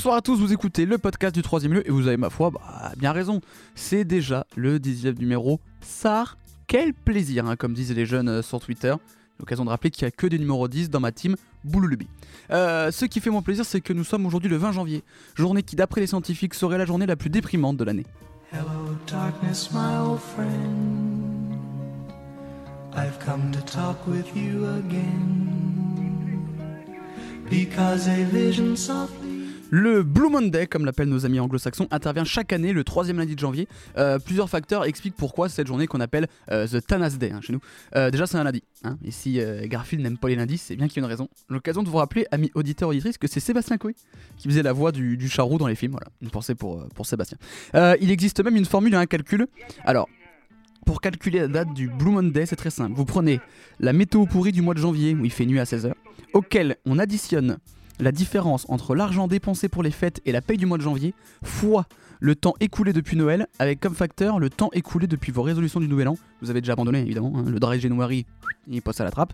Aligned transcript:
Bonsoir 0.00 0.16
à 0.16 0.22
tous, 0.22 0.40
vous 0.40 0.50
écoutez 0.50 0.86
le 0.86 0.96
podcast 0.96 1.34
du 1.34 1.42
troisième 1.42 1.74
lieu 1.74 1.86
et 1.86 1.90
vous 1.90 2.06
avez 2.06 2.16
ma 2.16 2.30
foi 2.30 2.48
bah, 2.48 2.90
bien 2.96 3.12
raison. 3.12 3.42
C'est 3.74 4.04
déjà 4.04 4.46
le 4.56 4.78
19 4.78 5.18
numéro. 5.18 5.60
Sar, 5.82 6.38
quel 6.66 6.94
plaisir, 6.94 7.44
hein, 7.44 7.54
comme 7.54 7.74
disent 7.74 7.94
les 7.94 8.06
jeunes 8.06 8.30
euh, 8.30 8.40
sur 8.40 8.60
Twitter. 8.60 8.94
L'occasion 9.38 9.66
de 9.66 9.68
rappeler 9.68 9.90
qu'il 9.90 10.06
n'y 10.06 10.08
a 10.08 10.10
que 10.10 10.26
des 10.26 10.38
numéros 10.38 10.68
10 10.68 10.88
dans 10.88 11.00
ma 11.00 11.12
team 11.12 11.36
Boululubi. 11.64 12.08
Euh, 12.50 12.90
ce 12.90 13.04
qui 13.04 13.20
fait 13.20 13.28
mon 13.28 13.42
plaisir, 13.42 13.66
c'est 13.66 13.82
que 13.82 13.92
nous 13.92 14.04
sommes 14.04 14.24
aujourd'hui 14.24 14.48
le 14.48 14.56
20 14.56 14.72
janvier, 14.72 15.04
journée 15.34 15.62
qui, 15.62 15.76
d'après 15.76 16.00
les 16.00 16.06
scientifiques, 16.06 16.54
serait 16.54 16.78
la 16.78 16.86
journée 16.86 17.04
la 17.04 17.16
plus 17.16 17.28
déprimante 17.28 17.76
de 17.76 17.84
l'année. 17.84 18.06
Hello, 18.54 18.96
darkness, 19.06 19.70
my 19.70 19.98
old 19.98 20.18
friend. 20.18 21.58
I've 22.96 23.18
come 23.22 23.52
to 23.52 23.60
talk 23.70 24.06
with 24.06 24.34
you 24.34 24.64
again. 24.78 25.60
Because 27.50 28.08
a 28.08 28.24
vision 28.32 28.74
softly. 28.78 29.19
Le 29.72 30.02
Blue 30.02 30.28
Monday, 30.28 30.66
comme 30.66 30.84
l'appellent 30.84 31.08
nos 31.08 31.24
amis 31.26 31.38
anglo-saxons, 31.38 31.86
intervient 31.92 32.24
chaque 32.24 32.52
année 32.52 32.72
le 32.72 32.82
troisième 32.82 33.18
lundi 33.18 33.36
de 33.36 33.40
janvier. 33.40 33.68
Euh, 33.96 34.18
plusieurs 34.18 34.50
facteurs 34.50 34.84
expliquent 34.84 35.14
pourquoi 35.14 35.48
cette 35.48 35.68
journée 35.68 35.86
qu'on 35.86 36.00
appelle 36.00 36.26
euh, 36.50 36.66
The 36.66 36.84
Thanas 36.84 37.10
Day 37.10 37.30
hein, 37.30 37.40
chez 37.40 37.52
nous. 37.52 37.60
Euh, 37.94 38.10
déjà, 38.10 38.26
c'est 38.26 38.36
un 38.36 38.42
lundi. 38.42 38.64
hein, 38.82 38.98
et 39.04 39.12
si 39.12 39.40
Garfield 39.66 40.02
n'aime 40.02 40.18
pas 40.18 40.28
les 40.28 40.34
lundis, 40.34 40.58
c'est 40.58 40.74
bien 40.74 40.88
qu'il 40.88 40.96
y 40.96 41.04
a 41.04 41.06
une 41.06 41.10
raison. 41.10 41.28
L'occasion 41.48 41.84
de 41.84 41.88
vous 41.88 41.98
rappeler, 41.98 42.26
amis 42.32 42.50
auditeurs 42.56 42.88
auditrices, 42.88 43.16
que 43.16 43.28
c'est 43.28 43.38
Sébastien 43.38 43.78
Coé 43.78 43.94
qui 44.38 44.48
faisait 44.48 44.64
la 44.64 44.72
voix 44.72 44.90
du, 44.90 45.16
du 45.16 45.28
charroux 45.28 45.56
dans 45.56 45.68
les 45.68 45.76
films. 45.76 45.92
Voilà, 45.92 46.08
une 46.20 46.30
pensée 46.30 46.56
pour, 46.56 46.88
Sébastien. 47.04 47.38
Il 48.00 48.10
existe 48.10 48.42
même 48.42 48.56
une 48.56 48.64
formule 48.64 48.94
et 48.94 48.96
un 48.96 49.06
calcul. 49.06 49.46
Alors, 49.84 50.08
pour 50.84 51.00
calculer 51.00 51.38
la 51.40 51.48
date 51.48 51.74
du 51.74 51.88
Blue 51.88 52.10
Monday, 52.10 52.44
c'est 52.44 52.56
très 52.56 52.70
simple. 52.70 52.94
Vous 52.96 53.04
prenez 53.04 53.40
la 53.78 53.92
météo 53.92 54.26
pourrie 54.26 54.50
du 54.50 54.62
mois 54.62 54.74
de 54.74 54.80
janvier, 54.80 55.14
où 55.14 55.24
il 55.24 55.30
fait 55.30 55.46
nuit 55.46 55.60
à 55.60 55.64
16h, 55.64 55.92
auquel 56.32 56.76
on 56.86 56.98
additionne 56.98 57.58
la 58.00 58.12
différence 58.12 58.66
entre 58.68 58.94
l'argent 58.94 59.28
dépensé 59.28 59.68
pour 59.68 59.82
les 59.82 59.90
fêtes 59.90 60.20
et 60.24 60.32
la 60.32 60.40
paye 60.40 60.56
du 60.56 60.66
mois 60.66 60.78
de 60.78 60.82
janvier, 60.82 61.14
fois 61.42 61.86
le 62.20 62.34
temps 62.34 62.54
écoulé 62.60 62.92
depuis 62.92 63.16
Noël, 63.16 63.46
avec 63.58 63.80
comme 63.80 63.94
facteur 63.94 64.38
le 64.38 64.50
temps 64.50 64.70
écoulé 64.72 65.06
depuis 65.06 65.32
vos 65.32 65.42
résolutions 65.42 65.80
du 65.80 65.88
Nouvel 65.88 66.08
An. 66.08 66.18
Vous 66.42 66.50
avez 66.50 66.60
déjà 66.60 66.74
abandonné, 66.74 67.00
évidemment, 67.00 67.32
hein, 67.36 67.44
le 67.46 67.58
dry 67.58 67.80
January, 67.80 68.26
il 68.68 68.82
passe 68.82 69.00
à 69.00 69.04
la 69.04 69.10
trappe. 69.10 69.32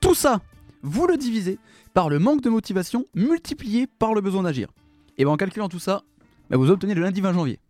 Tout 0.00 0.14
ça, 0.14 0.40
vous 0.82 1.06
le 1.06 1.16
divisez 1.16 1.58
par 1.92 2.08
le 2.08 2.18
manque 2.18 2.42
de 2.42 2.50
motivation 2.50 3.04
multiplié 3.14 3.86
par 3.86 4.14
le 4.14 4.20
besoin 4.20 4.42
d'agir. 4.42 4.68
Et 5.16 5.24
ben 5.24 5.30
en 5.30 5.36
calculant 5.36 5.68
tout 5.68 5.78
ça, 5.78 6.02
bah, 6.50 6.56
vous 6.56 6.70
obtenez 6.70 6.94
le 6.94 7.02
lundi 7.02 7.20
20 7.20 7.32
janvier. 7.32 7.60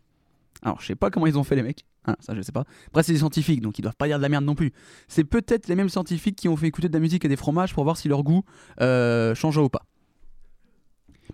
Alors, 0.62 0.80
je 0.80 0.86
sais 0.86 0.94
pas 0.94 1.10
comment 1.10 1.26
ils 1.26 1.38
ont 1.38 1.44
fait 1.44 1.56
les 1.56 1.62
mecs. 1.62 1.84
Hein, 2.06 2.16
ça, 2.20 2.34
je 2.34 2.42
sais 2.42 2.52
pas. 2.52 2.64
Après, 2.88 3.02
c'est 3.02 3.12
des 3.12 3.18
scientifiques, 3.18 3.60
donc 3.60 3.78
ils 3.78 3.82
doivent 3.82 3.96
pas 3.96 4.06
dire 4.06 4.16
de 4.16 4.22
la 4.22 4.28
merde 4.28 4.44
non 4.44 4.54
plus. 4.54 4.72
C'est 5.08 5.24
peut-être 5.24 5.68
les 5.68 5.74
mêmes 5.74 5.88
scientifiques 5.88 6.36
qui 6.36 6.48
ont 6.48 6.56
fait 6.56 6.66
écouter 6.66 6.88
de 6.88 6.94
la 6.94 7.00
musique 7.00 7.24
et 7.24 7.28
des 7.28 7.36
fromages 7.36 7.74
pour 7.74 7.84
voir 7.84 7.96
si 7.96 8.08
leur 8.08 8.22
goût 8.22 8.44
euh, 8.80 9.34
changeait 9.34 9.60
ou 9.60 9.68
pas. 9.68 9.82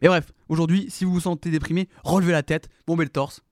Mais 0.03 0.09
bref, 0.09 0.33
aujourd'hui, 0.49 0.87
si 0.89 1.05
vous 1.05 1.13
vous 1.13 1.21
sentez 1.21 1.51
déprimé, 1.51 1.89
relevez 2.05 2.33
la 2.33 2.43
tête, 2.43 2.69
bombez 2.87 3.05
le 3.05 3.11
torse. 3.11 3.43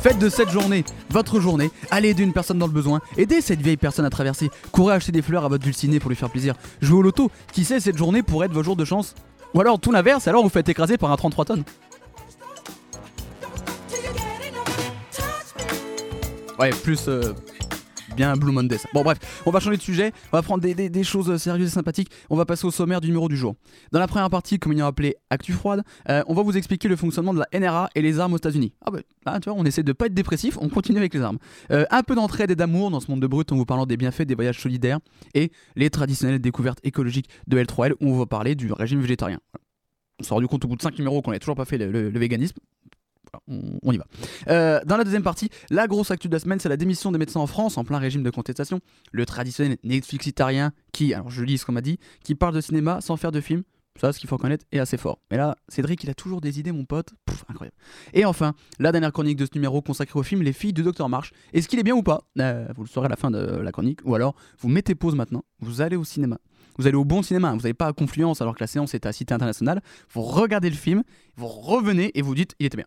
Faites 0.00 0.18
de 0.18 0.28
cette 0.28 0.50
journée 0.50 0.84
votre 1.10 1.40
journée, 1.40 1.70
allez 1.90 2.10
aider 2.10 2.22
une 2.22 2.34
personne 2.34 2.58
dans 2.58 2.66
le 2.66 2.72
besoin, 2.72 3.00
aidez 3.16 3.40
cette 3.40 3.62
vieille 3.62 3.78
personne 3.78 4.04
à 4.04 4.10
traverser, 4.10 4.50
courez 4.70 4.94
acheter 4.94 5.12
des 5.12 5.22
fleurs 5.22 5.46
à 5.46 5.48
votre 5.48 5.64
dulciné 5.64 5.98
pour 5.98 6.10
lui 6.10 6.16
faire 6.16 6.28
plaisir, 6.28 6.54
jouez 6.82 6.98
au 6.98 7.02
loto, 7.02 7.30
qui 7.52 7.64
sait 7.64 7.80
cette 7.80 7.96
journée 7.96 8.22
pourrait 8.22 8.46
être 8.46 8.52
vos 8.52 8.62
jours 8.62 8.76
de 8.76 8.84
chance 8.84 9.14
Ou 9.54 9.60
alors 9.62 9.80
tout 9.80 9.92
l'inverse, 9.92 10.28
alors 10.28 10.42
vous 10.42 10.50
faites 10.50 10.68
écraser 10.68 10.98
par 10.98 11.10
un 11.10 11.16
33 11.16 11.46
tonnes. 11.46 11.64
Ouais, 16.58 16.70
plus 16.70 17.08
euh, 17.08 17.32
bien 18.16 18.34
Blue 18.36 18.50
Monday. 18.50 18.78
Bon 18.94 19.02
bref, 19.02 19.18
on 19.44 19.50
va 19.50 19.60
changer 19.60 19.76
de 19.76 19.82
sujet, 19.82 20.12
on 20.32 20.36
va 20.36 20.42
prendre 20.42 20.62
des, 20.62 21.04
choses 21.04 21.36
sérieuses 21.36 21.68
et 21.68 21.70
sympathiques. 21.70 22.10
On 22.30 22.36
va 22.36 22.46
passer 22.46 22.66
au 22.66 22.70
sommaire 22.70 23.00
du 23.00 23.08
numéro 23.08 23.28
du 23.28 23.36
jour. 23.36 23.54
Dans 23.92 24.00
la 24.00 24.08
première 24.08 24.30
partie, 24.30 24.58
comme 24.58 24.72
il 24.72 24.78
y 24.78 24.82
a 24.82 24.86
appelé 24.86 25.14
Actu 25.30 25.52
Froide, 25.52 25.82
euh, 26.08 26.24
on 26.26 26.34
va 26.34 26.42
vous 26.42 26.56
expliquer 26.56 26.88
le 26.88 26.96
fonctionnement 26.96 27.34
de 27.34 27.40
la 27.40 27.60
NRA 27.60 27.90
et 27.94 28.02
les 28.02 28.18
armes 28.18 28.32
aux 28.32 28.38
États-Unis. 28.38 28.72
Ah 28.84 28.90
bah 28.90 28.98
là, 29.26 29.38
tu 29.38 29.50
vois, 29.50 29.58
on 29.58 29.64
essaie 29.64 29.82
de 29.82 29.92
pas 29.92 30.06
être 30.06 30.14
dépressif, 30.14 30.56
on 30.60 30.68
continue 30.68 30.98
avec 30.98 31.14
les 31.14 31.20
armes. 31.20 31.38
Euh, 31.70 31.84
un 31.90 32.02
peu 32.02 32.14
d'entraide 32.14 32.50
et 32.50 32.56
d'amour 32.56 32.90
dans 32.90 33.00
ce 33.00 33.10
monde 33.10 33.20
de 33.20 33.26
brut 33.26 33.52
en 33.52 33.56
vous 33.56 33.66
parlant 33.66 33.86
des 33.86 33.98
bienfaits 33.98 34.22
des 34.22 34.34
voyages 34.34 34.60
solidaires 34.60 34.98
et 35.34 35.52
les 35.76 35.90
traditionnelles 35.90 36.40
découvertes 36.40 36.80
écologiques 36.82 37.28
de 37.46 37.62
L3L 37.62 37.92
où 38.00 38.14
on 38.14 38.18
va 38.18 38.26
parler 38.26 38.54
du 38.54 38.72
régime 38.72 39.00
végétarien. 39.00 39.38
On 40.18 40.24
s'est 40.24 40.32
rendu 40.32 40.48
compte 40.48 40.64
au 40.64 40.68
bout 40.68 40.76
de 40.76 40.82
5 40.82 40.96
numéros 40.98 41.20
qu'on 41.20 41.30
n'avait 41.30 41.40
toujours 41.40 41.56
pas 41.56 41.66
fait 41.66 41.76
le 41.76 42.18
véganisme. 42.18 42.56
On- 43.48 43.92
y 43.92 43.98
va. 43.98 44.06
Euh, 44.48 44.80
dans 44.86 44.96
la 44.96 45.04
deuxième 45.04 45.22
partie, 45.22 45.50
la 45.70 45.86
grosse 45.86 46.10
actu 46.10 46.28
de 46.28 46.32
la 46.32 46.38
semaine, 46.40 46.58
c'est 46.60 46.68
la 46.68 46.76
démission 46.76 47.12
des 47.12 47.18
médecins 47.18 47.40
en 47.40 47.46
France 47.46 47.76
en 47.78 47.84
plein 47.84 47.98
régime 47.98 48.22
de 48.22 48.30
contestation. 48.30 48.80
Le 49.12 49.26
traditionnel 49.26 49.76
Netflixitarien 49.84 50.72
qui, 50.92 51.12
alors 51.14 51.30
je 51.30 51.42
lis 51.44 51.58
ce 51.58 51.66
qu'on 51.66 51.72
m'a 51.72 51.80
dit, 51.82 51.98
qui 52.24 52.34
parle 52.34 52.54
de 52.54 52.60
cinéma 52.60 53.00
sans 53.00 53.16
faire 53.16 53.32
de 53.32 53.40
film. 53.40 53.62
Ça, 53.98 54.12
ce 54.12 54.18
qu'il 54.18 54.28
faut 54.28 54.36
reconnaître, 54.36 54.66
est 54.72 54.78
assez 54.78 54.98
fort. 54.98 55.20
Mais 55.30 55.38
là, 55.38 55.56
Cédric, 55.68 56.04
il 56.04 56.10
a 56.10 56.14
toujours 56.14 56.42
des 56.42 56.60
idées, 56.60 56.70
mon 56.70 56.84
pote. 56.84 57.14
Pouf, 57.24 57.44
incroyable. 57.48 57.74
Et 58.12 58.26
enfin, 58.26 58.52
la 58.78 58.92
dernière 58.92 59.10
chronique 59.10 59.38
de 59.38 59.46
ce 59.46 59.52
numéro 59.54 59.80
consacrée 59.80 60.18
au 60.18 60.22
film 60.22 60.42
Les 60.42 60.52
filles 60.52 60.74
de 60.74 60.82
Dr. 60.82 61.08
March. 61.08 61.32
Est-ce 61.54 61.66
qu'il 61.66 61.78
est 61.78 61.82
bien 61.82 61.94
ou 61.96 62.02
pas? 62.02 62.20
Euh, 62.38 62.66
Vous 62.76 62.82
le 62.84 62.88
saurez 62.90 63.06
à 63.06 63.08
la 63.08 63.16
fin 63.16 63.30
de 63.30 63.38
la 63.38 63.72
chronique. 63.72 64.00
Ou 64.04 64.14
alors, 64.14 64.34
vous 64.58 64.68
mettez 64.68 64.94
pause 64.94 65.14
maintenant, 65.14 65.44
vous 65.60 65.80
allez 65.80 65.96
au 65.96 66.04
cinéma. 66.04 66.36
Vous 66.78 66.86
allez 66.86 66.96
au 66.96 67.06
bon 67.06 67.22
cinéma, 67.22 67.52
vous 67.52 67.56
n'allez 67.62 67.72
pas 67.72 67.86
à 67.86 67.94
Confluence 67.94 68.42
alors 68.42 68.54
que 68.54 68.60
la 68.60 68.66
séance 68.66 68.92
est 68.94 69.06
à 69.06 69.12
Cité 69.14 69.32
Internationale. 69.32 69.80
Vous 70.12 70.20
regardez 70.20 70.68
le 70.68 70.76
film, 70.76 71.02
vous 71.36 71.46
revenez 71.46 72.10
et 72.18 72.20
vous 72.20 72.34
dites 72.34 72.54
il 72.58 72.66
était 72.66 72.76
bien. 72.76 72.86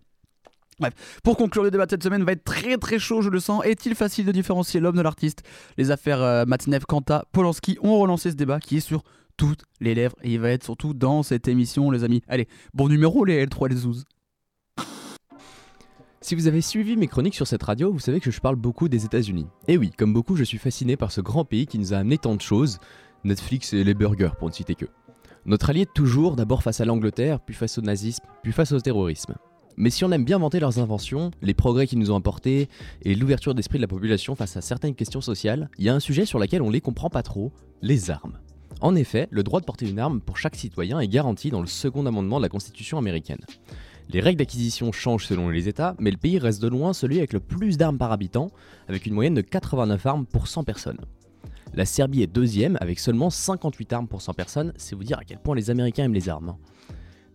Bref, 0.80 1.20
pour 1.24 1.38
conclure, 1.38 1.64
le 1.64 1.72
débat 1.72 1.86
de 1.86 1.92
cette 1.92 2.04
semaine 2.04 2.24
va 2.24 2.32
être 2.32 2.44
très 2.44 2.78
très 2.78 3.00
chaud, 3.00 3.22
je 3.22 3.30
le 3.30 3.40
sens. 3.40 3.64
Est-il 3.66 3.96
facile 3.96 4.26
de 4.26 4.32
différencier 4.32 4.80
l'homme 4.80 4.96
de 4.96 5.02
l'artiste? 5.02 5.44
Les 5.78 5.92
affaires 5.92 6.22
euh, 6.22 6.46
Matinev, 6.46 6.86
Kanta, 6.86 7.26
Polanski 7.32 7.78
ont 7.82 8.00
relancé 8.00 8.32
ce 8.32 8.36
débat 8.36 8.60
qui 8.60 8.78
est 8.78 8.82
sur 8.82 9.04
toutes 9.38 9.64
les 9.80 9.96
lèvres 9.96 10.16
et 10.22 10.34
il 10.34 10.40
va 10.40 10.50
être 10.50 10.64
surtout 10.64 10.94
dans 10.94 11.24
cette 11.24 11.48
émission, 11.48 11.92
les 11.92 12.04
amis. 12.04 12.22
Allez, 12.28 12.48
bon 12.74 12.88
numéro 12.90 13.26
les 13.26 13.46
L3 13.46 13.68
et 13.68 13.70
les 13.70 13.76
Zouz. 13.78 14.06
Si 16.22 16.36
vous 16.36 16.48
avez 16.48 16.62
suivi 16.62 16.98
mes 16.98 17.08
chroniques 17.08 17.36
sur 17.36 17.48
cette 17.48 17.64
radio, 17.64 17.94
vous 17.94 18.00
savez 18.00 18.20
que 18.20 18.30
je 18.30 18.42
parle 18.42 18.58
beaucoup 18.58 18.90
des 18.90 19.06
États-Unis. 19.06 19.48
Et 19.70 19.78
oui, 19.78 19.92
comme 19.98 20.14
beaucoup, 20.14 20.36
je 20.36 20.44
suis 20.44 20.58
fasciné 20.58 20.98
par 20.98 21.14
ce 21.14 21.22
grand 21.22 21.46
pays 21.46 21.66
qui 21.66 21.80
nous 21.80 21.94
a 21.94 21.98
amené 21.98 22.18
tant 22.18 22.36
de 22.36 22.42
choses, 22.42 22.80
Netflix 23.24 23.74
et 23.74 23.86
les 23.86 23.94
burgers 23.94 24.32
pour 24.38 24.50
ne 24.50 24.54
citer 24.54 24.76
que. 24.76 24.86
Notre 25.46 25.70
allié 25.70 25.86
de 25.86 25.92
toujours, 25.92 26.36
d'abord 26.36 26.62
face 26.62 26.82
à 26.82 26.86
l'Angleterre, 26.86 27.40
puis 27.40 27.56
face 27.56 27.78
au 27.78 27.82
nazisme, 27.82 28.26
puis 28.44 28.52
face 28.52 28.74
au 28.74 28.80
terrorisme. 28.82 29.36
Mais 29.82 29.90
si 29.92 30.04
on 30.04 30.12
aime 30.12 30.26
bien 30.26 30.40
vanter 30.40 30.60
leurs 30.60 30.78
inventions, 30.80 31.32
les 31.42 31.54
progrès 31.54 31.88
qu'ils 31.88 32.00
nous 32.00 32.12
ont 32.12 32.18
apportés 32.18 32.68
et 33.02 33.16
l'ouverture 33.16 33.56
d'esprit 33.56 33.78
de 33.78 33.84
la 33.84 33.88
population 33.88 34.36
face 34.36 34.58
à 34.58 34.62
certaines 34.62 34.94
questions 34.94 35.22
sociales, 35.22 35.70
il 35.78 35.86
y 35.86 35.90
a 35.90 35.96
un 35.96 36.02
sujet 36.02 36.26
sur 36.26 36.38
lequel 36.38 36.62
on 36.62 36.70
les 36.70 36.82
comprend 36.82 37.10
pas 37.10 37.24
trop, 37.24 37.54
les 37.82 38.12
armes. 38.12 38.38
En 38.82 38.94
effet, 38.94 39.30
le 39.32 39.42
droit 39.42 39.62
de 39.62 39.66
porter 39.66 39.90
une 39.90 40.00
arme 40.00 40.20
pour 40.20 40.38
chaque 40.38 40.58
citoyen 40.58 41.00
est 41.00 41.08
garanti 41.08 41.50
dans 41.50 41.62
le 41.62 41.68
second 41.68 42.06
amendement 42.06 42.40
de 42.40 42.42
la 42.42 42.50
Constitution 42.50 42.98
américaine. 42.98 43.40
Les 44.10 44.20
règles 44.20 44.40
d'acquisition 44.40 44.92
changent 44.92 45.28
selon 45.28 45.48
les 45.48 45.70
États, 45.70 45.96
mais 45.98 46.12
le 46.12 46.18
pays 46.18 46.40
reste 46.40 46.62
de 46.62 46.68
loin 46.68 46.92
celui 46.92 47.20
avec 47.20 47.32
le 47.32 47.40
plus 47.40 47.78
d'armes 47.78 47.98
par 47.98 48.12
habitant, 48.12 48.52
avec 48.90 49.06
une 49.06 49.14
moyenne 49.14 49.34
de 49.34 49.42
89 49.42 50.06
armes 50.06 50.26
pour 50.26 50.50
100 50.50 50.66
personnes. 50.66 51.00
La 51.74 51.86
Serbie 51.86 52.22
est 52.22 52.28
deuxième, 52.28 52.78
avec 52.82 53.00
seulement 53.00 53.30
58 53.30 53.94
armes 53.94 54.08
pour 54.10 54.22
100 54.22 54.34
personnes, 54.34 54.74
c'est 54.76 54.96
vous 54.96 55.06
dire 55.06 55.20
à 55.20 55.24
quel 55.24 55.40
point 55.40 55.56
les 55.56 55.70
Américains 55.70 56.04
aiment 56.04 56.14
les 56.14 56.28
armes. 56.28 56.58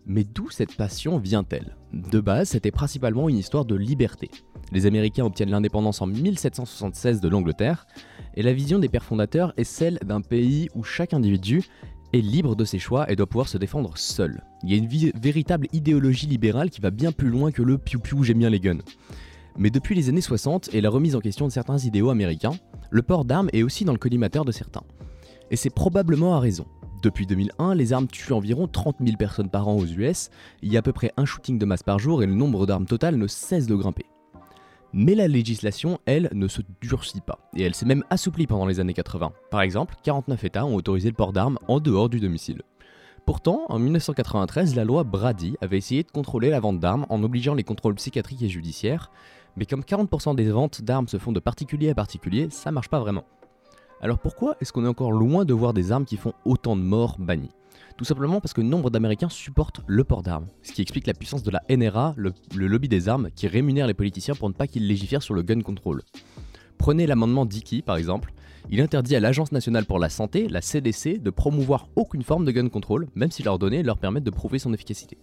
Mais 0.07 0.23
d'où 0.23 0.51
cette 0.51 0.75
passion 0.75 1.17
vient-elle? 1.17 1.75
De 1.91 2.19
base, 2.19 2.49
c'était 2.49 2.71
principalement 2.71 3.27
une 3.27 3.37
histoire 3.37 3.65
de 3.65 3.75
liberté. 3.75 4.29
Les 4.71 4.85
Américains 4.85 5.25
obtiennent 5.25 5.49
l'indépendance 5.49 6.01
en 6.01 6.05
1776 6.07 7.21
de 7.21 7.27
l'Angleterre, 7.27 7.87
et 8.35 8.43
la 8.43 8.53
vision 8.53 8.77
des 8.77 8.89
pères 8.89 9.03
fondateurs 9.03 9.53
est 9.57 9.63
celle 9.63 9.97
d'un 10.05 10.21
pays 10.21 10.69
où 10.75 10.83
chaque 10.83 11.13
individu 11.13 11.63
est 12.13 12.21
libre 12.21 12.55
de 12.55 12.65
ses 12.65 12.77
choix 12.77 13.11
et 13.11 13.15
doit 13.15 13.25
pouvoir 13.25 13.47
se 13.47 13.57
défendre 13.57 13.97
seul. 13.97 14.43
Il 14.63 14.71
y 14.71 14.75
a 14.75 14.77
une 14.77 15.11
véritable 15.19 15.67
idéologie 15.73 16.27
libérale 16.27 16.69
qui 16.69 16.81
va 16.81 16.91
bien 16.91 17.11
plus 17.11 17.29
loin 17.29 17.51
que 17.51 17.63
le 17.63 17.77
piou-piou 17.79 18.23
j'aime 18.23 18.39
bien 18.39 18.49
les 18.49 18.59
guns. 18.59 18.83
Mais 19.57 19.71
depuis 19.71 19.95
les 19.95 20.09
années 20.09 20.21
60 20.21 20.73
et 20.73 20.81
la 20.81 20.89
remise 20.89 21.15
en 21.15 21.19
question 21.19 21.47
de 21.47 21.51
certains 21.51 21.77
idéaux 21.79 22.09
américains, 22.09 22.53
le 22.91 23.01
port 23.01 23.25
d'armes 23.25 23.49
est 23.53 23.63
aussi 23.63 23.85
dans 23.85 23.93
le 23.93 23.97
collimateur 23.97 24.45
de 24.45 24.51
certains. 24.51 24.83
Et 25.49 25.55
c'est 25.55 25.69
probablement 25.69 26.35
à 26.35 26.39
raison. 26.39 26.65
Depuis 27.05 27.27
2001, 27.27 27.75
les 27.75 27.93
armes 27.93 28.07
tuent 28.07 28.33
environ 28.33 28.67
30 28.67 28.95
000 28.99 29.15
personnes 29.15 29.51
par 29.51 29.67
an 29.67 29.75
aux 29.75 29.85
US, 29.85 30.31
il 30.63 30.73
y 30.73 30.75
a 30.75 30.79
à 30.79 30.81
peu 30.81 30.91
près 30.91 31.11
un 31.17 31.25
shooting 31.25 31.59
de 31.59 31.65
masse 31.65 31.83
par 31.83 31.99
jour 31.99 32.23
et 32.23 32.25
le 32.25 32.33
nombre 32.33 32.65
d'armes 32.65 32.87
totales 32.87 33.17
ne 33.17 33.27
cesse 33.27 33.67
de 33.67 33.75
grimper. 33.75 34.07
Mais 34.91 35.13
la 35.13 35.27
législation, 35.27 35.99
elle, 36.07 36.31
ne 36.33 36.47
se 36.47 36.63
durcit 36.81 37.21
pas, 37.21 37.37
et 37.55 37.61
elle 37.61 37.75
s'est 37.75 37.85
même 37.85 38.03
assouplie 38.09 38.47
pendant 38.47 38.65
les 38.65 38.79
années 38.79 38.95
80. 38.95 39.33
Par 39.51 39.61
exemple, 39.61 39.93
49 40.01 40.45
États 40.45 40.65
ont 40.65 40.73
autorisé 40.73 41.09
le 41.09 41.13
port 41.13 41.31
d'armes 41.31 41.59
en 41.67 41.79
dehors 41.79 42.09
du 42.09 42.19
domicile. 42.19 42.63
Pourtant, 43.27 43.65
en 43.69 43.77
1993, 43.77 44.73
la 44.73 44.83
loi 44.83 45.03
Brady 45.03 45.57
avait 45.61 45.77
essayé 45.77 46.01
de 46.01 46.09
contrôler 46.09 46.49
la 46.49 46.59
vente 46.59 46.79
d'armes 46.79 47.05
en 47.09 47.21
obligeant 47.21 47.53
les 47.53 47.63
contrôles 47.63 47.93
psychiatriques 47.93 48.41
et 48.41 48.49
judiciaires, 48.49 49.11
mais 49.57 49.67
comme 49.67 49.81
40% 49.81 50.33
des 50.33 50.49
ventes 50.49 50.81
d'armes 50.81 51.07
se 51.07 51.19
font 51.19 51.33
de 51.33 51.39
particulier 51.39 51.91
à 51.91 51.93
particulier, 51.93 52.47
ça 52.49 52.71
marche 52.71 52.89
pas 52.89 52.99
vraiment. 52.99 53.25
Alors 54.01 54.19
pourquoi 54.19 54.57
est-ce 54.59 54.73
qu'on 54.73 54.85
est 54.85 54.89
encore 54.89 55.11
loin 55.11 55.45
de 55.45 55.53
voir 55.53 55.73
des 55.73 55.91
armes 55.91 56.05
qui 56.05 56.17
font 56.17 56.33
autant 56.43 56.75
de 56.75 56.81
morts 56.81 57.15
bannies 57.17 57.51
Tout 57.97 58.03
simplement 58.03 58.41
parce 58.41 58.53
que 58.53 58.61
nombre 58.61 58.89
d'Américains 58.89 59.29
supportent 59.29 59.81
le 59.87 60.03
port 60.03 60.21
d'armes, 60.21 60.47
ce 60.63 60.73
qui 60.73 60.81
explique 60.81 61.07
la 61.07 61.13
puissance 61.13 61.43
de 61.43 61.51
la 61.51 61.61
NRA, 61.69 62.13
le, 62.17 62.33
lobby 62.55 62.89
des 62.89 63.07
armes, 63.07 63.29
qui 63.35 63.47
rémunère 63.47 63.87
les 63.87 63.93
politiciens 63.93 64.35
pour 64.35 64.49
ne 64.49 64.53
pas 64.53 64.67
qu'ils 64.67 64.87
légifèrent 64.87 65.23
sur 65.23 65.33
le 65.33 65.43
gun 65.43 65.61
control. 65.61 66.01
Prenez 66.77 67.07
l'amendement 67.07 67.45
Dickey 67.45 67.81
par 67.81 67.95
exemple, 67.95 68.33
il 68.69 68.81
interdit 68.81 69.15
à 69.15 69.19
l'Agence 69.19 69.51
nationale 69.51 69.85
pour 69.85 69.99
la 69.99 70.09
santé, 70.09 70.49
la 70.49 70.61
CDC, 70.61 71.21
de 71.21 71.29
promouvoir 71.29 71.87
aucune 71.95 72.23
forme 72.23 72.45
de 72.45 72.51
gun 72.51 72.67
control, 72.67 73.07
même 73.15 73.31
si 73.31 73.43
leurs 73.43 73.59
données 73.59 73.83
leur 73.83 73.97
permettent 73.97 74.23
de 74.23 74.31
prouver 74.31 74.59
son 74.59 74.73
efficacité. 74.73 75.17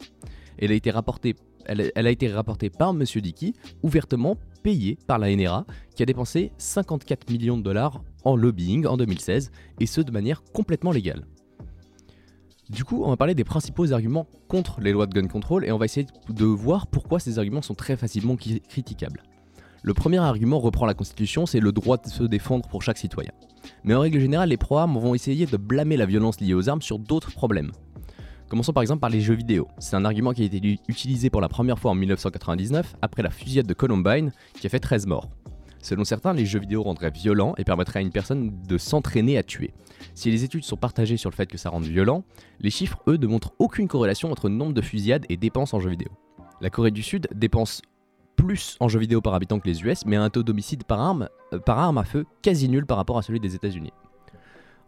Elle 0.58 0.72
a 0.72 0.74
été 0.74 0.90
rapportée, 0.90 1.34
elle, 1.66 1.80
a 1.80 2.10
été 2.10 2.32
par 2.78 2.90
M. 2.90 3.04
Dickey, 3.04 3.52
ouvertement 3.82 4.36
payé 4.62 4.98
par 5.06 5.18
la 5.18 5.34
NRA, 5.34 5.66
qui 5.94 6.02
a 6.02 6.06
dépensé 6.06 6.52
54 6.58 7.30
millions 7.30 7.56
de 7.56 7.62
dollars 7.62 8.02
en 8.24 8.36
lobbying 8.36 8.86
en 8.86 8.96
2016, 8.96 9.50
et 9.80 9.86
ce 9.86 10.00
de 10.00 10.10
manière 10.10 10.42
complètement 10.52 10.92
légale. 10.92 11.26
Du 12.70 12.84
coup, 12.84 13.02
on 13.04 13.10
va 13.10 13.16
parler 13.16 13.34
des 13.34 13.44
principaux 13.44 13.92
arguments 13.92 14.26
contre 14.48 14.80
les 14.80 14.92
lois 14.92 15.06
de 15.06 15.12
gun 15.12 15.26
control 15.26 15.64
et 15.64 15.72
on 15.72 15.78
va 15.78 15.84
essayer 15.84 16.06
de 16.30 16.44
voir 16.44 16.86
pourquoi 16.86 17.20
ces 17.20 17.38
arguments 17.38 17.60
sont 17.60 17.74
très 17.74 17.96
facilement 17.96 18.36
critiquables. 18.36 19.22
Le 19.82 19.94
premier 19.94 20.18
argument 20.18 20.60
reprend 20.60 20.86
la 20.86 20.94
Constitution, 20.94 21.44
c'est 21.44 21.60
le 21.60 21.72
droit 21.72 21.98
de 21.98 22.08
se 22.08 22.22
défendre 22.22 22.68
pour 22.68 22.82
chaque 22.82 22.98
citoyen. 22.98 23.32
Mais 23.84 23.94
en 23.94 24.00
règle 24.00 24.20
générale, 24.20 24.50
les 24.50 24.56
pro-armes 24.56 24.96
vont 24.96 25.14
essayer 25.14 25.44
de 25.44 25.56
blâmer 25.56 25.96
la 25.96 26.06
violence 26.06 26.40
liée 26.40 26.54
aux 26.54 26.68
armes 26.68 26.82
sur 26.82 26.98
d'autres 26.98 27.32
problèmes. 27.32 27.72
Commençons 28.52 28.74
par 28.74 28.82
exemple 28.82 29.00
par 29.00 29.08
les 29.08 29.22
jeux 29.22 29.32
vidéo. 29.32 29.66
C'est 29.78 29.96
un 29.96 30.04
argument 30.04 30.34
qui 30.34 30.42
a 30.42 30.44
été 30.44 30.78
utilisé 30.86 31.30
pour 31.30 31.40
la 31.40 31.48
première 31.48 31.78
fois 31.78 31.90
en 31.90 31.94
1999, 31.94 32.96
après 33.00 33.22
la 33.22 33.30
fusillade 33.30 33.66
de 33.66 33.72
Columbine, 33.72 34.30
qui 34.60 34.66
a 34.66 34.68
fait 34.68 34.78
13 34.78 35.06
morts. 35.06 35.30
Selon 35.80 36.04
certains, 36.04 36.34
les 36.34 36.44
jeux 36.44 36.58
vidéo 36.58 36.82
rendraient 36.82 37.10
violents 37.10 37.54
et 37.56 37.64
permettraient 37.64 38.00
à 38.00 38.02
une 38.02 38.10
personne 38.10 38.52
de 38.68 38.76
s'entraîner 38.76 39.38
à 39.38 39.42
tuer. 39.42 39.72
Si 40.12 40.30
les 40.30 40.44
études 40.44 40.64
sont 40.64 40.76
partagées 40.76 41.16
sur 41.16 41.30
le 41.30 41.34
fait 41.34 41.46
que 41.46 41.56
ça 41.56 41.70
rende 41.70 41.84
violent, 41.84 42.24
les 42.60 42.68
chiffres, 42.68 42.98
eux, 43.08 43.16
ne 43.16 43.26
montrent 43.26 43.54
aucune 43.58 43.88
corrélation 43.88 44.30
entre 44.30 44.50
nombre 44.50 44.74
de 44.74 44.82
fusillades 44.82 45.24
et 45.30 45.38
dépenses 45.38 45.72
en 45.72 45.80
jeux 45.80 45.88
vidéo. 45.88 46.10
La 46.60 46.68
Corée 46.68 46.90
du 46.90 47.02
Sud 47.02 47.28
dépense 47.34 47.80
plus 48.36 48.76
en 48.80 48.88
jeux 48.88 49.00
vidéo 49.00 49.22
par 49.22 49.32
habitant 49.32 49.60
que 49.60 49.66
les 49.66 49.82
US, 49.82 50.04
mais 50.04 50.16
a 50.16 50.22
un 50.22 50.28
taux 50.28 50.42
d'homicide 50.42 50.84
par 50.84 51.00
arme, 51.00 51.30
euh, 51.54 51.58
par 51.58 51.78
arme 51.78 51.96
à 51.96 52.04
feu 52.04 52.26
quasi 52.42 52.68
nul 52.68 52.84
par 52.84 52.98
rapport 52.98 53.16
à 53.16 53.22
celui 53.22 53.40
des 53.40 53.54
États-Unis. 53.54 53.92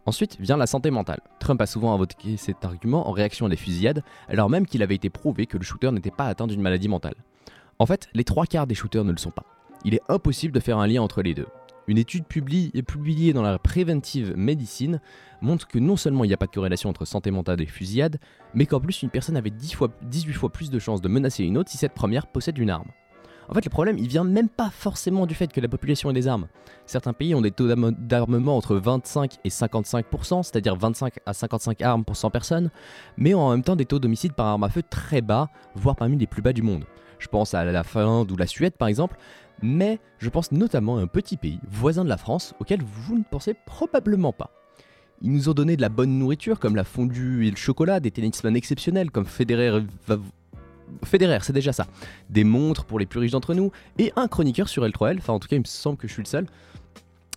Ensuite 0.05 0.37
vient 0.39 0.57
la 0.57 0.67
santé 0.67 0.91
mentale. 0.91 1.19
Trump 1.39 1.59
a 1.61 1.65
souvent 1.65 1.93
invoqué 1.93 2.37
cet 2.37 2.63
argument 2.63 3.07
en 3.07 3.11
réaction 3.11 3.47
à 3.47 3.49
des 3.49 3.55
fusillades, 3.55 4.03
alors 4.29 4.49
même 4.49 4.67
qu'il 4.67 4.83
avait 4.83 4.95
été 4.95 5.09
prouvé 5.09 5.47
que 5.47 5.57
le 5.57 5.63
shooter 5.63 5.91
n'était 5.91 6.11
pas 6.11 6.27
atteint 6.27 6.45
d'une 6.47 6.61
maladie 6.61 6.87
mentale. 6.87 7.15
En 7.79 7.85
fait, 7.85 8.07
les 8.13 8.23
trois 8.23 8.45
quarts 8.45 8.67
des 8.67 8.75
shooters 8.75 9.03
ne 9.03 9.11
le 9.11 9.17
sont 9.17 9.31
pas. 9.31 9.45
Il 9.83 9.93
est 9.95 10.01
impossible 10.07 10.53
de 10.53 10.59
faire 10.59 10.77
un 10.77 10.87
lien 10.87 11.01
entre 11.01 11.21
les 11.21 11.33
deux. 11.33 11.47
Une 11.87 11.97
étude 11.99 12.23
publi- 12.27 12.71
publiée 12.83 13.33
dans 13.33 13.43
la 13.43 13.59
Preventive 13.59 14.33
Medicine 14.35 14.99
montre 15.41 15.67
que 15.67 15.77
non 15.77 15.95
seulement 15.97 16.23
il 16.23 16.27
n'y 16.29 16.33
a 16.33 16.37
pas 16.37 16.47
de 16.47 16.51
corrélation 16.51 16.89
entre 16.89 17.05
santé 17.05 17.29
mentale 17.29 17.61
et 17.61 17.65
fusillade, 17.67 18.17
mais 18.55 18.65
qu'en 18.65 18.79
plus 18.79 19.03
une 19.03 19.09
personne 19.11 19.37
avait 19.37 19.51
10 19.51 19.73
fois, 19.73 19.89
18 20.03 20.33
fois 20.33 20.49
plus 20.51 20.71
de 20.71 20.79
chances 20.79 21.01
de 21.01 21.07
menacer 21.09 21.43
une 21.43 21.57
autre 21.57 21.69
si 21.69 21.77
cette 21.77 21.93
première 21.93 22.25
possède 22.27 22.57
une 22.57 22.71
arme. 22.71 22.89
En 23.47 23.53
fait, 23.53 23.63
le 23.63 23.69
problème, 23.69 23.97
il 23.97 24.07
vient 24.07 24.23
même 24.23 24.49
pas 24.49 24.69
forcément 24.69 25.25
du 25.25 25.35
fait 25.35 25.51
que 25.51 25.61
la 25.61 25.67
population 25.67 26.09
ait 26.09 26.13
des 26.13 26.27
armes. 26.27 26.47
Certains 26.85 27.13
pays 27.13 27.35
ont 27.35 27.41
des 27.41 27.51
taux 27.51 27.67
d'arme- 27.67 27.91
d'armement 27.91 28.57
entre 28.57 28.75
25 28.75 29.35
et 29.43 29.49
55%, 29.49 30.43
c'est-à-dire 30.43 30.75
25 30.75 31.13
à 31.25 31.33
55 31.33 31.81
armes 31.81 32.03
pour 32.05 32.15
100 32.15 32.31
personnes, 32.31 32.69
mais 33.17 33.33
ont 33.33 33.41
en 33.41 33.51
même 33.51 33.63
temps 33.63 33.75
des 33.75 33.85
taux 33.85 33.99
d'homicide 33.99 34.33
par 34.33 34.47
arme 34.47 34.63
à 34.63 34.69
feu 34.69 34.81
très 34.87 35.21
bas, 35.21 35.49
voire 35.75 35.95
parmi 35.95 36.17
les 36.17 36.27
plus 36.27 36.41
bas 36.41 36.53
du 36.53 36.61
monde. 36.63 36.85
Je 37.19 37.27
pense 37.27 37.53
à 37.53 37.63
la 37.63 37.83
Finlande 37.83 38.31
ou 38.31 38.35
la 38.35 38.47
Suède 38.47 38.73
par 38.77 38.87
exemple, 38.87 39.17
mais 39.61 39.99
je 40.17 40.29
pense 40.29 40.51
notamment 40.51 40.97
à 40.97 41.01
un 41.01 41.07
petit 41.07 41.37
pays, 41.37 41.59
voisin 41.69 42.03
de 42.03 42.09
la 42.09 42.17
France, 42.17 42.53
auquel 42.59 42.81
vous 42.83 43.17
ne 43.17 43.23
pensez 43.23 43.55
probablement 43.65 44.33
pas. 44.33 44.51
Ils 45.21 45.31
nous 45.31 45.47
ont 45.47 45.53
donné 45.53 45.77
de 45.77 45.81
la 45.81 45.87
bonne 45.89 46.19
nourriture 46.19 46.59
comme 46.59 46.75
la 46.75 46.83
fondue 46.83 47.47
et 47.47 47.51
le 47.51 47.55
chocolat, 47.55 48.01
des 48.01 48.11
tennisman 48.11 48.55
exceptionnels 48.55 49.11
comme 49.11 49.25
Federer, 49.25 49.81
Federer, 51.03 51.39
c'est 51.41 51.53
déjà 51.53 51.73
ça, 51.73 51.87
des 52.29 52.43
montres 52.43 52.85
pour 52.85 52.99
les 52.99 53.05
plus 53.05 53.19
riches 53.19 53.31
d'entre 53.31 53.53
nous, 53.53 53.71
et 53.97 54.11
un 54.15 54.27
chroniqueur 54.27 54.69
sur 54.69 54.83
L3L, 54.85 55.17
enfin 55.17 55.33
en 55.33 55.39
tout 55.39 55.47
cas 55.47 55.55
il 55.55 55.61
me 55.61 55.65
semble 55.65 55.97
que 55.97 56.07
je 56.07 56.13
suis 56.13 56.23
le 56.23 56.27
seul. 56.27 56.47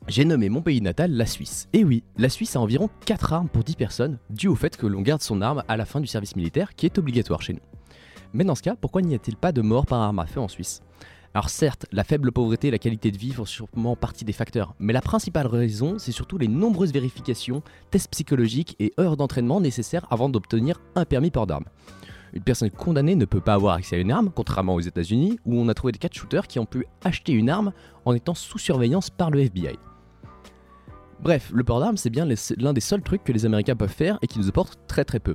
J'ai 0.06 0.24
nommé 0.24 0.48
mon 0.48 0.62
pays 0.62 0.80
natal 0.80 1.12
la 1.12 1.26
Suisse. 1.26 1.68
Et 1.72 1.84
oui, 1.84 2.02
la 2.16 2.28
Suisse 2.28 2.56
a 2.56 2.60
environ 2.60 2.88
4 3.04 3.32
armes 3.32 3.48
pour 3.48 3.64
10 3.64 3.76
personnes, 3.76 4.18
dû 4.30 4.48
au 4.48 4.54
fait 4.54 4.76
que 4.76 4.86
l'on 4.86 5.02
garde 5.02 5.22
son 5.22 5.42
arme 5.42 5.62
à 5.68 5.76
la 5.76 5.84
fin 5.84 6.00
du 6.00 6.06
service 6.06 6.36
militaire, 6.36 6.74
qui 6.74 6.86
est 6.86 6.98
obligatoire 6.98 7.42
chez 7.42 7.52
nous. 7.52 7.60
Mais 8.32 8.44
dans 8.44 8.54
ce 8.54 8.62
cas, 8.62 8.74
pourquoi 8.74 9.02
n'y 9.02 9.14
a-t-il 9.14 9.36
pas 9.36 9.52
de 9.52 9.60
mort 9.60 9.86
par 9.86 10.00
arme 10.00 10.18
à 10.18 10.26
feu 10.26 10.40
en 10.40 10.48
Suisse? 10.48 10.82
Alors 11.34 11.50
certes, 11.50 11.86
la 11.92 12.04
faible 12.04 12.32
pauvreté 12.32 12.68
et 12.68 12.70
la 12.70 12.78
qualité 12.78 13.10
de 13.10 13.18
vie 13.18 13.32
font 13.32 13.44
sûrement 13.44 13.96
partie 13.96 14.24
des 14.24 14.32
facteurs, 14.32 14.74
mais 14.78 14.94
la 14.94 15.02
principale 15.02 15.46
raison, 15.46 15.98
c'est 15.98 16.12
surtout 16.12 16.38
les 16.38 16.48
nombreuses 16.48 16.92
vérifications, 16.92 17.62
tests 17.90 18.10
psychologiques 18.10 18.76
et 18.78 18.94
heures 18.98 19.16
d'entraînement 19.16 19.60
nécessaires 19.60 20.06
avant 20.10 20.30
d'obtenir 20.30 20.80
un 20.94 21.04
permis 21.04 21.30
port 21.30 21.46
d'arme. 21.46 21.66
Une 22.32 22.42
personne 22.42 22.70
condamnée 22.70 23.14
ne 23.14 23.24
peut 23.24 23.40
pas 23.40 23.54
avoir 23.54 23.74
accès 23.74 23.96
à 23.96 23.98
une 23.98 24.10
arme, 24.10 24.30
contrairement 24.34 24.74
aux 24.74 24.80
États-Unis, 24.80 25.38
où 25.44 25.58
on 25.58 25.68
a 25.68 25.74
trouvé 25.74 25.92
des 25.92 25.98
catch 25.98 26.18
shooters 26.18 26.46
qui 26.46 26.58
ont 26.58 26.66
pu 26.66 26.86
acheter 27.02 27.32
une 27.32 27.50
arme 27.50 27.72
en 28.04 28.14
étant 28.14 28.34
sous 28.34 28.58
surveillance 28.58 29.10
par 29.10 29.30
le 29.30 29.40
FBI. 29.40 29.78
Bref, 31.20 31.50
le 31.52 31.64
port 31.64 31.80
d'armes, 31.80 31.96
c'est 31.96 32.10
bien 32.10 32.28
l'un 32.58 32.72
des 32.72 32.80
seuls 32.80 33.02
trucs 33.02 33.24
que 33.24 33.32
les 33.32 33.44
Américains 33.44 33.74
peuvent 33.74 33.88
faire 33.88 34.18
et 34.22 34.26
qui 34.26 34.38
nous 34.38 34.48
apporte 34.48 34.78
très 34.86 35.04
très 35.04 35.18
peu. 35.18 35.34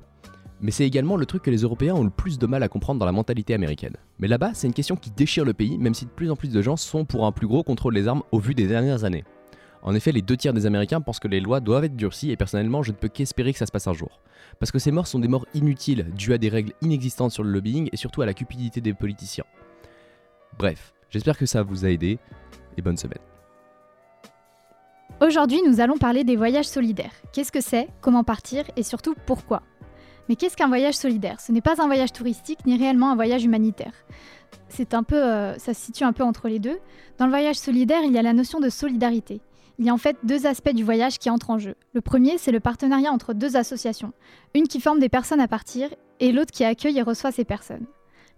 Mais 0.61 0.71
c'est 0.71 0.85
également 0.85 1.17
le 1.17 1.25
truc 1.25 1.43
que 1.43 1.51
les 1.51 1.63
Européens 1.63 1.93
ont 1.93 2.05
le 2.05 2.09
plus 2.09 2.39
de 2.39 2.47
mal 2.47 2.63
à 2.63 2.69
comprendre 2.69 2.97
dans 2.97 3.05
la 3.05 3.11
mentalité 3.11 3.53
américaine. 3.53 3.97
Mais 4.19 4.29
là-bas, 4.29 4.51
c'est 4.53 4.65
une 4.65 4.73
question 4.73 4.95
qui 4.95 5.11
déchire 5.11 5.43
le 5.43 5.53
pays, 5.53 5.77
même 5.77 5.93
si 5.93 6.05
de 6.05 6.09
plus 6.09 6.31
en 6.31 6.37
plus 6.37 6.51
de 6.51 6.61
gens 6.61 6.77
sont 6.77 7.03
pour 7.03 7.25
un 7.25 7.33
plus 7.33 7.47
gros 7.47 7.63
contrôle 7.63 7.93
des 7.93 8.07
armes 8.07 8.23
au 8.31 8.39
vu 8.39 8.55
des 8.55 8.65
dernières 8.65 9.03
années. 9.03 9.25
En 9.83 9.93
effet, 9.93 10.13
les 10.13 10.21
deux 10.21 10.37
tiers 10.37 10.53
des 10.53 10.65
Américains 10.65 11.01
pensent 11.01 11.19
que 11.19 11.27
les 11.27 11.41
lois 11.41 11.59
doivent 11.59 11.83
être 11.83 11.97
durcies 11.97 12.31
et 12.31 12.37
personnellement, 12.37 12.83
je 12.83 12.91
ne 12.91 12.95
peux 12.95 13.09
qu'espérer 13.09 13.51
que 13.51 13.59
ça 13.59 13.65
se 13.65 13.71
passe 13.71 13.87
un 13.87 13.93
jour. 13.93 14.21
Parce 14.59 14.71
que 14.71 14.79
ces 14.79 14.91
morts 14.91 15.07
sont 15.07 15.19
des 15.19 15.27
morts 15.27 15.45
inutiles, 15.53 16.09
dues 16.15 16.33
à 16.33 16.37
des 16.37 16.47
règles 16.47 16.71
inexistantes 16.81 17.33
sur 17.33 17.43
le 17.43 17.51
lobbying 17.51 17.89
et 17.91 17.97
surtout 17.97 18.21
à 18.21 18.25
la 18.25 18.33
cupidité 18.33 18.79
des 18.79 18.93
politiciens. 18.93 19.43
Bref, 20.57 20.93
j'espère 21.09 21.37
que 21.37 21.45
ça 21.45 21.63
vous 21.63 21.83
a 21.83 21.89
aidé 21.89 22.17
et 22.77 22.81
bonne 22.81 22.95
semaine. 22.95 23.19
Aujourd'hui, 25.19 25.61
nous 25.67 25.81
allons 25.81 25.97
parler 25.97 26.23
des 26.23 26.37
voyages 26.37 26.67
solidaires. 26.67 27.13
Qu'est-ce 27.33 27.51
que 27.51 27.61
c'est 27.61 27.89
Comment 27.99 28.23
partir 28.23 28.63
Et 28.77 28.83
surtout, 28.83 29.15
pourquoi? 29.25 29.63
Mais 30.29 30.37
qu'est-ce 30.37 30.55
qu'un 30.55 30.69
voyage 30.69 30.95
solidaire? 30.95 31.41
Ce 31.41 31.51
n'est 31.51 31.61
pas 31.61 31.81
un 31.81 31.87
voyage 31.87 32.13
touristique 32.13 32.65
ni 32.65 32.77
réellement 32.77 33.11
un 33.11 33.15
voyage 33.15 33.43
humanitaire. 33.43 33.93
C'est 34.69 34.93
un 34.93 35.03
peu, 35.03 35.21
euh, 35.21 35.57
ça 35.57 35.73
se 35.73 35.81
situe 35.81 36.05
un 36.05 36.13
peu 36.13 36.23
entre 36.23 36.47
les 36.47 36.59
deux. 36.59 36.79
Dans 37.17 37.25
le 37.25 37.31
voyage 37.31 37.57
solidaire, 37.57 38.01
il 38.05 38.13
y 38.13 38.17
a 38.17 38.21
la 38.21 38.33
notion 38.33 38.61
de 38.61 38.69
solidarité. 38.69 39.41
Il 39.79 39.85
y 39.85 39.89
a 39.89 39.93
en 39.93 39.97
fait 39.97 40.17
deux 40.23 40.45
aspects 40.45 40.73
du 40.73 40.83
voyage 40.83 41.17
qui 41.17 41.29
entrent 41.29 41.49
en 41.49 41.57
jeu. 41.57 41.75
Le 41.93 42.01
premier, 42.01 42.37
c'est 42.37 42.51
le 42.51 42.59
partenariat 42.59 43.11
entre 43.11 43.33
deux 43.33 43.57
associations, 43.57 44.13
une 44.53 44.67
qui 44.67 44.79
forme 44.79 44.99
des 44.99 45.09
personnes 45.09 45.39
à 45.39 45.47
partir 45.47 45.89
et 46.19 46.31
l'autre 46.31 46.51
qui 46.51 46.63
accueille 46.63 46.99
et 46.99 47.01
reçoit 47.01 47.31
ces 47.31 47.43
personnes. 47.43 47.85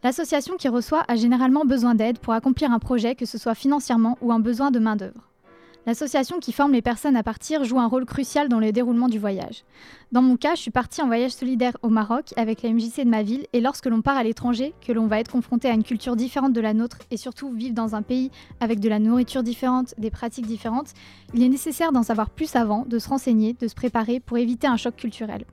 L'association 0.04 0.56
qui 0.56 0.68
reçoit 0.68 1.04
a 1.08 1.16
généralement 1.16 1.66
besoin 1.66 1.96
d'aide 1.96 2.20
pour 2.20 2.34
accomplir 2.34 2.72
un 2.72 2.80
projet, 2.80 3.16
que 3.16 3.26
ce 3.26 3.38
soit 3.38 3.56
financièrement 3.56 4.18
ou 4.22 4.32
un 4.32 4.40
besoin 4.40 4.72
de 4.72 4.80
main-d'œuvre. 4.80 5.30
L'association 5.86 6.40
qui 6.40 6.52
forme 6.52 6.72
les 6.72 6.82
personnes 6.82 7.16
à 7.16 7.22
partir 7.22 7.64
joue 7.64 7.80
un 7.80 7.86
rôle 7.86 8.06
crucial 8.06 8.50
dans 8.50 8.60
le 8.60 8.72
déroulement 8.72 9.08
du 9.08 9.20
voyage. 9.20 9.64
Dans 10.12 10.24
mon 10.24 10.36
cas, 10.36 10.56
je 10.56 10.62
suis 10.62 10.72
partie 10.72 11.04
en 11.04 11.08
voyage 11.08 11.32
solidaire 11.32 11.78
au 11.84 11.90
Maroc 11.90 12.34
avec 12.38 12.64
la 12.64 12.72
MJC 12.72 13.04
de 13.04 13.10
ma 13.10 13.22
ville 13.22 13.46
et 13.54 13.62
lorsque 13.62 13.86
l'on 13.86 14.02
part 14.02 14.18
à 14.18 14.24
l'étranger, 14.24 14.74
que 14.86 14.92
l'on 14.92 15.06
va 15.06 15.20
être 15.20 15.32
confronté 15.32 15.70
à 15.70 15.74
une 15.74 15.84
culture 15.84 16.16
différente 16.16 16.54
de 16.54 16.62
la 16.62 16.74
nôtre 16.74 16.98
et 17.12 17.18
surtout 17.18 17.52
vivre 17.52 17.76
dans 17.76 17.94
un 17.94 18.02
pays 18.02 18.32
avec 18.60 18.80
de 18.80 18.90
la 18.90 18.98
nourriture 18.98 19.44
différente, 19.44 19.94
des 20.00 20.10
pratiques 20.10 20.48
différentes, 20.48 20.94
il 21.36 21.44
est 21.44 21.50
nécessaire 21.50 21.92
d'en 21.92 22.04
savoir 22.04 22.32
plus 22.32 22.56
avant, 22.56 22.84
de 22.88 22.98
se 22.98 23.08
renseigner, 23.08 23.54
de 23.54 23.68
se 23.68 23.76
préparer 23.76 24.20
pour 24.20 24.40
éviter 24.40 24.66
un 24.66 24.78
choc 24.78 24.96
culturel. 24.96 25.46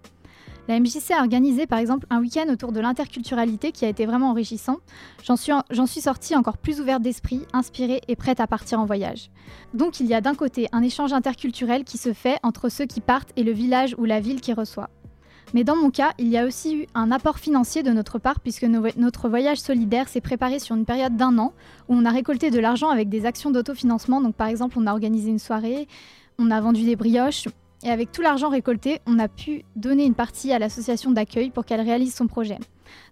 La 0.68 0.78
MJC 0.78 1.10
a 1.10 1.20
organisé 1.20 1.66
par 1.66 1.80
exemple 1.80 2.06
un 2.08 2.20
week-end 2.20 2.46
autour 2.48 2.70
de 2.70 2.78
l'interculturalité 2.80 3.72
qui 3.72 3.84
a 3.84 3.88
été 3.88 4.06
vraiment 4.06 4.30
enrichissant. 4.30 4.76
J'en 5.24 5.36
suis, 5.36 6.00
sortie 6.00 6.36
encore 6.36 6.56
plus 6.56 6.80
ouverte 6.80 7.02
d'esprit, 7.02 7.42
inspirée 7.52 8.00
et 8.06 8.14
prête 8.14 8.38
à 8.38 8.46
partir 8.46 8.78
en 8.78 8.86
voyage. 8.86 9.30
Donc 9.74 9.98
il 9.98 10.06
y 10.06 10.14
a 10.14 10.20
d'un 10.20 10.34
côté 10.36 10.68
un 10.72 10.82
échange 10.82 11.12
interculturel 11.12 11.82
qui 11.84 11.98
se 11.98 12.12
fait 12.12 12.38
entre 12.44 12.68
ceux 12.68 12.86
qui 12.86 13.00
partent 13.00 13.32
et 13.36 13.42
le 13.42 13.52
village 13.52 13.96
ou 13.98 14.04
la 14.04 14.20
ville 14.20 14.40
qui 14.40 14.52
reçoit. 14.52 14.88
Mais 15.52 15.64
dans 15.64 15.76
mon 15.76 15.90
cas, 15.90 16.12
il 16.18 16.28
y 16.28 16.38
a 16.38 16.46
aussi 16.46 16.76
eu 16.76 16.86
un 16.94 17.10
apport 17.10 17.38
financier 17.38 17.82
de 17.82 17.90
notre 17.90 18.18
part 18.18 18.40
puisque 18.40 18.62
no- 18.62 18.86
notre 18.96 19.28
voyage 19.28 19.58
solidaire 19.60 20.08
s'est 20.08 20.20
préparé 20.22 20.58
sur 20.60 20.76
une 20.76 20.86
période 20.86 21.16
d'un 21.16 21.36
an 21.38 21.52
où 21.88 21.94
on 21.94 22.04
a 22.06 22.10
récolté 22.10 22.50
de 22.50 22.58
l'argent 22.60 22.88
avec 22.88 23.08
des 23.08 23.26
actions 23.26 23.50
d'autofinancement. 23.50 24.20
Donc 24.20 24.34
par 24.36 24.46
exemple, 24.46 24.76
on 24.78 24.86
a 24.86 24.92
organisé 24.92 25.28
une 25.28 25.40
soirée, 25.40 25.88
on 26.38 26.50
a 26.50 26.60
vendu 26.60 26.84
des 26.84 26.96
brioches 26.96 27.48
et 27.84 27.90
avec 27.90 28.12
tout 28.12 28.22
l'argent 28.22 28.48
récolté, 28.48 29.00
on 29.06 29.18
a 29.18 29.28
pu 29.28 29.64
donner 29.76 30.04
une 30.04 30.14
partie 30.14 30.52
à 30.52 30.58
l'association 30.58 31.10
d'accueil 31.10 31.50
pour 31.50 31.64
qu'elle 31.64 31.80
réalise 31.80 32.14
son 32.14 32.26
projet. 32.26 32.58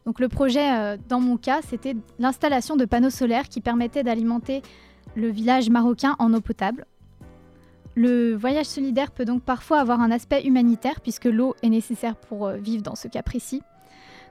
Donc 0.06 0.20
le 0.20 0.28
projet, 0.28 0.72
euh, 0.72 0.96
dans 1.08 1.20
mon 1.20 1.36
cas, 1.36 1.60
c'était 1.68 1.96
l'installation 2.18 2.76
de 2.76 2.84
panneaux 2.84 3.10
solaires 3.10 3.48
qui 3.48 3.60
permettaient 3.60 4.02
d'alimenter 4.02 4.62
le 5.16 5.28
village 5.28 5.70
marocain 5.70 6.14
en 6.18 6.32
eau 6.34 6.40
potable. 6.40 6.86
Le 7.96 8.34
voyage 8.34 8.66
solidaire 8.66 9.10
peut 9.10 9.24
donc 9.24 9.42
parfois 9.42 9.80
avoir 9.80 10.00
un 10.00 10.10
aspect 10.10 10.46
humanitaire 10.46 11.00
puisque 11.00 11.24
l'eau 11.24 11.54
est 11.62 11.68
nécessaire 11.68 12.16
pour 12.16 12.46
euh, 12.46 12.56
vivre 12.56 12.82
dans 12.82 12.94
ce 12.94 13.08
cas 13.08 13.22
précis. 13.22 13.62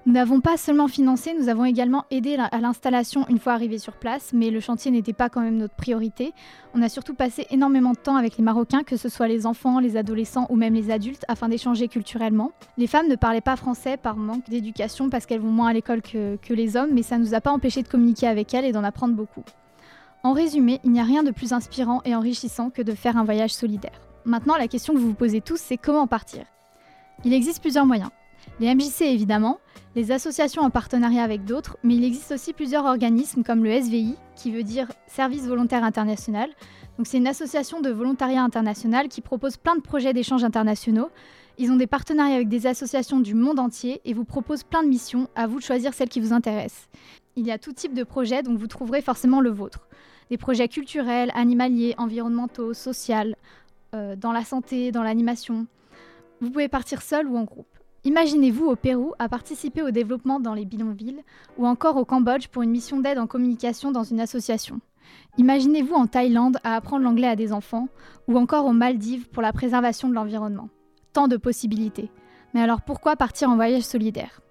Nous 0.05 0.13
n'avons 0.13 0.39
pas 0.39 0.55
seulement 0.55 0.87
financé, 0.87 1.35
nous 1.37 1.49
avons 1.49 1.65
également 1.65 2.05
aidé 2.09 2.37
à 2.37 2.61
l'installation 2.61 3.27
une 3.27 3.37
fois 3.37 3.51
arrivés 3.51 3.77
sur 3.77 3.93
place, 3.93 4.31
mais 4.33 4.49
le 4.49 4.61
chantier 4.61 4.91
n'était 4.91 5.13
pas 5.13 5.29
quand 5.29 5.41
même 5.41 5.57
notre 5.57 5.75
priorité. 5.75 6.33
On 6.73 6.81
a 6.81 6.87
surtout 6.87 7.13
passé 7.13 7.45
énormément 7.51 7.91
de 7.91 7.97
temps 7.97 8.15
avec 8.15 8.37
les 8.37 8.43
Marocains, 8.43 8.83
que 8.83 8.95
ce 8.95 9.09
soit 9.09 9.27
les 9.27 9.45
enfants, 9.45 9.79
les 9.79 9.97
adolescents 9.97 10.47
ou 10.49 10.55
même 10.55 10.73
les 10.73 10.89
adultes, 10.89 11.25
afin 11.27 11.49
d'échanger 11.49 11.89
culturellement. 11.89 12.53
Les 12.77 12.87
femmes 12.87 13.09
ne 13.09 13.17
parlaient 13.17 13.41
pas 13.41 13.57
français 13.57 13.97
par 13.97 14.15
manque 14.15 14.49
d'éducation 14.49 15.09
parce 15.09 15.25
qu'elles 15.25 15.41
vont 15.41 15.51
moins 15.51 15.67
à 15.67 15.73
l'école 15.73 16.01
que, 16.01 16.53
les 16.53 16.77
hommes, 16.77 16.91
mais 16.93 17.03
ça 17.03 17.17
ne 17.17 17.25
nous 17.25 17.33
a 17.33 17.41
pas 17.41 17.51
empêché 17.51 17.83
de 17.83 17.89
communiquer 17.89 18.27
avec 18.27 18.53
elles 18.53 18.65
et 18.65 18.71
d'en 18.71 18.85
apprendre 18.85 19.15
beaucoup. 19.15 19.43
En 20.23 20.31
résumé, 20.31 20.79
il 20.85 20.91
n'y 20.91 21.01
a 21.01 21.03
rien 21.03 21.23
de 21.23 21.31
plus 21.31 21.51
inspirant 21.51 22.01
et 22.05 22.15
enrichissant 22.15 22.69
que 22.69 22.81
de 22.81 22.93
faire 22.93 23.17
un 23.17 23.25
voyage 23.25 23.53
solidaire. 23.53 23.99
Maintenant, 24.23 24.55
la 24.55 24.69
question 24.69 24.93
que 24.93 24.99
vous 24.99 25.09
vous 25.09 25.13
posez 25.13 25.41
tous, 25.41 25.59
c'est 25.59 25.77
comment 25.77 26.07
partir? 26.07 26.45
Il 27.25 27.33
existe 27.33 27.61
plusieurs 27.61 27.85
moyens. 27.85 28.09
Les 28.59 28.73
MJC 28.75 29.01
évidemment, 29.01 29.59
les 29.95 30.11
associations 30.11 30.61
en 30.61 30.69
partenariat 30.69 31.23
avec 31.23 31.45
d'autres, 31.45 31.77
mais 31.83 31.95
il 31.95 32.03
existe 32.03 32.31
aussi 32.31 32.53
plusieurs 32.53 32.85
organismes 32.85 33.43
comme 33.43 33.63
le 33.63 33.71
SVI, 33.71 34.15
qui 34.35 34.51
veut 34.51 34.63
dire 34.63 34.87
Service 35.07 35.47
Volontaire 35.47 35.83
International. 35.83 36.49
Donc 36.97 37.07
c'est 37.07 37.17
une 37.17 37.27
association 37.27 37.79
de 37.81 37.89
volontariat 37.89 38.43
international 38.43 39.07
qui 39.07 39.21
propose 39.21 39.57
plein 39.57 39.75
de 39.75 39.81
projets 39.81 40.13
d'échanges 40.13 40.43
internationaux. 40.43 41.09
Ils 41.57 41.71
ont 41.71 41.77
des 41.77 41.87
partenariats 41.87 42.35
avec 42.35 42.49
des 42.49 42.67
associations 42.67 43.19
du 43.19 43.33
monde 43.33 43.59
entier 43.59 44.01
et 44.05 44.13
vous 44.13 44.25
proposent 44.25 44.63
plein 44.63 44.83
de 44.83 44.89
missions, 44.89 45.29
à 45.35 45.47
vous 45.47 45.59
de 45.59 45.63
choisir 45.63 45.93
celle 45.93 46.09
qui 46.09 46.19
vous 46.19 46.33
intéresse. 46.33 46.87
Il 47.35 47.45
y 47.45 47.51
a 47.51 47.57
tout 47.57 47.73
type 47.73 47.93
de 47.93 48.03
projets, 48.03 48.43
donc 48.43 48.57
vous 48.57 48.67
trouverez 48.67 49.01
forcément 49.01 49.39
le 49.39 49.49
vôtre. 49.49 49.87
Des 50.29 50.37
projets 50.37 50.67
culturels, 50.67 51.31
animaliers, 51.35 51.95
environnementaux, 51.97 52.73
sociaux, 52.73 53.33
euh, 53.95 54.15
dans 54.15 54.33
la 54.33 54.43
santé, 54.43 54.91
dans 54.91 55.03
l'animation. 55.03 55.65
Vous 56.41 56.51
pouvez 56.51 56.67
partir 56.67 57.01
seul 57.01 57.27
ou 57.27 57.37
en 57.37 57.43
groupe. 57.43 57.78
Imaginez-vous 58.05 58.65
au 58.65 58.77
Pérou 58.77 59.13
à 59.19 59.27
participer 59.27 59.81
au 59.81 59.91
développement 59.91 60.39
dans 60.39 60.53
les 60.53 60.63
bidonvilles 60.63 61.21
ou 61.57 61.67
encore 61.67 61.97
au 61.97 62.05
Cambodge 62.05 62.47
pour 62.47 62.61
une 62.61 62.69
mission 62.69 63.01
d'aide 63.01 63.19
en 63.19 63.27
communication 63.27 63.91
dans 63.91 64.03
une 64.03 64.21
association. 64.21 64.79
Imaginez-vous 65.37 65.95
en 65.95 66.07
Thaïlande 66.07 66.59
à 66.63 66.75
apprendre 66.75 67.03
l'anglais 67.03 67.27
à 67.27 67.35
des 67.35 67.51
enfants 67.51 67.89
ou 68.29 68.37
encore 68.37 68.65
aux 68.65 68.73
Maldives 68.73 69.27
pour 69.27 69.41
la 69.41 69.51
préservation 69.51 70.07
de 70.07 70.13
l'environnement. 70.13 70.69
Tant 71.11 71.27
de 71.27 71.35
possibilités. 71.35 72.09
Mais 72.53 72.61
alors 72.61 72.81
pourquoi 72.81 73.17
partir 73.17 73.49
en 73.49 73.55
voyage 73.55 73.83
solidaire? 73.83 74.41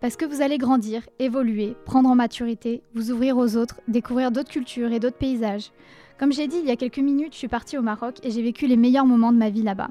Parce 0.00 0.16
que 0.16 0.26
vous 0.26 0.42
allez 0.42 0.58
grandir, 0.58 1.08
évoluer, 1.18 1.76
prendre 1.86 2.10
en 2.10 2.14
maturité, 2.14 2.82
vous 2.94 3.10
ouvrir 3.10 3.38
aux 3.38 3.56
autres, 3.56 3.80
découvrir 3.88 4.30
d'autres 4.30 4.50
cultures 4.50 4.92
et 4.92 5.00
d'autres 5.00 5.16
paysages. 5.16 5.72
Comme 6.18 6.32
j'ai 6.32 6.48
dit 6.48 6.58
il 6.58 6.68
y 6.68 6.70
a 6.70 6.76
quelques 6.76 6.98
minutes, 6.98 7.32
je 7.32 7.38
suis 7.38 7.48
partie 7.48 7.78
au 7.78 7.82
Maroc 7.82 8.18
et 8.22 8.30
j'ai 8.30 8.42
vécu 8.42 8.66
les 8.66 8.76
meilleurs 8.76 9.06
moments 9.06 9.32
de 9.32 9.38
ma 9.38 9.48
vie 9.48 9.62
là-bas. 9.62 9.88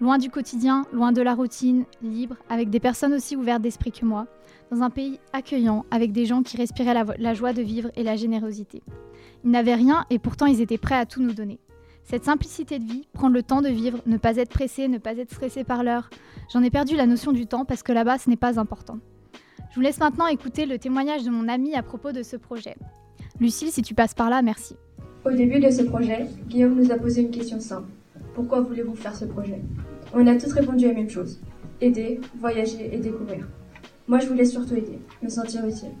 Loin 0.00 0.18
du 0.18 0.28
quotidien, 0.28 0.86
loin 0.92 1.12
de 1.12 1.22
la 1.22 1.34
routine, 1.34 1.84
libre, 2.02 2.36
avec 2.48 2.68
des 2.68 2.80
personnes 2.80 3.14
aussi 3.14 3.36
ouvertes 3.36 3.62
d'esprit 3.62 3.92
que 3.92 4.04
moi, 4.04 4.26
dans 4.70 4.82
un 4.82 4.90
pays 4.90 5.20
accueillant, 5.32 5.86
avec 5.90 6.12
des 6.12 6.26
gens 6.26 6.42
qui 6.42 6.56
respiraient 6.56 7.04
la, 7.18 7.34
joie 7.34 7.52
de 7.52 7.62
vivre 7.62 7.90
et 7.94 8.02
la 8.02 8.16
générosité. 8.16 8.82
Ils 9.44 9.50
n'avaient 9.50 9.74
rien 9.74 10.04
et 10.10 10.18
pourtant 10.18 10.46
ils 10.46 10.60
étaient 10.60 10.78
prêts 10.78 10.96
à 10.96 11.06
tout 11.06 11.22
nous 11.22 11.32
donner. 11.32 11.60
Cette 12.02 12.24
simplicité 12.24 12.78
de 12.78 12.84
vie, 12.84 13.06
prendre 13.12 13.34
le 13.34 13.42
temps 13.42 13.62
de 13.62 13.68
vivre, 13.68 14.00
ne 14.06 14.16
pas 14.16 14.36
être 14.36 14.50
pressé, 14.50 14.88
ne 14.88 14.98
pas 14.98 15.16
être 15.16 15.32
stressé 15.32 15.64
par 15.64 15.84
l'heure, 15.84 16.10
j'en 16.52 16.62
ai 16.62 16.70
perdu 16.70 16.96
la 16.96 17.06
notion 17.06 17.32
du 17.32 17.46
temps 17.46 17.64
parce 17.64 17.82
que 17.82 17.92
là-bas 17.92 18.18
ce 18.18 18.28
n'est 18.28 18.36
pas 18.36 18.58
important. 18.58 18.98
Je 19.70 19.76
vous 19.76 19.80
laisse 19.80 19.98
maintenant 19.98 20.26
écouter 20.26 20.66
le 20.66 20.78
témoignage 20.78 21.24
de 21.24 21.30
mon 21.30 21.48
ami 21.48 21.74
à 21.74 21.82
propos 21.82 22.12
de 22.12 22.22
ce 22.22 22.36
projet. 22.36 22.76
Lucille, 23.40 23.70
si 23.70 23.82
tu 23.82 23.94
passes 23.94 24.14
par 24.14 24.28
là, 24.28 24.42
merci. 24.42 24.76
Au 25.24 25.30
début 25.30 25.58
de 25.58 25.70
ce 25.70 25.82
projet, 25.82 26.26
Guillaume 26.48 26.74
nous 26.74 26.92
a 26.92 26.96
posé 26.96 27.22
une 27.22 27.30
question 27.30 27.58
simple. 27.58 27.88
Pourquoi 28.34 28.60
voulez-vous 28.62 28.96
faire 28.96 29.14
ce 29.14 29.24
projet? 29.24 29.60
On 30.12 30.26
a 30.26 30.34
toutes 30.34 30.52
répondu 30.52 30.86
à 30.86 30.88
la 30.88 30.94
même 30.94 31.08
chose. 31.08 31.40
Aider, 31.80 32.20
voyager 32.40 32.92
et 32.92 32.98
découvrir. 32.98 33.46
Moi, 34.08 34.18
je 34.18 34.26
voulais 34.26 34.44
surtout 34.44 34.74
aider, 34.74 34.98
me 35.22 35.28
sentir 35.28 35.64
utile. 35.64 35.92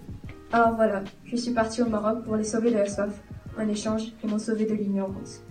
Alors 0.52 0.74
voilà, 0.74 1.04
je 1.24 1.36
suis 1.36 1.52
partie 1.52 1.82
au 1.82 1.86
Maroc 1.86 2.24
pour 2.24 2.36
les 2.36 2.44
sauver 2.44 2.70
de 2.70 2.76
la 2.76 2.86
soif. 2.86 3.22
En 3.58 3.68
échange, 3.68 4.12
ils 4.22 4.28
m'ont 4.28 4.38
sauvé 4.38 4.66
de 4.66 4.74
l'ignorance. 4.74 5.42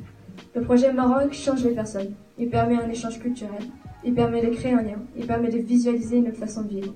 Le 0.53 0.61
projet 0.61 0.91
Maroc 0.91 1.31
change 1.31 1.63
les 1.63 1.73
personnes. 1.73 2.13
Il 2.37 2.49
permet 2.49 2.75
un 2.75 2.89
échange 2.89 3.19
culturel. 3.19 3.63
Il 4.03 4.13
permet 4.13 4.45
de 4.45 4.53
créer 4.53 4.73
un 4.73 4.81
lien. 4.81 4.99
Il 5.17 5.25
permet 5.25 5.49
de 5.49 5.59
visualiser 5.59 6.19
notre 6.19 6.37
façon 6.37 6.63
de 6.63 6.69
vivre. 6.69 6.93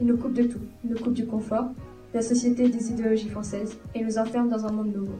Il 0.00 0.06
nous 0.06 0.16
coupe 0.16 0.32
de 0.32 0.44
tout. 0.44 0.60
Il 0.82 0.90
nous 0.90 0.98
coupe 0.98 1.12
du 1.12 1.26
confort, 1.26 1.64
de 2.12 2.14
la 2.14 2.22
société 2.22 2.68
des 2.68 2.90
idéologies 2.90 3.28
françaises 3.28 3.78
et 3.94 4.02
nous 4.02 4.18
enferme 4.18 4.48
dans 4.48 4.64
un 4.64 4.72
monde 4.72 4.94
nouveau. 4.94 5.18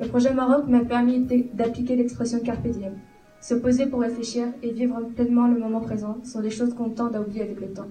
Le 0.00 0.08
projet 0.08 0.32
Maroc 0.32 0.66
m'a 0.68 0.84
permis 0.84 1.20
d'appliquer 1.52 1.96
l'expression 1.96 2.40
carpe 2.40 2.66
diem. 2.66 2.94
Se 3.42 3.54
poser 3.54 3.86
pour 3.86 4.02
réfléchir 4.02 4.46
et 4.62 4.70
vivre 4.70 5.00
pleinement 5.16 5.48
le 5.48 5.58
moment 5.58 5.80
présent 5.80 6.18
sont 6.22 6.40
des 6.40 6.50
choses 6.50 6.74
qu'on 6.74 6.90
tend 6.90 7.08
à 7.08 7.20
oublier 7.20 7.42
avec 7.42 7.60
le 7.60 7.72
temps. 7.72 7.88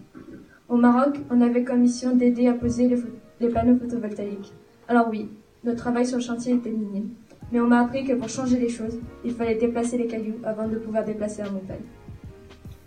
Au 0.70 0.78
Maroc, 0.78 1.18
on 1.30 1.42
avait 1.42 1.66
comme 1.66 1.82
mission 1.82 2.16
d'aider 2.16 2.48
à 2.48 2.54
poser 2.54 2.88
les, 2.88 2.96
les 3.42 3.50
panneaux 3.50 3.78
photovoltaïques. 3.78 4.54
Alors 4.88 5.10
oui, 5.10 5.30
notre 5.66 5.80
travail 5.80 6.06
sur 6.06 6.20
le 6.20 6.24
chantier 6.24 6.54
était 6.54 6.72
minime, 6.72 7.10
mais 7.52 7.60
on 7.60 7.68
m'a 7.68 7.82
appris 7.82 8.06
que 8.06 8.14
pour 8.14 8.30
changer 8.30 8.60
les 8.60 8.70
choses, 8.70 8.98
il 9.26 9.34
fallait 9.34 9.56
déplacer 9.56 9.98
les 9.98 10.08
cailloux 10.08 10.40
avant 10.46 10.70
de 10.70 10.78
pouvoir 10.78 11.04
déplacer 11.04 11.44
la 11.44 11.52
montagne. 11.52 11.84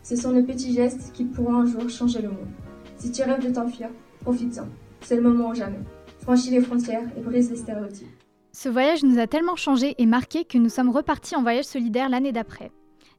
Ce 0.02 0.16
sont 0.16 0.32
nos 0.32 0.42
petits 0.42 0.72
gestes 0.72 1.12
qui 1.12 1.24
pourront 1.24 1.56
un 1.56 1.66
jour 1.66 1.90
changer 1.90 2.22
le 2.22 2.28
monde. 2.28 2.48
Si 2.96 3.12
tu 3.12 3.22
rêves 3.22 3.46
de 3.46 3.52
t'enfuir, 3.52 3.90
profite-en. 4.20 4.68
C'est 5.02 5.16
le 5.16 5.22
moment 5.22 5.50
ou 5.50 5.54
jamais. 5.54 5.80
Franchis 6.20 6.50
les 6.50 6.62
frontières 6.62 7.04
et 7.14 7.20
brise 7.20 7.50
les 7.50 7.56
stéréotypes. 7.56 8.23
Ce 8.56 8.68
voyage 8.68 9.02
nous 9.02 9.18
a 9.18 9.26
tellement 9.26 9.56
changé 9.56 9.96
et 9.98 10.06
marqué 10.06 10.44
que 10.44 10.58
nous 10.58 10.68
sommes 10.68 10.90
repartis 10.90 11.34
en 11.34 11.42
voyage 11.42 11.64
solidaire 11.64 12.08
l'année 12.08 12.30
d'après. 12.30 12.70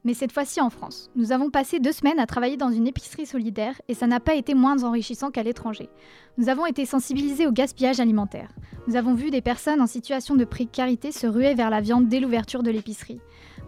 Mais 0.05 0.13
cette 0.13 0.31
fois-ci 0.31 0.61
en 0.61 0.69
France. 0.69 1.09
Nous 1.17 1.33
avons 1.33 1.49
passé 1.49 1.79
deux 1.81 1.91
semaines 1.91 2.19
à 2.19 2.25
travailler 2.25 2.55
dans 2.55 2.71
une 2.71 2.87
épicerie 2.87 3.25
solidaire 3.25 3.75
et 3.89 3.95
ça 3.95 4.07
n'a 4.07 4.21
pas 4.21 4.35
été 4.35 4.53
moins 4.53 4.85
enrichissant 4.85 5.31
qu'à 5.31 5.43
l'étranger. 5.43 5.89
Nous 6.37 6.47
avons 6.47 6.65
été 6.65 6.85
sensibilisés 6.85 7.47
au 7.47 7.51
gaspillage 7.51 7.99
alimentaire. 7.99 8.47
Nous 8.87 8.95
avons 8.95 9.13
vu 9.13 9.29
des 9.29 9.41
personnes 9.41 9.81
en 9.81 9.87
situation 9.87 10.35
de 10.35 10.45
précarité 10.45 11.11
se 11.11 11.27
ruer 11.27 11.53
vers 11.53 11.69
la 11.69 11.81
viande 11.81 12.07
dès 12.07 12.21
l'ouverture 12.21 12.63
de 12.63 12.71
l'épicerie. 12.71 13.19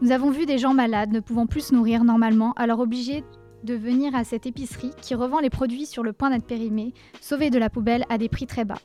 Nous 0.01 0.11
avons 0.11 0.29
vu 0.29 0.45
des 0.45 0.59
gens 0.59 0.73
malades 0.73 1.11
ne 1.11 1.19
pouvant 1.19 1.47
plus 1.47 1.67
se 1.67 1.75
nourrir 1.75 2.05
normalement, 2.05 2.53
alors 2.53 2.79
obligés 2.79 3.25
de 3.65 3.73
venir 3.73 4.15
à 4.15 4.23
cette 4.23 4.45
épicerie 4.45 4.91
qui 5.01 5.15
revend 5.15 5.41
les 5.41 5.49
produits 5.49 5.85
sur 5.85 6.03
le 6.03 6.13
point 6.13 6.29
d'être 6.29 6.47
périmés, 6.47 6.93
sauvés 7.19 7.49
de 7.49 7.59
la 7.59 7.69
poubelle 7.69 8.05
à 8.07 8.17
des 8.17 8.29
prix 8.29 8.47
très 8.47 8.63
bas. 8.63 8.79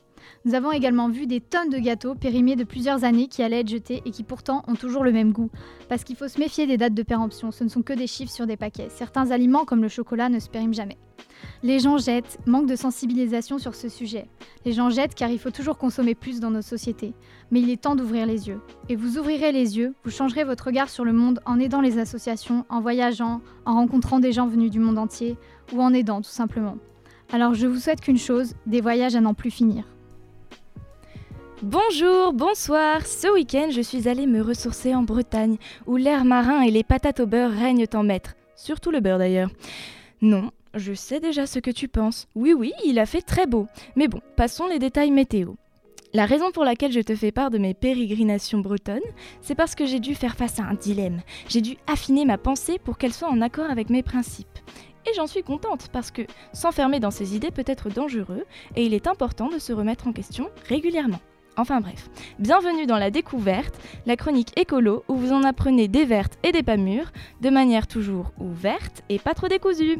Nous 0.45 0.55
avons 0.55 0.71
également 0.71 1.09
vu 1.09 1.27
des 1.27 1.41
tonnes 1.41 1.69
de 1.69 1.77
gâteaux 1.77 2.15
périmés 2.15 2.55
de 2.55 2.63
plusieurs 2.63 3.03
années 3.03 3.27
qui 3.27 3.43
allaient 3.43 3.61
être 3.61 3.69
jetés 3.69 4.01
et 4.05 4.11
qui 4.11 4.23
pourtant 4.23 4.63
ont 4.67 4.75
toujours 4.75 5.03
le 5.03 5.11
même 5.11 5.31
goût. 5.31 5.49
Parce 5.89 6.03
qu'il 6.03 6.15
faut 6.15 6.27
se 6.27 6.39
méfier 6.39 6.67
des 6.67 6.77
dates 6.77 6.93
de 6.93 7.03
péremption, 7.03 7.51
ce 7.51 7.63
ne 7.63 7.69
sont 7.69 7.81
que 7.81 7.93
des 7.93 8.07
chiffres 8.07 8.31
sur 8.31 8.47
des 8.47 8.57
paquets. 8.57 8.89
Certains 8.89 9.31
aliments 9.31 9.65
comme 9.65 9.81
le 9.81 9.89
chocolat 9.89 10.29
ne 10.29 10.39
se 10.39 10.49
périment 10.49 10.73
jamais. 10.73 10.97
Les 11.61 11.79
gens 11.79 11.97
jettent, 11.97 12.39
manque 12.45 12.67
de 12.67 12.75
sensibilisation 12.75 13.57
sur 13.57 13.75
ce 13.75 13.89
sujet. 13.89 14.27
Les 14.65 14.73
gens 14.73 14.89
jettent 14.89 15.15
car 15.15 15.29
il 15.29 15.39
faut 15.39 15.51
toujours 15.51 15.77
consommer 15.77 16.15
plus 16.15 16.39
dans 16.39 16.51
nos 16.51 16.61
sociétés. 16.61 17.13
Mais 17.51 17.61
il 17.61 17.69
est 17.69 17.81
temps 17.81 17.95
d'ouvrir 17.95 18.25
les 18.25 18.47
yeux. 18.47 18.61
Et 18.89 18.95
vous 18.95 19.17
ouvrirez 19.17 19.51
les 19.51 19.77
yeux, 19.77 19.93
vous 20.03 20.11
changerez 20.11 20.43
votre 20.43 20.65
regard 20.65 20.89
sur 20.89 21.05
le 21.05 21.13
monde 21.13 21.39
en 21.45 21.59
aidant 21.59 21.81
les 21.81 21.99
associations, 21.99 22.65
en 22.69 22.81
voyageant, 22.81 23.41
en 23.65 23.75
rencontrant 23.75 24.19
des 24.19 24.31
gens 24.31 24.47
venus 24.47 24.71
du 24.71 24.79
monde 24.79 24.97
entier, 24.97 25.37
ou 25.73 25.81
en 25.81 25.93
aidant 25.93 26.21
tout 26.21 26.29
simplement. 26.29 26.77
Alors 27.31 27.53
je 27.53 27.67
vous 27.67 27.79
souhaite 27.79 28.01
qu'une 28.01 28.17
chose, 28.17 28.53
des 28.65 28.81
voyages 28.81 29.15
à 29.15 29.21
n'en 29.21 29.33
plus 29.33 29.51
finir. 29.51 29.85
Bonjour, 31.63 32.33
bonsoir. 32.33 33.07
Ce 33.07 33.25
week-end, 33.31 33.69
je 33.71 33.79
suis 33.79 34.09
allée 34.09 34.27
me 34.27 34.41
ressourcer 34.41 34.93
en 34.93 35.03
Bretagne, 35.03 35.55
où 35.85 35.95
l'air 35.95 36.25
marin 36.25 36.59
et 36.59 36.71
les 36.71 36.83
patates 36.83 37.21
au 37.21 37.25
beurre 37.25 37.53
règnent 37.53 37.85
en 37.93 38.03
maître. 38.03 38.35
Surtout 38.57 38.91
le 38.91 38.99
beurre 38.99 39.17
d'ailleurs. 39.17 39.49
Non, 40.21 40.51
je 40.73 40.93
sais 40.93 41.21
déjà 41.21 41.45
ce 41.45 41.59
que 41.59 41.71
tu 41.71 41.87
penses. 41.87 42.27
Oui, 42.35 42.51
oui, 42.51 42.73
il 42.83 42.99
a 42.99 43.05
fait 43.05 43.21
très 43.21 43.47
beau. 43.47 43.67
Mais 43.95 44.09
bon, 44.09 44.19
passons 44.35 44.67
les 44.67 44.77
détails 44.77 45.11
météo. 45.11 45.53
La 46.13 46.25
raison 46.25 46.51
pour 46.51 46.65
laquelle 46.65 46.91
je 46.91 46.99
te 46.99 47.15
fais 47.15 47.31
part 47.31 47.49
de 47.49 47.59
mes 47.59 47.73
pérégrinations 47.73 48.59
bretonnes, 48.59 48.99
c'est 49.39 49.55
parce 49.55 49.73
que 49.73 49.85
j'ai 49.85 50.01
dû 50.01 50.15
faire 50.15 50.35
face 50.35 50.59
à 50.59 50.63
un 50.63 50.73
dilemme. 50.73 51.21
J'ai 51.47 51.61
dû 51.61 51.77
affiner 51.87 52.25
ma 52.25 52.37
pensée 52.37 52.77
pour 52.77 52.97
qu'elle 52.97 53.13
soit 53.13 53.31
en 53.31 53.39
accord 53.39 53.71
avec 53.71 53.89
mes 53.89 54.03
principes. 54.03 54.59
Et 55.09 55.13
j'en 55.15 55.27
suis 55.27 55.43
contente 55.43 55.87
parce 55.93 56.11
que 56.11 56.23
s'enfermer 56.51 56.99
dans 56.99 57.09
ses 57.09 57.37
idées 57.37 57.51
peut 57.51 57.63
être 57.67 57.89
dangereux 57.89 58.43
et 58.75 58.85
il 58.85 58.93
est 58.93 59.07
important 59.07 59.47
de 59.47 59.59
se 59.59 59.71
remettre 59.71 60.09
en 60.09 60.11
question 60.11 60.49
régulièrement. 60.67 61.21
Enfin 61.55 61.81
bref, 61.81 62.09
bienvenue 62.39 62.87
dans 62.87 62.97
la 62.97 63.11
découverte, 63.11 63.79
la 64.07 64.15
chronique 64.15 64.57
écolo 64.59 65.03
où 65.07 65.15
vous 65.15 65.31
en 65.33 65.43
apprenez 65.43 65.87
des 65.87 66.03
vertes 66.03 66.39
et 66.41 66.51
des 66.51 66.63
pas 66.63 66.77
mûres, 66.77 67.11
de 67.41 67.51
manière 67.51 67.85
toujours 67.85 68.31
ouverte 68.39 69.03
et 69.09 69.19
pas 69.19 69.35
trop 69.35 69.47
décousue. 69.47 69.99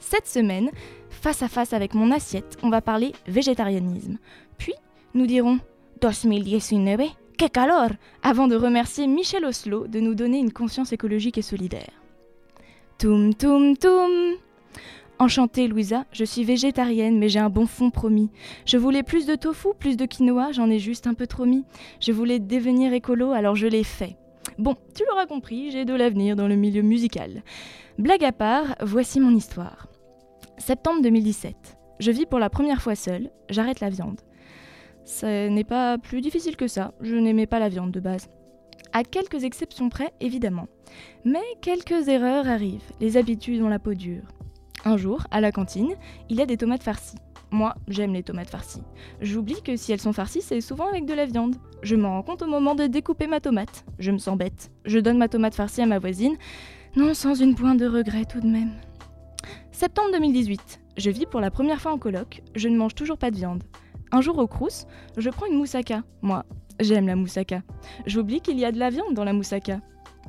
Cette 0.00 0.26
semaine, 0.26 0.70
face 1.08 1.42
à 1.42 1.48
face 1.48 1.72
avec 1.72 1.94
mon 1.94 2.10
assiette, 2.10 2.58
on 2.64 2.70
va 2.70 2.80
parler 2.80 3.12
végétarianisme. 3.28 4.18
Puis, 4.58 4.74
nous 5.14 5.26
dirons 5.26 5.60
2019, 6.00 7.00
que 7.38 7.46
calor 7.48 7.90
avant 8.24 8.48
de 8.48 8.56
remercier 8.56 9.06
Michel 9.06 9.44
Oslo 9.44 9.86
de 9.86 10.00
nous 10.00 10.16
donner 10.16 10.38
une 10.38 10.52
conscience 10.52 10.92
écologique 10.92 11.38
et 11.38 11.42
solidaire. 11.42 11.92
Toum 12.98 13.34
toum 13.34 13.76
toum 13.76 14.36
Enchantée, 15.18 15.66
Louisa, 15.66 16.04
je 16.12 16.24
suis 16.24 16.44
végétarienne, 16.44 17.18
mais 17.18 17.30
j'ai 17.30 17.38
un 17.38 17.48
bon 17.48 17.66
fond 17.66 17.90
promis. 17.90 18.30
Je 18.66 18.76
voulais 18.76 19.02
plus 19.02 19.24
de 19.24 19.34
tofu, 19.34 19.68
plus 19.78 19.96
de 19.96 20.04
quinoa, 20.04 20.52
j'en 20.52 20.68
ai 20.68 20.78
juste 20.78 21.06
un 21.06 21.14
peu 21.14 21.26
trop 21.26 21.46
mis. 21.46 21.64
Je 22.00 22.12
voulais 22.12 22.38
devenir 22.38 22.92
écolo, 22.92 23.32
alors 23.32 23.56
je 23.56 23.66
l'ai 23.66 23.82
fait. 23.82 24.16
Bon, 24.58 24.76
tu 24.94 25.04
l'auras 25.08 25.24
compris, 25.24 25.70
j'ai 25.70 25.86
de 25.86 25.94
l'avenir 25.94 26.36
dans 26.36 26.48
le 26.48 26.56
milieu 26.56 26.82
musical. 26.82 27.42
Blague 27.98 28.24
à 28.24 28.32
part, 28.32 28.76
voici 28.82 29.18
mon 29.18 29.34
histoire. 29.34 29.88
Septembre 30.58 31.00
2017. 31.02 31.78
Je 31.98 32.10
vis 32.10 32.26
pour 32.26 32.38
la 32.38 32.50
première 32.50 32.82
fois 32.82 32.94
seule, 32.94 33.30
j'arrête 33.48 33.80
la 33.80 33.88
viande. 33.88 34.20
Ce 35.06 35.48
n'est 35.48 35.64
pas 35.64 35.96
plus 35.96 36.20
difficile 36.20 36.56
que 36.56 36.68
ça, 36.68 36.92
je 37.00 37.16
n'aimais 37.16 37.46
pas 37.46 37.58
la 37.58 37.70
viande 37.70 37.90
de 37.90 38.00
base. 38.00 38.28
À 38.92 39.02
quelques 39.02 39.44
exceptions 39.44 39.88
près, 39.88 40.12
évidemment. 40.20 40.68
Mais 41.24 41.44
quelques 41.62 42.08
erreurs 42.08 42.48
arrivent, 42.48 42.92
les 43.00 43.16
habitudes 43.16 43.62
ont 43.62 43.68
la 43.68 43.78
peau 43.78 43.94
dure. 43.94 44.24
Un 44.86 44.96
jour, 44.96 45.26
à 45.32 45.40
la 45.40 45.50
cantine, 45.50 45.96
il 46.30 46.36
y 46.36 46.42
a 46.42 46.46
des 46.46 46.56
tomates 46.56 46.84
farcies. 46.84 47.16
Moi, 47.50 47.74
j'aime 47.88 48.12
les 48.12 48.22
tomates 48.22 48.50
farcies. 48.50 48.84
J'oublie 49.20 49.60
que 49.60 49.74
si 49.74 49.90
elles 49.90 50.00
sont 50.00 50.12
farcies, 50.12 50.42
c'est 50.42 50.60
souvent 50.60 50.86
avec 50.86 51.06
de 51.06 51.12
la 51.12 51.26
viande. 51.26 51.56
Je 51.82 51.96
m'en 51.96 52.10
rends 52.10 52.22
compte 52.22 52.42
au 52.42 52.46
moment 52.46 52.76
de 52.76 52.86
découper 52.86 53.26
ma 53.26 53.40
tomate. 53.40 53.84
Je 53.98 54.12
me 54.12 54.18
sens 54.18 54.38
bête. 54.38 54.70
Je 54.84 55.00
donne 55.00 55.18
ma 55.18 55.26
tomate 55.26 55.56
farcie 55.56 55.82
à 55.82 55.86
ma 55.86 55.98
voisine. 55.98 56.36
Non, 56.94 57.14
sans 57.14 57.34
une 57.34 57.56
pointe 57.56 57.80
de 57.80 57.88
regret 57.88 58.26
tout 58.26 58.38
de 58.38 58.46
même. 58.46 58.74
Septembre 59.72 60.10
2018. 60.12 60.80
Je 60.96 61.10
vis 61.10 61.26
pour 61.26 61.40
la 61.40 61.50
première 61.50 61.80
fois 61.80 61.90
en 61.92 61.98
coloc. 61.98 62.44
Je 62.54 62.68
ne 62.68 62.76
mange 62.76 62.94
toujours 62.94 63.18
pas 63.18 63.32
de 63.32 63.36
viande. 63.36 63.64
Un 64.12 64.20
jour 64.20 64.38
au 64.38 64.46
Crous, 64.46 64.86
je 65.16 65.30
prends 65.30 65.46
une 65.46 65.58
moussaka. 65.58 66.04
Moi, 66.22 66.44
j'aime 66.78 67.08
la 67.08 67.16
moussaka. 67.16 67.62
J'oublie 68.06 68.40
qu'il 68.40 68.60
y 68.60 68.64
a 68.64 68.70
de 68.70 68.78
la 68.78 68.90
viande 68.90 69.14
dans 69.14 69.24
la 69.24 69.32
moussaka. 69.32 69.80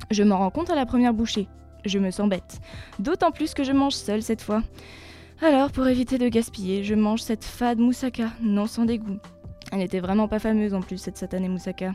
Je 0.10 0.24
m'en 0.24 0.40
rends 0.40 0.50
compte 0.50 0.72
à 0.72 0.76
la 0.76 0.88
première 0.88 1.14
bouchée. 1.14 1.48
Je 1.86 2.00
me 2.00 2.12
sens 2.12 2.30
bête. 2.30 2.60
D'autant 3.00 3.32
plus 3.32 3.54
que 3.54 3.64
je 3.64 3.72
mange 3.72 3.94
seule 3.94 4.22
cette 4.22 4.42
fois. 4.42 4.64
Alors, 5.42 5.72
pour 5.72 5.88
éviter 5.88 6.18
de 6.18 6.30
gaspiller, 6.30 6.84
je 6.84 6.96
mange 6.96 7.22
cette 7.22 7.46
fade 7.46 7.78
moussaka, 7.78 8.30
non 8.42 8.66
sans 8.66 8.86
dégoût. 8.86 9.20
Elle 9.72 9.80
n'était 9.80 10.00
vraiment 10.00 10.28
pas 10.28 10.40
fameuse 10.40 10.74
en 10.74 10.82
plus, 10.82 10.98
cette 10.98 11.18
satanée 11.18 11.50
moussaka. 11.50 11.94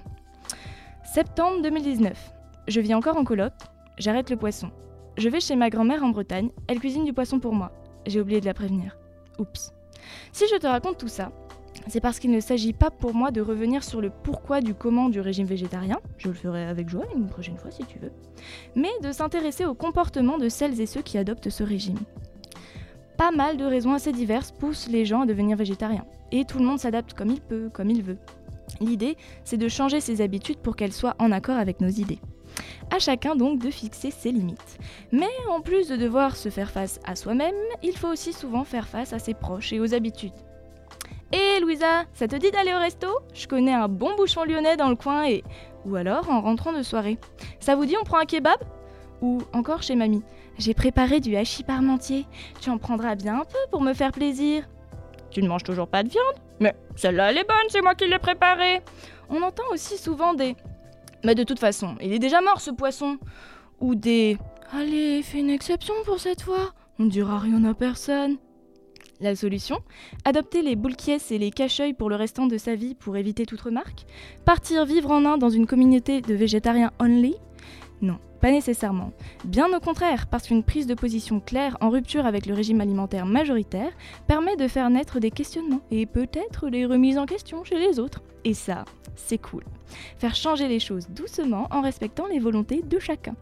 Septembre 1.05 1.63
2019. 1.63 2.33
Je 2.69 2.81
vis 2.81 2.95
encore 2.95 3.17
en 3.17 3.25
coloc. 3.25 3.53
J'arrête 3.99 4.31
le 4.31 4.37
poisson. 4.37 4.71
Je 5.17 5.29
vais 5.29 5.41
chez 5.41 5.57
ma 5.57 5.71
grand-mère 5.71 6.05
en 6.05 6.09
Bretagne. 6.09 6.51
Elle 6.69 6.79
cuisine 6.79 7.05
du 7.05 7.13
poisson 7.13 7.41
pour 7.41 7.53
moi. 7.53 7.73
J'ai 8.07 8.21
oublié 8.21 8.41
de 8.41 8.47
la 8.47 8.55
prévenir. 8.55 8.97
Oups. 9.39 9.73
Si 10.33 10.45
je 10.49 10.57
te 10.57 10.67
raconte 10.67 10.99
tout 10.99 11.09
ça, 11.09 11.33
c'est 11.89 12.01
parce 12.01 12.19
qu'il 12.19 12.31
ne 12.31 12.41
s'agit 12.41 12.73
pas 12.73 12.91
pour 12.91 13.15
moi 13.15 13.31
de 13.31 13.41
revenir 13.41 13.83
sur 13.83 14.01
le 14.01 14.11
pourquoi 14.11 14.61
du 14.61 14.75
comment 14.75 15.09
du 15.09 15.21
régime 15.21 15.47
végétarien, 15.47 15.99
je 16.19 16.29
le 16.29 16.35
ferai 16.35 16.65
avec 16.65 16.89
joie 16.89 17.05
une 17.15 17.29
prochaine 17.29 17.57
fois 17.57 17.71
si 17.71 17.85
tu 17.85 17.99
veux, 17.99 18.13
mais 18.75 18.91
de 19.03 19.13
s'intéresser 19.13 19.65
au 19.65 19.75
comportement 19.75 20.39
de 20.39 20.49
celles 20.49 20.81
et 20.81 20.87
ceux 20.87 21.03
qui 21.03 21.19
adoptent 21.19 21.51
ce 21.51 21.65
régime. 21.65 21.99
Pas 23.17 23.31
mal 23.31 23.57
de 23.57 23.65
raisons 23.65 23.93
assez 23.93 24.13
diverses 24.13 24.53
poussent 24.53 24.89
les 24.89 25.05
gens 25.05 25.23
à 25.23 25.27
devenir 25.27 25.57
végétariens, 25.57 26.07
et 26.31 26.45
tout 26.45 26.59
le 26.59 26.65
monde 26.65 26.79
s'adapte 26.79 27.15
comme 27.15 27.31
il 27.31 27.41
peut, 27.41 27.69
comme 27.73 27.91
il 27.91 28.03
veut. 28.03 28.19
L'idée, 28.81 29.17
c'est 29.45 29.59
de 29.59 29.69
changer 29.69 30.01
ses 30.01 30.21
habitudes 30.21 30.59
pour 30.59 30.77
qu'elles 30.77 30.93
soient 30.93 31.17
en 31.19 31.31
accord 31.31 31.57
avec 31.57 31.81
nos 31.81 31.89
idées. 31.89 32.19
À 32.91 32.99
chacun 32.99 33.37
donc 33.37 33.61
de 33.61 33.71
fixer 33.71 34.11
ses 34.11 34.33
limites. 34.33 34.79
Mais 35.13 35.31
en 35.51 35.61
plus 35.61 35.89
de 35.89 35.97
devoir 35.97 36.37
se 36.37 36.49
faire 36.49 36.71
face 36.71 37.01
à 37.05 37.17
soi-même, 37.17 37.55
il 37.83 37.97
faut 37.97 38.09
aussi 38.09 38.33
souvent 38.33 38.65
faire 38.65 38.89
face 38.89 39.13
à 39.13 39.19
ses 39.19 39.35
proches 39.35 39.73
et 39.73 39.81
aux 39.81 39.95
habitudes. 39.95 40.33
Hé 41.33 41.61
Louisa, 41.61 42.05
ça 42.13 42.29
te 42.29 42.37
dit 42.37 42.51
d'aller 42.51 42.75
au 42.75 42.79
resto? 42.79 43.09
Je 43.33 43.47
connais 43.47 43.73
un 43.73 43.89
bon 43.89 44.15
bouchon 44.17 44.45
lyonnais 44.45 44.77
dans 44.77 44.91
le 44.91 44.97
coin 44.97 45.25
et. 45.25 45.43
Ou 45.87 45.97
alors 45.97 46.29
en 46.29 46.43
rentrant 46.43 46.75
de 46.75 46.83
soirée. 46.83 47.19
Ça 47.59 47.75
vous 47.75 47.87
dit 47.87 47.97
on 47.99 48.05
prend 48.05 48.19
un 48.19 48.27
kebab? 48.27 48.59
Ou 49.23 49.41
encore 49.55 49.83
chez 49.83 49.95
mamie. 49.95 50.23
J'ai 50.59 50.75
préparé 50.75 51.21
du 51.21 51.35
hachis 51.35 51.65
parmentier. 51.65 52.27
Tu 52.61 52.69
en 52.69 52.77
prendras 52.77 53.15
bien 53.15 53.41
un 53.41 53.45
peu 53.45 53.59
pour 53.71 53.81
me 53.81 53.95
faire 53.95 54.13
plaisir. 54.13 54.69
Tu 55.31 55.43
ne 55.43 55.49
manges 55.49 55.65
toujours 55.65 55.89
pas 55.89 56.03
de 56.03 56.11
viande? 56.11 56.35
Mais 56.61 56.77
celle-là 56.97 57.31
elle 57.31 57.39
est 57.39 57.49
bonne, 57.49 57.69
c'est 57.71 57.81
moi 57.81 57.95
qui 57.95 58.07
l'ai 58.07 58.19
préparée. 58.19 58.83
On 59.31 59.41
entend 59.41 59.65
aussi 59.73 59.97
souvent 59.97 60.35
des. 60.35 60.55
Mais 61.25 61.35
de 61.35 61.45
toute 61.45 61.61
façon, 61.61 61.97
il 62.03 62.13
est 62.13 62.19
déjà 62.19 62.43
mort 62.43 62.61
ce 62.61 62.71
poisson. 62.71 63.17
Ou 63.81 63.95
des. 63.95 64.37
Allez, 64.73 65.23
fais 65.23 65.39
une 65.39 65.51
exception 65.51 65.95
pour 66.05 66.21
cette 66.21 66.43
fois. 66.43 66.75
On 66.99 67.07
dira 67.07 67.39
rien 67.39 67.65
à 67.65 67.73
personne. 67.73 68.37
La 69.23 69.37
solution 69.37 69.79
Adopter 70.25 70.63
les 70.63 70.75
boulkies 70.75 71.13
et 71.31 71.39
les 71.39 71.53
cache 71.53 71.81
pour 71.97 72.11
le 72.11 72.17
restant 72.17 72.49
de 72.49 72.59
sa 72.59 72.75
vie 72.75 72.97
pour 72.97 73.17
éviter 73.17 73.47
toute 73.47 73.61
remarque 73.61 74.05
Partir 74.45 74.85
vivre 74.85 75.13
en 75.13 75.25
Inde 75.25 75.39
dans 75.39 75.49
une 75.49 75.69
communauté 75.69 76.21
de 76.21 76.35
végétariens 76.35 76.91
only? 77.01 77.37
Non, 78.01 78.19
pas 78.41 78.51
nécessairement. 78.51 79.13
Bien 79.45 79.73
au 79.73 79.79
contraire, 79.79 80.27
parce 80.27 80.49
qu'une 80.49 80.65
prise 80.65 80.89
de 80.89 80.95
position 80.95 81.39
claire 81.39 81.77
en 81.81 81.91
rupture 81.91 82.27
avec 82.27 82.47
le 82.47 82.55
régime 82.55 82.81
alimentaire 82.81 83.25
majoritaire 83.25 83.93
permet 84.27 84.57
de 84.57 84.67
faire 84.67 84.91
naître 84.91 85.21
des 85.21 85.31
questionnements 85.31 85.83
et 85.93 86.05
peut-être 86.05 86.69
des 86.69 86.85
remises 86.85 87.19
en 87.19 87.27
question 87.27 87.63
chez 87.63 87.79
les 87.79 88.01
autres. 88.01 88.25
Et 88.43 88.55
ça, 88.55 88.85
c'est 89.15 89.39
cool. 89.39 89.63
Faire 90.19 90.35
changer 90.35 90.67
les 90.67 90.81
choses 90.81 91.07
doucement 91.11 91.69
en 91.71 91.81
respectant 91.81 92.27
les 92.27 92.41
volontés 92.41 92.83
de 92.83 92.99
chacun. 92.99 93.37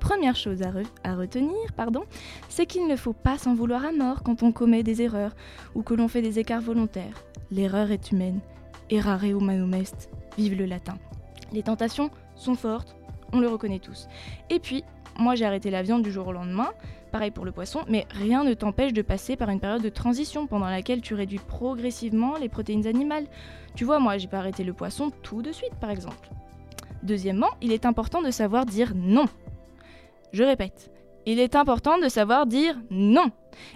Première 0.00 0.36
chose 0.36 0.62
à, 0.62 0.70
re- 0.70 0.86
à 1.04 1.14
retenir, 1.16 1.54
pardon, 1.76 2.04
c'est 2.48 2.66
qu'il 2.66 2.86
ne 2.86 2.96
faut 2.96 3.12
pas 3.12 3.36
s'en 3.38 3.54
vouloir 3.54 3.84
à 3.84 3.92
mort 3.92 4.22
quand 4.22 4.42
on 4.42 4.52
commet 4.52 4.82
des 4.82 5.02
erreurs 5.02 5.34
ou 5.74 5.82
que 5.82 5.94
l'on 5.94 6.08
fait 6.08 6.22
des 6.22 6.38
écarts 6.38 6.60
volontaires. 6.60 7.24
L'erreur 7.50 7.90
est 7.90 8.12
humaine. 8.12 8.40
Errare 8.90 9.24
humanum 9.24 9.74
est. 9.74 10.08
Vive 10.36 10.56
le 10.56 10.66
latin. 10.66 10.98
Les 11.52 11.62
tentations 11.62 12.10
sont 12.36 12.54
fortes, 12.54 12.96
on 13.32 13.40
le 13.40 13.48
reconnaît 13.48 13.80
tous. 13.80 14.08
Et 14.50 14.60
puis, 14.60 14.84
moi 15.18 15.34
j'ai 15.34 15.44
arrêté 15.44 15.70
la 15.70 15.82
viande 15.82 16.02
du 16.02 16.12
jour 16.12 16.28
au 16.28 16.32
lendemain, 16.32 16.68
pareil 17.10 17.30
pour 17.30 17.44
le 17.44 17.52
poisson, 17.52 17.80
mais 17.88 18.06
rien 18.10 18.44
ne 18.44 18.54
t'empêche 18.54 18.92
de 18.92 19.02
passer 19.02 19.34
par 19.34 19.48
une 19.50 19.60
période 19.60 19.82
de 19.82 19.88
transition 19.88 20.46
pendant 20.46 20.68
laquelle 20.68 21.00
tu 21.00 21.14
réduis 21.14 21.40
progressivement 21.40 22.36
les 22.36 22.48
protéines 22.48 22.86
animales. 22.86 23.26
Tu 23.74 23.84
vois, 23.84 23.98
moi 23.98 24.16
j'ai 24.18 24.28
pas 24.28 24.38
arrêté 24.38 24.62
le 24.62 24.72
poisson 24.74 25.10
tout 25.22 25.42
de 25.42 25.52
suite 25.52 25.74
par 25.80 25.90
exemple. 25.90 26.30
Deuxièmement, 27.02 27.50
il 27.60 27.72
est 27.72 27.86
important 27.86 28.22
de 28.22 28.30
savoir 28.30 28.64
dire 28.66 28.92
non. 28.94 29.26
Je 30.32 30.44
répète, 30.44 30.90
il 31.26 31.38
est 31.38 31.56
important 31.56 31.98
de 31.98 32.08
savoir 32.08 32.46
dire 32.46 32.78
non 32.90 33.30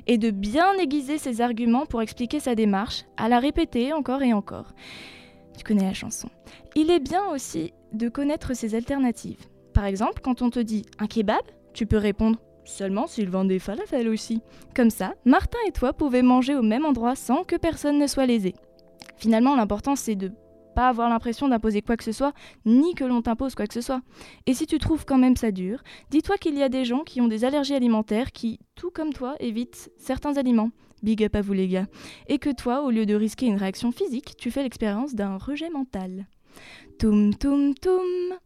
et 0.06 0.18
de 0.18 0.30
bien 0.30 0.74
aiguiser 0.74 1.18
ses 1.18 1.40
arguments 1.40 1.86
pour 1.86 2.02
expliquer 2.02 2.40
sa 2.40 2.54
démarche, 2.54 3.04
à 3.16 3.28
la 3.28 3.40
répéter 3.40 3.92
encore 3.92 4.22
et 4.22 4.32
encore. 4.32 4.72
Tu 5.56 5.64
connais 5.64 5.84
la 5.84 5.92
chanson. 5.92 6.28
Il 6.74 6.90
est 6.90 7.00
bien 7.00 7.24
aussi 7.28 7.72
de 7.92 8.08
connaître 8.08 8.54
ses 8.54 8.74
alternatives. 8.74 9.46
Par 9.74 9.84
exemple, 9.84 10.22
quand 10.22 10.42
on 10.42 10.50
te 10.50 10.60
dit 10.60 10.84
un 10.98 11.06
kebab, 11.06 11.42
tu 11.72 11.86
peux 11.86 11.98
répondre 11.98 12.38
seulement 12.64 13.06
s'ils 13.06 13.28
vendent 13.28 13.48
des 13.48 13.58
falafels 13.58 14.08
aussi. 14.08 14.40
Comme 14.74 14.90
ça, 14.90 15.14
Martin 15.24 15.58
et 15.66 15.72
toi 15.72 15.92
pouvez 15.92 16.22
manger 16.22 16.54
au 16.54 16.62
même 16.62 16.86
endroit 16.86 17.16
sans 17.16 17.44
que 17.44 17.56
personne 17.56 17.98
ne 17.98 18.06
soit 18.06 18.26
lésé. 18.26 18.54
Finalement, 19.16 19.56
l'important 19.56 19.96
c'est 19.96 20.14
de 20.14 20.32
pas 20.72 20.88
avoir 20.88 21.08
l'impression 21.08 21.48
d'imposer 21.48 21.82
quoi 21.82 21.96
que 21.96 22.04
ce 22.04 22.12
soit, 22.12 22.32
ni 22.64 22.94
que 22.94 23.04
l'on 23.04 23.22
t'impose 23.22 23.54
quoi 23.54 23.66
que 23.66 23.74
ce 23.74 23.80
soit. 23.80 24.02
Et 24.46 24.54
si 24.54 24.66
tu 24.66 24.78
trouves 24.78 25.04
quand 25.04 25.18
même 25.18 25.36
ça 25.36 25.50
dur, 25.50 25.82
dis-toi 26.10 26.36
qu'il 26.38 26.56
y 26.56 26.62
a 26.62 26.68
des 26.68 26.84
gens 26.84 27.04
qui 27.04 27.20
ont 27.20 27.28
des 27.28 27.44
allergies 27.44 27.74
alimentaires 27.74 28.32
qui, 28.32 28.58
tout 28.74 28.90
comme 28.90 29.12
toi, 29.12 29.36
évitent 29.40 29.90
certains 29.96 30.36
aliments. 30.36 30.70
Big 31.02 31.24
up 31.24 31.34
à 31.34 31.42
vous 31.42 31.52
les 31.52 31.68
gars. 31.68 31.86
Et 32.28 32.38
que 32.38 32.50
toi, 32.50 32.82
au 32.82 32.90
lieu 32.90 33.06
de 33.06 33.14
risquer 33.14 33.46
une 33.46 33.56
réaction 33.56 33.90
physique, 33.90 34.36
tu 34.36 34.50
fais 34.50 34.62
l'expérience 34.62 35.14
d'un 35.14 35.36
rejet 35.36 35.68
mental. 35.68 36.26
Toum 36.98 37.34
toum 37.34 37.74
toum. 37.74 38.38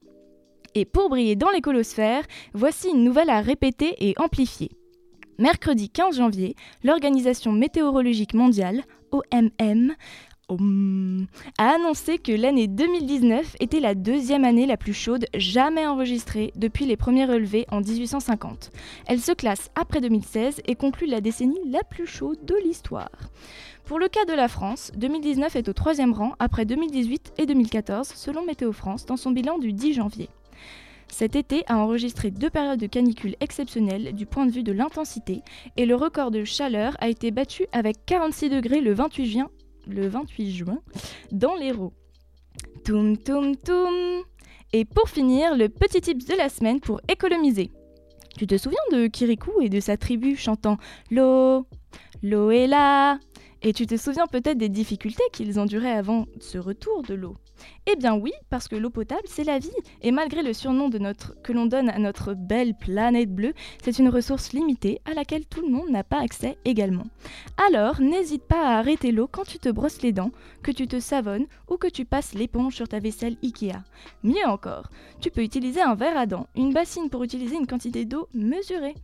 Et 0.75 0.85
pour 0.85 1.09
briller 1.09 1.37
dans 1.37 1.51
l'écolosphère, 1.51 2.25
voici 2.55 2.89
une 2.89 3.05
nouvelle 3.05 3.31
à 3.31 3.41
répéter 3.41 3.95
et 3.99 4.15
amplifier. 4.19 4.71
Mercredi 5.39 5.91
15 5.91 6.17
janvier, 6.17 6.55
l'Organisation 6.83 7.53
météorologique 7.53 8.33
mondiale, 8.33 8.85
OMM, 9.11 9.51
Om, 9.61 9.95
a 10.49 11.75
annoncé 11.75 12.19
que 12.19 12.31
l'année 12.31 12.69
2019 12.69 13.57
était 13.59 13.81
la 13.81 13.97
deuxième 13.97 14.45
année 14.45 14.67
la 14.67 14.77
plus 14.77 14.95
chaude 14.95 15.27
jamais 15.35 15.87
enregistrée 15.87 16.53
depuis 16.55 16.87
les 16.87 16.97
premiers 16.97 17.25
relevés 17.25 17.67
en 17.73 17.81
1850. 17.81 18.71
Elle 19.07 19.21
se 19.21 19.33
classe 19.33 19.71
après 19.75 20.01
2016 20.01 20.63
et 20.67 20.77
conclut 20.77 21.09
la 21.09 21.21
décennie 21.21 21.59
la 21.69 21.83
plus 21.83 22.07
chaude 22.07 22.45
de 22.45 22.55
l'histoire. 22.65 23.11
Pour 23.87 23.99
le 23.99 24.09
cas 24.09 24.25
de 24.25 24.35
la 24.35 24.47
France, 24.47 24.93
2019 24.97 25.57
est 25.57 25.69
au 25.69 25.73
troisième 25.73 26.13
rang 26.13 26.35
après 26.39 26.65
2018 26.65 27.35
et 27.39 27.47
2014 27.47 28.07
selon 28.09 28.45
Météo 28.45 28.73
France 28.73 29.05
dans 29.05 29.17
son 29.17 29.33
bilan 29.33 29.59
du 29.59 29.73
10 29.73 29.95
janvier. 29.95 30.29
Cet 31.09 31.37
été 31.37 31.65
a 31.67 31.79
enregistré 31.79 32.31
deux 32.31 32.51
périodes 32.51 32.81
de 32.81 32.87
canicule 32.87 33.37
exceptionnelles 33.41 34.13
du 34.15 34.27
point 34.27 34.45
de 34.45 34.51
vue 34.51 34.65
de 34.65 34.73
l'intensité 34.73 35.43
et 35.77 35.87
le 35.87 35.95
record 35.95 36.31
de 36.31 36.45
chaleur 36.45 36.97
a 37.01 37.09
été 37.09 37.31
battu 37.31 37.67
avec 37.73 38.05
46 38.07 38.51
degrés 38.51 38.81
le 38.81 38.93
28 38.93 39.27
juin, 39.27 39.51
le 39.87 40.09
28 40.09 40.51
juin 40.51 40.79
dans 41.33 41.55
l'Hérault. 41.55 41.93
Toum 42.85 43.17
toum 43.17 43.57
toum 43.57 44.23
Et 44.73 44.85
pour 44.85 45.09
finir, 45.09 45.57
le 45.57 45.69
petit 45.69 46.01
tips 46.01 46.27
de 46.27 46.35
la 46.35 46.49
semaine 46.49 46.81
pour 46.81 47.01
économiser. 47.09 47.71
Tu 48.39 48.47
te 48.47 48.57
souviens 48.57 48.79
de 48.93 49.07
Kirikou 49.07 49.61
et 49.61 49.69
de 49.69 49.81
sa 49.81 49.97
tribu 49.97 50.37
chantant 50.37 50.77
L'eau, 51.11 51.67
l'eau 52.23 52.51
est 52.51 52.67
là 52.67 53.19
Et 53.67 53.73
tu 53.73 53.85
te 53.85 53.97
souviens 53.97 54.29
peut-être 54.29 54.59
des 54.59 54.69
difficultés 54.69 55.25
qu'ils 55.33 55.59
enduraient 55.59 55.91
avant 55.91 56.27
ce 56.39 56.57
retour 56.57 57.03
de 57.03 57.15
l'eau? 57.15 57.35
Eh 57.89 57.97
bien 57.97 58.15
oui, 58.15 58.31
parce 58.49 58.69
que 58.69 58.77
l'eau 58.77 58.91
potable, 58.91 59.25
c'est 59.25 59.43
la 59.43 59.59
vie. 59.59 59.73
Et 60.03 60.13
malgré 60.13 60.45
le 60.45 60.53
surnom 60.53 60.89
de 60.89 60.99
notre, 60.99 61.35
que 61.43 61.53
l'on 61.53 61.67
donne 61.67 61.89
à 61.89 61.99
notre 61.99 62.35
belle 62.35 62.77
planète 62.79 63.35
bleue, 63.35 63.55
c'est 63.83 63.99
une 63.99 64.09
ressource 64.09 64.53
limitée 64.53 65.01
à 65.05 65.15
laquelle 65.15 65.47
tout 65.47 65.63
le 65.63 65.73
monde 65.73 65.91
n'a 65.91 66.05
pas 66.05 66.21
accès 66.21 66.59
également. 66.65 67.09
Alors, 67.67 68.01
n'hésite 68.01 68.45
pas 68.45 68.69
à 68.69 68.79
arrêter 68.79 69.11
l'eau 69.11 69.27
quand 69.27 69.45
tu 69.45 69.59
te 69.59 69.69
brosses 69.69 70.03
les 70.03 70.13
dents, 70.13 70.31
que 70.63 70.71
tu 70.71 70.87
te 70.87 71.01
savonnes 71.01 71.47
ou 71.69 71.77
que 71.77 71.89
tu 71.89 72.05
passes 72.05 72.35
l'éponge 72.35 72.77
sur 72.77 72.87
ta 72.87 73.01
vaisselle 73.01 73.37
Ikea. 73.43 73.83
Mieux 74.23 74.47
encore, 74.47 74.91
tu 75.21 75.33
peux 75.33 75.43
utiliser 75.43 75.81
un 75.81 75.97
verre 75.97 76.19
à 76.19 76.27
dents, 76.27 76.47
une 76.55 76.73
bassine 76.73 77.11
pour 77.11 77.25
utiliser 77.25 77.57
une 77.57 77.67
quantité 77.67 78.05
d'eau 78.05 78.29
mesurée. 78.33 78.95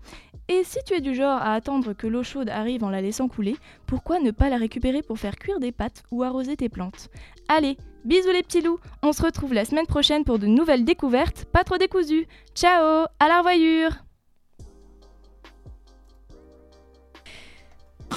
Et 0.49 0.65
si 0.65 0.79
tu 0.85 0.95
es 0.95 1.01
du 1.01 1.15
genre 1.15 1.41
à 1.41 1.55
attendre 1.55 1.93
que 1.93 2.07
l'eau 2.07 2.23
chaude 2.23 2.49
arrive 2.49 2.85
en 2.85 2.91
la 2.91 3.01
laissant 3.01 3.29
couler, 3.29 3.57
pourquoi 3.87 4.19
ne 4.19 4.31
pas 4.33 4.51
la 4.51 4.57
récupérer 4.57 5.03
pour 5.03 5.19
faire 5.19 5.37
cuire 5.37 5.61
des 5.61 5.73
pâtes 5.73 6.03
ou 6.11 6.23
arroser 6.23 6.57
tes 6.57 6.69
plantes? 6.69 7.09
Allez, 7.49 7.77
bisous 8.05 8.33
les 8.33 8.43
petits 8.43 8.61
loups, 8.61 8.81
on 9.03 9.13
se 9.13 9.23
retrouve 9.23 9.55
la 9.55 9.65
semaine 9.65 9.87
prochaine 9.87 10.25
pour 10.25 10.39
de 10.39 10.47
nouvelles 10.47 10.85
découvertes, 10.85 11.45
pas 11.47 11.65
trop 11.65 11.79
décousues. 11.79 12.27
Ciao, 12.55 13.07
à 13.21 13.29
la 13.29 13.39
revoyure 13.39 13.93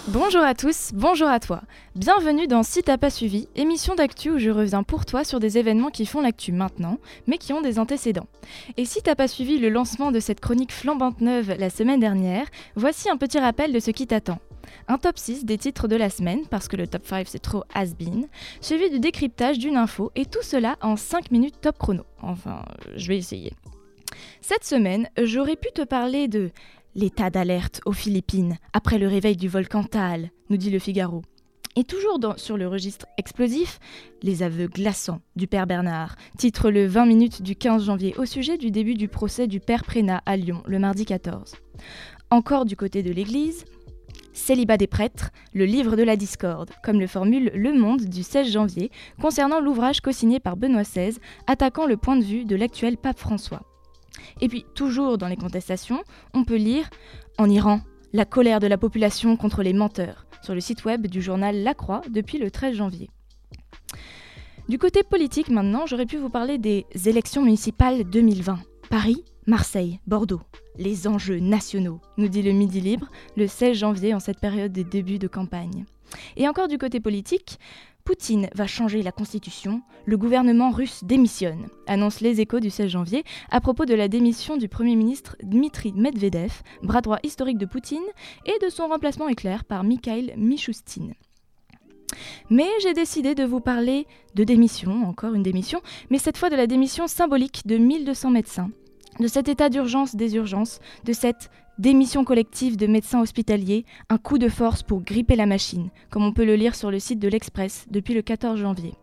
Bonjour 0.08 0.42
à 0.42 0.54
tous, 0.54 0.92
bonjour 0.94 1.28
à 1.28 1.40
toi. 1.40 1.62
Bienvenue 1.96 2.48
dans 2.48 2.64
Si 2.64 2.84
t'as 2.84 2.98
pas 2.98 3.10
suivi, 3.10 3.48
émission 3.56 3.96
d'actu 3.96 4.30
où 4.30 4.38
je 4.38 4.50
reviens 4.50 4.84
pour 4.84 5.06
toi 5.06 5.24
sur 5.24 5.40
des 5.40 5.58
événements 5.58 5.90
qui 5.90 6.06
font 6.06 6.22
l'actu 6.22 6.52
maintenant, 6.52 7.00
mais 7.28 7.38
qui 7.38 7.54
ont 7.54 7.62
des 7.62 7.80
antécédents. 7.80 8.28
Et 8.78 8.86
si 8.86 9.02
t'as 9.02 9.16
pas 9.16 9.28
suivi 9.28 9.58
le 9.58 9.70
lancement 9.70 10.12
de 10.12 10.20
cette 10.20 10.42
chronique 10.42 10.74
flambante 10.74 11.22
neuve 11.22 11.56
la 11.58 11.70
semaine 11.70 12.00
dernière, 12.00 12.46
voici 12.76 13.10
un 13.10 13.18
petit 13.18 13.40
rappel 13.40 13.72
de 13.72 13.80
ce 13.80 13.92
qui 13.92 14.06
t'attend. 14.06 14.40
Un 14.88 14.98
top 14.98 15.18
6 15.18 15.46
des 15.46 15.58
titres 15.58 15.88
de 15.88 15.96
la 15.96 16.10
semaine, 16.10 16.46
parce 16.50 16.68
que 16.68 16.76
le 16.76 16.88
top 16.88 17.06
5 17.06 17.28
c'est 17.28 17.40
trop 17.40 17.64
has-been, 17.74 18.28
suivi 18.62 18.90
du 18.90 19.00
décryptage 19.00 19.58
d'une 19.58 19.78
info, 19.78 20.12
et 20.16 20.26
tout 20.26 20.44
cela 20.44 20.76
en 20.82 20.98
5 20.98 21.32
minutes 21.32 21.62
top 21.62 21.78
chrono. 21.78 22.04
Enfin, 22.22 22.64
euh, 22.88 22.94
je 22.96 23.08
vais 23.08 23.18
essayer. 23.18 23.54
Cette 24.42 24.64
semaine, 24.64 25.10
j'aurais 25.22 25.56
pu 25.56 25.70
te 25.74 25.82
parler 25.82 26.28
de 26.28 26.52
L'état 26.98 27.30
d'alerte 27.30 27.82
aux 27.86 27.92
Philippines 27.92 28.56
après 28.72 28.98
le 28.98 29.10
réveil 29.10 29.36
du 29.36 29.50
volcan 29.50 29.84
Taal, 29.84 30.32
nous 30.50 30.56
dit 30.56 30.70
le 30.70 30.80
Figaro. 30.80 31.24
Et 31.76 31.84
toujours 31.84 32.20
sur 32.38 32.56
le 32.56 32.70
registre 32.70 33.06
explosif, 33.18 33.80
les 34.24 34.44
aveux 34.44 34.68
glaçants 34.68 35.20
du 35.36 35.46
père 35.46 35.68
Bernard, 35.68 36.16
titre 36.38 36.72
le 36.72 36.86
20 36.86 37.06
minutes 37.06 37.42
du 37.42 37.58
15 37.58 37.84
janvier 37.84 38.16
au 38.18 38.24
sujet 38.24 38.58
du 38.58 38.72
début 38.72 38.94
du 38.94 39.10
procès 39.10 39.46
du 39.48 39.60
père 39.60 39.84
Prénat 39.84 40.22
à 40.26 40.38
Lyon 40.38 40.64
le 40.66 40.80
mardi 40.80 41.04
14. 41.04 41.56
Encore 42.30 42.64
du 42.64 42.78
côté 42.78 43.04
de 43.04 43.12
l'Église, 43.12 43.66
Célibat 44.32 44.78
des 44.78 44.88
prêtres, 44.88 45.32
le 45.54 45.66
livre 45.66 45.98
de 45.98 46.04
la 46.04 46.16
discorde, 46.16 46.72
comme 46.82 47.02
le 47.02 47.08
formule 47.08 47.52
Le 47.54 47.74
Monde 47.74 48.06
du 48.06 48.24
16 48.24 48.50
janvier 48.50 48.90
concernant 49.22 49.60
l'ouvrage 49.60 50.00
co-signé 50.00 50.40
par 50.40 50.56
Benoît 50.56 50.84
XVI 50.84 51.18
attaquant 51.46 51.88
le 51.88 51.98
point 51.98 52.16
de 52.16 52.24
vue 52.24 52.46
de 52.46 52.56
l'actuel 52.56 52.96
pape 52.96 53.20
François. 53.20 53.64
Et 54.42 54.48
puis, 54.48 54.66
toujours 54.76 55.18
dans 55.18 55.28
les 55.28 55.36
contestations, 55.36 56.04
on 56.34 56.44
peut 56.44 56.56
lire 56.56 56.90
En 57.38 57.50
Iran, 57.50 57.82
la 58.14 58.26
colère 58.26 58.60
de 58.60 58.68
la 58.68 58.78
population 58.78 59.36
contre 59.38 59.62
les 59.62 59.74
menteurs, 59.74 60.26
sur 60.42 60.54
le 60.54 60.62
site 60.62 60.86
web 60.86 61.08
du 61.08 61.22
journal 61.22 61.64
La 61.64 61.74
Croix 61.74 62.02
depuis 62.10 62.38
le 62.38 62.52
13 62.52 62.76
janvier. 62.76 63.10
Du 64.68 64.80
côté 64.80 65.04
politique 65.04 65.50
maintenant, 65.50 65.86
j'aurais 65.86 66.06
pu 66.06 66.18
vous 66.18 66.30
parler 66.30 66.58
des 66.58 66.86
élections 67.06 67.44
municipales 67.44 68.04
2020. 68.04 68.60
Paris, 68.90 69.24
Marseille, 69.48 70.00
Bordeaux. 70.08 70.42
Les 70.78 71.08
enjeux 71.08 71.40
nationaux, 71.40 72.02
nous 72.18 72.28
dit 72.28 72.42
le 72.42 72.52
Midi 72.52 72.82
Libre 72.82 73.08
le 73.38 73.48
16 73.48 73.78
janvier 73.78 74.14
en 74.14 74.20
cette 74.20 74.40
période 74.40 74.72
des 74.72 74.84
débuts 74.84 75.20
de 75.20 75.28
campagne. 75.28 75.86
Et 76.36 76.48
encore 76.48 76.68
du 76.68 76.78
côté 76.78 77.00
politique, 77.00 77.60
Poutine 78.06 78.50
va 78.54 78.68
changer 78.68 79.02
la 79.02 79.12
constitution, 79.12 79.82
le 80.06 80.16
gouvernement 80.16 80.70
russe 80.70 81.04
démissionne, 81.04 81.70
annonce 81.88 82.22
les 82.22 82.40
échos 82.40 82.60
du 82.60 82.70
16 82.70 82.88
janvier 82.88 83.24
à 83.50 83.60
propos 83.60 83.86
de 83.86 83.96
la 83.96 84.08
démission 84.08 84.58
du 84.58 84.70
Premier 84.70 84.96
ministre 84.96 85.36
Dmitri 85.42 85.92
Medvedev, 85.92 86.62
bras 86.84 87.02
droit 87.02 87.18
historique 87.24 87.58
de 87.58 87.66
Poutine, 87.66 88.06
et 88.46 88.64
de 88.64 88.70
son 88.70 88.90
remplacement 88.90 89.28
éclair 89.28 89.66
par 89.66 89.84
Mikhail 89.84 90.36
Mishustin. 90.38 91.14
Mais 92.52 92.70
j'ai 92.84 92.94
décidé 92.94 93.34
de 93.34 93.44
vous 93.44 93.60
parler 93.60 94.06
de 94.36 94.44
démission, 94.44 95.04
encore 95.10 95.34
une 95.34 95.42
démission, 95.42 95.82
mais 96.12 96.20
cette 96.20 96.38
fois 96.38 96.52
de 96.52 96.56
la 96.56 96.68
démission 96.68 97.08
symbolique 97.08 97.66
de 97.66 97.78
1200 97.78 98.30
médecins, 98.30 98.70
de 99.20 99.28
cet 99.28 99.48
état 99.48 99.70
d'urgence 99.70 100.16
des 100.16 100.36
urgences, 100.36 100.80
de 101.06 101.14
cette 101.14 101.50
démission 101.78 102.24
collective 102.24 102.78
de 102.78 102.88
médecins 102.88 103.22
hospitaliers, 103.22 103.86
un 104.10 104.18
coup 104.18 104.38
de 104.38 104.50
force 104.50 104.84
pour 104.84 105.02
gripper 105.02 105.36
la 105.36 105.46
machine, 105.46 105.90
comme 106.10 106.24
on 106.24 106.34
peut 106.34 106.46
le 106.46 106.56
lire 106.56 106.76
sur 106.76 106.92
le 106.92 107.00
site 107.00 107.20
de 107.20 107.28
l'Express 107.28 107.86
depuis 107.90 108.14
le 108.14 108.22
14 108.22 108.60
janvier. 108.60 108.94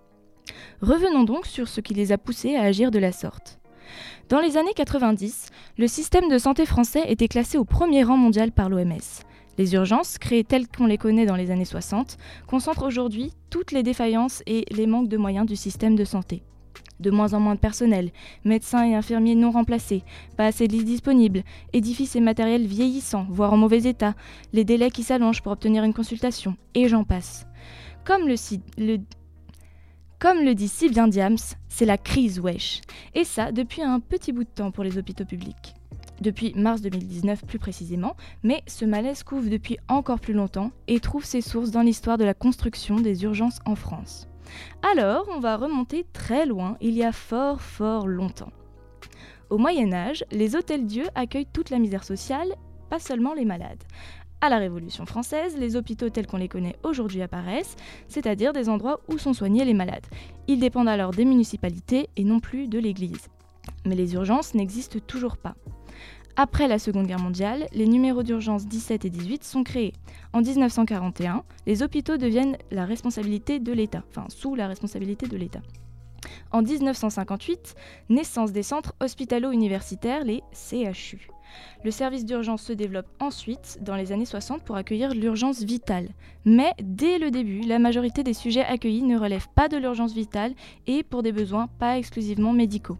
Revenons 0.80 1.24
donc 1.24 1.46
sur 1.46 1.68
ce 1.68 1.80
qui 1.80 1.94
les 1.94 2.12
a 2.12 2.18
poussés 2.18 2.56
à 2.56 2.62
agir 2.62 2.90
de 2.90 2.98
la 2.98 3.12
sorte. 3.12 3.60
Dans 4.28 4.40
les 4.40 4.56
années 4.56 4.74
90, 4.74 5.48
le 5.76 5.86
système 5.86 6.28
de 6.28 6.38
santé 6.38 6.64
français 6.64 7.04
était 7.08 7.28
classé 7.28 7.58
au 7.58 7.64
premier 7.64 8.04
rang 8.04 8.16
mondial 8.16 8.52
par 8.52 8.68
l'OMS. 8.68 9.24
Les 9.58 9.74
urgences, 9.74 10.16
créées 10.16 10.44
telles 10.44 10.66
qu'on 10.66 10.86
les 10.86 10.96
connaît 10.96 11.26
dans 11.26 11.36
les 11.36 11.50
années 11.50 11.66
60, 11.66 12.16
concentrent 12.46 12.86
aujourd'hui 12.86 13.32
toutes 13.50 13.72
les 13.72 13.82
défaillances 13.82 14.42
et 14.46 14.64
les 14.70 14.86
manques 14.86 15.08
de 15.08 15.18
moyens 15.18 15.46
du 15.46 15.56
système 15.56 15.94
de 15.94 16.04
santé. 16.04 16.42
De 17.02 17.10
moins 17.10 17.34
en 17.34 17.40
moins 17.40 17.56
de 17.56 17.60
personnel, 17.60 18.12
médecins 18.44 18.84
et 18.84 18.94
infirmiers 18.94 19.34
non 19.34 19.50
remplacés, 19.50 20.04
pas 20.36 20.46
assez 20.46 20.68
de 20.68 20.72
lits 20.72 20.84
disponibles, 20.84 21.42
édifices 21.72 22.14
et 22.14 22.20
matériels 22.20 22.66
vieillissants, 22.66 23.26
voire 23.28 23.52
en 23.52 23.56
mauvais 23.56 23.82
état, 23.82 24.14
les 24.52 24.64
délais 24.64 24.90
qui 24.90 25.02
s'allongent 25.02 25.42
pour 25.42 25.50
obtenir 25.50 25.82
une 25.82 25.94
consultation, 25.94 26.56
et 26.74 26.86
j'en 26.86 27.02
passe. 27.02 27.46
Comme 28.04 28.28
le, 28.28 28.36
dit 30.54 30.68
si 30.68 30.90
bien 30.90 31.08
Diams, 31.08 31.36
c'est 31.68 31.86
la 31.86 31.98
crise 31.98 32.38
wesh. 32.38 32.82
Et 33.14 33.24
ça 33.24 33.50
depuis 33.50 33.82
un 33.82 33.98
petit 33.98 34.30
bout 34.30 34.44
de 34.44 34.48
temps 34.48 34.70
pour 34.70 34.84
les 34.84 34.96
hôpitaux 34.96 35.24
publics. 35.24 35.74
Depuis 36.20 36.52
mars 36.54 36.82
2019 36.82 37.46
plus 37.46 37.58
précisément, 37.58 38.14
mais 38.44 38.62
ce 38.68 38.84
malaise 38.84 39.24
couvre 39.24 39.50
depuis 39.50 39.78
encore 39.88 40.20
plus 40.20 40.34
longtemps 40.34 40.70
et 40.86 41.00
trouve 41.00 41.24
ses 41.24 41.40
sources 41.40 41.72
dans 41.72 41.82
l'histoire 41.82 42.16
de 42.16 42.24
la 42.24 42.34
construction 42.34 43.00
des 43.00 43.24
urgences 43.24 43.58
en 43.64 43.74
France. 43.74 44.28
Alors, 44.82 45.26
on 45.34 45.40
va 45.40 45.56
remonter 45.56 46.04
très 46.12 46.46
loin, 46.46 46.76
il 46.80 46.94
y 46.94 47.04
a 47.04 47.12
fort 47.12 47.60
fort 47.60 48.06
longtemps. 48.06 48.52
Au 49.50 49.58
Moyen 49.58 49.92
Âge, 49.92 50.24
les 50.30 50.56
hôtels-dieux 50.56 51.08
accueillent 51.14 51.48
toute 51.52 51.70
la 51.70 51.78
misère 51.78 52.04
sociale, 52.04 52.54
pas 52.88 52.98
seulement 52.98 53.34
les 53.34 53.44
malades. 53.44 53.82
À 54.40 54.48
la 54.48 54.58
Révolution 54.58 55.06
française, 55.06 55.56
les 55.56 55.76
hôpitaux 55.76 56.10
tels 56.10 56.26
qu'on 56.26 56.38
les 56.38 56.48
connaît 56.48 56.76
aujourd'hui 56.82 57.22
apparaissent, 57.22 57.76
c'est-à-dire 58.08 58.52
des 58.52 58.68
endroits 58.68 59.00
où 59.08 59.18
sont 59.18 59.34
soignés 59.34 59.64
les 59.64 59.74
malades. 59.74 60.06
Ils 60.48 60.58
dépendent 60.58 60.88
alors 60.88 61.12
des 61.12 61.24
municipalités 61.24 62.08
et 62.16 62.24
non 62.24 62.40
plus 62.40 62.66
de 62.66 62.78
l'Église. 62.78 63.28
Mais 63.86 63.94
les 63.94 64.14
urgences 64.14 64.54
n'existent 64.54 64.98
toujours 65.06 65.36
pas. 65.36 65.54
Après 66.36 66.66
la 66.66 66.78
Seconde 66.78 67.06
Guerre 67.06 67.20
mondiale, 67.20 67.66
les 67.72 67.86
numéros 67.86 68.22
d'urgence 68.22 68.66
17 68.66 69.04
et 69.04 69.10
18 69.10 69.44
sont 69.44 69.62
créés. 69.62 69.92
En 70.32 70.40
1941, 70.40 71.44
les 71.66 71.82
hôpitaux 71.82 72.16
deviennent 72.16 72.56
la 72.70 72.86
responsabilité 72.86 73.60
de 73.60 73.70
l'État, 73.70 74.02
enfin 74.08 74.26
sous 74.30 74.54
la 74.54 74.66
responsabilité 74.66 75.26
de 75.26 75.36
l'État. 75.36 75.60
En 76.50 76.62
1958, 76.62 77.74
naissance 78.08 78.50
des 78.50 78.62
centres 78.62 78.94
hospitalo-universitaires, 79.00 80.24
les 80.24 80.42
CHU. 80.54 81.28
Le 81.84 81.90
service 81.90 82.24
d'urgence 82.24 82.62
se 82.62 82.72
développe 82.72 83.08
ensuite 83.20 83.78
dans 83.82 83.96
les 83.96 84.10
années 84.10 84.24
60 84.24 84.62
pour 84.62 84.76
accueillir 84.76 85.12
l'urgence 85.12 85.62
vitale. 85.62 86.08
Mais 86.46 86.72
dès 86.82 87.18
le 87.18 87.30
début, 87.30 87.60
la 87.60 87.78
majorité 87.78 88.22
des 88.22 88.32
sujets 88.32 88.64
accueillis 88.64 89.02
ne 89.02 89.18
relèvent 89.18 89.50
pas 89.54 89.68
de 89.68 89.76
l'urgence 89.76 90.14
vitale 90.14 90.54
et 90.86 91.02
pour 91.02 91.22
des 91.22 91.32
besoins 91.32 91.66
pas 91.78 91.98
exclusivement 91.98 92.54
médicaux. 92.54 92.96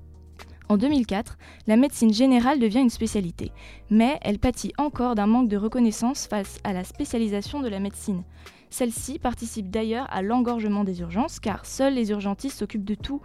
En 0.73 0.79
2004, 0.79 1.37
la 1.67 1.77
médecine 1.77 2.15
générale 2.15 2.59
devient 2.59 2.81
une 2.81 2.89
spécialité, 2.89 3.53
mais 3.91 4.19
elle 4.23 4.39
pâtit 4.39 4.73
encore 4.79 5.15
d'un 5.15 5.27
manque 5.27 5.51
de 5.51 5.59
reconnaissance 5.59 6.27
face 6.27 6.61
à 6.65 6.73
la 6.73 6.83
spécialisation 6.83 7.61
de 7.61 7.69
la 7.69 7.79
médecine. 7.79 8.23
Celle-ci 8.71 9.19
participe 9.19 9.69
d'ailleurs 9.69 10.07
à 10.09 10.23
l'engorgement 10.23 10.83
des 10.83 11.03
urgences 11.03 11.41
car 11.41 11.67
seuls 11.67 11.93
les 11.93 12.11
urgentistes 12.11 12.57
s'occupent 12.57 12.87
de 12.87 12.95
tous 12.95 13.21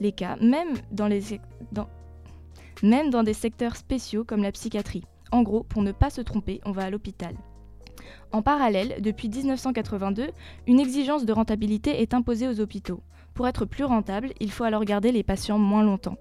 les 0.00 0.12
cas, 0.12 0.36
même 0.40 0.70
dans, 0.90 1.10
des 1.10 1.20
secteurs 3.34 3.76
spéciaux 3.76 4.24
comme 4.24 4.42
la 4.42 4.52
psychiatrie. 4.52 5.04
En 5.32 5.42
gros, 5.42 5.64
pour 5.64 5.82
ne 5.82 5.92
pas 5.92 6.08
se 6.08 6.22
tromper, 6.22 6.62
on 6.64 6.72
va 6.72 6.84
à 6.84 6.90
l'hôpital. 6.90 7.34
En 8.32 8.40
parallèle, 8.40 9.02
depuis 9.02 9.28
1982, 9.28 10.30
une 10.66 10.80
exigence 10.80 11.26
de 11.26 11.32
rentabilité 11.34 12.00
est 12.00 12.14
imposée 12.14 12.48
aux 12.48 12.60
hôpitaux. 12.60 13.02
Pour 13.34 13.46
être 13.46 13.66
plus 13.66 13.84
rentable, 13.84 14.32
il 14.40 14.50
faut 14.50 14.64
alors 14.64 14.86
garder 14.86 15.12
les 15.12 15.22
patients 15.22 15.58
moins 15.58 15.84
longtemps. 15.84 16.16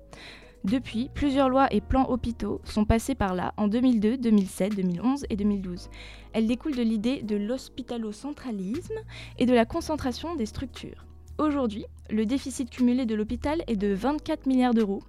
Depuis, 0.65 1.11
plusieurs 1.13 1.47
lois 1.47 1.71
et 1.71 1.79
plans 1.79 2.09
hôpitaux 2.09 2.59
sont 2.63 2.85
passés 2.85 3.13
par 3.13 3.35
là 3.35 3.53
en 3.55 3.67
2002, 3.67 4.17
2007, 4.17 4.75
2011 4.75 5.25
et 5.29 5.35
2012. 5.35 5.89
Elles 6.33 6.47
découlent 6.47 6.75
de 6.75 6.81
l'idée 6.81 7.21
de 7.21 7.35
l'hospitalo-centralisme 7.35 8.95
et 9.37 9.45
de 9.45 9.53
la 9.53 9.65
concentration 9.65 10.35
des 10.35 10.47
structures. 10.47 11.05
Aujourd'hui, 11.37 11.85
le 12.09 12.25
déficit 12.25 12.71
cumulé 12.71 13.05
de 13.05 13.13
l'hôpital 13.13 13.61
est 13.67 13.75
de 13.75 13.93
24 13.93 14.47
milliards 14.47 14.73
d'euros, 14.73 15.03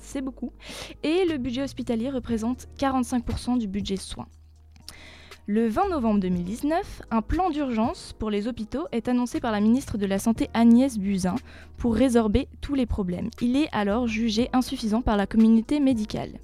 c'est 0.00 0.22
beaucoup, 0.22 0.54
et 1.02 1.26
le 1.26 1.36
budget 1.36 1.62
hospitalier 1.62 2.08
représente 2.08 2.68
45% 2.78 3.58
du 3.58 3.68
budget 3.68 3.96
soins. 3.96 4.28
Le 5.48 5.66
20 5.66 5.88
novembre 5.88 6.20
2019, 6.20 7.02
un 7.10 7.20
plan 7.20 7.50
d'urgence 7.50 8.14
pour 8.16 8.30
les 8.30 8.46
hôpitaux 8.46 8.86
est 8.92 9.08
annoncé 9.08 9.40
par 9.40 9.50
la 9.50 9.58
ministre 9.58 9.98
de 9.98 10.06
la 10.06 10.20
Santé 10.20 10.48
Agnès 10.54 10.96
Buzyn 10.96 11.34
pour 11.78 11.96
résorber 11.96 12.46
tous 12.60 12.76
les 12.76 12.86
problèmes. 12.86 13.28
Il 13.40 13.56
est 13.56 13.68
alors 13.72 14.06
jugé 14.06 14.48
insuffisant 14.52 15.02
par 15.02 15.16
la 15.16 15.26
communauté 15.26 15.80
médicale. 15.80 16.38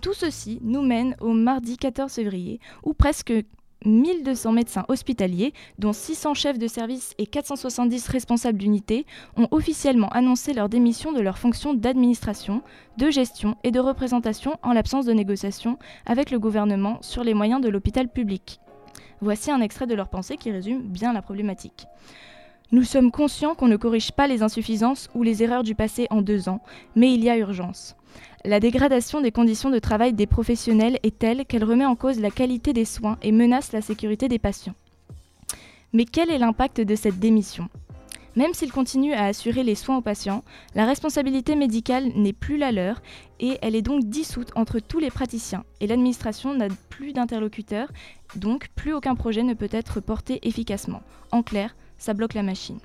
Tout 0.00 0.14
ceci 0.14 0.58
nous 0.62 0.80
mène 0.80 1.16
au 1.20 1.34
mardi 1.34 1.76
14 1.76 2.10
février, 2.10 2.60
où 2.82 2.94
presque 2.94 3.34
1200 3.84 4.52
médecins 4.52 4.84
hospitaliers, 4.88 5.52
dont 5.78 5.92
600 5.92 6.34
chefs 6.34 6.58
de 6.58 6.66
service 6.66 7.14
et 7.18 7.26
470 7.26 8.08
responsables 8.08 8.58
d'unité, 8.58 9.06
ont 9.36 9.48
officiellement 9.50 10.08
annoncé 10.08 10.52
leur 10.52 10.68
démission 10.68 11.12
de 11.12 11.20
leurs 11.20 11.38
fonctions 11.38 11.74
d'administration, 11.74 12.62
de 12.98 13.10
gestion 13.10 13.56
et 13.64 13.70
de 13.70 13.80
représentation 13.80 14.56
en 14.62 14.72
l'absence 14.72 15.06
de 15.06 15.12
négociations 15.12 15.78
avec 16.06 16.30
le 16.30 16.38
gouvernement 16.38 16.98
sur 17.02 17.24
les 17.24 17.34
moyens 17.34 17.60
de 17.60 17.68
l'hôpital 17.68 18.08
public. 18.08 18.60
Voici 19.20 19.50
un 19.50 19.60
extrait 19.60 19.86
de 19.86 19.94
leur 19.94 20.08
pensée 20.08 20.36
qui 20.36 20.50
résume 20.50 20.82
bien 20.82 21.12
la 21.12 21.22
problématique. 21.22 21.86
Nous 22.72 22.82
sommes 22.82 23.10
conscients 23.10 23.54
qu'on 23.54 23.68
ne 23.68 23.76
corrige 23.76 24.12
pas 24.12 24.26
les 24.26 24.42
insuffisances 24.42 25.08
ou 25.14 25.22
les 25.22 25.42
erreurs 25.42 25.62
du 25.62 25.74
passé 25.74 26.06
en 26.10 26.22
deux 26.22 26.48
ans, 26.48 26.60
mais 26.96 27.12
il 27.12 27.22
y 27.22 27.30
a 27.30 27.36
urgence. 27.36 27.96
La 28.46 28.60
dégradation 28.60 29.22
des 29.22 29.32
conditions 29.32 29.70
de 29.70 29.78
travail 29.78 30.12
des 30.12 30.26
professionnels 30.26 30.98
est 31.02 31.18
telle 31.18 31.46
qu'elle 31.46 31.64
remet 31.64 31.86
en 31.86 31.96
cause 31.96 32.20
la 32.20 32.30
qualité 32.30 32.74
des 32.74 32.84
soins 32.84 33.16
et 33.22 33.32
menace 33.32 33.72
la 33.72 33.80
sécurité 33.80 34.28
des 34.28 34.38
patients. 34.38 34.74
Mais 35.94 36.04
quel 36.04 36.30
est 36.30 36.36
l'impact 36.36 36.82
de 36.82 36.94
cette 36.94 37.18
démission? 37.18 37.70
Même 38.36 38.52
s'ils 38.52 38.70
continuent 38.70 39.14
à 39.14 39.24
assurer 39.24 39.62
les 39.62 39.74
soins 39.74 39.96
aux 39.96 40.02
patients, 40.02 40.44
la 40.74 40.84
responsabilité 40.84 41.56
médicale 41.56 42.08
n'est 42.16 42.34
plus 42.34 42.58
la 42.58 42.70
leur 42.70 43.00
et 43.40 43.56
elle 43.62 43.74
est 43.74 43.80
donc 43.80 44.04
dissoute 44.04 44.50
entre 44.56 44.78
tous 44.78 44.98
les 44.98 45.10
praticiens 45.10 45.64
et 45.80 45.86
l'administration 45.86 46.52
n'a 46.52 46.68
plus 46.90 47.14
d'interlocuteurs, 47.14 47.90
donc 48.36 48.68
plus 48.74 48.92
aucun 48.92 49.14
projet 49.14 49.42
ne 49.42 49.54
peut 49.54 49.68
être 49.70 50.00
porté 50.00 50.46
efficacement. 50.46 51.00
En 51.32 51.42
clair, 51.42 51.74
ça 51.96 52.12
bloque 52.12 52.34
la 52.34 52.42
machine. 52.42 52.80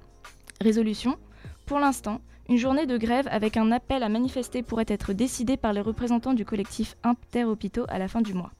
Résolution? 0.61 1.17
Pour 1.65 1.79
l'instant, 1.79 2.21
une 2.49 2.57
journée 2.57 2.87
de 2.87 2.97
grève 2.97 3.27
avec 3.29 3.57
un 3.57 3.71
appel 3.71 4.01
à 4.01 4.09
manifester 4.09 4.63
pourrait 4.63 4.85
être 4.87 5.13
décidée 5.13 5.55
par 5.55 5.71
les 5.71 5.81
représentants 5.81 6.33
du 6.33 6.45
collectif 6.45 6.97
Interhôpitaux 7.03 7.85
à 7.89 7.99
la 7.99 8.07
fin 8.07 8.21
du 8.21 8.33
mois. 8.33 8.51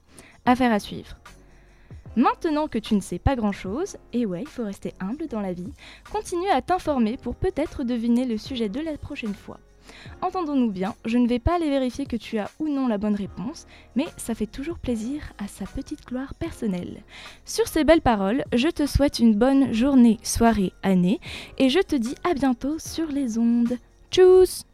Affaire 0.46 0.72
à 0.72 0.78
suivre. 0.78 1.16
Maintenant 2.14 2.68
que 2.68 2.78
tu 2.78 2.94
ne 2.94 3.00
sais 3.00 3.18
pas 3.18 3.34
grand-chose, 3.34 3.96
et 4.12 4.26
ouais, 4.26 4.42
il 4.42 4.48
faut 4.48 4.64
rester 4.64 4.94
humble 5.00 5.26
dans 5.26 5.40
la 5.40 5.52
vie, 5.52 5.72
continue 6.12 6.48
à 6.50 6.62
t'informer 6.62 7.16
pour 7.16 7.34
peut-être 7.34 7.82
deviner 7.82 8.26
le 8.26 8.38
sujet 8.38 8.68
de 8.68 8.80
la 8.80 8.96
prochaine 8.96 9.34
fois. 9.34 9.58
Entendons-nous 10.22 10.70
bien, 10.70 10.94
je 11.04 11.18
ne 11.18 11.28
vais 11.28 11.38
pas 11.38 11.56
aller 11.56 11.70
vérifier 11.70 12.06
que 12.06 12.16
tu 12.16 12.38
as 12.38 12.50
ou 12.58 12.68
non 12.68 12.88
la 12.88 12.98
bonne 12.98 13.14
réponse, 13.14 13.66
mais 13.96 14.06
ça 14.16 14.34
fait 14.34 14.46
toujours 14.46 14.78
plaisir 14.78 15.22
à 15.38 15.48
sa 15.48 15.64
petite 15.64 16.06
gloire 16.06 16.34
personnelle. 16.34 17.02
Sur 17.44 17.66
ces 17.68 17.84
belles 17.84 18.02
paroles, 18.02 18.44
je 18.52 18.68
te 18.68 18.86
souhaite 18.86 19.18
une 19.18 19.34
bonne 19.34 19.72
journée, 19.72 20.18
soirée, 20.22 20.72
année, 20.82 21.20
et 21.58 21.68
je 21.68 21.80
te 21.80 21.96
dis 21.96 22.14
à 22.28 22.34
bientôt 22.34 22.78
sur 22.78 23.06
les 23.06 23.38
ondes. 23.38 23.78
Tchuss 24.10 24.64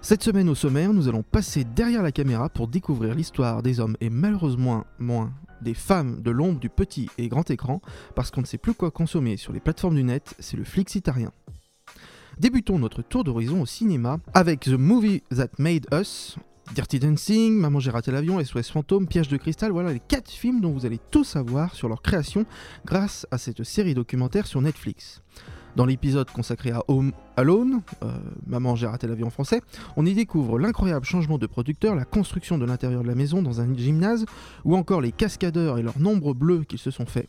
Cette 0.00 0.22
semaine 0.22 0.48
au 0.48 0.54
sommaire, 0.54 0.92
nous 0.92 1.08
allons 1.08 1.22
passer 1.22 1.64
derrière 1.64 2.02
la 2.02 2.12
caméra 2.12 2.48
pour 2.48 2.68
découvrir 2.68 3.14
l'histoire 3.14 3.62
des 3.62 3.80
hommes 3.80 3.96
et 4.00 4.10
malheureusement 4.10 4.84
moins 4.98 5.32
des 5.62 5.74
femmes 5.74 6.20
de 6.20 6.30
l'ombre 6.30 6.58
du 6.58 6.68
petit 6.68 7.08
et 7.18 7.28
grand 7.28 7.48
écran, 7.50 7.80
parce 8.14 8.30
qu'on 8.30 8.40
ne 8.40 8.46
sait 8.46 8.58
plus 8.58 8.74
quoi 8.74 8.90
consommer 8.90 9.36
sur 9.36 9.52
les 9.52 9.60
plateformes 9.60 9.94
du 9.94 10.02
net, 10.02 10.34
c'est 10.38 10.56
le 10.56 10.64
flixitarien. 10.64 11.30
Débutons 12.38 12.78
notre 12.78 13.02
tour 13.02 13.24
d'horizon 13.24 13.62
au 13.62 13.66
cinéma 13.66 14.18
avec 14.32 14.60
The 14.60 14.68
Movie 14.68 15.22
That 15.34 15.50
Made 15.58 15.86
Us, 15.92 16.36
Dirty 16.74 16.98
Dancing, 16.98 17.58
Maman 17.58 17.78
j'ai 17.78 17.90
raté 17.90 18.10
l'avion, 18.10 18.42
SOS 18.42 18.70
Fantôme, 18.70 19.06
Piège 19.06 19.28
de 19.28 19.36
cristal, 19.36 19.70
voilà 19.70 19.92
les 19.92 20.00
4 20.00 20.30
films 20.30 20.60
dont 20.60 20.70
vous 20.70 20.86
allez 20.86 20.98
tout 21.10 21.24
savoir 21.24 21.74
sur 21.74 21.88
leur 21.88 22.00
création 22.00 22.46
grâce 22.86 23.26
à 23.30 23.38
cette 23.38 23.62
série 23.64 23.94
documentaire 23.94 24.46
sur 24.46 24.62
Netflix. 24.62 25.22
Dans 25.76 25.84
l'épisode 25.84 26.30
consacré 26.30 26.70
à 26.70 26.82
Home 26.88 27.12
Alone, 27.36 27.82
euh, 28.02 28.18
Maman 28.46 28.76
j'ai 28.76 28.86
raté 28.86 29.06
l'avion 29.06 29.26
en 29.26 29.30
français, 29.30 29.60
on 29.96 30.06
y 30.06 30.14
découvre 30.14 30.58
l'incroyable 30.58 31.04
changement 31.04 31.38
de 31.38 31.46
producteur, 31.46 31.94
la 31.94 32.04
construction 32.06 32.56
de 32.56 32.64
l'intérieur 32.64 33.02
de 33.02 33.08
la 33.08 33.14
maison 33.14 33.42
dans 33.42 33.60
un 33.60 33.74
gymnase, 33.74 34.24
ou 34.64 34.74
encore 34.74 35.02
les 35.02 35.12
cascadeurs 35.12 35.78
et 35.78 35.82
leurs 35.82 35.98
nombres 35.98 36.34
bleus 36.34 36.64
qu'ils 36.64 36.78
se 36.78 36.90
sont 36.90 37.06
faits. 37.06 37.28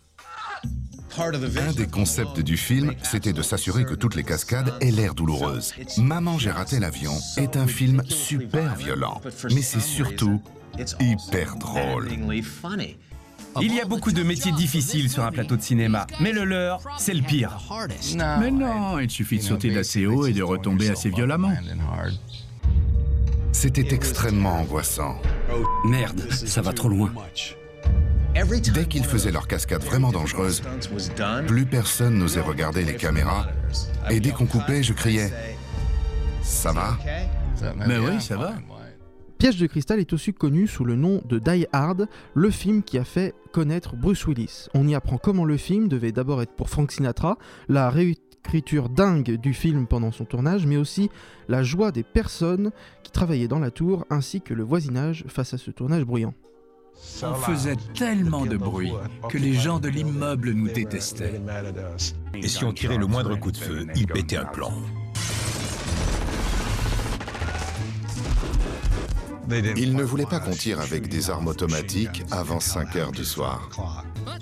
Un 1.15 1.73
des 1.73 1.85
concepts 1.85 2.39
du 2.39 2.57
film, 2.57 2.93
c'était 3.03 3.33
de 3.33 3.43
s'assurer 3.43 3.85
que 3.85 3.93
toutes 3.93 4.15
les 4.15 4.23
cascades 4.23 4.73
aient 4.81 4.89
l'air 4.89 5.13
douloureuses. 5.13 5.73
Maman, 5.97 6.39
j'ai 6.39 6.49
raté 6.49 6.79
l'avion 6.79 7.13
est 7.37 7.55
un 7.55 7.67
film 7.67 8.01
super 8.07 8.75
violent, 8.75 9.21
mais 9.53 9.61
c'est 9.61 9.79
surtout 9.79 10.41
hyper 10.99 11.55
drôle. 11.57 12.09
Il 13.61 13.75
y 13.75 13.79
a 13.79 13.85
beaucoup 13.85 14.11
de 14.11 14.23
métiers 14.23 14.51
difficiles 14.53 15.09
sur 15.09 15.23
un 15.23 15.31
plateau 15.31 15.55
de 15.55 15.61
cinéma, 15.61 16.07
mais 16.19 16.31
le 16.31 16.45
leur, 16.45 16.81
c'est 16.97 17.13
le 17.13 17.21
pire. 17.21 17.59
Mais 18.39 18.49
non, 18.49 18.97
il 18.97 19.11
suffit 19.11 19.37
de 19.37 19.43
sauter 19.43 19.69
d'assez 19.69 20.07
haut 20.07 20.25
et 20.25 20.33
de 20.33 20.41
retomber 20.41 20.89
assez 20.89 21.09
violemment. 21.09 21.53
C'était 23.51 23.93
extrêmement 23.93 24.61
angoissant. 24.61 25.21
Merde, 25.85 26.27
ça 26.31 26.61
va 26.61 26.73
trop 26.73 26.89
loin. 26.89 27.11
Dès 28.73 28.85
qu'ils 28.85 29.05
faisaient 29.05 29.31
leur 29.31 29.47
cascade 29.47 29.83
vraiment 29.83 30.11
dangereuse, 30.11 30.63
plus 31.47 31.65
personne 31.65 32.17
n'osait 32.17 32.41
regarder 32.41 32.83
les 32.83 32.95
caméras. 32.95 33.47
Et 34.09 34.19
dès 34.19 34.31
qu'on 34.31 34.47
coupait, 34.47 34.81
je 34.81 34.93
criais 34.93 35.31
Ça 36.41 36.71
va? 36.73 36.97
Mais 37.87 37.99
oui, 37.99 38.19
ça 38.19 38.35
va. 38.37 38.55
Piège 39.37 39.57
de 39.57 39.67
cristal 39.67 39.99
est 39.99 40.13
aussi 40.13 40.33
connu 40.33 40.67
sous 40.67 40.83
le 40.83 40.95
nom 40.95 41.21
de 41.25 41.37
Die 41.37 41.67
Hard, 41.73 42.07
le 42.33 42.49
film 42.49 42.81
qui 42.81 42.97
a 42.97 43.03
fait 43.03 43.35
connaître 43.51 43.95
Bruce 43.95 44.25
Willis. 44.25 44.67
On 44.73 44.87
y 44.87 44.95
apprend 44.95 45.17
comment 45.17 45.45
le 45.45 45.57
film 45.57 45.87
devait 45.87 46.11
d'abord 46.11 46.41
être 46.41 46.53
pour 46.53 46.69
Frank 46.69 46.91
Sinatra, 46.91 47.37
la 47.67 47.89
réécriture 47.89 48.89
dingue 48.89 49.35
du 49.35 49.53
film 49.53 49.85
pendant 49.85 50.11
son 50.11 50.25
tournage, 50.25 50.65
mais 50.65 50.77
aussi 50.77 51.09
la 51.49 51.61
joie 51.61 51.91
des 51.91 52.03
personnes 52.03 52.71
qui 53.03 53.11
travaillaient 53.11 53.47
dans 53.47 53.59
la 53.59 53.69
tour 53.69 54.05
ainsi 54.09 54.41
que 54.41 54.53
le 54.53 54.63
voisinage 54.63 55.25
face 55.27 55.53
à 55.53 55.57
ce 55.57 55.71
tournage 55.71 56.05
bruyant. 56.05 56.33
On 57.21 57.35
faisait 57.35 57.77
tellement 57.93 58.45
de 58.45 58.57
bruit 58.57 58.91
que 59.29 59.37
les 59.37 59.53
gens 59.53 59.79
de 59.79 59.87
l'immeuble 59.87 60.51
nous 60.51 60.67
détestaient. 60.69 61.41
Et 62.33 62.47
si 62.47 62.63
on 62.63 62.73
tirait 62.73 62.97
le 62.97 63.07
moindre 63.07 63.35
coup 63.35 63.51
de 63.51 63.57
feu, 63.57 63.87
ils 63.95 64.07
pétaient 64.07 64.37
un 64.37 64.45
plan. 64.45 64.73
Ils 69.49 69.95
ne 69.95 70.03
voulaient 70.03 70.25
pas 70.25 70.39
qu'on 70.39 70.51
tire 70.51 70.79
avec 70.79 71.07
des 71.07 71.29
armes 71.29 71.47
automatiques 71.47 72.23
avant 72.31 72.59
5 72.59 72.95
heures 72.95 73.11
du 73.11 73.25
soir. 73.25 73.69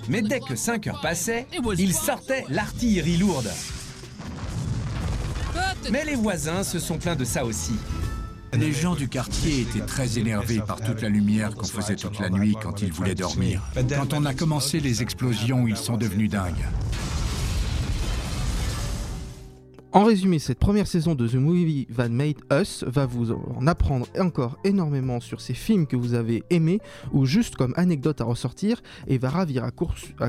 Mais 0.08 0.22
dès 0.22 0.40
que 0.40 0.56
5 0.56 0.86
heures 0.86 1.00
passaient, 1.00 1.46
ils 1.78 1.94
sortaient 1.94 2.44
l'artillerie 2.48 3.16
lourde. 3.18 3.50
Mais 5.90 6.04
les 6.04 6.14
voisins 6.14 6.62
se 6.62 6.78
sont 6.78 6.98
plaints 6.98 7.16
de 7.16 7.24
ça 7.24 7.44
aussi. 7.44 7.74
Les 8.52 8.72
gens 8.72 8.94
du 8.94 9.08
quartier 9.08 9.62
étaient 9.62 9.84
très 9.86 10.18
énervés 10.18 10.60
par 10.60 10.80
toute 10.80 11.00
la 11.00 11.08
lumière 11.08 11.54
qu'on 11.54 11.66
faisait 11.66 11.96
toute 11.96 12.18
la 12.18 12.28
nuit 12.28 12.54
quand 12.62 12.82
ils 12.82 12.92
voulaient 12.92 13.14
dormir. 13.14 13.62
Quand 13.74 14.12
on 14.12 14.24
a 14.26 14.34
commencé 14.34 14.78
les 14.78 15.02
explosions, 15.02 15.66
ils 15.66 15.76
sont 15.76 15.96
devenus 15.96 16.30
dingues. 16.30 16.64
En 19.94 20.04
résumé, 20.04 20.38
cette 20.38 20.58
première 20.58 20.86
saison 20.86 21.14
de 21.14 21.28
The 21.28 21.34
Movie 21.34 21.86
That 21.94 22.08
Made 22.08 22.38
Us 22.50 22.82
va 22.86 23.04
vous 23.04 23.30
en 23.30 23.66
apprendre 23.66 24.06
encore 24.18 24.58
énormément 24.64 25.20
sur 25.20 25.42
ces 25.42 25.52
films 25.52 25.86
que 25.86 25.96
vous 25.96 26.14
avez 26.14 26.44
aimés 26.48 26.80
ou 27.12 27.26
juste 27.26 27.56
comme 27.56 27.74
anecdote 27.76 28.22
à 28.22 28.24
ressortir 28.24 28.80
et 29.06 29.18
va 29.18 29.28
ravir 29.28 29.64
à, 29.64 29.70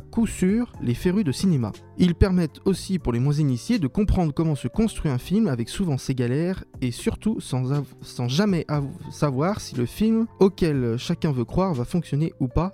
coup 0.02 0.28
sûr 0.28 0.74
les 0.82 0.94
férus 0.94 1.24
de 1.24 1.32
cinéma. 1.32 1.72
Ils 1.98 2.14
permettent 2.14 2.60
aussi 2.66 3.00
pour 3.00 3.14
les 3.14 3.22
moins 3.22 3.36
initiés 3.36 3.80
de 3.80 3.88
comprendre 3.88 4.34
comment 4.34 4.56
se 4.56 4.68
construit 4.68 5.10
un 5.10 5.18
film 5.18 5.48
avec 5.48 5.70
souvent 5.70 5.98
ses 5.98 6.14
galères 6.14 6.66
et 6.82 6.92
surtout 6.92 7.40
sans, 7.40 8.28
jamais 8.28 8.68
savoir 9.12 9.62
si 9.62 9.76
le 9.76 9.86
film 9.86 10.28
auquel 10.42 10.98
chacun 10.98 11.32
veut 11.32 11.46
croire 11.46 11.74
va 11.74 11.86
fonctionner 11.86 12.34
ou 12.42 12.50
pas 12.50 12.74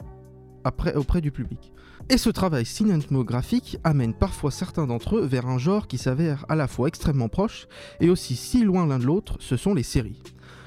auprès 0.95 1.21
du 1.21 1.31
public. 1.31 1.71
Et 2.11 2.17
ce 2.17 2.31
travail 2.31 2.65
cinématographique 2.65 3.77
amène 3.83 4.15
parfois 4.15 4.49
certains 4.49 4.87
d'entre 4.87 5.17
eux 5.17 5.25
vers 5.25 5.45
un 5.45 5.59
genre 5.59 5.87
qui 5.87 5.99
s'avère 5.99 6.43
à 6.49 6.55
la 6.55 6.67
fois 6.67 6.87
extrêmement 6.87 7.29
proche 7.29 7.67
et 7.99 8.09
aussi 8.09 8.35
si 8.35 8.63
loin 8.63 8.87
l'un 8.87 8.97
de 8.97 9.05
l'autre, 9.05 9.37
ce 9.39 9.57
sont 9.57 9.75
les 9.75 9.83
séries. 9.83 10.19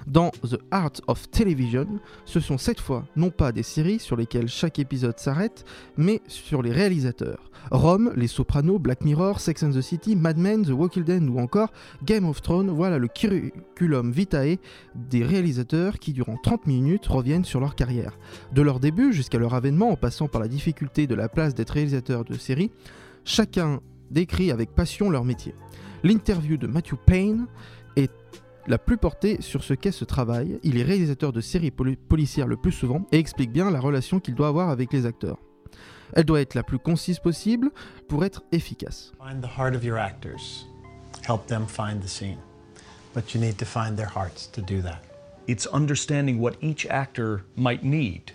Dans 0.07 0.31
The 0.31 0.59
Art 0.71 0.93
of 1.07 1.31
Television, 1.31 1.87
ce 2.25 2.41
sont 2.41 2.59
cette 2.59 2.81
fois 2.81 3.05
non 3.17 3.31
pas 3.31 3.53
des 3.53 3.63
séries 3.63 3.99
sur 3.99 4.17
lesquelles 4.17 4.49
chaque 4.49 4.79
épisode 4.79 5.19
s'arrête, 5.19 5.65
mais 5.97 6.21
sur 6.27 6.63
les 6.63 6.73
réalisateurs. 6.73 7.51
Rome, 7.71 8.13
Les 8.17 8.27
Sopranos, 8.27 8.79
Black 8.79 9.05
Mirror, 9.05 9.41
Sex 9.41 9.63
and 9.63 9.71
the 9.71 9.81
City, 9.81 10.17
Mad 10.17 10.37
Men, 10.37 10.65
The 10.65 10.71
Walking 10.71 11.05
Dead 11.05 11.23
ou 11.29 11.39
encore 11.39 11.73
Game 12.05 12.25
of 12.25 12.43
Thrones, 12.43 12.71
voilà 12.71 12.99
le 12.99 13.09
curriculum 13.09 14.11
vitae 14.11 14.59
des 14.95 15.25
réalisateurs 15.25 15.99
qui 15.99 16.13
durant 16.13 16.37
30 16.37 16.67
minutes 16.67 17.07
reviennent 17.07 17.45
sur 17.45 17.61
leur 17.61 17.75
carrière. 17.75 18.19
De 18.53 18.63
leur 18.63 18.81
début 18.81 19.13
jusqu'à 19.13 19.39
leur 19.39 19.55
avènement 19.55 19.91
en 19.91 19.97
passant 19.97 20.29
par 20.29 20.41
la 20.41 20.49
difficulté 20.49 21.07
de 21.07 21.15
la 21.15 21.29
place 21.29 21.55
d'être 21.55 21.71
réalisateur 21.71 22.25
de 22.25 22.35
séries, 22.35 22.71
chacun 23.25 23.81
décrit 24.11 24.51
avec 24.51 24.75
passion 24.75 25.11
leur 25.11 25.25
métier. 25.25 25.55
L'interview 26.03 26.57
de 26.57 26.67
Matthew 26.67 26.97
Payne 27.07 27.47
est 27.97 28.11
la 28.67 28.79
plus 28.79 28.97
portée 28.97 29.41
sur 29.41 29.63
ce 29.65 29.75
qu'est 29.75 29.93
ce 29.93 30.05
travail. 30.05 30.59
Il 30.63 30.79
est 30.79 30.83
réalisateur 30.83 31.33
de 31.33 31.41
séries 31.41 31.71
poli- 31.71 31.97
policières 31.97 32.47
le 32.47 32.57
plus 32.57 32.73
souvent 32.73 33.07
et 33.13 33.19
explique 33.19 33.53
bien 33.53 33.71
la 33.71 33.81
relation 33.81 34.21
qu'il 34.21 34.35
doit 34.35 34.49
avoir 34.49 34.71
avec 34.71 34.93
les 34.93 35.07
acteurs. 35.07 35.39
Elle 36.15 36.25
doit 36.25 36.41
être 36.41 36.55
la 36.55 36.63
plus 36.63 36.79
concise 36.79 37.19
possible 37.19 37.71
pour 38.09 38.25
être 38.25 38.43
efficace. 38.53 39.13
Find 39.19 39.43
the 39.43 39.59
heart 39.59 39.75
of 39.75 39.83
your 39.85 39.99
actors. 39.99 40.67
Help 41.27 41.47
them 41.47 41.67
find 41.67 42.03
the 42.03 42.09
scene. 42.09 42.39
But 43.15 43.35
you 43.35 43.41
need 43.41 43.57
to 43.59 43.65
find 43.65 43.97
their 43.97 44.09
hearts 44.15 44.47
to 44.53 44.61
do 44.63 44.81
that. 44.83 45.03
It's 45.49 45.67
understanding 45.73 46.39
what 46.41 46.55
each 46.61 46.87
actor 46.87 47.45
might 47.57 47.83
need 47.83 48.33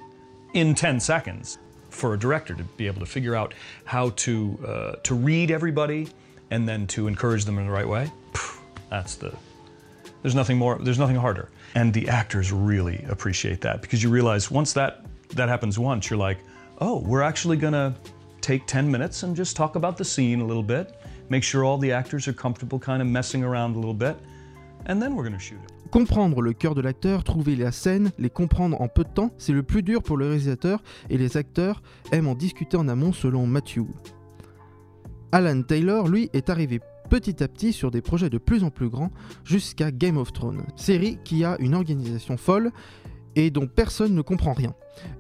in 0.54 0.74
10 0.76 1.00
seconds 1.00 1.58
for 1.90 2.14
a 2.14 2.18
director 2.20 2.54
to 2.56 2.64
be 2.78 2.86
able 2.88 3.00
to 3.00 3.06
figure 3.06 3.36
out 3.36 3.54
how 3.86 4.10
to, 4.18 4.58
uh, 4.68 4.92
to 5.04 5.16
read 5.16 5.52
everybody 5.52 6.08
and 6.52 6.68
then 6.68 6.86
to 6.88 7.08
encourage 7.08 7.46
them 7.46 7.58
in 7.60 7.66
the 7.68 7.72
right 7.72 7.88
way. 7.88 8.12
That's 8.90 9.16
the, 9.16 9.34
there's 10.28 10.36
nothing 10.36 10.58
more, 10.58 10.78
there's 10.82 11.00
nothing 11.00 11.16
harder. 11.16 11.48
And 11.74 11.94
the 11.94 12.10
actors 12.10 12.52
really 12.52 13.06
appreciate 13.08 13.62
that 13.62 13.82
because 13.82 14.04
you 14.04 14.10
realize 14.10 14.52
once 14.52 14.74
that, 14.74 15.06
that 15.30 15.48
happens 15.48 15.80
once, 15.80 16.10
you're 16.10 16.20
like, 16.20 16.40
oh, 16.82 17.00
we're 17.00 17.22
actually 17.22 17.56
gonna 17.56 17.96
take 18.42 18.66
10 18.68 18.92
minutes 18.92 19.24
and 19.24 19.38
just 19.38 19.56
talk 19.56 19.78
about 19.78 19.96
the 19.96 20.04
scene 20.04 20.42
a 20.42 20.46
little 20.46 20.64
bit, 20.64 21.00
make 21.30 21.44
sure 21.44 21.64
all 21.64 21.78
the 21.78 21.94
actors 21.94 22.28
are 22.28 22.34
comfortable 22.34 22.78
kind 22.78 23.02
of 23.02 23.08
messing 23.08 23.42
around 23.42 23.78
a 23.78 23.80
little 23.80 23.94
bit, 23.94 24.18
and 24.88 25.02
then 25.02 25.16
we're 25.16 25.24
gonna 25.24 25.40
shoot 25.40 25.60
it. 25.64 25.92
Comprendre 25.92 26.42
le 26.42 26.52
cœur 26.52 26.76
de 26.76 26.82
l'acteur, 26.82 27.24
trouver 27.24 27.56
la 27.56 27.72
scène, 27.72 28.12
les 28.20 28.30
comprendre 28.30 28.82
en 28.82 28.90
peu 28.90 29.06
de 29.06 29.10
temps, 29.10 29.32
c'est 29.38 29.54
le 29.54 29.64
plus 29.64 29.82
dur 29.82 30.04
pour 30.04 30.18
le 30.18 30.26
réalisateur 30.26 30.84
et 31.10 31.18
les 31.18 31.38
acteurs 31.38 31.82
aiment 32.12 32.28
en 32.28 32.36
discuter 32.36 32.76
en 32.76 32.90
amont 32.90 33.14
selon 33.14 33.48
Matthew. 33.48 33.86
Alan 35.32 35.62
Taylor, 35.62 36.10
lui, 36.10 36.30
est 36.34 36.50
arrivé 36.50 36.82
petit 37.08 37.44
à 37.44 37.48
petit 37.48 37.74
sur 37.74 37.92
des 37.92 38.02
projets 38.02 38.30
de 38.30 38.38
plus 38.38 38.64
en 38.64 38.70
plus 38.70 38.90
grands 38.90 39.12
jusqu'à 39.44 39.92
Game 39.92 40.18
of 40.18 40.34
Thrones, 40.34 40.64
série 40.76 41.20
qui 41.24 41.44
a 41.44 41.58
une 41.60 41.74
organisation 41.74 42.38
folle 42.38 42.72
et 43.36 43.52
dont 43.52 43.68
personne 43.68 44.16
ne 44.16 44.22
comprend 44.22 44.54
rien. 44.54 44.74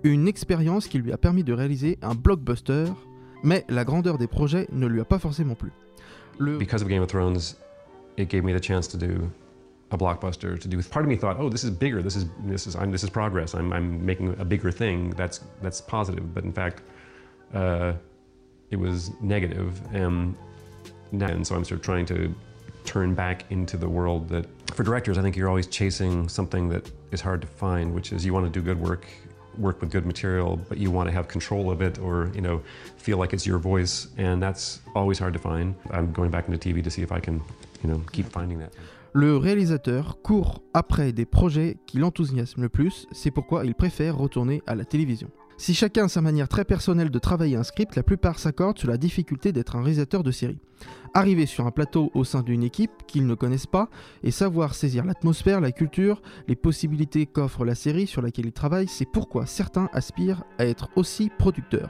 Une 0.03 0.27
expérience 0.27 0.87
qui 0.87 0.97
lui 0.99 1.11
a 1.11 1.17
permis 1.17 1.43
de 1.43 1.53
réaliser 1.53 1.99
un 2.01 2.15
blockbuster, 2.15 2.85
mais 3.43 3.63
la 3.69 3.83
grandeur 3.85 4.17
des 4.17 4.27
projets 4.27 4.67
ne 4.71 4.87
lui 4.87 4.99
a 4.99 5.05
pas 5.05 5.19
forcément 5.19 5.55
plu. 5.55 5.71
Le... 6.39 6.57
Because 6.57 6.81
of 6.81 6.87
Game 6.87 7.01
of 7.01 7.07
Thrones, 7.07 7.55
it 8.17 8.29
gave 8.29 8.43
me 8.43 8.53
the 8.53 8.63
chance 8.63 8.87
to 8.87 8.97
do 8.97 9.29
a 9.91 9.97
blockbuster. 9.97 10.57
To 10.57 10.67
do, 10.67 10.77
part 10.89 11.05
of 11.05 11.09
me 11.09 11.15
thought, 11.15 11.37
oh, 11.39 11.49
this 11.49 11.63
is 11.63 11.71
bigger. 11.71 12.01
This 12.01 12.15
is 12.15 12.25
this 12.45 12.67
is 12.67 12.75
I'm, 12.75 12.91
this 12.91 13.03
is 13.03 13.09
progress. 13.09 13.53
I'm, 13.53 13.71
I'm 13.71 14.05
making 14.05 14.35
a 14.39 14.45
bigger 14.45 14.71
thing. 14.71 15.11
That's 15.11 15.41
that's 15.61 15.81
positive. 15.81 16.33
But 16.33 16.43
in 16.43 16.51
fact, 16.51 16.81
uh, 17.53 17.93
it 18.71 18.77
was 18.77 19.11
negative. 19.21 19.79
Um, 19.93 20.35
and 21.11 21.45
so 21.45 21.55
I'm 21.55 21.63
sort 21.63 21.79
of 21.79 21.85
trying 21.85 22.05
to 22.07 22.33
turn 22.85 23.13
back 23.13 23.45
into 23.51 23.77
the 23.77 23.87
world 23.87 24.29
that, 24.29 24.45
for 24.73 24.83
directors, 24.83 25.17
I 25.17 25.21
think 25.21 25.35
you're 25.35 25.49
always 25.49 25.67
chasing 25.67 26.29
something 26.29 26.69
that 26.69 26.89
is 27.11 27.21
hard 27.21 27.41
to 27.41 27.47
find, 27.47 27.93
which 27.93 28.11
is 28.13 28.25
you 28.25 28.33
want 28.33 28.45
to 28.45 28.51
do 28.51 28.61
good 28.63 28.79
work, 28.79 29.05
work 29.57 29.81
with 29.81 29.91
good 29.91 30.05
material, 30.05 30.57
but 30.69 30.77
you 30.77 30.89
want 30.89 31.07
to 31.09 31.13
have 31.13 31.27
control 31.27 31.69
of 31.69 31.81
it 31.81 31.99
or, 31.99 32.31
you 32.33 32.41
know, 32.41 32.61
feel 32.97 33.17
like 33.17 33.33
it's 33.33 33.45
your 33.45 33.59
voice. 33.59 34.07
And 34.17 34.41
that's 34.41 34.81
always 34.95 35.19
hard 35.19 35.33
to 35.33 35.39
find. 35.39 35.75
I'm 35.91 36.11
going 36.13 36.31
back 36.31 36.47
into 36.47 36.57
TV 36.57 36.83
to 36.83 36.89
see 36.89 37.01
if 37.01 37.11
I 37.11 37.19
can, 37.19 37.41
you 37.83 37.89
know, 37.89 38.01
keep 38.11 38.27
finding 38.31 38.59
that. 38.59 38.71
Le 39.13 39.35
réalisateur 39.37 40.21
court 40.21 40.61
après 40.73 41.11
des 41.11 41.25
projets 41.25 41.77
qui 41.87 41.97
l'enthousiasment 41.97 42.61
le 42.61 42.69
plus, 42.69 43.07
c'est 43.11 43.31
pourquoi 43.31 43.65
il 43.65 43.73
préfère 43.73 44.15
retourner 44.15 44.61
à 44.67 44.75
la 44.75 44.85
télévision. 44.85 45.29
Si 45.59 45.73
chacun 45.73 46.05
a 46.05 46.07
sa 46.07 46.21
manière 46.21 46.47
très 46.47 46.65
personnelle 46.65 47.09
de 47.09 47.17
travailler 47.17 47.55
un 47.55 47.63
script, 47.63 47.95
la 47.95 48.03
plupart 48.03 48.37
s'accordent 48.37 48.77
sur 48.77 48.89
la 48.89 48.97
difficulté 48.97 49.51
d'être 49.51 49.75
un 49.75 49.81
réalisateur 49.81 50.21
de 50.21 50.29
série. 50.29 50.59
Arriver 51.15 51.47
sur 51.47 51.65
un 51.65 51.71
plateau 51.71 52.11
au 52.13 52.23
sein 52.23 52.43
d'une 52.43 52.61
équipe 52.61 52.91
qu'ils 53.07 53.25
ne 53.25 53.33
connaissent 53.33 53.65
pas 53.65 53.89
et 54.23 54.29
savoir 54.29 54.75
saisir 54.75 55.03
l'atmosphère, 55.03 55.59
la 55.59 55.71
culture, 55.71 56.21
les 56.47 56.55
possibilités 56.55 57.25
qu'offre 57.25 57.65
la 57.65 57.73
série 57.73 58.05
sur 58.05 58.21
laquelle 58.21 58.45
ils 58.45 58.53
travaillent, 58.53 58.87
c'est 58.87 59.11
pourquoi 59.11 59.47
certains 59.47 59.89
aspirent 59.93 60.43
à 60.59 60.65
être 60.67 60.89
aussi 60.95 61.31
producteurs. 61.39 61.89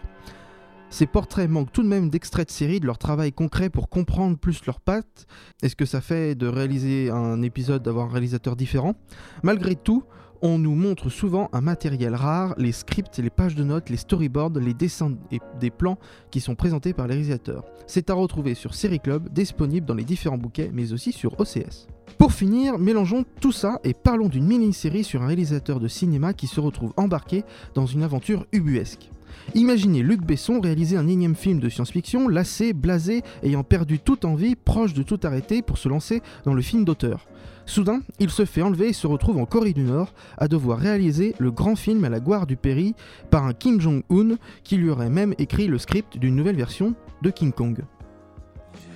Ces 0.89 1.05
portraits 1.05 1.49
manquent 1.49 1.73
tout 1.73 1.83
de 1.83 1.89
même 1.89 2.09
d'extraits 2.09 2.47
de 2.47 2.53
série 2.53 2.79
de 2.79 2.85
leur 2.85 2.97
travail 2.97 3.33
concret 3.33 3.69
pour 3.69 3.89
comprendre 3.89 4.37
plus 4.37 4.65
leurs 4.65 4.79
pattes. 4.79 5.27
Est-ce 5.61 5.75
que 5.75 5.85
ça 5.85 5.99
fait 5.99 6.35
de 6.35 6.47
réaliser 6.47 7.09
un 7.09 7.41
épisode 7.41 7.83
d'avoir 7.83 8.05
un 8.05 8.11
réalisateur 8.11 8.55
différent? 8.55 8.95
Malgré 9.43 9.75
tout, 9.75 10.03
on 10.41 10.57
nous 10.57 10.75
montre 10.75 11.09
souvent 11.09 11.49
un 11.53 11.61
matériel 11.61 12.15
rare, 12.15 12.53
les 12.57 12.71
scripts, 12.71 13.17
les 13.17 13.29
pages 13.29 13.55
de 13.55 13.63
notes, 13.63 13.89
les 13.89 13.97
storyboards, 13.97 14.59
les 14.59 14.73
dessins 14.73 15.15
et 15.31 15.39
des 15.59 15.71
plans 15.71 15.97
qui 16.31 16.39
sont 16.39 16.55
présentés 16.55 16.93
par 16.93 17.07
les 17.07 17.13
réalisateurs. 17.13 17.65
C'est 17.87 18.09
à 18.09 18.13
retrouver 18.13 18.53
sur 18.53 18.73
Série 18.73 18.99
Club, 18.99 19.29
disponible 19.29 19.85
dans 19.85 19.93
les 19.93 20.03
différents 20.03 20.37
bouquets, 20.37 20.71
mais 20.73 20.93
aussi 20.93 21.11
sur 21.11 21.39
OCS. 21.39 21.87
Pour 22.17 22.33
finir, 22.33 22.77
mélangeons 22.77 23.25
tout 23.41 23.51
ça 23.51 23.79
et 23.83 23.93
parlons 23.93 24.27
d'une 24.27 24.45
mini-série 24.45 25.03
sur 25.03 25.21
un 25.21 25.27
réalisateur 25.27 25.79
de 25.79 25.87
cinéma 25.87 26.33
qui 26.33 26.47
se 26.47 26.59
retrouve 26.59 26.93
embarqué 26.97 27.43
dans 27.75 27.85
une 27.85 28.03
aventure 28.03 28.45
ubuesque. 28.51 29.09
Imaginez 29.55 30.01
Luc 30.01 30.21
Besson 30.21 30.59
réaliser 30.59 30.97
un 30.97 31.07
énième 31.07 31.35
film 31.35 31.59
de 31.59 31.69
science-fiction, 31.69 32.27
lassé, 32.27 32.73
blasé, 32.73 33.21
ayant 33.43 33.63
perdu 33.63 33.99
toute 33.99 34.25
envie, 34.25 34.55
proche 34.55 34.93
de 34.93 35.03
tout 35.03 35.19
arrêter 35.23 35.61
pour 35.61 35.77
se 35.77 35.89
lancer 35.89 36.21
dans 36.43 36.53
le 36.53 36.61
film 36.61 36.85
d'auteur. 36.85 37.27
Soudain, 37.67 37.99
il 38.19 38.29
se 38.29 38.45
fait 38.45 38.61
enlever 38.61 38.87
et 38.89 38.93
se 38.93 39.07
retrouve 39.07 39.37
en 39.37 39.45
Corée 39.45 39.73
du 39.73 39.83
Nord 39.83 40.13
à 40.37 40.47
devoir 40.47 40.79
réaliser 40.79 41.35
le 41.37 41.51
grand 41.51 41.75
film 41.75 42.05
à 42.05 42.09
la 42.09 42.21
gloire 42.21 42.47
du 42.47 42.55
Péri 42.55 42.95
par 43.29 43.45
un 43.45 43.53
Kim 43.53 43.81
Jong-un 43.81 44.37
qui 44.63 44.77
lui 44.77 44.89
aurait 44.89 45.09
même 45.09 45.35
écrit 45.37 45.67
le 45.67 45.77
script 45.77 46.17
d'une 46.17 46.35
nouvelle 46.35 46.55
version 46.55 46.95
de 47.21 47.29
King 47.29 47.51
Kong. 47.51 47.83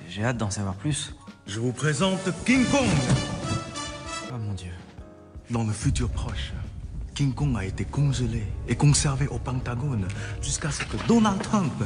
J'ai 0.08 0.24
hâte 0.24 0.38
d'en 0.38 0.50
savoir 0.50 0.74
plus. 0.74 1.14
Je 1.46 1.60
vous 1.60 1.72
présente 1.72 2.30
King 2.46 2.64
Kong. 2.64 2.88
Oh 4.30 4.38
mon 4.38 4.54
dieu. 4.54 4.72
Dans 5.50 5.64
le 5.64 5.72
futur 5.72 6.08
proche, 6.08 6.54
King 7.14 7.34
Kong 7.34 7.54
a 7.58 7.66
été 7.66 7.84
congelé 7.84 8.42
et 8.68 8.74
conservé 8.74 9.28
au 9.28 9.38
Pentagone 9.38 10.08
jusqu'à 10.40 10.70
ce 10.70 10.82
que 10.84 10.96
Donald 11.06 11.42
Trump 11.42 11.84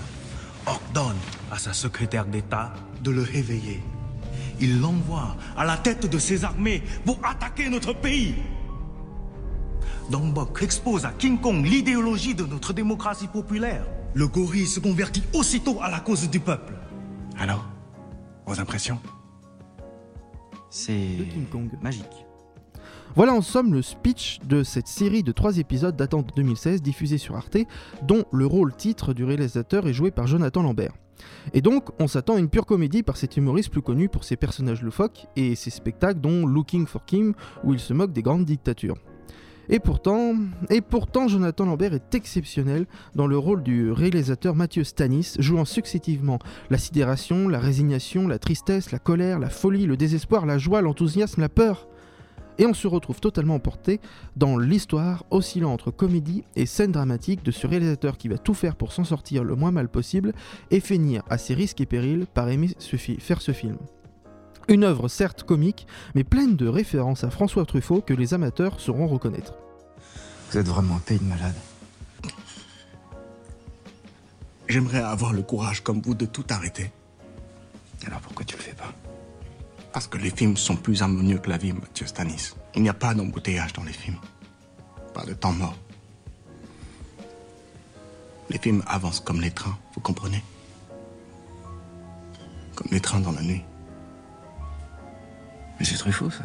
ordonne 0.66 1.16
à 1.50 1.58
sa 1.58 1.72
secrétaire 1.72 2.26
d'État 2.26 2.72
de 3.02 3.10
le 3.10 3.22
réveiller. 3.22 3.82
Il 4.60 4.80
l'envoie 4.80 5.36
à 5.56 5.64
la 5.64 5.76
tête 5.76 6.10
de 6.10 6.18
ses 6.18 6.44
armées 6.44 6.82
pour 7.04 7.18
attaquer 7.24 7.68
notre 7.68 7.92
pays. 7.92 8.34
Dongbok 10.10 10.62
expose 10.62 11.04
à 11.04 11.10
King 11.10 11.38
Kong 11.40 11.64
l'idéologie 11.64 12.34
de 12.34 12.44
notre 12.44 12.72
démocratie 12.72 13.26
populaire. 13.26 13.84
Le 14.14 14.28
gorille 14.28 14.66
se 14.66 14.80
convertit 14.80 15.24
aussitôt 15.34 15.78
à 15.82 15.90
la 15.90 16.00
cause 16.00 16.30
du 16.30 16.40
peuple. 16.40 16.74
Alors, 17.38 17.66
vos 18.46 18.58
impressions? 18.60 19.00
C'est 20.70 20.92
King 21.32 21.46
Kong. 21.50 21.70
magique. 21.82 22.26
Voilà 23.14 23.32
en 23.32 23.40
somme 23.40 23.72
le 23.72 23.82
speech 23.82 24.40
de 24.44 24.62
cette 24.62 24.88
série 24.88 25.22
de 25.22 25.32
trois 25.32 25.58
épisodes 25.58 25.96
datant 25.96 26.22
de 26.22 26.30
2016 26.36 26.82
diffusée 26.82 27.18
sur 27.18 27.34
Arte, 27.34 27.56
dont 28.02 28.24
le 28.30 28.46
rôle 28.46 28.74
titre 28.76 29.14
du 29.14 29.24
réalisateur 29.24 29.86
est 29.88 29.94
joué 29.94 30.10
par 30.10 30.26
Jonathan 30.26 30.62
Lambert. 30.62 30.92
Et 31.54 31.62
donc, 31.62 31.88
on 32.00 32.08
s'attend 32.08 32.34
à 32.34 32.38
une 32.38 32.48
pure 32.48 32.66
comédie 32.66 33.02
par 33.02 33.16
cet 33.16 33.36
humoriste 33.36 33.70
plus 33.70 33.82
connu 33.82 34.08
pour 34.08 34.24
ses 34.24 34.36
personnages 34.36 34.82
loufoques 34.82 35.26
et 35.36 35.54
ses 35.54 35.70
spectacles 35.70 36.20
dont 36.20 36.46
Looking 36.46 36.86
for 36.86 37.04
Kim, 37.04 37.34
où 37.64 37.72
il 37.72 37.80
se 37.80 37.92
moque 37.92 38.12
des 38.12 38.22
grandes 38.22 38.44
dictatures. 38.44 38.96
Et 39.68 39.80
pourtant, 39.80 40.34
et 40.70 40.80
pourtant, 40.80 41.26
Jonathan 41.26 41.66
Lambert 41.66 41.92
est 41.92 42.14
exceptionnel 42.14 42.86
dans 43.16 43.26
le 43.26 43.36
rôle 43.36 43.62
du 43.64 43.90
réalisateur 43.90 44.54
Mathieu 44.54 44.84
Stanis, 44.84 45.34
jouant 45.40 45.64
successivement 45.64 46.38
la 46.70 46.78
sidération, 46.78 47.48
la 47.48 47.58
résignation, 47.58 48.28
la 48.28 48.38
tristesse, 48.38 48.92
la 48.92 49.00
colère, 49.00 49.40
la 49.40 49.50
folie, 49.50 49.86
le 49.86 49.96
désespoir, 49.96 50.46
la 50.46 50.58
joie, 50.58 50.82
l'enthousiasme, 50.82 51.40
la 51.40 51.48
peur. 51.48 51.88
Et 52.58 52.66
on 52.66 52.74
se 52.74 52.86
retrouve 52.86 53.20
totalement 53.20 53.56
emporté 53.56 54.00
dans 54.36 54.56
l'histoire 54.56 55.24
oscillant 55.30 55.72
entre 55.72 55.90
comédie 55.90 56.44
et 56.54 56.66
scène 56.66 56.92
dramatique 56.92 57.44
de 57.44 57.50
ce 57.50 57.66
réalisateur 57.66 58.16
qui 58.16 58.28
va 58.28 58.38
tout 58.38 58.54
faire 58.54 58.76
pour 58.76 58.92
s'en 58.92 59.04
sortir 59.04 59.44
le 59.44 59.56
moins 59.56 59.72
mal 59.72 59.88
possible 59.88 60.32
et 60.70 60.80
finir 60.80 61.22
à 61.28 61.38
ses 61.38 61.54
risques 61.54 61.80
et 61.80 61.86
périls 61.86 62.26
par 62.26 62.48
aimer 62.48 62.70
ce 62.78 62.96
faire 62.96 63.42
ce 63.42 63.52
film. 63.52 63.76
Une 64.68 64.84
œuvre 64.84 65.08
certes 65.08 65.44
comique, 65.44 65.86
mais 66.14 66.24
pleine 66.24 66.56
de 66.56 66.66
références 66.66 67.22
à 67.24 67.30
François 67.30 67.66
Truffaut 67.66 68.00
que 68.00 68.14
les 68.14 68.34
amateurs 68.34 68.80
sauront 68.80 69.06
reconnaître. 69.06 69.54
Vous 70.50 70.58
êtes 70.58 70.66
vraiment 70.66 70.96
un 70.96 71.00
pays 71.00 71.18
de 71.18 71.24
malade. 71.24 71.54
J'aimerais 74.68 75.02
avoir 75.02 75.32
le 75.32 75.42
courage 75.42 75.82
comme 75.82 76.00
vous 76.00 76.14
de 76.14 76.26
tout 76.26 76.44
arrêter. 76.50 76.90
Alors 78.06 78.20
pourquoi 78.20 78.44
tu 78.44 78.56
le 78.56 78.62
fais 78.62 78.74
pas? 78.74 78.92
Parce 79.96 80.08
que 80.08 80.18
les 80.18 80.28
films 80.28 80.58
sont 80.58 80.76
plus 80.76 81.00
harmonieux 81.00 81.38
que 81.38 81.48
la 81.48 81.56
vie, 81.56 81.72
Mathieu 81.72 82.06
Stanis. 82.06 82.52
Il 82.74 82.82
n'y 82.82 82.90
a 82.90 82.92
pas 82.92 83.14
d'embouteillage 83.14 83.72
dans 83.72 83.82
les 83.82 83.94
films. 83.94 84.18
Pas 85.14 85.24
de 85.24 85.32
temps 85.32 85.52
mort. 85.52 85.74
Les 88.50 88.58
films 88.58 88.82
avancent 88.86 89.20
comme 89.20 89.40
les 89.40 89.50
trains, 89.50 89.78
vous 89.94 90.02
comprenez? 90.02 90.44
Comme 92.74 92.88
les 92.90 93.00
trains 93.00 93.20
dans 93.20 93.32
la 93.32 93.40
nuit. 93.40 93.62
Mais 95.78 95.86
c'est 95.86 95.96
Truffaut 95.96 96.28
ça. 96.28 96.44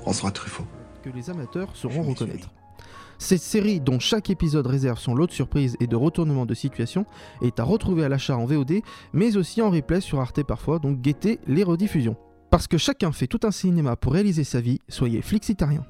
François 0.00 0.30
Truffaut. 0.30 0.66
que 1.02 1.10
les 1.10 1.28
amateurs 1.28 1.68
sauront 1.76 2.02
reconnaître. 2.02 2.48
Cette 3.18 3.42
série, 3.42 3.80
dont 3.80 3.98
chaque 3.98 4.30
épisode 4.30 4.66
réserve 4.68 4.98
son 4.98 5.14
lot 5.14 5.26
de 5.26 5.32
surprises 5.32 5.76
et 5.80 5.86
de 5.88 5.96
retournements 5.96 6.46
de 6.46 6.54
situation, 6.54 7.04
est 7.42 7.58
à 7.58 7.64
retrouver 7.64 8.04
à 8.04 8.08
l'achat 8.08 8.36
en 8.36 8.44
VOD, 8.44 8.80
mais 9.12 9.36
aussi 9.36 9.60
en 9.60 9.70
replay 9.70 10.00
sur 10.00 10.20
Arte 10.20 10.42
parfois, 10.44 10.78
donc 10.78 11.00
guettez 11.00 11.40
les 11.48 11.64
rediffusions. 11.64 12.16
Parce 12.50 12.66
que 12.68 12.78
chacun 12.78 13.10
fait 13.12 13.26
tout 13.26 13.40
un 13.42 13.50
cinéma 13.50 13.96
pour 13.96 14.12
réaliser 14.12 14.44
sa 14.44 14.60
vie, 14.60 14.80
soyez 14.88 15.20
flixitarien. 15.20 15.84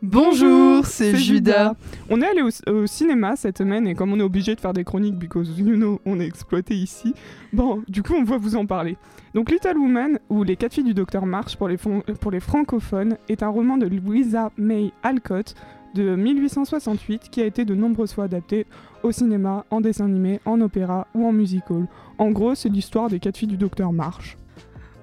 Bonjour, 0.00 0.86
c'est 0.86 1.16
Judas. 1.16 1.74
On 2.08 2.20
est 2.22 2.26
allé 2.26 2.42
au, 2.42 2.70
au 2.72 2.86
cinéma 2.86 3.34
cette 3.34 3.58
semaine 3.58 3.88
et 3.88 3.96
comme 3.96 4.12
on 4.12 4.20
est 4.20 4.22
obligé 4.22 4.54
de 4.54 4.60
faire 4.60 4.72
des 4.72 4.84
chroniques 4.84 5.16
because 5.18 5.58
you 5.58 5.74
know 5.74 6.00
on 6.06 6.20
est 6.20 6.26
exploité 6.26 6.74
ici, 6.76 7.14
bon, 7.52 7.82
du 7.88 8.04
coup 8.04 8.14
on 8.14 8.22
va 8.22 8.36
vous 8.36 8.54
en 8.54 8.64
parler. 8.64 8.96
Donc 9.34 9.50
Little 9.50 9.76
Woman 9.76 10.20
ou 10.28 10.44
Les 10.44 10.54
quatre 10.54 10.74
filles 10.74 10.84
du 10.84 10.94
docteur 10.94 11.26
March 11.26 11.56
pour 11.56 11.68
les, 11.68 11.76
fon- 11.76 12.02
pour 12.20 12.30
les 12.30 12.38
francophones 12.38 13.16
est 13.28 13.42
un 13.42 13.48
roman 13.48 13.76
de 13.76 13.86
Louisa 13.88 14.52
May 14.56 14.92
Alcott 15.02 15.56
de 15.94 16.14
1868 16.14 17.30
qui 17.30 17.40
a 17.40 17.46
été 17.46 17.64
de 17.64 17.74
nombreuses 17.74 18.12
fois 18.12 18.24
adapté 18.24 18.66
au 19.02 19.12
cinéma, 19.12 19.64
en 19.70 19.80
dessin 19.80 20.06
animé, 20.06 20.40
en 20.44 20.60
opéra 20.60 21.06
ou 21.14 21.26
en 21.26 21.32
musical. 21.32 21.86
En 22.18 22.30
gros, 22.30 22.54
c'est 22.54 22.68
l'histoire 22.68 23.08
des 23.08 23.20
quatre 23.20 23.36
filles 23.36 23.48
du 23.48 23.56
docteur 23.56 23.92
March. 23.92 24.36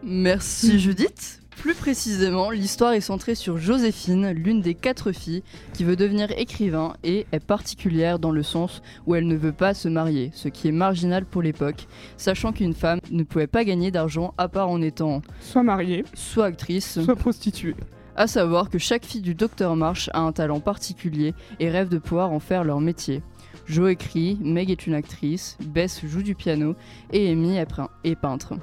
Merci 0.03 0.79
Judith. 0.79 1.41
Plus 1.57 1.73
précisément, 1.73 2.51
l'histoire 2.51 2.93
est 2.93 3.01
centrée 3.01 3.33
sur 3.33 3.57
Joséphine, 3.57 4.31
l'une 4.31 4.61
des 4.61 4.75
quatre 4.75 5.11
filles, 5.11 5.41
qui 5.73 5.83
veut 5.83 5.95
devenir 5.95 6.29
écrivain 6.37 6.93
et 7.03 7.25
est 7.31 7.39
particulière 7.39 8.19
dans 8.19 8.31
le 8.31 8.43
sens 8.43 8.81
où 9.07 9.15
elle 9.15 9.25
ne 9.25 9.35
veut 9.35 9.53
pas 9.53 9.73
se 9.73 9.87
marier, 9.87 10.31
ce 10.33 10.49
qui 10.49 10.67
est 10.67 10.73
marginal 10.73 11.25
pour 11.25 11.41
l'époque, 11.41 11.87
sachant 12.17 12.51
qu'une 12.51 12.73
femme 12.73 12.99
ne 13.09 13.23
pouvait 13.23 13.47
pas 13.47 13.63
gagner 13.63 13.89
d'argent 13.89 14.33
à 14.37 14.47
part 14.47 14.69
en 14.69 14.81
étant 14.81 15.21
soit 15.39 15.63
mariée, 15.63 16.03
soit 16.13 16.45
actrice, 16.45 17.01
soit 17.01 17.15
prostituée. 17.15 17.75
À 18.15 18.27
savoir 18.27 18.69
que 18.69 18.77
chaque 18.77 19.03
fille 19.05 19.21
du 19.21 19.35
docteur 19.35 19.75
March 19.75 20.09
a 20.13 20.21
un 20.21 20.31
talent 20.31 20.59
particulier 20.61 21.33
et 21.59 21.69
rêve 21.69 21.89
de 21.89 21.97
pouvoir 21.97 22.31
en 22.31 22.39
faire 22.39 22.63
leur 22.63 22.79
métier. 22.79 23.21
Jo 23.65 23.87
écrit, 23.87 24.37
Meg 24.41 24.69
est 24.71 24.87
une 24.87 24.93
actrice, 24.93 25.57
Bess 25.65 26.05
joue 26.05 26.21
du 26.23 26.35
piano 26.35 26.75
et 27.11 27.29
Amy 27.31 27.57
est 27.57 27.65
pein- 27.65 27.89
est 28.03 28.15
peintre. 28.15 28.53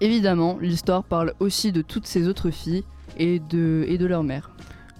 Évidemment, 0.00 0.56
l'histoire 0.60 1.04
parle 1.04 1.34
aussi 1.40 1.72
de 1.72 1.82
toutes 1.82 2.06
ces 2.06 2.28
autres 2.28 2.50
filles 2.50 2.84
et 3.18 3.38
de 3.40 4.06
leur 4.06 4.22
mère. 4.22 4.50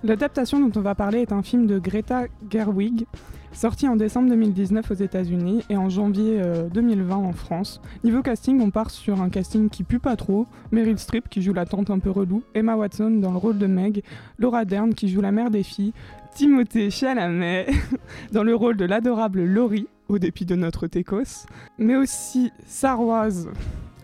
L'adaptation 0.03 0.59
dont 0.67 0.79
on 0.79 0.83
va 0.83 0.95
parler 0.95 1.21
est 1.21 1.33
un 1.33 1.43
film 1.43 1.67
de 1.67 1.79
Greta 1.79 2.25
Gerwig, 2.51 3.07
sorti 3.53 3.89
en 3.89 3.97
décembre 3.97 4.29
2019 4.31 4.91
aux 4.91 4.95
États-Unis 4.95 5.63
et 5.69 5.77
en 5.77 5.89
janvier 5.89 6.41
euh, 6.41 6.69
2020 6.69 7.17
en 7.17 7.33
France. 7.33 7.81
Niveau 8.05 8.23
casting, 8.23 8.61
on 8.61 8.71
part 8.71 8.91
sur 8.91 9.21
un 9.21 9.29
casting 9.29 9.69
qui 9.69 9.85
pue 9.85 9.99
pas 9.99 10.17
trop. 10.17 10.47
Meryl 10.73 10.99
Streep 10.99 11.29
qui 11.29 11.43
joue 11.43 11.53
la 11.53 11.67
tante 11.67 11.91
un 11.91 11.99
peu 11.99 12.11
relou, 12.11 12.43
Emma 12.55 12.77
Watson 12.77 13.11
dans 13.11 13.33
le 13.33 13.39
rôle 13.39 13.59
de 13.59 13.67
Meg, 13.67 14.03
Laura 14.39 14.65
Dern 14.65 14.95
qui 14.95 15.09
joue 15.09 15.21
la 15.21 15.33
mère 15.33 15.51
des 15.51 15.63
filles, 15.63 15.93
Timothée 16.35 16.91
Chalamet 16.91 17.67
dans 18.33 18.45
le 18.45 18.55
rôle 18.55 18.77
de 18.77 18.85
l'adorable 18.85 19.45
Laurie, 19.45 19.89
au 20.09 20.19
dépit 20.19 20.45
de 20.45 20.57
notre 20.57 20.87
Técos, 20.87 21.47
mais 21.79 21.97
aussi 21.97 22.51
Sarwaz 22.67 23.49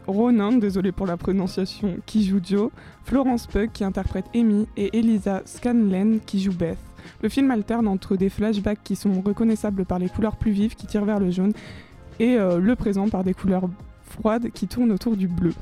Ronan, 0.07 0.53
désolé 0.53 0.93
pour 0.93 1.07
la 1.07 1.17
prononciation, 1.17 1.97
qui 2.07 2.25
joue 2.25 2.41
Joe, 2.43 2.71
Florence 3.05 3.47
Pugh 3.47 3.71
qui 3.73 3.83
interprète 3.85 4.27
Amy. 4.35 4.69
Et 4.77 4.97
Elisa 4.97 5.43
Scanlen 5.45 6.21
qui 6.21 6.41
joue 6.41 6.53
Beth. 6.53 6.79
Le 7.23 7.29
film 7.29 7.51
alterne 7.51 7.89
entre 7.89 8.17
des 8.17 8.29
flashbacks 8.29 8.83
qui 8.83 8.97
sont 8.97 9.21
reconnaissables 9.21 9.85
par 9.85 9.99
les 9.99 10.09
couleurs 10.09 10.37
plus 10.37 10.53
vives 10.53 10.75
qui 10.75 10.87
tirent 10.87 11.05
vers 11.05 11.21
le 11.21 11.31
jaune 11.31 11.53
et 12.19 12.37
euh, 12.37 12.59
le 12.59 12.77
présent 12.77 13.09
par 13.09 13.25
des 13.25 13.35
couleurs 13.35 13.69
froides 14.03 14.51
qui 14.53 14.67
tournent 14.69 14.93
autour 14.93 15.17
du 15.17 15.29
bleu. 15.29 15.53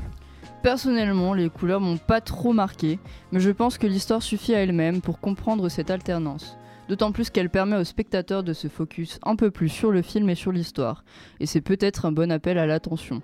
Personnellement, 0.63 1.35
les 1.35 1.51
couleurs 1.51 1.81
m'ont 1.81 1.99
pas 1.99 2.21
trop 2.21 2.53
marqué, 2.53 2.99
mais 3.33 3.41
je 3.41 3.51
pense 3.51 3.77
que 3.77 3.87
l'histoire 3.87 4.23
suffit 4.23 4.55
à 4.55 4.61
elle-même 4.61 5.03
pour 5.03 5.21
comprendre 5.21 5.69
cette 5.69 5.91
alternance. 5.91 6.57
D'autant 6.89 7.13
plus 7.13 7.31
qu'elle 7.31 7.51
permet 7.51 7.77
au 7.77 7.85
spectateur 7.85 8.43
de 8.43 8.53
se 8.53 8.69
focus 8.69 9.19
un 9.25 9.37
peu 9.37 9.51
plus 9.51 9.69
sur 9.69 9.91
le 9.91 10.03
film 10.03 10.29
et 10.31 10.35
sur 10.35 10.53
l'histoire, 10.53 11.05
et 11.41 11.47
c'est 11.47 11.61
peut-être 11.61 12.07
un 12.07 12.13
bon 12.13 12.31
appel 12.31 12.59
à 12.59 12.67
l'attention. 12.67 13.23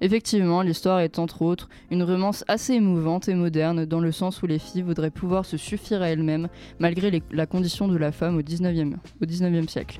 Effectivement, 0.00 0.62
l'histoire 0.62 1.00
est 1.00 1.18
entre 1.18 1.42
autres 1.42 1.68
une 1.90 2.02
romance 2.02 2.44
assez 2.48 2.74
émouvante 2.74 3.28
et 3.28 3.34
moderne 3.34 3.86
dans 3.86 4.00
le 4.00 4.12
sens 4.12 4.42
où 4.42 4.46
les 4.46 4.58
filles 4.58 4.82
voudraient 4.82 5.10
pouvoir 5.10 5.44
se 5.44 5.56
suffire 5.56 6.02
à 6.02 6.08
elles-mêmes 6.08 6.48
malgré 6.78 7.22
la 7.30 7.46
condition 7.46 7.88
de 7.88 7.96
la 7.96 8.12
femme 8.12 8.36
au 8.36 8.42
19e, 8.42 8.94
au 9.22 9.24
19e 9.24 9.68
siècle. 9.68 9.98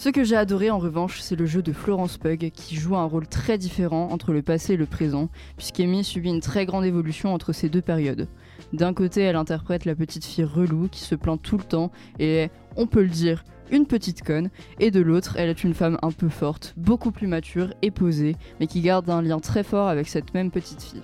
Ce 0.00 0.08
que 0.08 0.24
j'ai 0.24 0.36
adoré 0.36 0.70
en 0.70 0.78
revanche, 0.78 1.20
c'est 1.20 1.36
le 1.36 1.44
jeu 1.44 1.60
de 1.60 1.74
Florence 1.74 2.16
Pugh 2.16 2.50
qui 2.50 2.74
joue 2.74 2.96
un 2.96 3.04
rôle 3.04 3.26
très 3.26 3.58
différent 3.58 4.08
entre 4.10 4.32
le 4.32 4.40
passé 4.40 4.72
et 4.72 4.76
le 4.78 4.86
présent, 4.86 5.28
puisqu'Amy 5.58 6.04
subit 6.04 6.30
une 6.30 6.40
très 6.40 6.64
grande 6.64 6.86
évolution 6.86 7.34
entre 7.34 7.52
ces 7.52 7.68
deux 7.68 7.82
périodes. 7.82 8.26
D'un 8.72 8.94
côté, 8.94 9.20
elle 9.20 9.36
interprète 9.36 9.84
la 9.84 9.94
petite 9.94 10.24
fille 10.24 10.44
relou 10.44 10.88
qui 10.88 11.00
se 11.00 11.14
plaint 11.14 11.42
tout 11.42 11.58
le 11.58 11.64
temps 11.64 11.90
et 12.18 12.36
est, 12.36 12.50
on 12.76 12.86
peut 12.86 13.02
le 13.02 13.08
dire, 13.08 13.44
une 13.70 13.86
petite 13.86 14.22
conne, 14.22 14.50
et 14.78 14.90
de 14.90 15.00
l'autre, 15.00 15.36
elle 15.38 15.48
est 15.48 15.64
une 15.64 15.74
femme 15.74 15.98
un 16.02 16.10
peu 16.10 16.28
forte, 16.28 16.74
beaucoup 16.76 17.10
plus 17.10 17.26
mature 17.26 17.72
et 17.82 17.90
posée, 17.90 18.36
mais 18.58 18.66
qui 18.66 18.80
garde 18.80 19.08
un 19.10 19.22
lien 19.22 19.38
très 19.38 19.62
fort 19.62 19.88
avec 19.88 20.08
cette 20.08 20.34
même 20.34 20.50
petite 20.50 20.82
fille. 20.82 21.02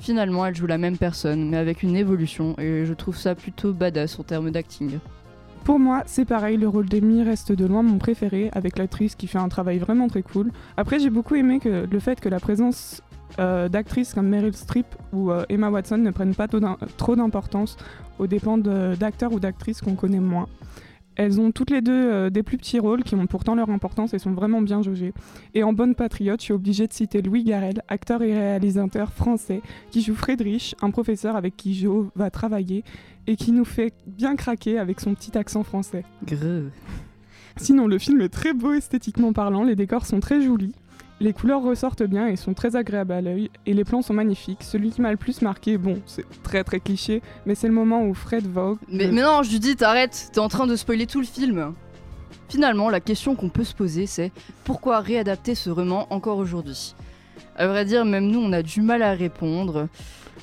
Finalement, 0.00 0.46
elle 0.46 0.54
joue 0.54 0.66
la 0.66 0.78
même 0.78 0.96
personne, 0.96 1.50
mais 1.50 1.56
avec 1.56 1.82
une 1.82 1.96
évolution, 1.96 2.54
et 2.58 2.84
je 2.86 2.94
trouve 2.94 3.16
ça 3.16 3.34
plutôt 3.34 3.72
badass 3.72 4.18
en 4.18 4.22
termes 4.22 4.50
d'acting. 4.50 4.98
Pour 5.64 5.78
moi, 5.78 6.02
c'est 6.06 6.24
pareil, 6.24 6.56
le 6.56 6.68
rôle 6.68 6.88
d'Amy 6.88 7.22
reste 7.22 7.52
de 7.52 7.66
loin 7.66 7.82
mon 7.82 7.98
préféré, 7.98 8.50
avec 8.52 8.78
l'actrice 8.78 9.16
qui 9.16 9.26
fait 9.26 9.38
un 9.38 9.48
travail 9.48 9.78
vraiment 9.78 10.08
très 10.08 10.22
cool. 10.22 10.50
Après, 10.76 10.98
j'ai 10.98 11.10
beaucoup 11.10 11.34
aimé 11.34 11.58
que, 11.58 11.86
le 11.90 11.98
fait 11.98 12.20
que 12.20 12.28
la 12.28 12.40
présence 12.40 13.02
euh, 13.38 13.68
d'actrices 13.68 14.14
comme 14.14 14.28
Meryl 14.28 14.54
Streep 14.54 14.86
ou 15.12 15.30
euh, 15.30 15.44
Emma 15.48 15.68
Watson 15.68 15.98
ne 15.98 16.10
prennent 16.10 16.34
pas 16.34 16.48
trop 16.48 17.16
d'importance 17.16 17.76
aux 18.18 18.26
dépens 18.26 18.58
d'acteurs 18.58 19.32
ou 19.32 19.40
d'actrices 19.40 19.80
qu'on 19.80 19.94
connaît 19.94 20.20
moins. 20.20 20.46
Elles 21.18 21.40
ont 21.40 21.50
toutes 21.50 21.70
les 21.70 21.82
deux 21.82 21.92
euh, 21.92 22.30
des 22.30 22.44
plus 22.44 22.56
petits 22.56 22.78
rôles 22.78 23.02
qui 23.02 23.16
ont 23.16 23.26
pourtant 23.26 23.56
leur 23.56 23.70
importance 23.70 24.14
et 24.14 24.20
sont 24.20 24.30
vraiment 24.30 24.62
bien 24.62 24.82
jaugés. 24.82 25.12
Et 25.52 25.64
en 25.64 25.72
bonne 25.72 25.96
patriote, 25.96 26.40
je 26.40 26.44
suis 26.44 26.54
obligée 26.54 26.86
de 26.86 26.92
citer 26.92 27.22
Louis 27.22 27.42
Garrel, 27.42 27.82
acteur 27.88 28.22
et 28.22 28.32
réalisateur 28.32 29.12
français, 29.12 29.60
qui 29.90 30.00
joue 30.00 30.14
Friedrich, 30.14 30.76
un 30.80 30.90
professeur 30.90 31.34
avec 31.34 31.56
qui 31.56 31.74
Jo 31.74 32.10
va 32.14 32.30
travailler 32.30 32.84
et 33.26 33.34
qui 33.34 33.50
nous 33.50 33.64
fait 33.64 33.92
bien 34.06 34.36
craquer 34.36 34.78
avec 34.78 35.00
son 35.00 35.14
petit 35.14 35.36
accent 35.36 35.64
français. 35.64 36.04
Greu. 36.24 36.70
Sinon, 37.56 37.88
le 37.88 37.98
film 37.98 38.20
est 38.20 38.28
très 38.28 38.54
beau 38.54 38.72
esthétiquement 38.72 39.32
parlant, 39.32 39.64
les 39.64 39.74
décors 39.74 40.06
sont 40.06 40.20
très 40.20 40.40
jolis. 40.40 40.72
Les 41.20 41.32
couleurs 41.32 41.62
ressortent 41.62 42.04
bien 42.04 42.28
et 42.28 42.36
sont 42.36 42.54
très 42.54 42.76
agréables 42.76 43.12
à 43.12 43.20
l'œil, 43.20 43.50
et 43.66 43.74
les 43.74 43.84
plans 43.84 44.02
sont 44.02 44.14
magnifiques. 44.14 44.62
Celui 44.62 44.90
qui 44.90 45.00
m'a 45.00 45.10
le 45.10 45.16
plus 45.16 45.42
marqué, 45.42 45.76
bon, 45.76 46.00
c'est 46.06 46.24
très 46.44 46.62
très 46.62 46.78
cliché, 46.78 47.22
mais 47.44 47.56
c'est 47.56 47.66
le 47.66 47.74
moment 47.74 48.04
où 48.06 48.14
Fred 48.14 48.46
Vogue. 48.46 48.78
Mais, 48.88 49.06
le- 49.06 49.12
mais 49.12 49.22
non, 49.22 49.42
Judith, 49.42 49.82
arrête, 49.82 50.30
t'es 50.32 50.38
en 50.38 50.48
train 50.48 50.68
de 50.68 50.76
spoiler 50.76 51.06
tout 51.06 51.18
le 51.18 51.26
film. 51.26 51.74
Finalement, 52.48 52.88
la 52.88 53.00
question 53.00 53.34
qu'on 53.34 53.48
peut 53.48 53.64
se 53.64 53.74
poser, 53.74 54.06
c'est 54.06 54.30
pourquoi 54.64 55.00
réadapter 55.00 55.54
ce 55.56 55.70
roman 55.70 56.06
encore 56.10 56.38
aujourd'hui? 56.38 56.94
À 57.56 57.66
vrai 57.66 57.84
dire, 57.84 58.04
même 58.04 58.28
nous, 58.28 58.38
on 58.40 58.52
a 58.52 58.62
du 58.62 58.80
mal 58.80 59.02
à 59.02 59.12
répondre. 59.12 59.88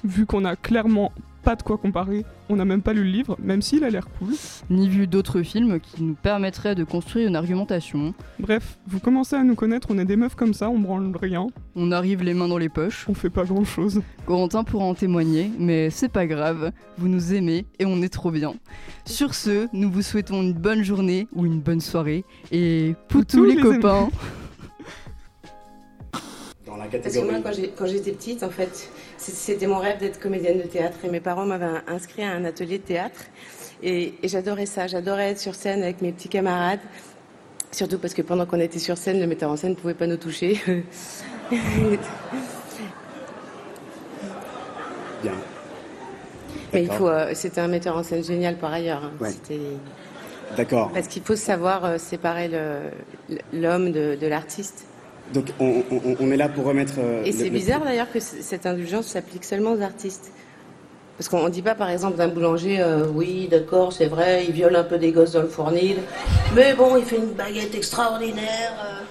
Vu 0.04 0.26
qu'on 0.26 0.44
a 0.44 0.58
clairement 0.58 1.14
pas 1.46 1.56
de 1.56 1.62
quoi 1.62 1.78
comparer, 1.78 2.26
on 2.50 2.56
n'a 2.56 2.66
même 2.66 2.82
pas 2.82 2.92
lu 2.92 3.04
le 3.04 3.12
livre, 3.12 3.38
même 3.40 3.62
s'il 3.62 3.84
a 3.84 3.92
l'air 3.92 4.08
cool. 4.18 4.34
Ni 4.72 4.90
vu 4.90 5.06
d'autres 5.06 5.44
films 5.44 5.80
qui 5.80 6.02
nous 6.02 6.16
permettraient 6.16 6.74
de 6.74 6.84
construire 6.84 7.28
une 7.28 7.36
argumentation. 7.36 8.16
Bref, 8.40 8.80
vous 8.88 9.00
commencez 9.00 9.36
à 9.36 9.44
nous 9.44 9.54
connaître, 9.54 9.90
on 9.92 10.00
est 10.00 10.06
des 10.06 10.16
meufs 10.16 10.34
comme 10.34 10.56
ça, 10.56 10.72
on 10.72 10.80
branle 10.80 11.16
rien. 11.16 11.46
On 11.76 11.92
arrive 11.92 12.24
les 12.24 12.34
mains 12.34 12.48
dans 12.48 12.58
les 12.58 12.68
poches. 12.68 13.06
On 13.08 13.14
fait 13.14 13.30
pas 13.30 13.44
grand 13.44 13.64
chose. 13.64 14.02
Corentin 14.26 14.64
pourra 14.64 14.86
en 14.86 14.96
témoigner, 14.96 15.52
mais 15.60 15.92
c'est 15.92 16.10
pas 16.10 16.26
grave, 16.26 16.72
vous 16.98 17.10
nous 17.10 17.36
aimez 17.36 17.68
et 17.78 17.86
on 17.86 18.02
est 18.02 18.10
trop 18.10 18.32
bien. 18.32 18.56
Sur 19.06 19.36
ce, 19.36 19.68
nous 19.72 19.92
vous 19.92 20.02
souhaitons 20.02 20.42
une 20.42 20.54
bonne 20.54 20.82
journée 20.82 21.28
ou 21.36 21.46
une 21.46 21.60
bonne 21.60 21.82
soirée 21.82 22.26
et 22.52 22.96
poutou 23.08 23.46
les, 23.46 23.54
les 23.54 23.62
copains 23.62 24.10
Dans 26.66 26.78
la 26.78 26.86
Parce 26.86 27.14
que 27.14 27.24
moi, 27.24 27.36
quand 27.78 27.86
j'étais 27.86 28.14
petite, 28.14 28.42
en 28.42 28.50
fait, 28.50 28.90
c'était 29.18 29.68
mon 29.68 29.78
rêve 29.80 29.98
d'être 30.00 30.20
comédienne 30.20 30.58
de 30.58 30.64
théâtre. 30.68 30.98
Et 31.04 31.10
mes 31.10 31.20
parents 31.20 31.46
m'avaient 31.46 31.82
inscrit 31.88 32.24
à 32.24 32.32
un 32.32 32.46
atelier 32.46 32.78
de 32.80 32.84
théâtre. 32.84 33.22
Et, 33.84 34.14
et 34.24 34.28
j'adorais 34.28 34.66
ça. 34.66 34.88
J'adorais 34.88 35.32
être 35.32 35.40
sur 35.40 35.56
scène 35.56 35.84
avec 35.84 36.02
mes 36.02 36.12
petits 36.12 36.30
camarades. 36.30 36.80
Surtout 37.72 37.98
parce 38.00 38.14
que 38.14 38.22
pendant 38.22 38.46
qu'on 38.46 38.60
était 38.60 38.80
sur 38.80 38.98
scène, 38.98 39.20
le 39.20 39.28
metteur 39.28 39.52
en 39.52 39.58
scène 39.58 39.72
ne 39.72 39.76
pouvait 39.76 39.94
pas 39.94 40.08
nous 40.08 40.18
toucher. 40.18 40.62
Bien. 45.22 45.34
Mais 46.74 46.84
il 46.84 46.92
faut. 46.92 47.08
euh, 47.08 47.32
c'était 47.34 47.62
un 47.62 47.68
metteur 47.68 47.96
en 47.98 48.04
scène 48.04 48.24
génial 48.24 48.58
par 48.58 48.74
ailleurs. 48.74 49.04
hein. 49.04 49.12
Ouais. 49.20 49.32
D'accord. 50.58 50.92
Parce 50.94 51.08
qu'il 51.08 51.24
faut 51.24 51.36
savoir 51.36 51.84
euh, 51.86 51.98
séparer 51.98 52.50
l'homme 53.54 53.92
de, 53.92 54.16
de 54.20 54.28
l'artiste. 54.28 54.86
Donc 55.34 55.48
on, 55.60 55.84
on- 55.92 56.16
on 56.20 56.32
est 56.32 56.38
là 56.38 56.50
pour 56.50 56.66
remettre. 56.66 56.94
euh, 57.00 57.24
Et 57.24 57.32
c'est 57.32 57.46
le- 57.46 57.50
bizarre 57.52 57.84
d'ailleurs 57.84 58.12
que 58.12 58.20
cette 58.20 58.66
indulgence 58.66 59.08
s'applique 59.08 59.44
seulement 59.44 59.74
aux 59.74 59.82
artistes. 59.82 60.32
Parce 61.18 61.30
qu'on 61.30 61.46
ne 61.46 61.50
dit 61.50 61.62
pas 61.62 61.76
par 61.76 61.90
exemple 61.90 62.18
d'un 62.18 62.28
boulanger, 62.28 62.80
euh, 62.82 63.08
oui 63.14 63.48
d'accord 63.50 63.94
c'est 63.94 64.08
vrai, 64.08 64.46
il 64.48 64.54
viole 64.54 64.76
un 64.76 64.84
peu 64.84 64.98
des 64.98 65.12
gosses 65.14 65.32
dans 65.32 65.42
le 65.42 65.48
fournil, 65.48 65.96
mais 66.56 66.74
bon 66.74 66.98
il 66.98 67.06
fait 67.06 67.18
une 67.18 67.32
baguette 67.34 67.74
extraordinaire. 67.74 68.74
euh. 68.86 69.02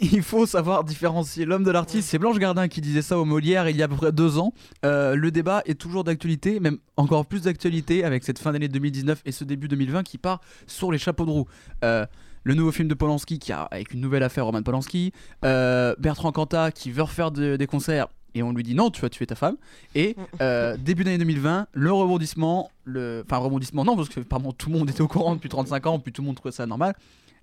Il 0.00 0.22
faut 0.22 0.44
savoir 0.44 0.82
différencier 0.82 1.44
l'homme 1.44 1.62
de 1.62 1.70
l'artiste. 1.70 2.08
C'est 2.10 2.18
Blanche 2.18 2.38
Gardin 2.38 2.66
qui 2.66 2.80
disait 2.80 3.00
ça 3.00 3.16
au 3.16 3.24
Molière 3.24 3.68
il 3.68 3.76
y 3.76 3.82
a 3.82 3.84
à 3.84 3.88
peu 3.88 3.94
près 3.94 4.10
deux 4.10 4.38
ans. 4.38 4.52
Euh, 4.84 5.14
le 5.14 5.30
débat 5.30 5.62
est 5.66 5.78
toujours 5.80 6.02
d'actualité, 6.02 6.58
même 6.58 6.78
encore 6.96 7.24
plus 7.26 7.42
d'actualité 7.42 8.02
avec 8.04 8.24
cette 8.24 8.40
fin 8.40 8.52
d'année 8.52 8.66
2019 8.68 9.22
et 9.24 9.30
ce 9.30 9.44
début 9.44 9.68
2020 9.68 10.02
qui 10.02 10.18
part 10.18 10.40
sur 10.66 10.90
les 10.90 10.98
chapeaux 10.98 11.24
de 11.24 11.30
roue. 11.30 11.46
Euh, 11.84 12.04
le 12.44 12.54
nouveau 12.54 12.70
film 12.72 12.88
de 12.88 12.94
Polanski 12.94 13.38
qui 13.38 13.52
a 13.52 13.62
avec 13.62 13.92
une 13.92 14.00
nouvelle 14.00 14.22
affaire 14.22 14.44
Roman 14.46 14.62
Polanski, 14.62 15.12
euh, 15.44 15.94
Bertrand 15.98 16.30
Cantat 16.32 16.70
qui 16.72 16.90
veut 16.90 17.02
refaire 17.02 17.30
de- 17.30 17.56
des 17.56 17.66
concerts 17.66 18.06
et 18.36 18.42
on 18.42 18.52
lui 18.52 18.62
dit 18.62 18.74
non, 18.74 18.90
tu 18.90 19.00
vas 19.00 19.08
tuer 19.08 19.26
ta 19.26 19.34
femme. 19.34 19.56
Et 19.94 20.16
euh, 20.40 20.76
début 20.76 21.04
d'année 21.04 21.18
2020, 21.18 21.68
le 21.72 21.92
rebondissement, 21.92 22.70
le... 22.84 23.22
enfin 23.26 23.38
rebondissement 23.38 23.84
non, 23.84 23.96
parce 23.96 24.08
que 24.08 24.20
apparemment 24.20 24.52
tout 24.52 24.70
le 24.70 24.78
monde 24.78 24.90
était 24.90 25.00
au 25.02 25.08
courant 25.08 25.34
depuis 25.34 25.48
35 25.48 25.86
ans, 25.86 25.98
puis 25.98 26.12
tout 26.12 26.22
le 26.22 26.26
monde 26.26 26.36
trouvait 26.36 26.52
ça 26.52 26.66
normal. 26.66 26.94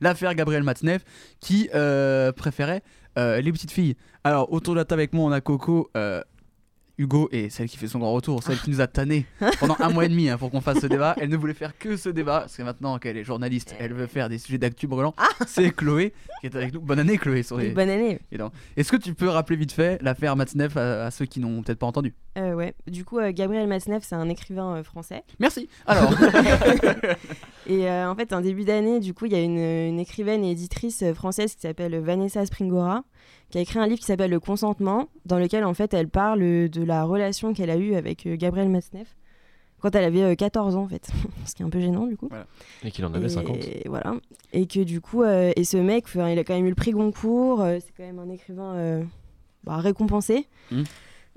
L'affaire 0.02 0.34
Gabriel 0.36 0.64
Matzneff 0.64 1.04
qui 1.40 1.70
euh, 1.76 2.32
préférait 2.32 2.82
euh, 3.18 3.40
les 3.42 3.52
petites 3.52 3.72
filles. 3.72 3.96
Alors 4.24 4.52
autour 4.52 4.74
de 4.74 4.80
la 4.80 4.86
table 4.86 5.02
avec 5.02 5.14
moi, 5.14 5.26
on 5.30 5.32
a 5.32 5.42
Coco. 5.42 5.90
Hugo 6.98 7.30
et 7.32 7.50
celle 7.50 7.68
qui 7.68 7.78
fait 7.78 7.88
son 7.88 8.00
grand 8.00 8.14
retour, 8.14 8.44
celle 8.44 8.58
qui 8.60 8.70
nous 8.70 8.82
a 8.82 8.88
tanné 8.88 9.26
pendant 9.60 9.76
un 9.80 9.90
mois 9.90 10.06
et 10.06 10.10
demi 10.10 10.30
hein, 10.30 10.38
pour 10.38 10.52
qu'on 10.52 10.62
fasse 10.62 10.80
ce 10.80 10.88
débat. 10.88 11.16
Elle 11.20 11.30
ne 11.30 11.38
voulait 11.38 11.54
faire 11.54 11.78
que 11.78 11.98
ce 11.98 12.10
débat 12.10 12.42
parce 12.42 12.56
que 12.58 12.64
maintenant 12.64 12.98
qu'elle 13.00 13.18
est 13.18 13.24
journaliste, 13.24 13.76
elle 13.80 13.94
veut 13.94 14.08
faire 14.08 14.30
des 14.30 14.38
sujets 14.38 14.58
d'actu 14.58 14.88
brûlants. 14.88 15.16
C'est 15.48 15.72
Chloé 15.76 16.14
qui 16.42 16.48
est 16.48 16.56
avec 16.56 16.74
nous. 16.74 16.82
Bonne 16.82 17.00
année, 17.00 17.18
Chloé. 17.18 17.44
sur 17.44 17.58
les- 17.58 17.68
Oui, 17.70 17.74
bonne 17.74 17.90
année. 17.90 18.20
Et 18.32 18.38
donc, 18.38 18.52
Est-ce 18.78 18.92
que 18.92 18.98
tu 18.98 19.14
peux 19.14 19.30
rappeler 19.30 19.56
vite 19.56 19.72
fait 19.72 20.02
l'affaire 20.02 20.36
Matzneff 20.36 20.76
à, 20.78 21.06
à 21.06 21.12
ceux 21.12 21.26
qui 21.26 21.40
n'ont 21.40 21.62
peut-être 21.62 21.80
pas 21.80 21.88
entendu? 21.88 22.14
Euh, 22.38 22.54
ouais. 22.54 22.74
Du 22.88 23.04
coup, 23.06 23.20
euh, 23.20 23.32
Gabriel 23.34 23.68
Matzneff, 23.68 24.04
c'est 24.04 24.16
un 24.16 24.30
écrivain 24.30 24.78
euh, 24.78 24.84
français. 24.84 25.24
Merci. 25.40 25.68
Alors. 25.86 26.14
et 27.68 27.90
euh, 27.90 28.10
en 28.10 28.16
fait, 28.16 28.34
en 28.34 28.42
début 28.42 28.64
d'année, 28.64 29.00
du 29.00 29.14
coup, 29.14 29.26
il 29.26 29.32
y 29.34 29.36
a 29.36 29.42
une, 29.42 29.58
une 29.60 30.00
écrivaine 30.00 30.44
et 30.44 30.52
éditrice 30.52 31.04
française 31.14 31.54
qui 31.56 31.62
s'appelle 31.62 31.98
Vanessa 32.00 32.46
Springora, 32.46 33.04
qui 33.50 33.58
a 33.58 33.62
écrit 33.62 33.80
un 33.80 33.88
livre 33.88 34.00
qui 34.00 34.06
s'appelle 34.06 34.32
Le 34.32 34.40
consentement, 34.40 35.10
dans 35.26 35.40
lequel 35.40 35.64
en 35.66 35.74
fait 35.74 35.94
elle 35.94 36.08
parle 36.08 36.40
de 36.40 36.84
la 36.84 37.04
relation 37.04 37.54
qu'elle 37.54 37.70
a 37.70 37.78
eue 37.78 37.96
avec 37.96 38.26
euh, 38.26 38.36
Gabriel 38.36 38.70
Matzneff 38.70 39.16
quand 39.82 39.96
elle 39.96 40.04
avait 40.04 40.22
euh, 40.22 40.36
14 40.36 40.76
ans 40.76 40.84
en 40.84 40.88
fait, 40.88 41.10
ce 41.46 41.56
qui 41.56 41.64
est 41.64 41.66
un 41.66 41.70
peu 41.70 41.80
gênant 41.80 42.06
du 42.06 42.16
coup. 42.16 42.30
Et 42.84 42.92
qu'il 42.92 43.04
en 43.06 43.14
avait 43.14 43.26
Et 43.26 43.30
50. 43.30 43.58
Voilà. 43.88 44.16
Et 44.54 44.68
que 44.68 44.82
du 44.82 45.02
coup, 45.02 45.24
euh, 45.24 45.52
et 45.56 45.64
ce 45.64 45.78
mec, 45.78 46.06
il 46.14 46.22
a 46.22 46.44
quand 46.44 46.54
même 46.54 46.68
eu 46.68 46.70
le 46.70 46.76
prix 46.76 46.92
Goncourt, 46.92 47.62
euh, 47.62 47.80
c'est 47.80 47.92
quand 47.98 48.04
même 48.04 48.20
un 48.20 48.30
écrivain 48.30 48.76
euh, 48.76 49.04
bah, 49.64 49.78
récompensé. 49.78 50.48
Mm. 50.72 50.84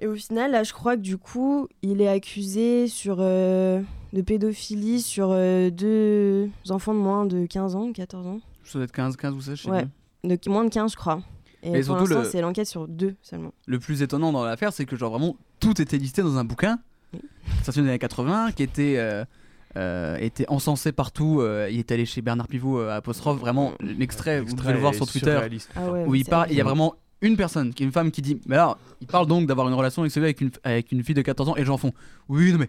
Et 0.00 0.06
au 0.06 0.14
final, 0.14 0.50
là, 0.50 0.62
je 0.64 0.72
crois 0.72 0.96
que 0.96 1.02
du 1.02 1.16
coup, 1.16 1.68
il 1.82 2.00
est 2.00 2.08
accusé 2.08 2.88
sur, 2.88 3.18
euh, 3.20 3.80
de 4.12 4.22
pédophilie 4.22 5.00
sur 5.00 5.28
euh, 5.30 5.70
deux 5.70 6.50
enfants 6.68 6.94
de 6.94 6.98
moins 6.98 7.26
de 7.26 7.46
15 7.46 7.76
ans, 7.76 7.92
14 7.92 8.26
ans. 8.26 8.40
Ça 8.64 8.78
doit 8.78 8.84
être 8.84 8.92
15, 8.92 9.16
15 9.16 9.34
ou 9.34 9.40
16, 9.40 9.56
je 9.56 9.62
sais 9.62 9.70
Ouais, 9.70 9.84
de 10.24 10.38
moins 10.50 10.64
de 10.64 10.70
15, 10.70 10.92
je 10.92 10.96
crois. 10.96 11.20
Et 11.64 11.70
Mais 11.70 11.78
pour 11.78 11.84
surtout, 11.86 12.06
l'instant, 12.06 12.22
le- 12.22 12.28
c'est 12.30 12.40
l'enquête 12.40 12.66
sur 12.66 12.86
deux 12.86 13.14
seulement. 13.22 13.52
Le 13.66 13.78
plus 13.78 14.02
étonnant 14.02 14.32
dans 14.32 14.44
l'affaire, 14.44 14.72
c'est 14.72 14.84
que 14.84 14.96
genre 14.96 15.10
vraiment 15.10 15.36
tout 15.60 15.80
était 15.80 15.96
listé 15.98 16.22
dans 16.22 16.36
un 16.38 16.44
bouquin, 16.44 16.78
sorti 17.64 17.80
dans 17.80 17.84
les 17.86 17.90
années 17.90 17.98
80, 17.98 18.52
qui 18.52 18.62
était, 18.62 18.94
euh, 18.98 19.24
euh, 19.76 20.16
était 20.16 20.44
encensé 20.48 20.92
partout. 20.92 21.40
euh, 21.40 21.68
il 21.70 21.78
est 21.78 21.90
allé 21.90 22.04
chez 22.06 22.20
Bernard 22.22 22.48
Pivot 22.48 22.78
euh, 22.80 22.94
apostrophe, 22.96 23.38
vraiment 23.40 23.72
l'extrait, 23.80 24.40
vous 24.40 24.54
pouvez 24.54 24.72
le 24.74 24.78
voir 24.80 24.92
sur 24.94 25.06
Twitter. 25.12 25.38
Ah 25.76 25.90
ouais, 25.90 26.04
où 26.06 26.14
il 26.14 26.24
parle. 26.24 26.48
Il 26.50 26.56
y 26.56 26.60
a 26.60 26.64
vraiment 26.64 26.94
une 27.22 27.36
personne, 27.36 27.72
qui 27.72 27.82
est 27.82 27.86
une 27.86 27.92
femme, 27.92 28.10
qui 28.10 28.20
dit, 28.20 28.38
mais 28.46 28.56
alors, 28.56 28.76
il 29.00 29.06
parle 29.06 29.26
donc 29.26 29.46
d'avoir 29.46 29.66
une 29.68 29.74
relation 29.74 30.02
avec 30.02 30.16
avec 30.18 30.40
une, 30.42 30.50
avec 30.64 30.92
une 30.92 31.02
fille 31.02 31.14
de 31.14 31.22
14 31.22 31.48
ans, 31.48 31.56
et 31.56 31.60
les 31.60 31.64
gens 31.64 31.78
font, 31.78 31.92
oui, 32.28 32.52
non 32.52 32.58
mais, 32.58 32.68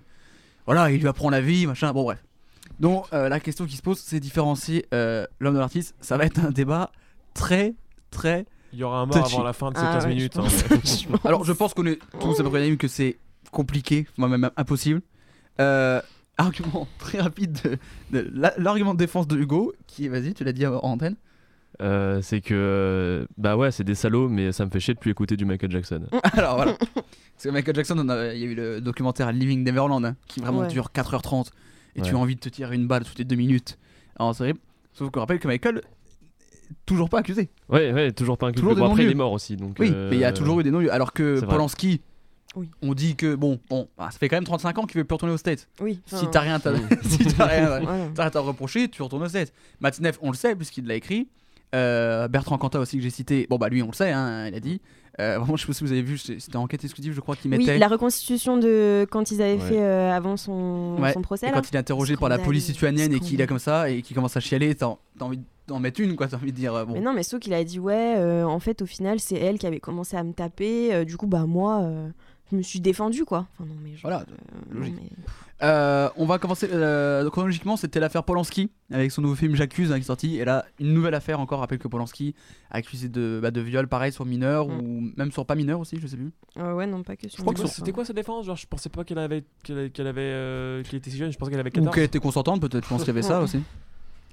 voilà, 0.66 0.90
il 0.92 1.02
lui 1.02 1.08
apprend 1.10 1.30
la 1.30 1.42
vie, 1.42 1.68
machin, 1.68 1.92
bon 1.92 2.04
bref. 2.04 2.24
Donc 2.80 3.06
euh, 3.14 3.28
la 3.30 3.40
question 3.42 3.66
qui 3.66 3.76
se 3.76 3.82
pose, 3.82 4.00
c'est 4.00 4.20
différencier 4.20 4.86
euh, 4.94 5.26
l'homme 5.40 5.54
de 5.56 5.60
l'artiste. 5.60 5.96
Ça 6.02 6.18
va 6.18 6.26
être 6.26 6.40
un 6.40 6.52
débat 6.52 6.92
très, 7.34 7.74
très. 8.12 8.46
Il 8.76 8.80
y 8.80 8.84
aura 8.84 9.00
un 9.00 9.06
mort 9.06 9.24
touchy. 9.24 9.36
avant 9.36 9.44
la 9.44 9.54
fin 9.54 9.72
de 9.72 9.78
ces 9.78 9.84
Ah 9.86 9.94
15 9.94 10.04
ouais, 10.06 10.10
je 10.12 10.16
minutes. 10.16 10.34
pense. 10.34 10.64
hein, 10.64 10.68
mais- 10.70 10.78
Je 10.86 11.08
pense. 11.08 11.26
Alors, 11.26 11.44
je 11.46 11.54
pense 11.54 11.74
qu'on 11.74 11.86
est 11.86 12.00
tous 12.20 12.40
à 12.40 12.44
peu 12.44 12.50
près 12.50 12.60
unanimes 12.60 12.78
que 12.78 12.88
c'est 12.90 13.18
compliqué, 13.52 14.06
moi 14.18 14.28
même 14.28 14.50
impossible. 14.58 15.02
Euh, 15.62 16.02
argument 16.38 16.88
très 17.00 17.22
rapide 17.22 17.58
de, 18.12 18.20
de 18.20 18.30
la- 18.34 18.54
l'argument 18.58 18.94
de 18.94 19.00
défense 19.00 19.28
de 19.28 19.38
Hugo, 19.38 19.74
qui 19.88 20.06
est, 20.06 20.10
vas-y, 20.10 20.34
tu 20.34 20.44
l'as 20.44 20.52
dit 20.52 20.68
en 20.68 20.76
antenne. 20.84 21.16
Euh, 21.82 22.22
c'est 22.22 22.40
que 22.42 22.54
euh, 22.54 23.26
bah 23.38 23.58
ouais 23.58 23.70
c'est 23.70 23.84
des 23.84 23.96
salauds 23.96 24.30
mais 24.30 24.54
ça 24.54 24.64
me 24.66 24.70
fait 24.70 24.80
chier 24.80 24.94
de 24.94 25.00
plus 25.00 25.12
écouter 25.12 25.36
du 25.36 25.44
Michael 25.44 25.70
Jackson. 25.72 26.04
Alors 26.34 26.56
voilà. 26.56 26.74
Parce 26.74 27.44
que 27.44 27.50
Michael 27.50 27.76
Jackson, 27.76 27.96
on 28.00 28.08
a- 28.10 28.34
il 28.34 28.40
y 28.40 28.44
a 28.44 28.48
eu 28.48 28.56
le 28.56 28.80
documentaire 28.82 29.32
Living 29.34 29.64
Neverland, 29.64 30.04
hein, 30.06 30.16
qui 30.28 30.40
vraiment 30.42 30.60
Ouais. 30.60 30.68
dure 30.68 30.90
4h30, 30.94 31.48
et 31.96 32.02
tu 32.02 32.12
Ouais. 32.12 32.16
as 32.18 32.20
envie 32.22 32.36
de 32.36 32.40
te 32.42 32.48
tirer 32.50 32.76
une 32.76 32.88
balle 32.88 33.04
toutes 33.04 33.20
les 33.20 33.26
deux 33.26 33.36
minutes. 33.36 33.78
Alors 34.18 34.34
c'est 34.36 34.44
horrible. 34.44 34.60
Sauf 34.94 35.10
qu'on 35.12 35.20
rappelle 35.20 35.40
que 35.40 35.48
Michael, 35.50 35.82
toujours 36.86 37.10
pas 37.10 37.20
accusé. 37.20 37.50
Ouais 37.70 37.92
ouais 37.94 38.12
toujours 38.12 38.38
pas 38.38 38.48
inculpé. 38.48 38.62
Toujours 38.62 38.76
des 38.76 38.82
Bon, 38.82 38.92
après 38.92 39.04
il 39.06 39.12
est 39.12 39.16
mort 39.16 39.32
aussi 39.32 39.56
donc. 39.56 39.78
Oui, 39.80 39.92
euh, 39.94 40.10
mais 40.10 40.18
il 40.18 40.20
y 40.20 40.26
a 40.26 40.34
toujours 40.34 40.60
eu 40.60 40.64
des 40.64 40.72
non-lieux. 40.72 40.92
Alors 40.94 41.14
que. 41.14 41.40
Polanski, 41.44 42.02
Oui. 42.56 42.70
on 42.82 42.94
dit 42.94 43.16
que 43.16 43.36
bon, 43.36 43.60
bon 43.70 43.88
bah, 43.98 44.10
ça 44.12 44.18
fait 44.18 44.30
quand 44.30 44.38
même 44.38 44.44
35 44.44 44.78
ans 44.78 44.86
qu'il 44.86 44.98
veut 44.98 45.04
plus 45.04 45.14
retourner 45.14 45.34
aux 45.34 45.38
States. 45.38 45.68
Oui, 45.82 46.00
Si 46.06 46.28
t'as 46.32 46.40
rien, 46.42 46.60
si 47.04 47.18
t'as 47.36 47.46
rien, 47.46 47.82
à 48.18 48.40
reprocher, 48.40 48.90
tu 48.90 49.02
retournes 49.02 49.24
aux 49.24 49.30
States. 49.30 49.54
Matzneff, 49.82 50.18
on 50.22 50.32
le 50.32 50.38
sait 50.38 50.56
puisqu'il 50.56 50.86
l'a 50.86 50.96
écrit. 50.96 51.28
Euh, 51.74 52.28
Bertrand 52.28 52.58
Cantat 52.58 52.80
aussi 52.80 52.98
que 52.98 53.04
j'ai 53.04 53.10
cité. 53.10 53.48
Bon 53.50 53.58
bah 53.58 53.68
lui 53.70 53.82
on 53.82 53.88
le 53.88 53.94
sait, 53.94 54.12
hein, 54.12 54.48
il 54.48 54.56
a 54.56 54.60
dit. 54.60 54.82
Euh, 55.20 55.38
vraiment, 55.40 55.56
je 55.56 55.62
sais 55.62 55.68
pas 55.68 55.74
si 55.74 55.84
vous 55.84 55.92
avez 55.94 56.02
vu, 56.02 56.18
c'était 56.18 56.58
enquête 56.58 56.84
exclusive, 56.84 57.14
je 57.14 57.22
crois 57.22 57.36
qu'il 57.38 57.50
mettait. 57.50 57.74
Oui, 57.74 57.80
la 57.80 57.88
reconstitution 57.88 58.58
de 58.58 59.08
quand 59.10 59.32
ils 59.32 59.42
avaient 59.42 59.54
Ouais. 59.54 59.60
fait 59.60 59.80
euh, 59.82 60.12
avant 60.12 60.36
son, 60.36 60.98
Ouais, 61.00 61.14
son 61.14 61.22
procès. 61.22 61.48
et 61.48 61.52
là. 61.52 61.56
quand 61.56 61.70
il 61.70 61.76
est 61.76 61.80
interrogé 61.80 62.18
par 62.18 62.28
la 62.30 62.38
police 62.38 62.68
lituanienne 62.68 63.14
et 63.14 63.20
qu'il 63.22 63.40
est 63.40 63.48
comme 63.48 63.60
ça 63.60 63.90
et 63.90 64.02
qu'il 64.02 64.16
commence 64.16 64.36
à 64.36 64.40
chialer, 64.42 64.76
t'as 64.76 64.94
t'as 65.18 65.26
envie 65.26 65.40
d'en 65.68 65.80
mettre 65.80 66.02
une 66.02 66.16
quoi, 66.18 66.28
t'as 66.28 66.36
envie 66.38 66.52
de 66.52 66.58
dire 66.58 66.74
euh, 66.76 66.84
bon. 66.86 66.94
Mais 66.94 67.00
non, 67.02 67.14
mais 67.14 67.24
sauf 67.24 67.40
qu'il 67.40 67.54
a 67.54 67.64
dit 67.64 67.80
ouais, 67.80 68.16
euh, 68.18 68.44
en 68.44 68.60
fait, 68.60 68.82
au 68.82 68.86
final, 68.86 69.20
c'est 69.22 69.36
elle 69.38 69.58
qui 69.58 69.66
avait 69.68 69.80
commencé 69.80 70.18
à 70.18 70.24
me 70.24 70.34
taper. 70.34 70.94
euh, 70.94 71.06
du 71.06 71.16
coup, 71.18 71.28
bah 71.28 71.46
moi, 71.48 71.80
euh, 71.84 72.10
je 72.52 72.56
me 72.58 72.62
suis 72.62 72.80
défendue 72.80 73.26
quoi. 73.26 73.48
Enfin 73.54 73.68
non, 73.70 73.76
mais 73.84 73.92
genre, 73.92 74.02
Voilà, 74.04 74.20
euh, 74.22 74.74
non, 74.74 74.80
logique. 74.80 74.96
mais- 75.02 75.10
Euh, 75.64 76.10
on 76.18 76.26
va 76.26 76.38
commencer 76.38 76.68
euh, 76.70 77.30
chronologiquement, 77.30 77.78
c'était 77.78 78.02
l'affaire 78.02 78.24
Polanski 78.26 78.70
avec 78.92 79.10
son 79.10 79.22
nouveau 79.22 79.36
film 79.36 79.56
J'accuse 79.56 79.90
hein, 79.90 79.96
qui 79.96 80.02
est 80.02 80.04
sorti. 80.04 80.36
Et 80.36 80.44
là, 80.44 80.66
une 80.82 80.94
nouvelle 80.94 81.14
affaire 81.16 81.40
encore. 81.40 81.60
Rappelle 81.62 81.78
que 81.80 81.88
Polanski 81.88 82.36
accusé 82.70 83.08
de, 83.08 83.40
bah, 83.42 83.52
de 83.52 83.62
viol, 83.62 83.88
pareil 83.88 84.12
sur 84.12 84.26
mineur 84.26 84.68
ou 84.68 85.10
même 85.16 85.32
sur 85.32 85.46
pas 85.46 85.56
mineur 85.56 85.80
aussi, 85.80 85.98
je 85.98 86.08
sais 86.08 86.18
plus. 86.18 86.34
Euh, 86.58 86.74
ouais, 86.74 86.86
non, 86.88 87.04
pas 87.04 87.16
que 87.16 87.30
sur. 87.30 87.42
crois 87.42 87.54
que 87.54 87.66
C'était 87.68 87.94
quoi 87.94 88.04
sa 88.04 88.12
défense? 88.12 88.46
Genre, 88.46 88.58
je 88.58 88.68
pensais 88.68 88.90
pas 88.90 89.06
qu'elle 89.06 89.18
avait, 89.18 89.46
qu'elle, 89.64 89.92
qu'elle 89.92 90.08
avait, 90.08 90.22
euh, 90.24 90.84
qu'elle 90.84 90.96
était 90.98 91.10
si 91.10 91.16
jeune. 91.18 91.32
Je 91.32 91.38
pensais 91.38 91.52
qu'elle 91.52 91.60
avait 91.62 91.72
14. 91.72 91.88
Ou 91.88 91.92
qu'elle 91.94 92.04
était 92.04 92.20
consentante, 92.20 92.60
peut-être. 92.60 92.84
Je 92.84 92.90
pense 92.90 93.00
qu'il 93.04 93.08
y 93.08 93.12
avait 93.12 93.22
ça 93.22 93.40
aussi. 93.42 93.62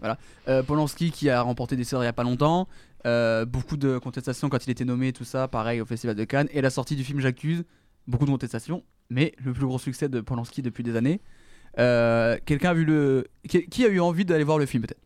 Voilà. 0.00 0.18
Euh, 0.48 0.64
Polanski 0.64 1.12
qui 1.12 1.30
a 1.30 1.40
remporté 1.42 1.76
des 1.76 1.84
Césars 1.84 2.02
il 2.02 2.06
y 2.06 2.08
a 2.08 2.12
pas 2.12 2.24
longtemps. 2.24 2.66
Euh, 3.06 3.44
beaucoup 3.44 3.76
de 3.76 3.98
contestations 3.98 4.48
quand 4.48 4.66
il 4.66 4.70
était 4.70 4.84
nommé, 4.84 5.12
tout 5.12 5.22
ça. 5.24 5.46
Pareil 5.46 5.80
au 5.80 5.86
Festival 5.86 6.16
de 6.16 6.24
Cannes. 6.24 6.48
Et 6.52 6.60
la 6.60 6.70
sortie 6.70 6.96
du 6.96 7.04
film 7.04 7.20
J'accuse. 7.20 7.62
Beaucoup 8.06 8.24
de 8.26 8.30
contestations. 8.30 8.82
Mais 9.10 9.34
le 9.44 9.52
plus 9.52 9.66
gros 9.66 9.78
succès 9.78 10.08
de 10.08 10.20
Polanski 10.20 10.62
depuis 10.62 10.82
des 10.82 10.96
années. 10.96 11.20
Euh, 11.78 12.38
Quelqu'un 12.44 12.70
a 12.70 12.74
vu 12.74 12.84
le. 12.84 13.26
Qui, 13.48 13.66
qui 13.66 13.84
a 13.84 13.88
eu 13.88 14.00
envie 14.00 14.24
d'aller 14.24 14.44
voir 14.44 14.58
le 14.58 14.66
film 14.66 14.82
peut-être? 14.82 15.00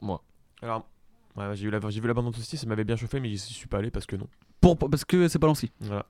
Moi. 0.00 0.22
Alors, 0.62 0.88
ouais, 1.36 1.44
j'ai, 1.54 1.64
vu 1.64 1.70
la, 1.70 1.80
j'ai 1.90 2.00
vu 2.00 2.08
la 2.08 2.14
bande 2.14 2.28
aussi, 2.28 2.56
ça 2.56 2.66
m'avait 2.66 2.84
bien 2.84 2.96
chauffé, 2.96 3.20
mais 3.20 3.28
j'y 3.28 3.38
suis 3.38 3.68
pas 3.68 3.78
allé 3.78 3.90
parce 3.90 4.06
que 4.06 4.16
non. 4.16 4.28
Pour, 4.60 4.78
parce 4.78 5.04
que 5.04 5.28
c'est 5.28 5.38
Polanski. 5.38 5.70
Voilà. 5.80 6.06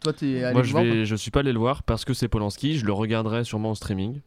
Toi, 0.00 0.12
t'es 0.12 0.44
allé 0.44 0.52
Moi 0.52 0.62
le 0.62 0.66
je 0.66 0.72
voir, 0.72 0.84
vais 0.84 1.04
je 1.04 1.14
suis 1.16 1.30
pas 1.30 1.40
allé 1.40 1.52
le 1.52 1.58
voir 1.58 1.82
parce 1.82 2.04
que 2.04 2.14
c'est 2.14 2.28
Polanski. 2.28 2.78
Je 2.78 2.84
le 2.86 2.92
regarderai 2.92 3.44
sûrement 3.44 3.70
en 3.70 3.74
streaming. 3.74 4.20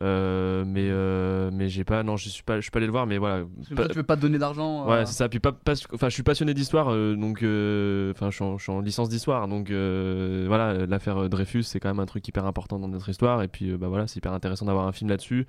Euh, 0.00 0.64
mais 0.66 0.88
euh, 0.90 1.50
mais 1.52 1.68
j'ai 1.68 1.84
pas 1.84 2.02
non 2.02 2.16
je 2.16 2.30
suis 2.30 2.42
pas 2.42 2.56
je 2.56 2.62
suis 2.62 2.70
pas 2.70 2.78
allé 2.78 2.86
le 2.86 2.92
voir 2.92 3.06
mais 3.06 3.18
voilà 3.18 3.44
toi, 3.76 3.86
tu 3.88 3.94
veux 3.94 4.02
pas 4.02 4.16
te 4.16 4.22
donner 4.22 4.38
d'argent. 4.38 4.84
euh, 4.88 4.90
Ouais, 4.90 5.06
c'est 5.06 5.12
ça. 5.12 5.28
Puis 5.28 5.38
pas, 5.38 5.52
pas- 5.52 5.74
enfin, 5.92 6.08
je 6.08 6.14
suis 6.14 6.22
passionné 6.22 6.54
d'histoire, 6.54 6.86
donc, 6.86 7.36
enfin, 7.38 8.30
je, 8.30 8.56
suis 8.58 8.72
en- 8.72 8.80
licence 8.80 9.10
d'histoire, 9.10 9.46
donc 9.48 9.70
voilà, 9.70 10.86
l'affaire 10.86 11.28
Dreyfus, 11.28 11.64
c'est 11.64 11.78
quand 11.78 11.90
même 11.90 12.00
un 12.00 12.06
truc 12.06 12.26
hyper 12.26 12.46
important 12.46 12.78
dans 12.78 12.88
notre 12.88 13.10
histoire, 13.10 13.42
et 13.42 13.48
puis 13.48 13.76
bah 13.76 13.88
voilà, 13.88 14.06
c'est 14.06 14.16
hyper 14.16 14.32
intéressant 14.32 14.64
d'avoir 14.66 14.86
un 14.86 14.92
film 14.92 15.10
là-dessus. 15.10 15.46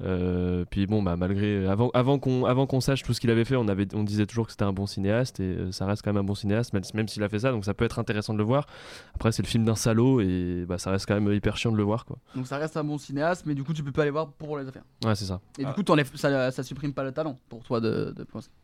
Euh, 0.00 0.64
puis 0.70 0.86
bon, 0.86 1.02
bah 1.02 1.16
malgré, 1.16 1.66
avant, 1.66 1.90
avant 1.92 2.18
qu'on, 2.18 2.44
avant 2.44 2.66
qu'on 2.66 2.80
sache 2.80 3.02
tout 3.02 3.12
ce 3.14 3.20
qu'il 3.20 3.30
avait 3.30 3.44
fait, 3.44 3.56
on 3.56 3.66
avait, 3.68 3.86
on 3.94 4.04
disait 4.04 4.26
toujours 4.26 4.46
que 4.46 4.52
c'était 4.52 4.64
un 4.64 4.72
bon 4.72 4.86
cinéaste, 4.86 5.40
et 5.40 5.42
euh, 5.44 5.72
ça 5.72 5.86
reste 5.86 6.02
quand 6.02 6.12
même 6.12 6.20
un 6.22 6.24
bon 6.26 6.36
cinéaste, 6.36 6.72
même, 6.72 6.82
même 6.94 7.08
s'il 7.08 7.22
a 7.24 7.28
fait 7.28 7.40
ça, 7.40 7.50
donc 7.50 7.64
ça 7.64 7.74
peut 7.74 7.84
être 7.84 7.98
intéressant 7.98 8.32
de 8.32 8.38
le 8.38 8.44
voir. 8.44 8.66
Après, 9.14 9.32
c'est 9.32 9.42
le 9.42 9.48
film 9.48 9.64
d'un 9.64 9.74
salaud, 9.74 10.20
et 10.20 10.64
bah 10.68 10.78
ça 10.78 10.90
reste 10.92 11.06
quand 11.06 11.20
même 11.20 11.32
hyper 11.32 11.56
chiant 11.56 11.72
de 11.72 11.76
le 11.76 11.82
voir, 11.82 12.04
quoi. 12.04 12.18
Donc 12.36 12.46
ça 12.46 12.58
reste 12.58 12.76
un 12.76 12.84
bon 12.84 12.96
cinéaste, 12.98 13.44
mais 13.46 13.54
du 13.54 13.64
coup, 13.64 13.72
tu 13.72 13.82
peux 13.82 13.90
pas 13.92 14.02
aller 14.02 14.10
voir 14.12 14.28
pour 14.32 14.56
les 14.58 14.68
affaires. 14.68 14.84
Ouais, 15.04 15.14
c'est 15.16 15.24
ça. 15.24 15.40
Et 15.58 15.64
Ah. 15.64 15.68
du 15.68 15.74
coup, 15.74 15.82
t'enlèves- 15.82 16.14
ça, 16.14 16.50
ça 16.52 16.62
supprime 16.62 16.92
pas 16.92 17.02
le 17.04 17.12
talent 17.12 17.36
pour 17.48 17.64
toi 17.64 17.80
de. 17.80 18.14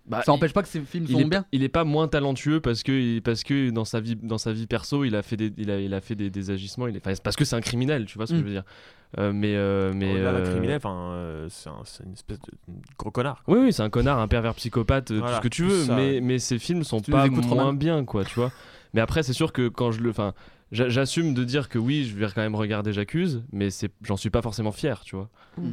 Bah, 0.06 0.22
ça 0.24 0.32
empêche 0.32 0.52
pas 0.52 0.62
que 0.62 0.68
ces 0.68 0.80
films 0.82 1.06
il 1.08 1.12
sont 1.14 1.18
est, 1.20 1.24
bien. 1.24 1.44
Il 1.50 1.62
est 1.64 1.68
pas 1.68 1.84
moins 1.84 2.06
talentueux 2.08 2.60
parce 2.60 2.82
que 2.82 3.18
parce 3.20 3.42
que 3.42 3.70
dans 3.70 3.84
sa 3.84 4.00
vie 4.00 4.16
dans 4.16 4.38
sa 4.38 4.52
vie 4.52 4.66
perso 4.66 5.04
il 5.04 5.16
a 5.16 5.22
fait 5.22 5.36
des 5.36 5.52
il 5.56 5.70
a, 5.70 5.80
il 5.80 5.94
a 5.94 6.00
fait 6.00 6.14
des, 6.14 6.28
des 6.30 6.50
agissements 6.50 6.86
il 6.86 6.96
est, 6.96 7.00
parce 7.00 7.36
que 7.36 7.44
c'est 7.44 7.56
un 7.56 7.60
criminel 7.62 8.04
tu 8.04 8.18
vois 8.18 8.26
ce 8.26 8.32
que 8.32 8.36
Mm. 8.36 8.40
je 8.40 8.44
veux 8.44 8.50
dire 8.50 8.64
Euh, 9.16 9.32
mais 9.32 9.54
euh, 9.54 9.92
mais 9.94 10.12
euh, 10.16 10.42
criminel, 10.50 10.76
enfin, 10.76 11.12
euh, 11.24 11.48
c'est, 11.50 11.68
un- 11.68 11.82
c'est 11.84 12.04
une 12.04 12.12
espèce 12.12 12.38
de 12.40 12.52
gros 12.98 13.10
connard. 13.10 13.42
oui 13.48 13.58
oui 13.60 13.72
c'est 13.72 13.82
un 13.82 13.90
connard 13.90 14.18
un 14.18 14.28
pervers 14.28 14.54
psychopathe 14.54 15.10
euh, 15.10 15.18
Voilà, 15.20 15.36
tout 15.36 15.36
ce 15.38 15.42
que 15.42 15.48
tu 15.48 15.64
veux 15.64 15.84
ça, 15.84 15.96
mais 15.96 16.20
mais 16.20 16.38
ces 16.38 16.58
films 16.58 16.84
sont 16.84 17.00
Tu 17.00 17.10
pas 17.10 17.26
moins 17.28 17.66
mal. 17.66 17.76
bien 17.76 18.04
quoi 18.04 18.24
tu 18.24 18.34
vois 18.34 18.52
mais 18.92 19.00
après 19.00 19.22
c'est 19.22 19.32
sûr 19.32 19.52
que 19.52 19.68
quand 19.68 19.90
je 19.90 20.00
le 20.00 20.10
enfin 20.10 20.34
j'a- 20.72 20.88
j'assume 20.88 21.34
de 21.34 21.42
dire 21.44 21.68
que 21.68 21.78
oui 21.78 22.04
je 22.04 22.14
vais 22.16 22.26
quand 22.26 22.42
même 22.42 22.54
regarder 22.54 22.92
j'accuse 22.92 23.42
mais 23.52 23.70
c'est 23.70 23.90
j'en 24.02 24.16
suis 24.16 24.30
pas 24.30 24.42
forcément 24.42 24.72
fier 24.72 25.00
tu 25.04 25.16
vois 25.16 25.28
Mm. 25.56 25.70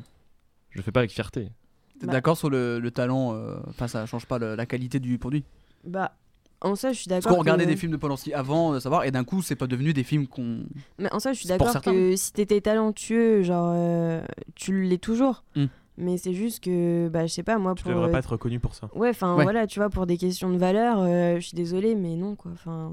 je 0.72 0.78
le 0.78 0.84
fais 0.84 0.92
pas 0.92 1.00
avec 1.02 1.12
fierté 1.12 1.52
T'es 2.00 2.08
Bah. 2.08 2.14
d'accord 2.14 2.36
sur 2.38 2.50
le, 2.50 2.80
le 2.80 2.90
talent 2.92 3.34
euh, 3.36 3.58
Enfin, 3.70 3.88
ça 3.88 4.06
change 4.08 4.26
pas 4.26 4.40
le- 4.40 4.56
la 4.56 4.66
qualité 4.66 5.00
du 5.00 5.20
produit? 5.20 5.44
Bah, 5.86 6.14
en 6.62 6.76
ça, 6.76 6.92
je 6.94 7.00
suis 7.00 7.08
Parce 7.10 7.24
d'accord. 7.24 7.38
qu'on 7.38 7.42
regardait 7.42 7.66
que- 7.66 7.70
des 7.70 7.76
films 7.76 7.92
de 7.92 7.98
Polanski 7.98 8.34
avant 8.34 8.74
de 8.74 8.80
savoir, 8.80 9.04
et 9.06 9.12
d'un 9.12 9.24
coup, 9.24 9.42
c'est 9.42 9.56
pas 9.56 9.68
devenu 9.68 9.94
des 9.94 10.04
films 10.04 10.28
qu'on. 10.28 10.60
Mais 11.00 11.12
en 11.14 11.20
ça, 11.20 11.34
je 11.34 11.40
suis 11.40 11.48
d'accord 11.48 11.82
que 11.82 12.16
si 12.16 12.32
t'étais 12.34 12.62
talentueux, 12.62 13.42
genre, 13.44 13.72
euh, 13.76 14.22
tu 14.56 14.84
l'es 14.84 14.98
toujours. 15.00 15.44
Mm. 15.56 15.66
Mais 15.98 16.18
c'est 16.18 16.34
juste 16.34 16.64
que, 16.64 17.10
bah, 17.10 17.28
je 17.28 17.34
sais 17.34 17.44
pas, 17.44 17.58
moi, 17.58 17.74
Tu 17.76 17.84
pour. 17.84 17.92
devrais 17.92 18.08
euh, 18.08 18.12
pas 18.12 18.20
être 18.20 18.32
reconnu 18.32 18.60
pour 18.60 18.74
ça. 18.76 18.90
Ouais, 18.96 19.10
enfin, 19.10 19.36
Ouais. 19.36 19.44
voilà, 19.44 19.68
tu 19.68 19.80
vois, 19.80 19.90
pour 19.90 20.06
des 20.08 20.18
questions 20.18 20.50
de 20.52 20.58
valeur, 20.58 21.00
euh, 21.00 21.36
je 21.36 21.42
suis 21.48 21.56
désolée, 21.56 21.96
mais 21.96 22.16
non, 22.16 22.36
quoi. 22.36 22.52
Enfin, 22.54 22.92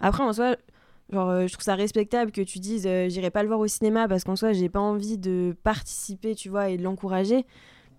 Après, 0.00 0.22
en 0.22 0.32
soi, 0.34 0.56
genre, 1.10 1.30
euh, 1.30 1.46
je 1.46 1.52
trouve 1.54 1.64
ça 1.64 1.74
respectable 1.74 2.32
que 2.32 2.42
tu 2.42 2.58
dises 2.58 2.86
euh, 2.86 3.08
j'irai 3.08 3.30
pas 3.30 3.42
le 3.42 3.48
voir 3.48 3.60
au 3.60 3.66
cinéma 3.66 4.08
parce 4.08 4.24
qu'en 4.24 4.36
soi, 4.36 4.52
j'ai 4.52 4.68
pas 4.68 4.80
envie 4.80 5.16
de 5.16 5.56
participer, 5.62 6.34
tu 6.34 6.48
vois, 6.50 6.68
et 6.68 6.76
de 6.76 6.82
l'encourager. 6.82 7.46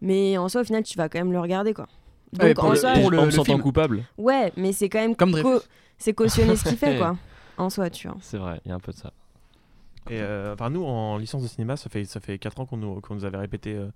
Mais 0.02 0.38
en 0.38 0.48
soi, 0.50 0.62
au 0.62 0.64
final, 0.64 0.84
tu 0.84 0.96
vas 0.98 1.10
quand 1.10 1.18
même 1.18 1.32
le 1.32 1.40
regarder, 1.40 1.74
quoi. 1.74 1.88
Donc, 2.34 2.44
Ouais, 2.44 2.54
pour 2.54 2.66
en 2.66 2.70
le- 2.72 2.76
soi, 2.76 2.94
pour 2.94 3.12
le- 3.12 3.32
sentant 3.32 3.58
coupable. 3.60 4.04
Ouais, 4.18 4.52
mais 4.58 4.74
c'est 4.74 4.90
quand 4.90 5.00
même 5.00 5.16
Comme 5.16 5.32
co- 5.42 5.62
c'est 5.98 6.14
cautionner 6.14 6.56
ce 6.56 6.64
qu'il 6.68 6.78
fait, 6.78 6.98
quoi. 7.00 7.16
En 7.58 7.70
soi, 7.70 7.90
tu 7.90 8.08
vois. 8.08 8.18
C'est 8.22 8.38
vrai, 8.38 8.60
il 8.66 8.70
y 8.70 8.72
a 8.72 8.76
un 8.76 8.80
peu 8.80 8.92
de 8.92 8.98
ça. 8.98 9.12
Et 10.10 10.22
euh, 10.22 10.54
enfin, 10.54 10.70
nous, 10.70 10.84
en 10.86 11.18
licence 11.18 11.44
de 11.44 11.48
cinéma, 11.48 11.76
ça 11.78 11.90
fait, 11.90 12.06
ça 12.06 12.20
fait 12.20 12.38
4 12.38 12.60
ans 12.60 12.66
qu'on 12.66 12.78
nous, 12.78 13.02
qu'on 13.02 13.16
nous 13.16 13.26
avait 13.26 13.38
répété 13.38 13.74
euh, 13.76 13.88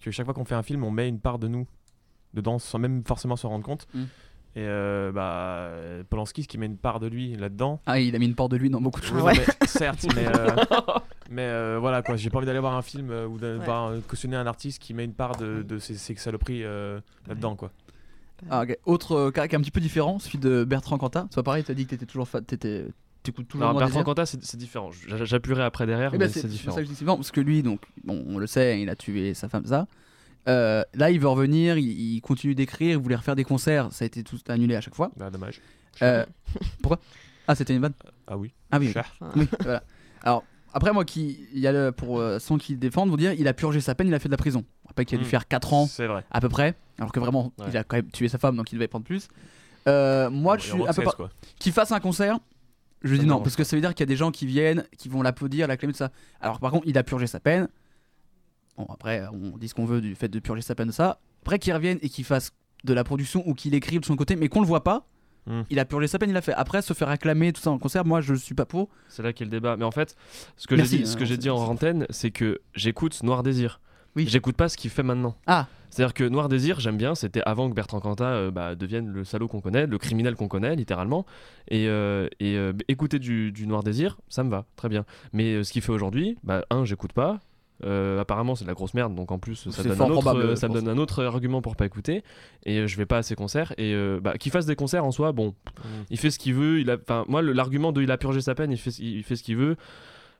que 0.00 0.10
chaque 0.10 0.24
fois 0.24 0.34
qu'on 0.34 0.44
fait 0.44 0.54
un 0.54 0.62
film, 0.62 0.82
on 0.84 0.90
met 0.90 1.08
une 1.08 1.20
part 1.20 1.38
de 1.38 1.46
nous 1.48 1.66
dedans 2.34 2.58
sans 2.58 2.78
même 2.78 3.02
forcément 3.06 3.36
se 3.36 3.46
rendre 3.46 3.64
compte. 3.64 3.86
Mm. 3.94 4.02
Et 4.56 4.64
euh, 4.66 5.12
bah, 5.12 5.70
Polanski, 6.08 6.42
ce 6.42 6.48
qui 6.48 6.58
met 6.58 6.66
une 6.66 6.76
part 6.76 6.98
de 6.98 7.06
lui 7.06 7.36
là-dedans. 7.36 7.80
Ah, 7.86 8.00
il 8.00 8.16
a 8.16 8.18
mis 8.18 8.26
une 8.26 8.34
part 8.34 8.48
de 8.48 8.56
lui 8.56 8.68
dans 8.70 8.80
beaucoup 8.80 9.00
de 9.00 9.04
choses. 9.06 9.22
Mais 9.24 9.44
certes, 9.66 10.06
mais, 10.14 10.26
euh, 10.26 10.56
mais 11.30 11.42
euh, 11.42 11.78
voilà 11.80 12.02
quoi, 12.02 12.16
j'ai 12.16 12.28
pas 12.30 12.38
envie 12.38 12.46
d'aller 12.46 12.58
voir 12.58 12.74
un 12.76 12.82
film 12.82 13.10
euh, 13.10 13.26
ou 13.26 13.38
de 13.38 13.56
Ouais. 13.58 13.64
voir, 13.64 13.88
euh, 13.88 14.00
cautionner 14.06 14.36
un 14.36 14.46
artiste 14.46 14.80
qui 14.82 14.92
met 14.94 15.04
une 15.04 15.14
part 15.14 15.36
de, 15.36 15.62
de 15.62 15.78
ses, 15.78 15.94
ses 15.96 16.14
saloperies 16.16 16.64
euh, 16.64 17.00
là-dedans 17.28 17.56
quoi. 17.56 17.70
Ah, 18.50 18.62
ok. 18.62 18.76
Autre 18.86 19.12
euh, 19.16 19.30
cas 19.30 19.46
qui 19.48 19.54
est 19.54 19.58
un 19.58 19.60
petit 19.60 19.70
peu 19.70 19.80
différent, 19.80 20.18
celui 20.18 20.38
de 20.38 20.64
Bertrand 20.64 20.96
Cantat. 20.98 21.26
C'est 21.30 21.36
pas 21.36 21.42
pareil, 21.42 21.62
t'as 21.64 21.74
dit 21.74 21.84
que 21.84 21.90
t'étais 21.90 22.06
toujours 22.06 22.26
fan, 22.26 22.42
t'étais, 22.44 22.86
t'écoutes 23.22 23.48
toujours 23.48 23.66
Non, 23.72 23.78
Bertrand 23.78 24.02
Cantat, 24.02 24.24
c'est 24.26 24.56
différent. 24.56 24.90
J'a- 25.08 25.24
J'appuierai 25.24 25.62
après 25.62 25.86
derrière, 25.86 26.10
Eh 26.14 26.18
mais 26.18 26.24
ben, 26.26 26.32
c'est 26.32 26.40
c'est 26.42 26.48
différent. 26.48 26.74
ça 26.74 26.80
que 26.80 26.86
je 26.86 26.90
dis 26.92 26.98
différent, 26.98 27.16
parce 27.16 27.30
que 27.32 27.40
lui, 27.42 27.62
donc, 27.62 27.80
bon, 28.04 28.24
on 28.26 28.38
le 28.38 28.46
sait, 28.46 28.80
il 28.80 28.88
a 28.88 28.96
tué 28.96 29.34
sa 29.34 29.48
femme, 29.50 29.66
ça. 29.66 29.86
Euh, 30.48 30.82
là, 30.94 31.10
il 31.10 31.20
veut 31.20 31.28
revenir, 31.28 31.76
il, 31.76 31.86
il 32.14 32.20
continue 32.22 32.54
d'écrire, 32.54 32.92
il 32.92 33.02
voulait 33.02 33.16
refaire 33.16 33.36
des 33.36 33.44
concerts, 33.44 33.92
ça 33.92 34.04
a 34.04 34.06
été 34.06 34.24
tout 34.24 34.38
annulé 34.48 34.74
à 34.74 34.80
chaque 34.80 34.94
fois. 34.94 35.10
Bah, 35.18 35.28
dommage. 35.28 35.60
Euh, 36.00 36.24
pourquoi? 36.82 36.98
Ah, 37.46 37.54
c'était 37.54 37.74
une 37.74 37.82
vanne? 37.82 37.92
Ah 38.26 38.38
oui. 38.38 38.52
Ah 38.70 38.78
oui. 38.78 38.90
Cher. 38.90 39.14
oui, 39.36 39.46
voilà. 39.60 39.82
Alors, 40.22 40.44
après, 40.72 40.92
moi, 40.92 41.04
qui, 41.04 41.40
il 41.52 41.60
y 41.60 41.66
a 41.66 41.72
le, 41.72 41.92
pour 41.92 42.20
euh, 42.20 42.38
ceux 42.38 42.56
qui 42.58 42.72
le 42.72 42.78
défendent, 42.78 43.10
vous 43.10 43.16
dire, 43.16 43.32
il 43.32 43.46
a 43.48 43.52
purgé 43.54 43.80
sa 43.80 43.94
peine, 43.94 44.08
il 44.08 44.14
a 44.14 44.18
fait 44.18 44.28
de 44.28 44.32
la 44.32 44.36
prison. 44.38 44.64
Rappelle 44.86 45.04
qu'il 45.06 45.16
a 45.18 45.20
dû 45.20 45.26
Mm. 45.26 45.30
faire 45.30 45.48
4 45.48 45.72
ans, 45.74 45.86
C'est 45.86 46.06
vrai. 46.06 46.24
à 46.30 46.40
peu 46.40 46.48
près, 46.48 46.74
alors 46.98 47.12
que 47.12 47.20
vraiment, 47.20 47.52
Ouais. 47.58 47.66
il 47.70 47.76
a 47.76 47.84
quand 47.84 47.96
même 47.96 48.10
tué 48.10 48.28
sa 48.28 48.38
femme, 48.38 48.56
donc 48.56 48.70
il 48.72 48.76
devait 48.76 48.88
prendre 48.88 49.04
plus. 49.04 49.28
Euh, 49.88 50.28
moi, 50.30 50.58
je 50.58 50.64
suis 50.64 50.72
un 50.72 50.76
peu 50.76 50.82
manque 50.84 50.94
pas. 50.96 51.02
16, 51.04 51.14
quoi. 51.14 51.30
Qu'il 51.58 51.72
fasse 51.72 51.90
un 51.92 52.00
concert, 52.00 52.38
je 53.02 53.14
dis 53.16 53.26
non, 53.26 53.40
parce 53.40 53.56
que 53.56 53.64
ça 53.64 53.76
veut 53.76 53.80
dire 53.80 53.94
qu'il 53.94 54.00
y 54.00 54.08
a 54.08 54.12
des 54.12 54.16
gens 54.16 54.30
qui 54.30 54.46
viennent, 54.46 54.84
qui 54.98 55.08
vont 55.08 55.22
l'applaudir, 55.22 55.66
l'acclamer, 55.66 55.92
tout 55.92 55.98
ça. 55.98 56.10
Alors, 56.40 56.60
par 56.60 56.70
contre, 56.70 56.86
il 56.86 56.96
a 56.98 57.02
purgé 57.02 57.26
sa 57.26 57.40
peine. 57.40 57.68
Bon, 58.76 58.86
après, 58.92 59.22
on 59.32 59.56
dit 59.58 59.68
ce 59.68 59.74
qu'on 59.74 59.84
veut 59.86 60.00
du 60.00 60.14
fait 60.14 60.28
de 60.28 60.38
purger 60.38 60.62
sa 60.62 60.74
peine 60.74 60.88
de 60.88 60.92
ça. 60.92 61.18
Après, 61.42 61.58
qu'il 61.58 61.72
revienne 61.72 61.98
et 62.02 62.08
qu'il 62.08 62.24
fasse 62.24 62.52
de 62.84 62.92
la 62.94 63.04
production 63.04 63.42
ou 63.48 63.54
qu'il 63.54 63.74
écrive 63.74 64.00
de 64.00 64.06
son 64.06 64.16
côté, 64.16 64.36
mais 64.36 64.48
qu'on 64.48 64.60
le 64.60 64.66
voit 64.66 64.84
pas. 64.84 65.06
Mm. 65.46 65.62
Il 65.70 65.78
a 65.78 65.84
purgé 65.84 66.06
sa 66.06 66.18
peine, 66.18 66.30
il 66.30 66.34
l'a 66.34 66.42
fait. 66.42 66.54
Après, 66.54 66.82
se 66.82 66.92
faire 66.94 67.08
acclamer, 67.08 67.52
tout 67.52 67.60
ça 67.60 67.70
en 67.70 67.78
concert, 67.78 68.04
moi 68.04 68.20
je 68.20 68.34
suis 68.34 68.54
pas 68.54 68.66
pour. 68.66 68.88
C'est 69.08 69.22
là 69.22 69.32
qu'est 69.32 69.44
le 69.44 69.50
débat. 69.50 69.76
Mais 69.76 69.84
en 69.84 69.90
fait, 69.90 70.16
ce 70.56 70.66
que 70.66 70.76
j'ai 70.76 70.82
dit, 70.82 71.06
ce 71.06 71.16
que 71.16 71.22
euh, 71.22 71.26
j'ai 71.26 71.36
dit 71.36 71.50
en 71.50 71.56
antenne, 71.56 72.06
c'est 72.10 72.30
que 72.30 72.60
j'écoute 72.74 73.22
Noir 73.22 73.42
Désir. 73.42 73.80
Oui. 74.16 74.26
J'écoute 74.28 74.56
pas 74.56 74.68
ce 74.68 74.76
qu'il 74.76 74.90
fait 74.90 75.02
maintenant. 75.02 75.36
Ah. 75.46 75.66
C'est-à-dire 75.90 76.14
que 76.14 76.24
Noir 76.24 76.48
Désir, 76.48 76.78
j'aime 76.80 76.96
bien, 76.96 77.14
c'était 77.14 77.42
avant 77.44 77.68
que 77.68 77.74
Bertrand 77.74 78.00
Cantat 78.00 78.24
euh, 78.24 78.50
bah, 78.50 78.74
devienne 78.76 79.08
le 79.08 79.24
salaud 79.24 79.48
qu'on 79.48 79.60
connaît, 79.60 79.86
le 79.86 79.98
criminel 79.98 80.36
qu'on 80.36 80.48
connaît, 80.48 80.76
littéralement. 80.76 81.26
Et, 81.68 81.88
euh, 81.88 82.28
et 82.38 82.56
euh, 82.56 82.72
écouter 82.88 83.18
du, 83.18 83.50
du 83.50 83.66
Noir 83.66 83.82
Désir, 83.82 84.18
ça 84.28 84.44
me 84.44 84.50
va, 84.50 84.66
très 84.76 84.88
bien. 84.88 85.04
Mais 85.32 85.62
ce 85.64 85.72
qu'il 85.72 85.82
fait 85.82 85.92
aujourd'hui, 85.92 86.38
bah, 86.44 86.64
un, 86.70 86.84
j'écoute 86.84 87.12
pas. 87.12 87.40
Euh, 87.84 88.20
apparemment, 88.20 88.54
c'est 88.54 88.64
de 88.64 88.68
la 88.68 88.74
grosse 88.74 88.94
merde, 88.94 89.14
donc 89.14 89.32
en 89.32 89.38
plus, 89.38 89.68
ça, 89.70 89.82
donne 89.82 89.92
un, 89.92 90.04
autre, 90.04 90.12
probable, 90.12 90.40
euh, 90.40 90.56
ça 90.56 90.68
me 90.68 90.74
donne 90.74 90.88
un 90.88 90.98
autre 90.98 91.24
argument 91.24 91.62
pour 91.62 91.76
pas 91.76 91.86
écouter. 91.86 92.22
Et 92.64 92.78
euh, 92.78 92.86
je 92.86 92.96
vais 92.96 93.06
pas 93.06 93.18
à 93.18 93.22
ses 93.22 93.34
concerts. 93.34 93.72
Et 93.78 93.94
euh, 93.94 94.20
bah, 94.20 94.36
qu'il 94.38 94.52
fasse 94.52 94.66
des 94.66 94.76
concerts 94.76 95.04
en 95.04 95.12
soi, 95.12 95.32
bon, 95.32 95.54
il 96.10 96.18
fait 96.18 96.30
ce 96.30 96.38
qu'il 96.38 96.54
veut. 96.54 96.80
Il 96.80 96.90
a, 96.90 96.98
moi, 97.28 97.42
l'argument 97.42 97.92
de 97.92 98.02
il 98.02 98.10
a 98.10 98.18
purgé 98.18 98.40
sa 98.40 98.54
peine, 98.54 98.70
il 98.70 98.78
fait, 98.78 98.90
il 98.98 99.22
fait 99.22 99.36
ce 99.36 99.42
qu'il 99.42 99.56
veut. 99.56 99.76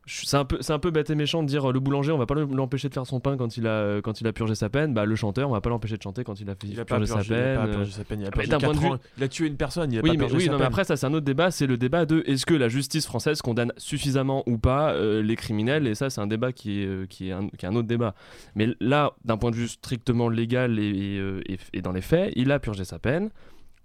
C'est 0.06 0.36
un, 0.36 0.44
peu, 0.44 0.58
c'est 0.60 0.72
un 0.72 0.78
peu 0.80 0.90
bête 0.90 1.08
et 1.10 1.14
méchant 1.14 1.42
de 1.42 1.46
dire 1.48 1.68
euh, 1.70 1.72
le 1.72 1.78
boulanger, 1.78 2.10
on 2.10 2.18
va 2.18 2.26
pas 2.26 2.34
le- 2.34 2.44
l'empêcher 2.46 2.88
de 2.88 2.94
faire 2.94 3.06
son 3.06 3.20
pain 3.20 3.36
quand 3.36 3.56
il 3.56 3.66
a, 3.68 4.00
quand 4.02 4.20
il 4.20 4.26
a 4.26 4.32
purgé 4.32 4.54
sa 4.56 4.68
peine. 4.68 4.92
Bah, 4.92 5.04
le 5.04 5.14
chanteur, 5.14 5.48
on 5.48 5.52
va 5.52 5.60
pas 5.60 5.70
l'empêcher 5.70 5.96
de 5.98 6.02
chanter 6.02 6.24
quand 6.24 6.40
il 6.40 6.50
a, 6.50 6.54
fait, 6.54 6.66
Il 6.66 6.80
a 6.80 6.84
pas 6.84 6.96
purgé, 6.96 7.12
purgé- 7.14 7.22
sa 7.28 7.34
il 7.34 7.38
a 7.40 7.44
peine. 7.44 7.56
pas 7.56 7.66
euh. 7.66 7.72
purgé 7.74 7.90
sa 7.92 8.04
peine, 8.04 8.20
il 8.22 8.26
a 8.26 8.30
purgé 8.30 8.48
d'un 8.48 8.58
point 8.58 8.74
de 8.74 8.78
vue- 8.78 8.86
ans. 8.88 8.98
Il 9.18 9.22
a 9.22 9.28
tué 9.28 9.46
une 9.46 9.56
personne, 9.56 9.92
il 9.92 9.98
a 9.98 10.02
oui, 10.02 10.08
pas 10.08 10.12
mais, 10.14 10.18
purgé 10.18 10.36
oui, 10.36 10.40
sa 10.46 10.46
non, 10.50 10.52
mais 10.56 10.58
peine. 10.58 10.66
après, 10.66 10.84
ça, 10.84 10.96
c'est 10.96 11.06
un 11.06 11.12
autre 11.14 11.26
débat. 11.26 11.50
C'est 11.52 11.66
le 11.66 11.76
débat 11.76 12.06
de 12.06 12.24
est-ce 12.26 12.44
que 12.44 12.54
la 12.54 12.68
justice 12.68 13.06
française 13.06 13.40
condamne 13.42 13.72
suffisamment 13.76 14.42
ou 14.46 14.58
pas 14.58 14.94
euh, 14.94 15.22
les 15.22 15.36
criminels? 15.36 15.86
Et 15.86 15.94
ça, 15.94 16.10
c'est 16.10 16.20
un 16.20 16.26
débat 16.26 16.50
qui 16.52 16.82
est, 16.82 16.86
euh, 16.86 17.06
qui, 17.06 17.28
est 17.28 17.32
un, 17.32 17.48
qui 17.48 17.64
est 17.64 17.68
un 17.68 17.76
autre 17.76 17.86
débat. 17.88 18.14
Mais 18.56 18.68
là, 18.80 19.12
d'un 19.24 19.36
point 19.36 19.50
de 19.52 19.56
vue 19.56 19.68
strictement 19.68 20.28
légal 20.28 20.78
et, 20.80 20.88
et, 20.88 21.18
euh, 21.20 21.40
et- 21.46 21.58
et 21.74 21.82
dans 21.82 21.92
les 21.92 22.00
faits, 22.02 22.32
il 22.36 22.50
a 22.50 22.58
purgé 22.58 22.84
sa 22.84 22.98
peine. 22.98 23.30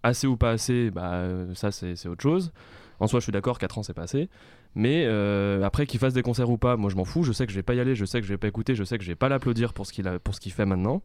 Assez 0.01 0.25
ou 0.27 0.37
pas 0.37 0.51
assez, 0.51 0.89
bah, 0.91 1.13
euh, 1.13 1.53
ça, 1.55 1.71
c'est 1.71 2.07
autre 2.07 2.23
chose. 2.23 2.51
En 2.99 3.07
soi, 3.07 3.19
je 3.19 3.23
suis 3.25 3.31
d'accord, 3.33 3.59
4 3.59 3.77
ans, 3.77 3.83
c'est 3.83 3.93
pas 3.93 4.03
assez. 4.03 4.29
Mais 4.75 5.05
euh, 5.05 5.63
après, 5.63 5.87
qu'il 5.87 5.99
fasse 5.99 6.13
des 6.13 6.21
concerts 6.21 6.49
ou 6.49 6.57
pas, 6.57 6.75
moi, 6.75 6.89
je 6.89 6.95
m'en 6.95 7.05
fous. 7.05 7.23
Je 7.23 7.31
sais 7.31 7.45
que 7.45 7.51
je 7.51 7.57
vais 7.57 7.63
pas 7.63 7.73
y 7.73 7.79
aller, 7.79 7.95
je 7.95 8.05
sais 8.05 8.19
que 8.19 8.27
je 8.27 8.33
vais 8.33 8.37
pas 8.37 8.47
écouter, 8.47 8.75
je 8.75 8.83
sais 8.83 8.97
que 8.97 9.03
je 9.03 9.09
vais 9.09 9.15
pas 9.15 9.29
l'applaudir 9.29 9.73
pour 9.73 9.85
ce 9.85 9.93
qu'il 9.93 10.51
fait 10.51 10.65
maintenant. 10.65 11.01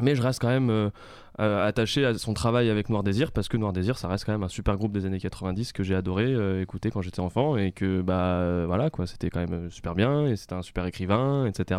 Mais 0.00 0.14
je 0.14 0.22
reste 0.22 0.40
quand 0.40 0.48
même 0.48 0.70
euh, 0.70 0.88
euh, 1.38 1.68
attaché 1.68 2.06
à 2.06 2.14
son 2.16 2.32
travail 2.32 2.70
avec 2.70 2.88
Noir 2.88 3.02
Désir 3.02 3.30
parce 3.30 3.48
que 3.48 3.58
Noir 3.58 3.74
Désir 3.74 3.98
ça 3.98 4.08
reste 4.08 4.24
quand 4.24 4.32
même 4.32 4.42
un 4.42 4.48
super 4.48 4.78
groupe 4.78 4.92
des 4.92 5.04
années 5.04 5.20
90 5.20 5.72
que 5.72 5.82
j'ai 5.82 5.94
adoré 5.94 6.62
écouter 6.62 6.90
quand 6.90 7.02
j'étais 7.02 7.20
enfant 7.20 7.58
et 7.58 7.72
que 7.72 8.00
bah 8.00 8.64
voilà 8.66 8.88
quoi 8.88 9.06
c'était 9.06 9.28
quand 9.28 9.46
même 9.46 9.70
super 9.70 9.94
bien 9.94 10.26
et 10.26 10.36
c'était 10.36 10.54
un 10.54 10.62
super 10.62 10.86
écrivain 10.86 11.44
etc 11.44 11.78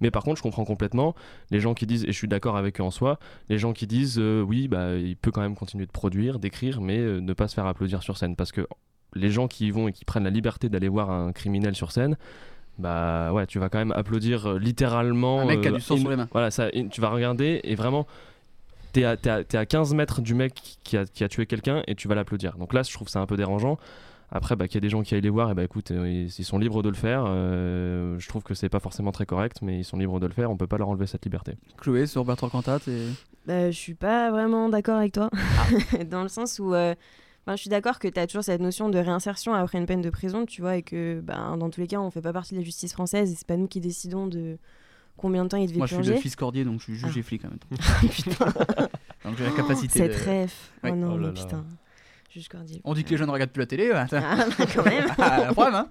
mais 0.00 0.12
par 0.12 0.22
contre 0.22 0.36
je 0.36 0.42
comprends 0.42 0.64
complètement 0.64 1.16
les 1.50 1.58
gens 1.58 1.74
qui 1.74 1.86
disent 1.86 2.04
et 2.04 2.12
je 2.12 2.16
suis 2.16 2.28
d'accord 2.28 2.56
avec 2.56 2.80
eux 2.80 2.84
en 2.84 2.92
soi 2.92 3.18
les 3.48 3.58
gens 3.58 3.72
qui 3.72 3.88
disent 3.88 4.18
oui 4.18 4.68
bah 4.68 4.94
il 4.94 5.16
peut 5.16 5.32
quand 5.32 5.42
même 5.42 5.56
continuer 5.56 5.86
de 5.86 5.92
produire 5.92 6.38
d'écrire 6.38 6.80
mais 6.80 6.98
ne 6.98 7.32
pas 7.32 7.48
se 7.48 7.54
faire 7.54 7.66
applaudir 7.66 8.04
sur 8.04 8.16
scène 8.16 8.36
parce 8.36 8.52
que 8.52 8.68
les 9.14 9.30
gens 9.30 9.48
qui 9.48 9.66
y 9.66 9.70
vont 9.70 9.88
et 9.88 9.92
qui 9.92 10.04
prennent 10.04 10.24
la 10.24 10.30
liberté 10.30 10.68
d'aller 10.68 10.88
voir 10.88 11.10
un 11.10 11.32
criminel 11.32 11.74
sur 11.74 11.92
scène 11.92 12.16
bah 12.78 13.32
ouais, 13.32 13.44
tu 13.46 13.58
vas 13.58 13.68
quand 13.68 13.78
même 13.78 13.90
applaudir 13.90 14.46
euh, 14.46 14.58
littéralement. 14.60 15.40
Un 15.40 15.46
mec 15.46 15.62
qui 15.62 15.66
a 15.68 15.72
euh, 15.72 15.74
du 15.74 15.80
sang 15.80 15.96
sur 15.96 16.10
les 16.10 16.14
mains. 16.16 16.28
Voilà, 16.30 16.52
ça, 16.52 16.68
in- 16.74 16.86
tu 16.86 17.00
vas 17.00 17.08
regarder 17.08 17.60
et 17.64 17.74
vraiment, 17.74 18.06
t'es 18.92 19.02
à, 19.02 19.16
t'es 19.16 19.30
à, 19.30 19.42
t'es 19.42 19.56
à 19.58 19.66
15 19.66 19.94
mètres 19.94 20.20
du 20.20 20.34
mec 20.34 20.54
qui 20.84 20.96
a, 20.96 21.04
qui 21.04 21.24
a 21.24 21.28
tué 21.28 21.46
quelqu'un 21.46 21.82
et 21.88 21.96
tu 21.96 22.06
vas 22.06 22.14
l'applaudir. 22.14 22.56
Donc 22.56 22.72
là, 22.72 22.82
je 22.84 22.92
trouve 22.92 23.08
ça 23.08 23.18
un 23.18 23.26
peu 23.26 23.36
dérangeant. 23.36 23.78
Après, 24.30 24.54
bah, 24.54 24.68
qu'il 24.68 24.76
y 24.76 24.78
a 24.78 24.80
des 24.82 24.90
gens 24.90 25.02
qui 25.02 25.14
aillent 25.16 25.22
les 25.22 25.28
voir, 25.30 25.50
et 25.50 25.54
bah 25.54 25.64
écoute, 25.64 25.90
euh, 25.90 26.06
ils, 26.08 26.26
ils 26.26 26.44
sont 26.44 26.58
libres 26.58 26.82
de 26.84 26.88
le 26.90 26.94
faire. 26.94 27.24
euh, 27.26 28.16
je 28.20 28.28
trouve 28.28 28.42
que 28.44 28.54
c'est 28.54 28.68
pas 28.68 28.78
forcément 28.78 29.10
très 29.10 29.26
correct, 29.26 29.56
mais 29.62 29.78
ils 29.80 29.84
sont 29.84 29.96
libres 29.96 30.20
de 30.20 30.26
le 30.26 30.32
faire. 30.34 30.48
On 30.50 30.56
peut 30.56 30.66
pas 30.68 30.78
leur 30.78 30.88
enlever 30.90 31.06
cette 31.08 31.24
liberté. 31.24 31.54
Chloé, 31.78 32.06
sur 32.06 32.24
Bertrand 32.24 32.48
Cantat, 32.50 32.78
et... 32.86 33.06
Bah, 33.46 33.70
je 33.72 33.76
suis 33.76 33.94
pas 33.94 34.30
vraiment 34.30 34.68
d'accord 34.68 34.98
avec 34.98 35.12
toi. 35.14 35.30
Ah. 35.32 36.04
Dans 36.10 36.22
le 36.22 36.28
sens 36.28 36.60
où. 36.60 36.74
euh, 36.74 36.94
enfin, 37.48 37.56
je 37.56 37.62
suis 37.62 37.70
d'accord 37.70 37.98
que 37.98 38.08
tu 38.08 38.20
as 38.20 38.26
toujours 38.26 38.44
cette 38.44 38.60
notion 38.60 38.90
de 38.90 38.98
réinsertion 38.98 39.54
après 39.54 39.78
une 39.78 39.86
peine 39.86 40.02
de 40.02 40.10
prison, 40.10 40.44
tu 40.44 40.60
vois, 40.60 40.76
et 40.76 40.82
que 40.82 41.20
ben, 41.22 41.56
dans 41.56 41.70
tous 41.70 41.80
les 41.80 41.86
cas, 41.86 41.98
on 41.98 42.10
fait 42.10 42.20
pas 42.20 42.34
partie 42.34 42.52
de 42.54 42.58
la 42.58 42.64
justice 42.64 42.92
française 42.92 43.32
et 43.32 43.34
c'est 43.34 43.46
pas 43.46 43.56
nous 43.56 43.68
qui 43.68 43.80
décidons 43.80 44.26
de 44.26 44.58
combien 45.16 45.44
de 45.44 45.48
temps 45.48 45.56
il 45.56 45.66
devait 45.66 45.78
Moi 45.78 45.86
je 45.86 45.94
suis 45.96 46.04
le 46.12 46.16
fils 46.16 46.36
cordier 46.36 46.64
donc 46.64 46.78
je 46.80 46.84
suis 46.84 46.94
juge 46.94 47.12
Ah. 47.16 47.18
et 47.18 47.22
flic 47.22 47.42
en 47.44 47.48
même 47.48 47.58
temps. 47.58 47.68
donc 49.24 49.36
j'ai 49.38 49.44
la 49.44 49.50
capacité 49.52 49.98
Cette 49.98 50.26
de... 50.26 50.42
ref. 50.44 50.72
Ouais. 50.84 50.90
Oh 50.92 50.94
non, 50.94 51.12
Oh 51.14 51.16
là 51.18 51.28
mais 51.32 51.38
là. 51.38 51.44
putain. 51.44 51.64
Juge 52.30 52.48
Cordier. 52.48 52.82
On 52.84 52.92
dit 52.92 53.04
que 53.04 53.10
les 53.10 53.16
jeunes 53.16 53.30
regardent 53.30 53.50
plus 53.50 53.60
la 53.60 53.66
télé. 53.66 53.90
ouais. 53.90 54.04
Ah, 54.12 54.44
bah, 54.58 54.64
quand 54.74 54.84
même. 54.84 55.06
Ah, 55.18 55.40
la 55.46 55.54
preuve, 55.54 55.74
hein. 55.74 55.88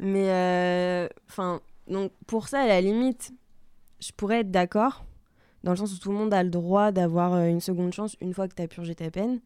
Mais 0.00 0.28
euh, 0.28 1.08
enfin, 1.28 1.60
donc 1.88 2.10
pour 2.26 2.48
ça, 2.48 2.60
à 2.62 2.66
la 2.66 2.80
limite, 2.80 3.32
je 4.00 4.10
pourrais 4.16 4.40
être 4.40 4.50
d'accord, 4.50 5.04
dans 5.62 5.70
le 5.70 5.76
sens 5.76 5.94
où 5.94 5.98
tout 5.98 6.10
le 6.10 6.18
monde 6.18 6.34
a 6.34 6.42
le 6.42 6.50
droit 6.50 6.90
d'avoir 6.90 7.34
euh, 7.34 7.46
une 7.46 7.60
seconde 7.60 7.92
chance 7.92 8.16
une 8.20 8.34
fois 8.34 8.48
que 8.48 8.54
tu 8.54 8.62
as 8.62 8.66
purgé 8.66 8.94
ta 8.96 9.10
peine. 9.10 9.40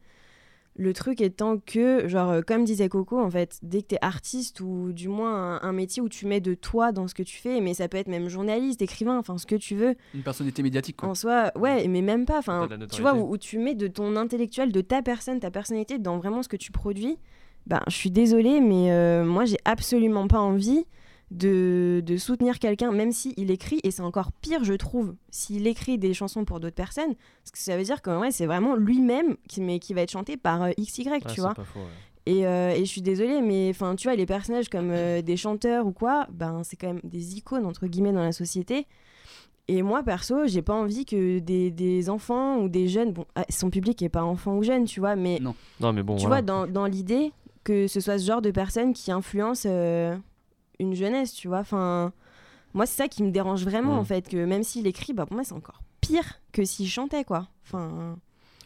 Le 0.76 0.92
truc 0.92 1.20
étant 1.20 1.58
que, 1.58 2.08
genre, 2.08 2.30
euh, 2.30 2.40
comme 2.40 2.64
disait 2.64 2.88
Coco, 2.88 3.20
en 3.20 3.30
fait, 3.30 3.58
dès 3.62 3.82
que 3.82 3.88
tu 3.88 3.94
es 3.94 3.98
artiste 4.00 4.60
ou 4.60 4.92
du 4.92 5.08
moins 5.08 5.62
un, 5.62 5.68
un 5.68 5.72
métier 5.72 6.02
où 6.02 6.08
tu 6.08 6.26
mets 6.26 6.40
de 6.40 6.54
toi 6.54 6.90
dans 6.90 7.06
ce 7.06 7.14
que 7.14 7.22
tu 7.22 7.36
fais, 7.36 7.60
mais 7.60 7.74
ça 7.74 7.86
peut 7.88 7.96
être 7.96 8.08
même 8.08 8.28
journaliste, 8.28 8.82
écrivain, 8.82 9.16
enfin 9.18 9.38
ce 9.38 9.46
que 9.46 9.54
tu 9.54 9.76
veux. 9.76 9.94
Une 10.14 10.22
personnalité 10.22 10.62
médiatique 10.64 10.96
quoi. 10.96 11.08
En 11.08 11.14
soi, 11.14 11.52
ouais, 11.56 11.86
mais 11.86 12.02
même 12.02 12.24
pas. 12.26 12.38
Enfin, 12.38 12.68
tu 12.90 13.02
vois, 13.02 13.14
où 13.14 13.36
tu 13.38 13.58
mets 13.58 13.74
de 13.76 13.86
ton 13.86 14.16
intellectuel, 14.16 14.72
de 14.72 14.80
ta 14.80 15.00
personne, 15.00 15.38
ta 15.38 15.50
personnalité 15.52 15.98
dans 15.98 16.18
vraiment 16.18 16.42
ce 16.42 16.48
que 16.48 16.56
tu 16.56 16.72
produis. 16.72 17.18
Ben, 17.66 17.80
je 17.86 17.94
suis 17.94 18.10
désolée, 18.10 18.60
mais 18.60 18.90
euh, 18.92 19.24
moi, 19.24 19.44
j'ai 19.44 19.56
absolument 19.64 20.26
pas 20.28 20.40
envie 20.40 20.84
de, 21.30 22.02
de 22.04 22.16
soutenir 22.16 22.58
quelqu'un, 22.58 22.92
même 22.92 23.12
s'il 23.12 23.50
écrit, 23.50 23.80
et 23.82 23.90
c'est 23.90 24.02
encore 24.02 24.30
pire, 24.32 24.62
je 24.64 24.74
trouve, 24.74 25.14
s'il 25.30 25.66
écrit 25.66 25.98
des 25.98 26.14
chansons 26.14 26.44
pour 26.44 26.60
d'autres 26.60 26.74
personnes, 26.74 27.14
parce 27.42 27.50
que 27.52 27.58
ça 27.58 27.76
veut 27.76 27.82
dire 27.82 28.02
que 28.02 28.10
ouais, 28.18 28.30
c'est 28.30 28.46
vraiment 28.46 28.76
lui-même 28.76 29.36
qui, 29.48 29.60
mais, 29.60 29.78
qui 29.78 29.94
va 29.94 30.02
être 30.02 30.10
chanté 30.12 30.36
par 30.36 30.62
euh, 30.62 30.70
XY, 30.78 31.08
tu 31.32 31.40
vois. 31.40 31.54
pas 31.54 31.64
faux, 31.64 31.80
ouais. 31.80 31.86
Et, 32.26 32.46
euh, 32.46 32.70
et 32.70 32.78
je 32.80 32.90
suis 32.90 33.02
désolée, 33.02 33.42
mais 33.42 33.68
enfin, 33.70 33.96
tu 33.96 34.08
vois, 34.08 34.16
les 34.16 34.24
personnages 34.24 34.70
comme 34.70 34.90
euh, 34.90 35.20
des 35.20 35.36
chanteurs 35.36 35.86
ou 35.86 35.92
quoi, 35.92 36.26
ben, 36.32 36.62
c'est 36.64 36.76
quand 36.76 36.86
même 36.86 37.00
des 37.04 37.36
icônes, 37.36 37.66
entre 37.66 37.86
guillemets, 37.86 38.12
dans 38.12 38.22
la 38.22 38.32
société. 38.32 38.86
Et 39.68 39.82
moi, 39.82 40.02
perso, 40.02 40.46
j'ai 40.46 40.62
pas 40.62 40.74
envie 40.74 41.04
que 41.04 41.38
des, 41.38 41.70
des 41.70 42.08
enfants 42.10 42.58
ou 42.58 42.68
des 42.68 42.88
jeunes, 42.88 43.12
bon, 43.12 43.26
ah, 43.34 43.44
son 43.50 43.70
public 43.70 44.00
est 44.02 44.08
pas 44.08 44.22
enfant 44.22 44.56
ou 44.56 44.62
jeune, 44.62 44.84
tu 44.84 45.00
vois, 45.00 45.16
mais 45.16 45.38
Non. 45.40 45.54
Non, 45.80 45.92
mais 45.92 46.02
bon. 46.02 46.16
tu 46.16 46.26
voilà. 46.26 46.42
vois, 46.42 46.42
dans, 46.42 46.66
dans 46.66 46.86
l'idée 46.86 47.32
que 47.62 47.86
ce 47.88 47.98
soit 48.00 48.18
ce 48.18 48.26
genre 48.26 48.42
de 48.42 48.50
personnes 48.50 48.92
qui 48.92 49.10
influencent 49.10 49.66
euh, 49.70 50.16
une 50.78 50.94
jeunesse, 50.94 51.32
tu 51.32 51.48
vois. 51.48 51.60
Enfin, 51.60 52.12
moi, 52.74 52.86
c'est 52.86 52.96
ça 53.02 53.08
qui 53.08 53.22
me 53.22 53.30
dérange 53.30 53.64
vraiment, 53.64 53.94
Mm. 53.94 53.98
en 53.98 54.04
fait, 54.04 54.28
que 54.28 54.44
même 54.44 54.62
s'il 54.62 54.86
écrit, 54.86 55.12
bah, 55.12 55.26
pour 55.26 55.34
moi, 55.34 55.44
c'est 55.44 55.54
encore 55.54 55.80
pire 56.00 56.40
que 56.52 56.64
s'il 56.64 56.88
chantait, 56.88 57.24
quoi. 57.24 57.48
Enfin, 57.66 58.16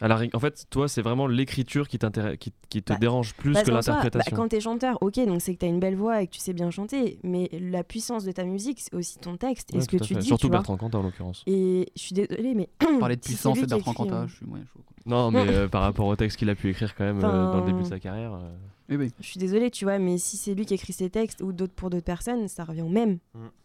ri- 0.01 0.29
En 0.33 0.39
fait, 0.39 0.65
toi, 0.69 0.87
c'est 0.87 1.01
vraiment 1.01 1.25
l'écriture 1.27 1.87
qui, 1.87 1.97
t'intéresse- 1.99 2.37
qui, 2.37 2.51
qui 2.69 2.81
te 2.83 2.91
Bah, 2.93 2.99
dérange 2.99 3.33
plus 3.33 3.53
que 3.53 3.59
soi, 3.59 3.65
bah, 3.65 3.73
l'interprétation. 3.75 4.35
quand 4.35 4.47
t'es 4.49 4.59
chanteur, 4.59 4.97
ok, 5.01 5.15
donc 5.25 5.41
c'est 5.41 5.53
que 5.53 5.59
t'as 5.59 5.67
une 5.67 5.79
belle 5.79 5.95
voix 5.95 6.21
et 6.21 6.27
que 6.27 6.33
tu 6.33 6.39
sais 6.39 6.53
bien 6.53 6.69
chanter, 6.71 7.19
mais 7.23 7.49
la 7.53 7.83
puissance 7.83 8.23
de 8.25 8.31
ta 8.31 8.43
musique, 8.43 8.79
c'est 8.81 8.93
aussi 8.93 9.19
ton 9.19 9.37
texte 9.37 9.73
et 9.73 9.77
Ouais, 9.77 9.83
ce 9.83 9.87
que 9.87 9.97
tu 9.97 10.13
fait. 10.15 10.19
dis. 10.19 10.27
Surtout 10.27 10.47
tu 10.47 10.51
vois. 10.51 10.57
Bertrand 10.57 10.77
Cantat, 10.77 10.97
en 10.97 11.03
l'occurrence. 11.03 11.43
Et 11.47 11.89
je 11.95 12.01
suis 12.01 12.13
désolée, 12.13 12.55
mais. 12.55 12.69
Parler 12.99 13.15
de 13.15 13.21
puissance 13.25 13.57
et 13.57 13.61
qui 13.61 13.67
Bertrand 13.67 13.93
Cantat, 13.93 14.27
je 14.27 14.35
suis 14.35 14.45
moyen 14.45 14.65
chaud. 14.65 14.79
quoi. 14.85 14.95
Non, 15.05 15.31
mais 15.31 15.47
euh, 15.47 15.67
par 15.69 15.81
rapport 15.81 16.07
au 16.07 16.15
texte 16.15 16.37
qu'il 16.37 16.49
a 16.49 16.55
pu 16.55 16.69
écrire 16.69 16.93
quand 16.95 17.03
même 17.05 17.23
euh, 17.23 17.51
dans 17.51 17.59
le 17.61 17.65
début 17.65 17.83
de 17.83 17.87
sa 17.87 17.99
carrière. 17.99 18.33
euh, 18.33 18.49
Oui. 18.89 19.11
Je 19.19 19.25
suis 19.25 19.39
désolée, 19.39 19.69
tu 19.69 19.85
vois, 19.85 19.99
mais 19.99 20.17
si 20.17 20.35
c'est 20.37 20.53
lui 20.55 20.65
qui 20.65 20.73
écrit 20.73 20.93
ses 20.93 21.09
textes 21.09 21.41
ou 21.41 21.51
d'autres 21.51 21.73
pour 21.73 21.89
d'autres 21.89 22.03
personnes, 22.05 22.47
ça 22.47 22.63
revient 22.63 22.81
au 22.81 22.89
même. 22.89 23.19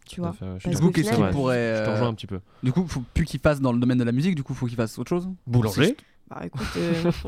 Tu 0.05 0.17
tout 0.17 0.25
à 0.25 0.31
vois. 0.31 0.33
fait, 0.59 0.67
ouais, 0.67 0.75
Du 0.75 0.79
coup, 0.81 0.91
qu'est-ce 0.91 1.09
qu'il 1.15 1.29
pourrait. 1.31 1.75
Je 1.77 1.83
te 1.83 1.89
euh, 1.89 1.93
rejoins 1.93 2.07
un 2.09 2.13
petit 2.13 2.27
peu. 2.27 2.39
Du 2.61 2.71
coup, 2.71 2.85
faut 2.87 3.03
plus 3.13 3.25
qu'il 3.25 3.39
fasse 3.39 3.59
dans 3.59 3.71
le 3.71 3.79
domaine 3.79 3.97
de 3.97 4.03
la 4.03 4.11
musique, 4.11 4.35
du 4.35 4.43
coup, 4.43 4.53
faut 4.53 4.67
qu'il 4.67 4.75
fasse 4.75 4.97
autre 4.99 5.09
chose? 5.09 5.29
Boulanger? 5.47 5.97
Bah 6.29 6.41
écoute, 6.45 6.67
euh, 6.77 7.03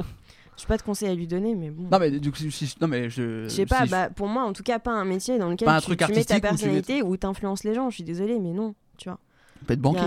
je 0.56 0.58
suis 0.58 0.68
pas 0.68 0.78
de 0.78 0.82
conseil 0.82 1.10
à 1.10 1.16
lui 1.16 1.28
donner, 1.28 1.56
mais 1.56 1.70
bon. 1.70 1.88
Non, 1.92 2.00
mais 2.00 2.12
du 2.20 2.32
coup, 2.32 2.38
si- 2.38 2.76
non, 2.82 2.88
mais 2.88 3.10
je. 3.10 3.44
Je 3.44 3.50
sais 3.50 3.66
pas, 3.66 3.86
si- 3.86 3.92
bah, 3.92 4.10
pour 4.10 4.28
moi, 4.28 4.44
en 4.44 4.54
tout 4.54 4.64
cas, 4.64 4.80
pas 4.80 4.92
un 4.92 5.06
métier 5.06 5.38
dans 5.38 5.50
lequel 5.50 5.66
Pas 5.68 5.76
un 5.76 5.80
tu, 5.80 5.86
truc 5.86 6.00
tu 6.06 6.12
mets 6.14 6.24
ta 6.24 6.36
tu 6.36 6.42
personnalité 6.42 7.02
ou 7.04 7.16
t'influences 7.18 7.64
les 7.64 7.74
gens. 7.74 7.90
Je 7.90 7.96
suis 7.96 8.04
désolée, 8.04 8.40
mais 8.40 8.54
non, 8.54 8.74
tu 8.98 9.10
vois. 9.10 9.20
Peut 9.66 9.74
être 9.74 9.82
banquier. 9.82 10.02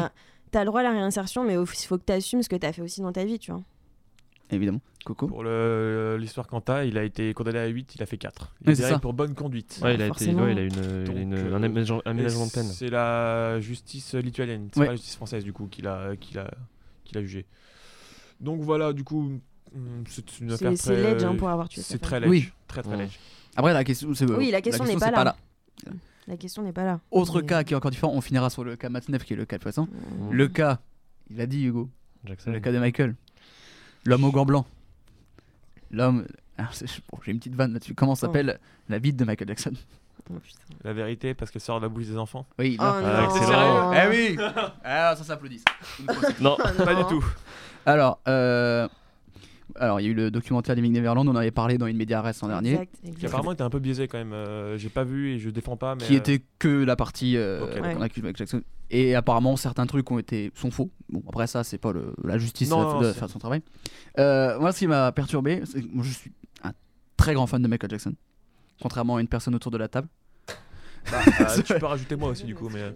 T'as 0.50 0.60
le 0.60 0.66
droit 0.66 0.80
à 0.80 0.82
la 0.84 0.90
réinsertion, 0.90 1.44
mais 1.44 1.54
il 1.54 1.66
faut 1.66 1.98
que 1.98 2.02
t'assumes 2.04 2.42
ce 2.42 2.48
que 2.48 2.56
t'as 2.56 2.72
fait 2.72 2.82
aussi 2.82 3.00
dans 3.00 3.12
ta 3.12 3.24
vie, 3.24 3.38
tu 3.38 3.52
vois. 3.52 3.62
Évidemment. 4.52 4.80
Coco. 5.04 5.26
Pour 5.28 5.44
l'histoire 5.44 6.46
Quanta, 6.46 6.84
il 6.84 6.98
a 6.98 7.04
été 7.04 7.32
condamné 7.34 7.58
à 7.58 7.66
8, 7.66 7.94
il 7.94 8.02
a 8.02 8.06
fait 8.06 8.18
4. 8.18 8.54
Il 8.62 8.70
est 8.70 8.74
c'est 8.74 8.98
pour 9.00 9.12
bonne 9.14 9.34
conduite. 9.34 9.80
Ouais, 9.82 9.94
il 9.94 10.02
a 10.02 10.08
été- 10.08 10.34
ouais, 10.34 10.52
il 10.52 10.58
a 10.58 10.62
une- 10.62 10.72
a 10.78 11.04
Donc, 11.04 11.16
un 11.56 11.62
aménagement- 11.62 11.98
de 12.46 12.52
peine. 12.52 12.64
C'est 12.66 12.90
la 12.90 13.60
justice 13.60 14.14
lituanienne, 14.14 14.68
c'est 14.72 14.80
Ouais. 14.80 14.86
pas 14.86 14.92
la 14.92 14.96
justice 14.96 15.16
française 15.16 15.44
du 15.44 15.52
coup 15.52 15.66
qui 15.68 15.82
l'a 15.82 16.16
qui 16.20 16.34
l'a 16.34 16.50
qui 17.04 17.14
l'a 17.14 17.22
jugé. 17.22 17.46
Donc 18.40 18.60
voilà, 18.60 18.92
du 18.92 19.04
coup, 19.04 19.40
hum, 19.74 20.04
c'est 20.08 20.38
une 20.40 20.48
C'est- 20.50 20.54
affaire 20.54 20.72
c'est 20.76 20.92
très 20.94 21.14
ledge, 21.14 21.24
hein, 21.24 21.34
pour 21.36 21.48
avoir 21.48 21.68
tué 21.68 21.80
C'est 21.82 21.98
très 21.98 22.20
ledge, 22.20 22.28
Oui. 22.30 22.48
très 22.66 22.82
très 22.82 22.92
Ouais. 22.92 23.04
ledge. 23.04 23.18
Après, 23.56 23.72
la 23.72 23.84
question, 23.84 24.12
c'est. 24.14 24.30
Oui, 24.30 24.50
la 24.50 24.60
question 24.60 24.84
n'est 24.84 24.96
pas, 24.96 25.06
c'est 25.06 25.12
là. 25.24 25.36
La 26.28 26.36
question 26.36 26.62
n'est 26.62 26.72
pas 26.72 26.84
là. 26.84 27.00
Autre 27.10 27.40
Mais- 27.40 27.46
cas 27.46 27.64
qui 27.64 27.72
est 27.72 27.76
encore 27.76 27.90
différent, 27.90 28.12
on 28.14 28.20
finira 28.20 28.50
sur 28.50 28.62
le 28.64 28.76
cas 28.76 28.88
Matzneff 28.88 29.24
qui 29.24 29.32
est 29.32 29.36
le 29.36 29.46
cas 29.46 29.56
de 29.58 29.62
poisson. 29.62 29.88
Mmh. 29.90 30.30
Le 30.32 30.48
cas, 30.48 30.78
il 31.30 31.40
a 31.40 31.46
dit 31.46 31.64
Hugo, 31.64 31.88
Jackson. 32.24 32.52
le 32.52 32.60
cas 32.60 32.70
de 32.70 32.78
Michael. 32.78 33.16
L'homme 34.04 34.24
au 34.24 34.32
gant 34.32 34.44
blanc. 34.44 34.66
L'homme. 35.90 36.26
alors, 36.58 36.72
c'est- 36.74 36.86
bon, 37.10 37.18
J'ai 37.24 37.32
une 37.32 37.38
petite 37.38 37.54
vanne 37.54 37.72
là-dessus. 37.72 37.94
Comment 37.94 38.14
s'appelle 38.14 38.58
la 38.88 38.98
bite 38.98 39.16
de 39.16 39.24
Michael 39.24 39.48
Jackson? 39.48 39.72
La 40.84 40.92
vérité 40.92 41.34
parce 41.34 41.50
qu'elle 41.50 41.60
sort 41.62 41.80
de 41.80 41.86
la 41.86 41.88
bouche 41.88 42.06
des 42.06 42.16
enfants. 42.16 42.46
Oui, 42.58 42.76
Oh 42.78 42.82
là. 42.82 43.00
Ah, 43.04 43.22
non. 43.22 43.34
excellent. 43.36 43.92
Eh 43.92 44.08
oui 44.08 44.38
Ah, 44.84 45.14
ça 45.16 45.24
s'applaudit. 45.24 45.64
Non, 46.40 46.56
pas 46.56 46.94
du 46.94 47.04
tout. 47.04 47.24
Alors, 47.84 48.20
euh, 48.28 48.86
alors, 49.76 50.00
il 50.00 50.04
y 50.04 50.06
a 50.06 50.10
eu 50.10 50.14
le 50.14 50.30
documentaire 50.30 50.74
Living 50.74 50.92
Neverland, 50.92 51.26
on 51.28 51.32
en 51.32 51.36
avait 51.36 51.50
parlé 51.50 51.78
dans 51.78 51.86
une 51.86 51.96
média 51.96 52.20
récent 52.22 52.48
dernier. 52.48 52.72
Exact, 52.72 52.92
Qui 53.18 53.26
apparemment 53.26 53.52
était 53.52 53.62
un 53.62 53.70
peu 53.70 53.78
biaisé 53.78 54.08
quand 54.08 54.18
même. 54.18 54.32
euh, 54.32 54.76
J'ai 54.78 54.88
pas 54.88 55.04
vu 55.04 55.30
et 55.30 55.38
je 55.38 55.50
défends 55.50 55.76
pas. 55.76 55.94
Mais 55.94 56.04
qui 56.04 56.14
euh, 56.14 56.18
était 56.18 56.42
que 56.58 56.68
la 56.84 56.96
partie 56.96 57.36
euh, 57.36 57.62
Ok, 57.64 57.74
qu'on 57.76 57.80
d'accord. 57.82 58.02
accuse 58.02 58.22
Michael 58.22 58.36
Jackson. 58.36 58.62
Et 58.90 59.14
apparemment, 59.14 59.56
certains 59.56 59.86
trucs 59.86 60.10
ont 60.10 60.18
été 60.18 60.50
sont 60.54 60.70
faux. 60.70 60.90
Bon, 61.08 61.22
après 61.28 61.46
ça, 61.46 61.62
c'est 61.64 61.78
pas 61.78 61.92
le, 61.92 62.12
la 62.24 62.38
justice 62.38 62.70
Non, 62.70 62.94
non, 62.94 63.00
de 63.00 63.12
faire 63.12 63.28
son 63.30 63.38
travail. 63.38 63.62
Euh, 64.18 64.58
moi, 64.58 64.72
ce 64.72 64.80
qui 64.80 64.86
m'a 64.86 65.12
perturbé, 65.12 65.62
c'est 65.64 65.80
que 65.82 65.88
moi, 65.92 66.04
je 66.04 66.12
suis 66.12 66.32
un 66.64 66.72
très 67.16 67.34
grand 67.34 67.46
fan 67.46 67.62
de 67.62 67.68
Michael 67.68 67.90
Jackson, 67.90 68.14
contrairement 68.82 69.16
à 69.16 69.20
une 69.20 69.28
personne 69.28 69.54
autour 69.54 69.70
de 69.70 69.78
la 69.78 69.88
table. 69.88 70.08
bah, 71.10 71.18
euh, 71.40 71.62
tu 71.64 71.74
peux 71.74 71.86
rajouter 71.86 72.16
moi 72.16 72.30
aussi 72.30 72.44
du 72.44 72.54
coup, 72.54 72.68
mais. 72.68 72.80
euh, 72.82 72.90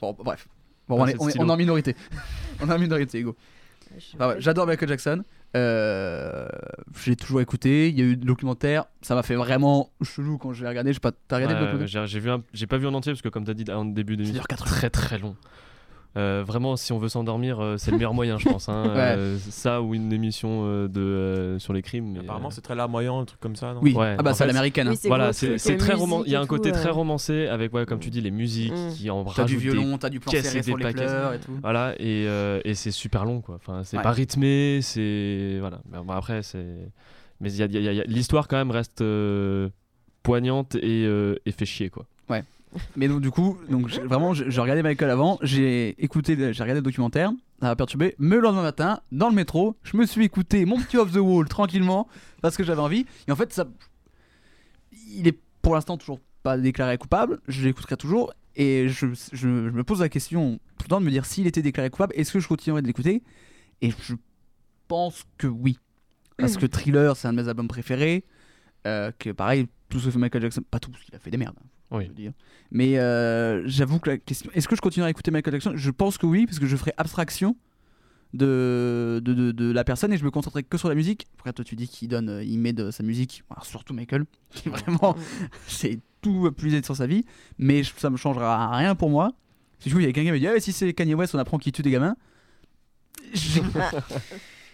Bon, 0.00 0.16
bref. 0.18 0.48
Bon, 0.88 0.96
Ah, 0.98 1.02
on, 1.02 1.06
est, 1.06 1.12
c'est 1.12 1.20
on, 1.20 1.26
est, 1.28 1.30
stylo. 1.30 1.44
on 1.44 1.48
est 1.48 1.52
en 1.52 1.56
minorité. 1.56 1.96
on 2.60 2.68
est 2.70 2.72
en 2.72 2.78
minorité, 2.78 3.20
Hugo. 3.20 3.36
Ah 4.18 4.28
ouais, 4.28 4.36
J'adore 4.40 4.66
Michael 4.66 4.88
Jackson. 4.88 5.24
Euh, 5.56 6.46
j'ai 7.02 7.16
toujours 7.16 7.40
écouté. 7.40 7.88
Il 7.88 7.98
y 7.98 8.02
a 8.02 8.04
eu 8.04 8.10
le 8.10 8.16
documentaire. 8.16 8.84
Ça 9.00 9.14
m'a 9.14 9.22
fait 9.22 9.34
vraiment 9.34 9.90
chelou 10.02 10.36
quand 10.38 10.52
je 10.52 10.62
l'ai 10.62 10.68
regardé. 10.68 10.92
J'ai 10.92 11.00
pas. 11.00 11.12
T'as 11.12 11.36
regardé 11.36 11.54
le 11.54 11.60
documentaire? 11.60 11.86
j'ai 11.88 12.06
j'ai 12.06 12.20
vu 12.20 12.30
un- 12.30 12.42
j'ai 12.52 12.66
pas 12.66 12.76
vu 12.78 12.86
en 12.86 12.94
entier 12.94 13.12
parce 13.12 13.22
que 13.22 13.28
comme 13.28 13.44
t'as 13.44 13.54
dit 13.54 13.64
en 13.70 13.84
début 13.84 14.16
d'émission, 14.16 14.34
dure 14.34 14.46
quatre 14.46 14.64
très 14.64 14.90
très 14.90 15.18
long. 15.18 15.36
Euh, 16.18 16.42
vraiment, 16.46 16.76
si 16.76 16.92
on 16.92 16.98
veut 16.98 17.08
s'endormir, 17.08 17.60
euh, 17.60 17.76
c'est 17.78 17.90
le 17.92 17.96
meilleur 17.96 18.12
moyen, 18.12 18.36
je 18.38 18.48
pense. 18.48 18.68
hein. 18.68 18.82
Ouais. 18.88 19.14
Euh, 19.16 19.38
ça 19.50 19.80
ou 19.80 19.94
une 19.94 20.12
émission 20.12 20.64
de 20.86 21.00
euh, 21.00 21.58
sur 21.58 21.72
les 21.72 21.80
crimes. 21.82 22.12
mais, 22.12 22.18
Apparemment, 22.20 22.48
euh, 22.48 22.52
c'est 22.52 22.60
très 22.60 22.74
larmoyant, 22.74 23.20
un 23.20 23.24
truc 23.24 23.40
comme 23.40 23.56
ça. 23.56 23.72
Non? 23.74 23.80
Oui. 23.82 23.94
Ouais, 23.94 24.16
ah 24.18 24.22
bah 24.22 24.34
c'est 24.34 24.46
l'américaine. 24.46 24.88
hein. 24.88 24.94
Oui, 25.00 25.08
Voilà, 25.08 25.32
c'est 25.32 25.56
très. 25.76 25.94
Il 26.26 26.30
y 26.32 26.36
a 26.36 26.40
un 26.40 26.46
côté 26.46 26.70
tout, 26.72 26.78
très 26.78 26.90
romancé 26.90 27.46
avec, 27.46 27.72
ouais, 27.72 27.86
comme 27.86 28.00
tu 28.00 28.10
dis, 28.10 28.20
les 28.20 28.30
musiques 28.30 28.72
Mm. 28.72 28.92
qui 28.94 29.10
en 29.10 29.24
T'as 29.24 29.44
du 29.44 29.56
violon, 29.56 29.96
t'as 29.98 30.10
du 30.10 30.20
plan 30.20 30.32
serré 30.32 30.62
sur 30.62 30.76
des 30.76 30.84
les 30.84 30.92
paquets. 30.92 31.04
pleurs 31.06 31.32
et 31.34 31.38
tout. 31.38 31.52
Voilà, 31.62 31.94
et, 31.98 32.26
et 32.64 32.74
c'est 32.74 32.90
super 32.90 33.24
long, 33.24 33.40
quoi. 33.40 33.54
Enfin, 33.56 33.82
c'est 33.84 34.00
pas 34.02 34.10
rythmé, 34.10 34.80
c'est 34.82 35.56
voilà. 35.60 35.80
Mais 35.90 35.98
bon, 36.02 36.12
après, 36.12 36.42
c'est. 36.42 36.66
Mais 37.40 37.50
l'histoire 38.08 38.48
quand 38.48 38.56
même 38.56 38.72
reste 38.72 39.00
euh, 39.00 39.68
poignante 40.24 40.74
et, 40.74 41.04
euh, 41.06 41.36
et 41.46 41.52
fait 41.52 41.64
chier, 41.66 41.88
quoi. 41.88 42.04
Mais 42.96 43.08
donc 43.08 43.20
du 43.20 43.30
coup, 43.30 43.58
donc 43.70 43.88
vraiment, 43.90 44.34
j'ai 44.34 44.60
regardé 44.60 44.82
Michael 44.82 45.10
avant, 45.10 45.38
j'ai 45.42 45.94
écouté, 46.02 46.36
j'ai 46.36 46.62
regardé 46.62 46.74
le 46.80 46.82
documentaire, 46.82 47.30
ça 47.60 47.66
m'a 47.66 47.76
perturbé. 47.76 48.14
Mais 48.18 48.36
le 48.36 48.42
lendemain 48.42 48.62
matin, 48.62 49.00
dans 49.12 49.28
le 49.28 49.34
métro, 49.34 49.76
je 49.82 49.96
me 49.96 50.04
suis 50.06 50.24
écouté 50.24 50.64
mon 50.64 50.78
petit 50.80 50.96
off 50.96 51.12
the 51.12 51.16
wall 51.16 51.48
tranquillement 51.48 52.08
parce 52.42 52.56
que 52.56 52.64
j'avais 52.64 52.80
envie. 52.82 53.06
Et 53.26 53.32
en 53.32 53.36
fait, 53.36 53.52
ça, 53.52 53.66
il 55.10 55.26
est 55.26 55.38
pour 55.62 55.74
l'instant 55.74 55.96
toujours 55.96 56.20
pas 56.42 56.56
déclaré 56.56 56.98
coupable. 56.98 57.40
Je 57.48 57.64
l'écouterai 57.64 57.96
toujours 57.96 58.32
et 58.56 58.88
je, 58.88 59.06
je- 59.32 59.36
je 59.36 59.48
me 59.48 59.84
pose 59.84 60.00
la 60.00 60.08
question 60.08 60.58
tout 60.78 60.84
le 60.84 60.88
temps 60.88 61.00
de 61.00 61.06
me 61.06 61.10
dire 61.10 61.24
s'il 61.26 61.46
était 61.46 61.62
déclaré 61.62 61.90
coupable, 61.90 62.12
est-ce 62.16 62.32
que 62.32 62.40
je 62.40 62.48
continuerai 62.48 62.82
de 62.82 62.86
l'écouter? 62.86 63.22
Et 63.82 63.90
je 63.90 64.14
pense 64.88 65.24
que 65.36 65.46
oui, 65.46 65.78
parce 66.36 66.56
que 66.56 66.66
Thriller, 66.66 67.16
c'est 67.16 67.28
un 67.28 67.32
de 67.32 67.42
mes 67.42 67.48
albums 67.48 67.68
préférés. 67.68 68.24
euh, 68.86 69.10
que 69.18 69.30
pareil, 69.30 69.66
tout 69.88 69.98
ce 70.00 70.06
que 70.06 70.10
fait 70.12 70.18
Michael 70.18 70.42
Jackson, 70.42 70.62
pas 70.70 70.78
tout, 70.78 70.90
qu'il 70.90 71.14
a 71.14 71.18
fait 71.18 71.30
des 71.30 71.36
merdes. 71.36 71.56
Oui. 71.90 72.04
je 72.04 72.08
veux 72.08 72.14
dire. 72.14 72.32
Mais 72.70 72.98
euh, 72.98 73.62
j'avoue 73.66 73.98
que 73.98 74.10
la 74.10 74.18
question, 74.18 74.50
est-ce 74.54 74.68
que 74.68 74.76
je 74.76 74.80
continuerai 74.80 75.08
à 75.08 75.10
écouter 75.10 75.30
Michael 75.30 75.54
Jackson? 75.54 75.72
Je 75.74 75.90
pense 75.90 76.18
que 76.18 76.26
oui, 76.26 76.44
parce 76.46 76.58
que 76.58 76.66
je 76.66 76.76
ferai 76.76 76.92
abstraction 76.98 77.56
de, 78.34 79.22
de, 79.24 79.32
de- 79.32 79.52
de 79.52 79.72
la 79.72 79.84
personne 79.84 80.12
et 80.12 80.18
je 80.18 80.24
me 80.24 80.30
concentrerai 80.30 80.62
que 80.62 80.76
sur 80.76 80.88
la 80.90 80.94
musique. 80.94 81.26
Après, 81.38 81.52
toi, 81.54 81.64
tu 81.64 81.76
dis 81.76 81.88
qu'il 81.88 82.08
donne, 82.08 82.28
euh, 82.28 82.44
il 82.44 82.58
met 82.58 82.74
de 82.74 82.90
sa 82.90 83.02
musique, 83.02 83.42
alors, 83.50 83.64
surtout 83.64 83.94
Michael, 83.94 84.26
qui 84.50 84.68
vraiment, 84.68 85.16
c'est 85.66 85.98
tout 86.20 86.50
puisé 86.52 86.82
sur 86.82 86.94
sa 86.96 87.06
vie, 87.06 87.24
mais 87.58 87.82
je- 87.82 87.92
ça 87.96 88.10
me 88.10 88.16
changera 88.18 88.76
rien 88.76 88.94
pour 88.94 89.08
moi. 89.08 89.32
Si 89.78 89.88
du 89.88 89.94
coup, 89.94 90.00
il 90.00 90.06
y 90.06 90.08
a 90.08 90.12
quelqu'un 90.12 90.30
qui 90.30 90.32
me 90.34 90.38
dit, 90.40 90.46
Ah, 90.48 90.60
si 90.60 90.72
c'est 90.72 90.92
Kanye 90.92 91.14
West, 91.14 91.34
on 91.34 91.38
apprend 91.38 91.56
qu'il 91.56 91.72
tue 91.72 91.82
des 91.82 91.90
gamins. 91.92 92.16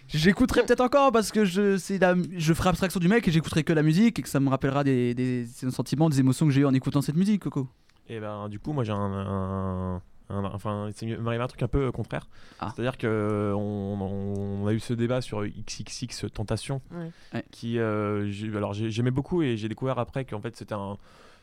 J'écouterai 0.07 0.63
peut-être 0.65 0.81
encore 0.81 1.11
parce 1.11 1.31
que 1.31 1.45
je, 1.45 1.77
c'est 1.77 1.97
la- 1.97 2.15
je 2.37 2.53
ferai 2.53 2.69
abstraction 2.69 2.99
du 2.99 3.07
mec 3.07 3.27
et 3.27 3.31
j'écouterai 3.31 3.63
que 3.63 3.73
la 3.73 3.83
musique 3.83 4.19
et 4.19 4.21
que 4.21 4.29
ça 4.29 4.39
me 4.39 4.49
rappellera 4.49 4.83
des, 4.83 5.13
des 5.13 5.45
sentiments, 5.71 6.09
des 6.09 6.19
émotions 6.19 6.45
que 6.45 6.51
j'ai 6.51 6.61
eu 6.61 6.65
en 6.65 6.73
écoutant 6.73 7.01
cette 7.01 7.15
musique, 7.15 7.41
Coco. 7.43 7.67
Et 8.07 8.19
ben 8.19 8.47
du 8.49 8.59
coup 8.59 8.71
moi 8.71 8.83
j'ai 8.83 8.91
un, 8.91 8.97
un- 8.97 10.01
un- 10.29 10.43
enfin 10.53 10.89
c'est- 10.95 11.07
il 11.07 11.17
m'arrive 11.17 11.41
un 11.41 11.47
truc 11.47 11.63
un 11.63 11.67
peu 11.67 11.87
euh, 11.87 11.91
contraire. 11.91 12.27
C'est-à-dire 12.59 12.97
que 12.99 13.51
on, 13.55 14.59
on 14.61 14.67
a 14.67 14.73
eu 14.73 14.79
ce 14.79 14.93
débat 14.93 15.21
sur 15.21 15.43
XXX 15.43 16.29
Tentation 16.31 16.81
Ouais. 16.91 17.43
Qui 17.51 17.79
euh, 17.79 18.31
alors 18.55 18.73
j'ai- 18.73 18.91
j'aimais 18.91 19.11
beaucoup 19.11 19.41
et 19.41 19.57
j'ai 19.57 19.69
découvert 19.69 19.97
après 19.97 20.23
qu'en 20.25 20.39
fait 20.39 20.55
c'était 20.55 20.75
un 20.75 20.97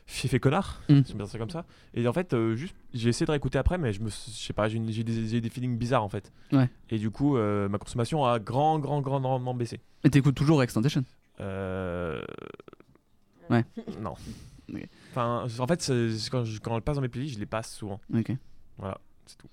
fief 0.05 0.33
et 0.33 0.39
connard, 0.39 0.81
Mm. 0.89 1.03
si 1.05 1.13
on 1.13 1.17
peut 1.17 1.23
dire 1.23 1.31
ça 1.31 1.37
comme 1.37 1.49
ça. 1.49 1.65
Et 1.93 2.07
en 2.07 2.13
fait 2.13 2.33
euh, 2.33 2.55
juste 2.55 2.75
j'ai 2.93 3.09
essayé 3.09 3.25
de 3.25 3.31
réécouter 3.31 3.57
après 3.57 3.77
mais 3.77 3.93
je 3.93 4.01
me 4.01 4.09
je 4.09 4.15
sais 4.15 4.53
pas 4.53 4.67
j'ai 4.67 4.81
j'ai 4.91 5.03
des, 5.03 5.27
j'ai 5.27 5.41
des 5.41 5.49
feelings 5.49 5.77
bizarres 5.77 6.03
en 6.03 6.09
fait. 6.09 6.31
Ouais. 6.51 6.69
Et 6.89 6.97
du 6.99 7.09
coup 7.09 7.37
euh, 7.37 7.69
ma 7.69 7.77
consommation 7.77 8.25
a 8.25 8.39
grand 8.39 8.79
grand 8.79 9.01
grandement 9.01 9.53
baissé. 9.53 9.79
Et 10.03 10.09
t'écoutes 10.09 10.35
toujours 10.35 10.61
Extentation? 10.63 11.03
Euh... 11.39 12.21
Ouais. 13.49 13.65
Non. 14.01 14.13
Enfin, 15.11 15.45
en 15.59 15.67
fait, 15.67 15.91
quand, 16.31 16.45
je, 16.45 16.59
quand 16.59 16.75
elle 16.75 16.81
passe 16.81 16.95
dans 16.95 17.01
mes 17.01 17.09
playlists, 17.09 17.35
je 17.35 17.39
les 17.39 17.45
passe 17.45 17.73
souvent. 17.75 17.99
Ok. 18.13 18.31
Voilà, 18.77 18.97
c'est 19.25 19.37
tout. 19.37 19.47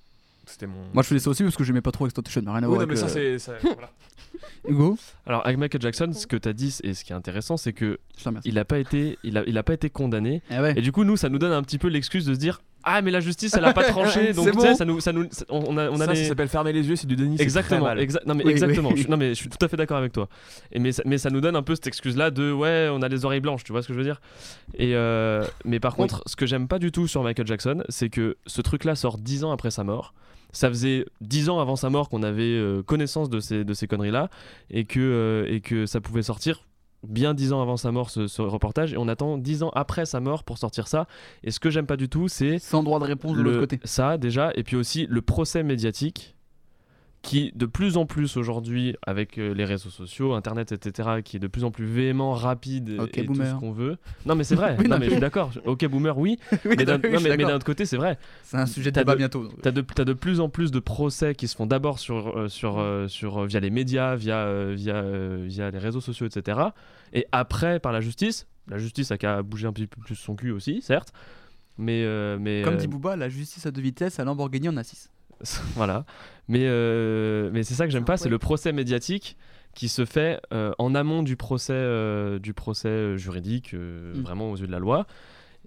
C'était 0.50 0.66
mon. 0.66 0.82
Moi, 0.92 1.02
je 1.02 1.08
faisais 1.08 1.20
ça 1.20 1.30
aussi 1.30 1.42
parce 1.42 1.56
que 1.56 1.64
j'aimais 1.64 1.80
pas 1.80 1.92
trop 1.92 2.06
Extentation, 2.06 2.42
mais 2.44 2.50
rien 2.50 2.62
à 2.62 2.68
Oui, 2.68 2.74
voir 2.74 2.80
non, 2.80 2.86
mais 2.92 3.00
avec 3.00 3.08
ça, 3.08 3.08
c'est. 3.08 3.60
voilà. 3.62 3.90
Hugo 4.68 4.98
Alors 5.26 5.44
avec 5.46 5.58
Michael 5.58 5.80
Jackson, 5.80 6.12
ce 6.12 6.26
que 6.26 6.36
tu 6.36 6.48
as 6.48 6.52
dit 6.52 6.76
et 6.82 6.94
ce 6.94 7.04
qui 7.04 7.12
est 7.12 7.16
intéressant, 7.16 7.56
c'est 7.56 7.72
que 7.72 7.98
il 8.44 8.58
a 8.58 8.64
pas 8.64 8.78
été, 8.78 9.18
il 9.24 9.38
a, 9.38 9.44
il 9.46 9.56
a 9.58 9.62
pas 9.62 9.72
été 9.74 9.90
condamné. 9.90 10.42
Eh 10.50 10.58
ouais. 10.58 10.74
Et 10.76 10.82
du 10.82 10.92
coup, 10.92 11.04
nous, 11.04 11.16
ça 11.16 11.28
nous 11.28 11.38
donne 11.38 11.52
un 11.52 11.62
petit 11.62 11.78
peu 11.78 11.88
l'excuse 11.88 12.26
de 12.26 12.34
se 12.34 12.38
dire 12.38 12.60
ah 12.84 13.02
mais 13.02 13.10
la 13.10 13.20
justice, 13.20 13.54
elle 13.54 13.64
a 13.64 13.72
pas 13.72 13.84
tranché, 13.90 14.32
donc 14.32 14.44
C'est 14.46 14.52
tu 14.52 14.60
sais, 14.60 14.68
bon. 14.70 14.74
ça 14.74 14.84
nous, 14.84 15.00
ça 15.00 15.12
nous, 15.12 15.26
on 15.48 15.76
a, 15.76 15.90
on 15.90 16.00
a 16.00 16.06
ça, 16.06 16.12
les- 16.12 16.22
ça 16.22 16.28
s'appelle 16.30 16.48
fermer 16.48 16.72
les 16.72 16.88
yeux, 16.88 16.96
c'est 16.96 17.06
du 17.06 17.16
déni. 17.16 17.36
Exactement, 17.40 17.88
exa- 17.94 18.20
non 18.26 18.34
mais 18.34 18.44
Oui, 18.44 18.50
exactement. 18.52 18.88
oui. 18.90 18.96
Je, 18.96 19.02
suis- 19.02 19.10
non 19.10 19.16
mais 19.16 19.30
je 19.30 19.34
suis 19.34 19.48
tout 19.48 19.58
à 19.64 19.68
fait 19.68 19.76
d'accord 19.76 19.96
avec 19.98 20.12
toi. 20.12 20.28
Et 20.72 20.78
mais 20.78 20.92
ça, 20.92 21.02
mais 21.06 21.18
ça 21.18 21.30
nous 21.30 21.40
donne 21.40 21.56
un 21.56 21.62
peu 21.62 21.74
cette 21.74 21.86
excuse 21.86 22.16
là 22.16 22.30
de 22.30 22.52
ouais, 22.52 22.88
on 22.92 23.02
a 23.02 23.08
les 23.08 23.24
oreilles 23.24 23.40
blanches, 23.40 23.64
tu 23.64 23.72
vois 23.72 23.82
ce 23.82 23.88
que 23.88 23.94
je 23.94 23.98
veux 23.98 24.04
dire? 24.04 24.20
Et 24.76 24.94
euh, 24.94 25.44
mais 25.64 25.80
par 25.80 25.92
Oui. 25.92 25.98
contre, 25.98 26.22
ce 26.26 26.36
que 26.36 26.46
j'aime 26.46 26.68
pas 26.68 26.78
du 26.78 26.92
tout 26.92 27.06
sur 27.06 27.22
Michael 27.22 27.46
Jackson, 27.46 27.82
c'est 27.88 28.08
que 28.08 28.36
ce 28.46 28.60
truc 28.62 28.84
là 28.84 28.94
sort 28.94 29.18
dix 29.18 29.44
ans 29.44 29.52
après 29.52 29.70
sa 29.70 29.84
mort. 29.84 30.14
Ça 30.52 30.68
faisait 30.68 31.06
dix 31.20 31.48
ans 31.48 31.60
avant 31.60 31.76
sa 31.76 31.90
mort 31.90 32.08
qu'on 32.08 32.24
avait 32.24 32.42
euh, 32.42 32.82
connaissance 32.82 33.30
de 33.30 33.38
ces 33.38 33.62
de 33.64 33.72
ces 33.72 33.86
conneries 33.86 34.10
là 34.10 34.28
et 34.70 34.84
que 34.84 34.98
euh, 34.98 35.44
et 35.48 35.60
que 35.60 35.86
ça 35.86 36.00
pouvait 36.00 36.22
sortir 36.22 36.62
bien 37.06 37.34
dix 37.34 37.52
ans 37.52 37.62
avant 37.62 37.76
sa 37.76 37.92
mort 37.92 38.10
ce, 38.10 38.26
ce 38.26 38.42
reportage 38.42 38.92
et 38.92 38.96
on 38.98 39.08
attend 39.08 39.38
dix 39.38 39.62
ans 39.62 39.70
après 39.74 40.06
sa 40.06 40.20
mort 40.20 40.44
pour 40.44 40.58
sortir 40.58 40.86
ça 40.88 41.06
et 41.42 41.50
ce 41.50 41.58
que 41.60 41.70
j'aime 41.70 41.86
pas 41.86 41.96
du 41.96 42.08
tout 42.08 42.28
c'est 42.28 42.58
Sans 42.58 42.82
droit 42.82 42.98
de 42.98 43.04
réponse 43.04 43.36
de 43.36 43.42
l'autre 43.42 43.60
côté. 43.60 43.80
ça 43.84 44.18
déjà 44.18 44.50
et 44.54 44.62
puis 44.62 44.76
aussi 44.76 45.06
le 45.08 45.22
procès 45.22 45.62
médiatique 45.62 46.36
qui 47.22 47.52
de 47.54 47.66
plus 47.66 47.96
en 47.96 48.06
plus 48.06 48.36
aujourd'hui, 48.36 48.96
avec 49.06 49.38
euh, 49.38 49.52
les 49.52 49.64
réseaux 49.64 49.90
sociaux, 49.90 50.34
Internet, 50.34 50.72
etc., 50.72 51.20
qui 51.22 51.36
est 51.36 51.40
de 51.40 51.46
plus 51.48 51.64
en 51.64 51.70
plus 51.70 51.84
véhément, 51.84 52.32
rapide 52.32 52.88
et 53.14 53.24
tout 53.26 53.34
ce 53.34 53.58
qu'on 53.58 53.72
veut. 53.72 53.98
Non, 54.24 54.34
mais 54.34 54.44
c'est 54.44 54.54
vrai. 54.54 54.76
Oui, 54.80 54.84
non, 54.84 54.94
non, 54.94 55.00
mais 55.00 55.06
je 55.06 55.10
suis 55.12 55.20
d'accord. 55.20 55.50
Ok, 55.66 55.84
boomer, 55.86 56.16
oui. 56.16 56.38
Oui, 56.64 56.74
mais 56.78 56.84
d'un 56.84 57.00
oui, 57.02 57.44
autre 57.44 57.66
côté, 57.66 57.84
c'est 57.84 57.96
vrai. 57.96 58.18
C'est 58.42 58.56
un 58.56 58.66
sujet 58.66 58.90
de 58.90 59.00
débat 59.00 59.16
bientôt. 59.16 59.48
T'as 59.62 59.70
de, 59.70 59.80
t'as 59.80 60.04
de 60.04 60.12
plus 60.12 60.40
en 60.40 60.48
plus 60.48 60.70
de 60.70 60.78
procès 60.78 61.34
qui 61.34 61.48
se 61.48 61.56
font 61.56 61.66
d'abord 61.66 61.98
sur, 61.98 62.38
euh, 62.38 62.48
sur, 62.48 62.78
euh, 62.78 63.08
sur, 63.08 63.38
euh, 63.38 63.46
via 63.46 63.60
les 63.60 63.70
médias, 63.70 64.14
via, 64.16 64.72
via, 64.72 65.02
via 65.02 65.70
les 65.70 65.78
réseaux 65.78 66.00
sociaux, 66.00 66.26
etc. 66.26 66.58
Et 67.12 67.26
après, 67.32 67.80
par 67.80 67.92
la 67.92 68.00
justice. 68.00 68.46
La 68.68 68.78
justice 68.78 69.10
a 69.10 69.18
qu'à 69.18 69.42
bouger 69.42 69.66
un 69.66 69.72
petit 69.72 69.88
peu 69.88 70.00
plus 70.00 70.14
son 70.14 70.36
cul 70.36 70.52
aussi, 70.52 70.80
certes. 70.80 71.12
Mais, 71.76 72.06
mais 72.38 72.62
Comme 72.62 72.76
dit 72.76 72.86
Booba, 72.86 73.16
la 73.16 73.28
justice 73.28 73.66
à 73.66 73.70
deux 73.70 73.82
vitesses, 73.82 74.20
à 74.20 74.24
Lamborghini 74.24 74.68
en 74.68 74.76
a 74.76 74.84
6. 74.84 75.10
voilà. 75.76 76.04
Mais, 76.48 76.64
euh, 76.64 77.50
mais 77.52 77.62
c'est 77.62 77.74
ça 77.74 77.86
que 77.86 77.92
j'aime 77.92 78.04
pas, 78.04 78.16
c'est 78.16 78.28
le 78.28 78.38
procès 78.38 78.72
médiatique 78.72 79.36
qui 79.74 79.88
se 79.88 80.04
fait 80.04 80.40
euh, 80.52 80.72
en 80.78 80.94
amont 80.96 81.22
du 81.22 81.36
procès, 81.36 81.72
euh, 81.74 82.38
du 82.40 82.52
procès 82.54 83.16
juridique, 83.16 83.72
euh, 83.74 84.14
Mm. 84.16 84.20
vraiment 84.22 84.50
aux 84.50 84.56
yeux 84.56 84.66
de 84.66 84.72
la 84.72 84.80
loi. 84.80 85.06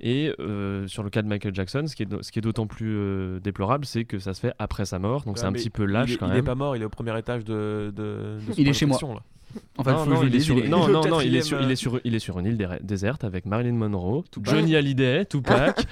Et 0.01 0.33
euh, 0.39 0.87
sur 0.87 1.03
le 1.03 1.09
cas 1.09 1.21
de 1.21 1.27
Michael 1.27 1.53
Jackson, 1.55 1.85
ce 1.87 1.95
qui 1.95 2.03
est, 2.03 2.07
do- 2.07 2.21
ce 2.23 2.31
qui 2.31 2.39
est 2.39 2.41
d'autant 2.41 2.65
plus 2.67 2.95
euh, 2.97 3.39
déplorable, 3.39 3.85
c'est 3.85 4.03
que 4.05 4.17
ça 4.19 4.33
se 4.33 4.39
fait 4.41 4.51
après 4.59 4.85
sa 4.85 4.97
mort, 4.99 5.23
donc 5.23 5.37
c'est 5.37 5.45
un 5.45 5.53
petit 5.53 5.69
peu 5.69 5.83
il 5.83 5.91
lâche 5.91 6.13
est- 6.13 6.17
quand 6.17 6.25
il 6.25 6.29
même. 6.31 6.39
est 6.39 6.43
pas 6.43 6.55
mort, 6.55 6.75
il 6.75 6.81
est 6.81 6.85
au 6.85 6.89
premier 6.89 7.17
étage 7.17 7.45
de. 7.45 7.93
de, 7.95 8.39
de 8.45 8.53
son 8.53 8.53
Il 8.61 8.67
est 8.67 8.73
chez 8.73 8.85
moi. 8.87 8.97
là. 9.01 9.19
Enfin, 9.77 9.93
non, 9.93 10.05
non, 10.15 10.23
il 10.23 10.35
est 10.35 10.39
sur, 10.39 10.57
il 10.57 10.65
est- 10.65 10.67
non, 10.67 10.87
Le 10.87 10.93
non, 10.93 11.01
non, 11.07 11.21
il 11.21 11.35
est 11.35 11.39
quatrième, 11.39 11.43
sur, 11.43 11.61
il 11.61 11.71
est 11.71 11.75
sur, 11.75 11.99
il 12.03 12.15
est 12.15 12.19
sur 12.19 12.39
une 12.39 12.47
île 12.47 12.57
dé- 12.57 12.67
déserte 12.81 13.23
avec 13.23 13.45
Marilyn 13.45 13.73
Monroe, 13.75 14.23
Johnny 14.41 14.75
Hallyday, 14.75 15.25
Tupac, 15.27 15.85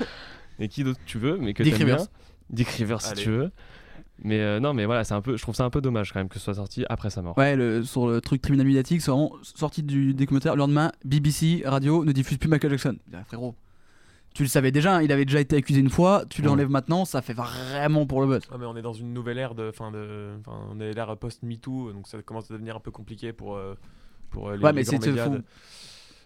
et 0.60 0.68
qui 0.68 0.84
d'autre 0.84 1.00
tu 1.06 1.20
veux, 1.20 1.38
mais 1.38 1.54
que 1.54 1.62
Dick 1.62 1.78
t'aimes 1.78 1.86
bien. 1.86 1.96
Rivers. 1.98 2.08
Dick 2.50 2.68
Rivers 2.70 3.02
si 3.02 3.12
Allez. 3.12 3.22
tu 3.22 3.30
veux. 3.30 3.52
Mais 4.24 4.40
euh, 4.40 4.60
non, 4.60 4.74
mais 4.74 4.86
voilà, 4.86 5.04
c'est 5.04 5.14
un 5.14 5.22
peu, 5.22 5.36
je 5.36 5.42
trouve 5.42 5.56
ça 5.56 5.66
un 5.66 5.70
peu 5.70 5.82
dommage 5.82 6.12
quand 6.14 6.20
même 6.20 6.30
que 6.30 6.36
ce 6.36 6.42
soit 6.42 6.54
sorti 6.56 6.86
après 6.90 7.10
sa 7.10 7.22
mort. 7.22 7.38
Ouais, 7.38 7.56
le, 7.56 7.84
sur 7.84 8.08
le 8.08 8.22
truc 8.22 8.42
tribunal 8.42 8.68
médiatique, 8.68 9.02
c'est 9.02 9.10
vraiment 9.12 9.32
sorti 9.42 9.82
du 9.84 10.14
documentaire. 10.14 10.54
Le 10.56 10.60
lendemain, 10.60 10.92
BBC, 11.04 11.64
radio, 11.66 12.06
ne 12.06 12.12
diffuse 12.12 12.38
plus 12.38 12.50
Michael 12.50 12.72
Jackson. 12.72 12.98
Ah, 13.14 13.24
frérot, 13.24 13.56
tu 14.34 14.44
le 14.44 14.50
savais 14.50 14.72
déjà, 14.72 14.98
hein, 14.98 15.02
il 15.02 15.12
avait 15.12 15.26
déjà 15.26 15.40
été 15.42 15.56
accusé 15.58 15.80
une 15.80 15.90
fois, 15.90 16.24
tu 16.30 16.42
l'enlèves 16.42 16.70
maintenant, 16.70 17.04
ça 17.06 17.22
fait 17.22 17.34
vraiment 17.34 18.06
pour 18.06 18.22
le 18.22 18.28
buzz. 18.28 18.44
Ouais, 18.52 18.58
mais 18.60 18.66
on 18.66 18.76
est 18.78 18.82
dans 18.82 18.94
une 18.94 19.12
nouvelle 19.14 19.38
ère 19.40 19.56
de. 19.56 19.72
Fin 19.72 19.92
de 19.92 20.30
enfin, 20.40 20.58
on 20.72 20.80
est 20.80 20.94
l'ère 20.94 21.18
post-MeToo, 21.18 21.92
donc 21.92 22.08
ça 22.08 22.22
commence 22.22 22.50
à 22.50 22.54
devenir 22.54 22.76
un 22.76 22.80
peu 22.80 22.92
compliqué 22.92 23.34
pour, 23.34 23.56
euh, 23.56 23.76
pour 24.30 24.50
euh, 24.50 24.56
les, 24.56 24.64
Ouais, 24.64 24.72
les 24.72 24.76
mais 24.76 24.84
grands 24.84 25.02
c'est- 25.02 25.42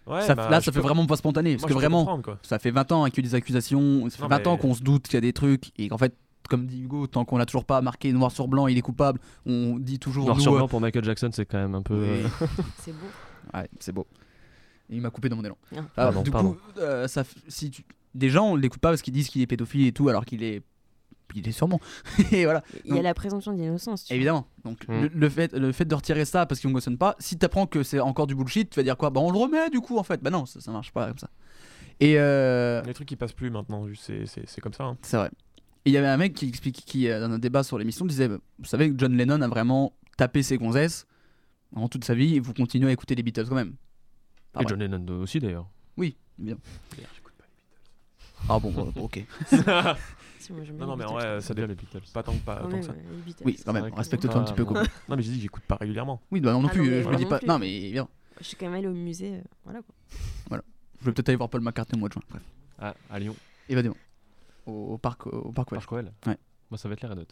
Ouais, 0.08 0.22
Ça- 0.22 0.36
bah, 0.36 0.50
là, 0.52 0.62
ça 0.62 0.72
fait 0.72 0.82
vraiment 0.82 1.08
pas 1.08 1.16
spontané. 1.16 1.56
Parce 1.56 1.66
que 1.66 1.74
vraiment, 1.74 2.22
ça 2.43 2.60
fait 2.60 2.70
20 2.70 2.91
ans 2.91 3.06
qu'il 3.06 3.16
y 3.16 3.18
a 3.18 3.20
eu 3.22 3.30
des 3.30 3.36
accusations, 3.36 4.08
ça 4.10 4.18
fait 4.18 4.22
Non, 4.24 4.30
20 4.30 4.46
ans 4.48 4.58
qu'on 4.58 4.76
se 4.76 4.84
doute 4.84 5.06
qu'il 5.06 5.16
y 5.16 5.18
a 5.18 5.22
des 5.22 5.34
trucs, 5.34 5.72
et 5.80 5.88
qu'en 5.89 5.98
fait, 5.98 6.14
comme 6.48 6.66
dit 6.68 6.82
Hugo, 6.84 7.08
tant 7.08 7.26
qu'on 7.26 7.38
l'a 7.38 7.46
toujours 7.46 7.66
pas 7.66 7.82
marqué 7.82 8.12
noir 8.14 8.32
sur 8.32 8.48
blanc, 8.48 8.68
il 8.68 8.78
est 8.78 8.82
coupable, 8.82 9.20
on 9.46 9.78
dit 9.80 10.00
toujours. 10.00 10.26
Noir 10.26 10.38
nous, 10.38 10.41
sur 10.41 10.54
euh, 10.54 10.58
blanc 10.58 10.68
pour 10.68 10.82
Michael 10.82 11.04
Jackson, 11.04 11.30
c'est 11.34 11.46
quand 11.46 11.58
même 11.58 11.76
un 11.76 11.82
peu. 11.82 11.93
euh, 11.96 12.24
Oui. 12.41 12.48
C'est 12.80 12.91
beau. 12.93 13.08
Ouais, 13.54 13.70
c'est 13.80 13.91
beau. 13.91 14.08
Il 14.89 15.02
m'a 15.02 15.10
coupé 15.10 15.30
dans 15.30 15.36
mon 15.36 15.43
élan. 15.43 15.58
Ah. 15.76 15.80
Ah, 15.80 15.89
Pardon, 15.96 16.22
du 16.22 16.32
pardon. 16.32 16.54
coup, 16.54 16.60
euh, 16.80 17.08
ça, 17.08 17.24
f- 17.24 17.36
si 17.48 17.72
tu... 17.72 17.84
des 18.14 18.30
gens, 18.30 18.50
on 18.52 18.56
l'écoute 18.56 18.80
pas 18.82 18.89
parce 18.89 19.02
qu'ils 19.02 19.14
disent 19.14 19.30
qu'il 19.30 19.41
est 19.41 19.48
pédophile 19.48 19.88
et 19.88 19.91
tout, 19.91 20.10
alors 20.10 20.26
qu'il 20.26 20.43
est. 20.43 20.62
Il 21.34 21.48
est 21.48 21.52
sûrement. 21.52 21.80
et 22.32 22.43
voilà. 22.46 22.64
Il 22.86 22.96
y 22.96 23.00
a 23.00 23.02
la 23.02 23.14
présomption 23.16 23.52
d'innocence. 23.54 24.06
tu. 24.06 24.14
Évidemment. 24.14 24.46
Donc 24.64 24.88
Mm. 24.88 25.02
le, 25.02 25.08
le 25.14 25.30
fait, 25.30 25.54
le 25.54 25.72
fait 25.72 25.86
de 25.86 25.96
retirer 25.96 26.24
ça 26.24 26.46
parce 26.46 26.62
qu'il 26.62 26.70
ne 26.70 26.76
fonctionne 26.76 26.98
pas, 27.00 27.16
si 27.20 27.36
t'apprends 27.38 27.66
que 27.66 27.82
c'est 27.82 28.00
encore 28.00 28.28
du 28.28 28.36
bullshit, 28.36 28.70
tu 28.70 28.80
vas 28.80 28.84
dire 28.84 28.96
quoi? 28.96 29.10
Bah 29.10 29.22
on 29.22 29.32
le 29.32 29.38
remet 29.39 29.70
du 29.72 29.80
coup 29.82 29.98
en 29.98 30.04
fait. 30.04 30.22
Bah 30.22 30.30
non, 30.30 30.46
ça, 30.46 30.62
ça 30.62 30.72
marche 30.72 30.91
pas 30.93 31.08
comme 31.08 31.18
ça. 31.18 31.30
Et 32.00 32.16
euh, 32.20 32.82
Les 32.84 32.93
trucs 32.93 33.08
qui 33.08 33.16
passent 33.16 33.34
plus 33.34 33.50
maintenant, 33.50 33.88
juste, 33.88 34.04
c'est- 34.06 34.26
c'est 34.28 34.43
c'est 34.48 34.62
comme 34.62 34.74
ça. 34.74 34.84
hein. 34.84 34.98
c'est 35.02 35.18
vrai. 35.18 35.32
Et 35.86 35.91
il 35.91 35.93
y 35.93 35.97
avait 35.97 36.07
un 36.07 36.17
mec 36.17 36.33
qui 36.33 36.47
explique, 36.47 36.77
qui 36.86 37.07
euh, 37.09 37.19
dans 37.27 37.33
un 37.33 37.39
débat 37.39 37.63
sur 37.63 37.77
l'émission 37.77 38.05
disait, 38.05 38.27
vous 38.27 38.65
savez 38.65 38.89
que 38.91 38.95
John 38.97 39.15
Lennon 39.15 39.41
a 39.41 39.47
vraiment 39.47 39.93
tapé 40.17 40.41
ses 40.43 40.57
gonzesses 40.57 41.05
en 41.75 41.88
toute 41.89 42.03
sa 42.05 42.15
vie 42.15 42.36
et 42.36 42.39
vous 42.39 42.53
continuez 42.53 42.89
à 42.89 42.91
écouter 42.91 43.13
les 43.15 43.21
Beatles 43.23 43.45
quand 43.47 43.55
même. 43.55 43.75
Pas 44.51 44.61
Et 44.61 44.63
vrai. 44.63 44.69
John 44.69 44.79
Lennon 44.79 45.19
aussi 45.21 45.39
d'ailleurs. 45.39 45.67
Oui, 45.97 46.17
bien. 46.38 46.57
Ah 48.49 48.59
bon, 48.59 48.71
bon, 48.71 48.91
ok. 48.95 49.23
Si, 50.39 50.53
moi, 50.53 50.61
Non, 50.77 50.86
non, 50.86 50.95
mais 50.95 51.05
Beatles. 51.05 51.15
ouais, 51.17 51.41
ça 51.41 51.53
dépend. 51.55 51.67
les 51.69 51.73
Beatles. 51.75 52.01
Pas 52.13 52.21
tant, 52.21 52.33
pas, 52.38 52.57
que 52.67 52.81
ça. 52.83 52.91
euh. 52.91 52.95
Oui, 53.43 53.57
quand 53.65 53.73
même, 53.73 53.88
vrai 53.88 53.91
respecte-toi 53.95 54.38
un 54.38 54.43
petit 54.43 54.53
peu. 54.53 54.63
Quoi. 54.63 54.83
Non, 55.09 55.15
mais 55.15 55.23
j'ai 55.23 55.31
dit 55.31 55.38
que 55.38 55.41
j'écoute 55.41 55.63
pas 55.63 55.75
régulièrement. 55.75 56.21
Oui, 56.29 56.39
bah 56.39 56.51
non, 56.53 56.61
non 56.61 56.67
Ah 56.69 56.73
plus, 56.73 56.81
non, 56.88 56.91
euh, 56.97 57.03
je 57.03 57.09
le 57.09 57.15
dis 57.15 57.25
pas. 57.25 57.39
plus. 57.39 57.47
Non, 57.47 57.57
mais 57.57 57.89
bien. 57.91 58.07
Je 58.39 58.43
suis 58.43 58.55
quand 58.55 58.67
même 58.67 58.75
allée 58.75 58.88
au 58.88 58.93
musée. 58.93 59.33
euh, 59.38 59.41
Voilà 59.63 59.81
quoi. 59.81 59.95
Voilà. 60.49 60.63
Je 61.01 61.05
vais 61.05 61.13
peut-être 61.13 61.29
aller 61.29 61.36
voir 61.38 61.49
Paul 61.49 61.61
McCartney 61.61 61.97
au 61.97 61.99
mois 61.99 62.09
de 62.09 62.13
juin. 62.13 62.21
Bref. 62.29 62.43
Ah, 62.77 62.93
à 63.09 63.17
Lyon. 63.17 63.36
Évidemment. 63.69 63.95
Au, 64.66 64.93
au 64.93 64.97
parc, 64.97 65.28
au 65.28 65.51
parc 65.51 65.72
Ouest. 65.72 65.82
Parc 65.82 65.89
Royal. 65.89 66.11
Ouais. 66.28 66.38
Moi, 66.72 66.78
ça 66.78 66.88
va 66.89 66.93
être 66.93 67.01
les 67.01 67.07
Red 67.07 67.20
Hot. 67.20 67.24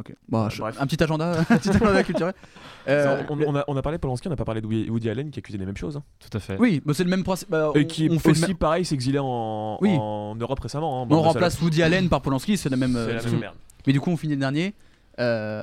Ok. 0.00 0.14
Bon, 0.28 0.44
Ouais, 0.44 0.50
je- 0.50 0.60
bref. 0.60 0.76
un 0.80 0.86
petit 0.86 1.02
agenda, 1.02 1.32
un 1.50 1.58
petit 1.58 1.70
agenda 1.70 2.02
culturel. 2.04 2.34
Euh, 2.88 3.22
on, 3.28 3.38
on 3.42 3.54
a, 3.54 3.64
on 3.68 3.76
a 3.76 3.82
parlé 3.82 3.98
de 3.98 4.00
Polanski, 4.00 4.28
on 4.28 4.30
n'a 4.30 4.36
pas 4.36 4.46
parlé 4.46 4.62
de 4.62 4.66
Woody 4.66 4.88
Woody 4.88 5.10
Allen 5.10 5.30
qui 5.30 5.40
accusait 5.40 5.58
les 5.58 5.66
mêmes 5.66 5.76
choses. 5.76 5.98
hein. 5.98 6.02
Tout 6.20 6.34
à 6.34 6.40
fait. 6.40 6.56
Oui, 6.58 6.80
mais 6.86 6.94
c'est 6.94 7.04
le 7.04 7.10
même 7.10 7.22
principe. 7.22 7.50
bah, 7.50 7.70
Et 7.74 7.80
on- 7.80 7.84
qui 7.84 8.08
on 8.10 8.18
fait 8.18 8.28
le 8.28 8.32
aussi, 8.32 8.46
même- 8.48 8.56
pareil, 8.56 8.86
exilé 8.90 9.18
en, 9.18 9.76
Oui. 9.82 9.90
en 10.00 10.34
Europe 10.36 10.58
récemment. 10.60 11.00
hein. 11.00 11.02
on 11.02 11.06
Bon, 11.06 11.16
bah, 11.16 11.22
ça, 11.24 11.28
remplace 11.32 11.60
Woody 11.60 11.82
Allen 11.82 12.08
par 12.08 12.22
Polanski, 12.22 12.56
c'est 12.56 12.70
la 12.70 12.78
même. 12.78 12.92
C'est 12.92 12.98
euh, 12.98 13.12
la 13.14 13.20
c'est- 13.20 13.30
même 13.30 13.40
merde. 13.40 13.56
Mais 13.86 13.92
du 13.92 14.00
coup, 14.00 14.08
on 14.10 14.16
finit 14.16 14.32
le 14.34 14.40
dernier. 14.40 14.72
Euh, 15.20 15.62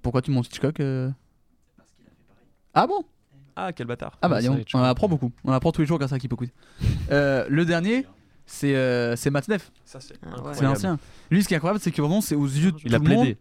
pourquoi 0.00 0.22
tu 0.22 0.30
montes 0.30 0.46
Hitchcock 0.46 0.80
euh 0.80 1.10
Ah 2.72 2.86
bon? 2.86 3.04
Ah, 3.54 3.72
quel 3.74 3.86
bâtard. 3.86 4.16
Ah 4.22 4.28
bah, 4.28 4.36
Ouais, 4.36 4.40
dis 4.42 4.46
donc, 4.46 4.54
ça, 4.56 4.58
on 4.60 4.62
Hitchcock. 4.62 4.84
apprend 4.84 5.08
beaucoup. 5.08 5.30
On 5.44 5.50
en 5.50 5.54
apprend 5.54 5.72
tous 5.72 5.82
les 5.82 5.86
jours 5.86 5.98
grâce 5.98 6.12
à 6.12 6.18
Quiz. 6.18 6.50
Euh, 7.10 7.44
le 7.50 7.64
dernier, 7.66 8.06
c'est 8.46 8.74
euh, 8.74 9.16
c'est 9.16 9.30
Matt 9.30 9.48
Neff. 9.48 9.70
Ça, 9.84 10.00
c'est 10.00 10.14
Ah, 10.24 10.40
ouais. 10.42 10.52
C'est 10.54 10.64
l'ancien. 10.64 10.98
Lui, 11.30 11.42
ce 11.42 11.48
qui 11.48 11.54
est 11.54 11.56
incroyable, 11.56 11.80
c'est 11.82 11.90
que 11.92 12.00
vraiment, 12.02 12.20
c'est 12.20 12.34
aux 12.34 12.46
yeux 12.46 12.72
de 12.72 12.78
Il 12.84 12.94
a 12.94 12.98
tout 12.98 13.04
le 13.04 13.10
monde. 13.10 13.20
plaidé. 13.24 13.38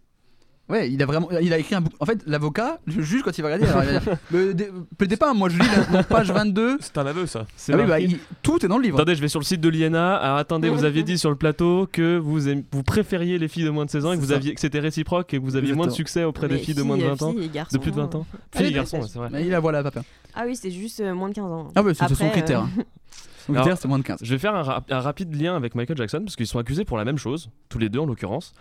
Ouais, 0.69 0.89
il 0.89 1.03
a 1.03 1.05
vraiment, 1.05 1.27
il 1.41 1.51
a 1.51 1.57
écrit 1.57 1.75
un 1.75 1.81
bouquin. 1.81 1.97
En 1.99 2.05
fait, 2.05 2.19
l'avocat, 2.27 2.79
le 2.85 3.01
juge, 3.01 3.23
quand 3.23 3.37
il 3.37 3.41
va 3.41 3.49
regarder, 3.53 3.65
alors, 3.65 3.83
il 3.83 3.91
va 3.91 3.99
dire, 3.99 4.53
dé- 4.55 4.69
plaidez 4.97 5.17
pas, 5.17 5.33
moi 5.33 5.49
je 5.49 5.57
lis 5.59 5.67
la 5.67 5.97
donc, 5.97 6.05
page 6.07 6.31
22. 6.31 6.77
C'est 6.79 6.97
un 6.97 7.05
aveu, 7.07 7.25
ça. 7.25 7.45
C'est 7.57 7.73
Ah 7.73 7.75
oui, 7.75 7.81
bah, 7.81 7.89
marqué. 7.89 8.05
il- 8.05 8.19
tout 8.41 8.63
est 8.63 8.69
dans 8.69 8.77
le 8.77 8.83
livre. 8.83 8.95
Attendez, 8.97 9.15
je 9.15 9.21
vais 9.21 9.27
sur 9.27 9.41
le 9.41 9.43
site 9.43 9.59
de 9.59 9.67
l'INA. 9.67 10.15
Alors 10.15 10.37
attendez, 10.37 10.69
vous 10.69 10.85
aviez 10.85 11.03
dit 11.03 11.17
sur 11.17 11.29
le 11.29 11.35
plateau 11.35 11.89
que 11.91 12.17
vous, 12.17 12.47
aim- 12.47 12.63
vous 12.71 12.83
préfériez 12.83 13.37
les 13.37 13.49
filles 13.49 13.65
de 13.65 13.69
moins 13.69 13.83
de 13.83 13.89
16 13.89 14.05
ans 14.05 14.13
et 14.13 14.15
que, 14.15 14.21
C'est 14.21 14.27
vous 14.27 14.31
ça. 14.31 14.37
aviez, 14.37 14.53
que 14.53 14.61
c'était 14.61 14.79
réciproque 14.79 15.33
et 15.33 15.39
que 15.39 15.43
vous 15.43 15.57
aviez 15.57 15.73
moins 15.73 15.87
de 15.87 15.91
Exactement. 15.91 16.07
succès 16.07 16.23
auprès 16.23 16.47
des 16.47 16.53
Mais 16.55 16.61
filles 16.61 16.75
de 16.75 16.83
moins 16.83 16.95
de 16.95 17.01
filles, 17.01 17.09
20 17.19 17.21
ans. 17.25 17.31
filles 17.33 17.43
et 17.45 17.49
garçons, 17.49 17.75
de 17.77 17.81
plus 17.81 17.91
de 17.91 17.95
20 17.97 18.15
ans. 18.15 18.25
hein. 18.33 18.37
Filles 18.55 18.61
et 18.61 18.65
Allez, 18.67 18.75
garçons, 18.75 19.01
ouais, 19.01 19.07
c'est 19.11 19.19
vrai. 19.19 19.27
Mais 19.29 19.45
il 19.45 19.53
a 19.53 19.59
voilà, 19.59 19.83
pas 19.83 19.91
peur. 19.91 20.03
Ah 20.35 20.43
oui, 20.45 20.55
c'est 20.55 20.71
juste 20.71 21.01
euh, 21.01 21.13
moins 21.13 21.27
de 21.27 21.33
15 21.33 21.51
ans. 21.51 21.67
Ah 21.75 21.81
ouais, 21.83 21.93
c'est 21.93 22.07
c'est 22.07 22.15
son 22.15 22.27
Après, 22.27 22.39
critère. 22.39 22.61
euh, 22.61 22.63
hein. 22.79 22.83
Son 23.47 23.53
Alors, 23.53 23.63
critère, 23.65 23.81
c'est 23.81 23.87
moins 23.87 23.97
de 23.99 24.03
15. 24.03 24.19
Je 24.21 24.29
vais 24.33 24.39
faire 24.39 24.55
un, 24.55 24.61
ra- 24.63 24.83
un 24.89 24.99
rapide 24.99 25.33
lien 25.39 25.55
avec 25.55 25.75
Michael 25.75 25.97
Jackson 25.97 26.21
parce 26.23 26.35
qu'ils 26.35 26.47
sont 26.47 26.59
accusés 26.59 26.85
pour 26.85 26.97
la 26.97 27.05
même 27.05 27.17
chose, 27.17 27.49
tous 27.69 27.79
les 27.79 27.89
deux 27.89 27.99
en 27.99 28.05
l'occurrence. 28.05 28.53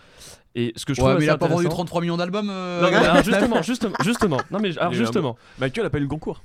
Et 0.55 0.72
ce 0.76 0.85
que 0.85 0.95
je 0.95 1.01
Ouais, 1.01 1.09
trouve 1.09 1.18
mais 1.20 1.26
il 1.26 1.31
a 1.31 1.39
pas 1.39 1.47
vendu 1.47 1.61
intéressant- 1.66 1.76
33 1.76 2.01
millions 2.01 2.16
d'albums. 2.16 2.49
euh, 2.51 2.81
Non, 2.83 2.91
mais 2.91 2.97
alors, 2.97 3.14
Matt 3.14 3.24
justement, 3.31 3.62
justement, 3.62 3.95
justement. 4.05 4.41
Non 4.51 4.59
mais 4.61 4.76
alors 4.78 4.93
justement. 4.93 5.37
Michael 5.59 5.87
a 5.87 5.91
pas 5.91 5.99
eu 5.99 6.03
le 6.03 6.07
Goncourt. 6.07 6.43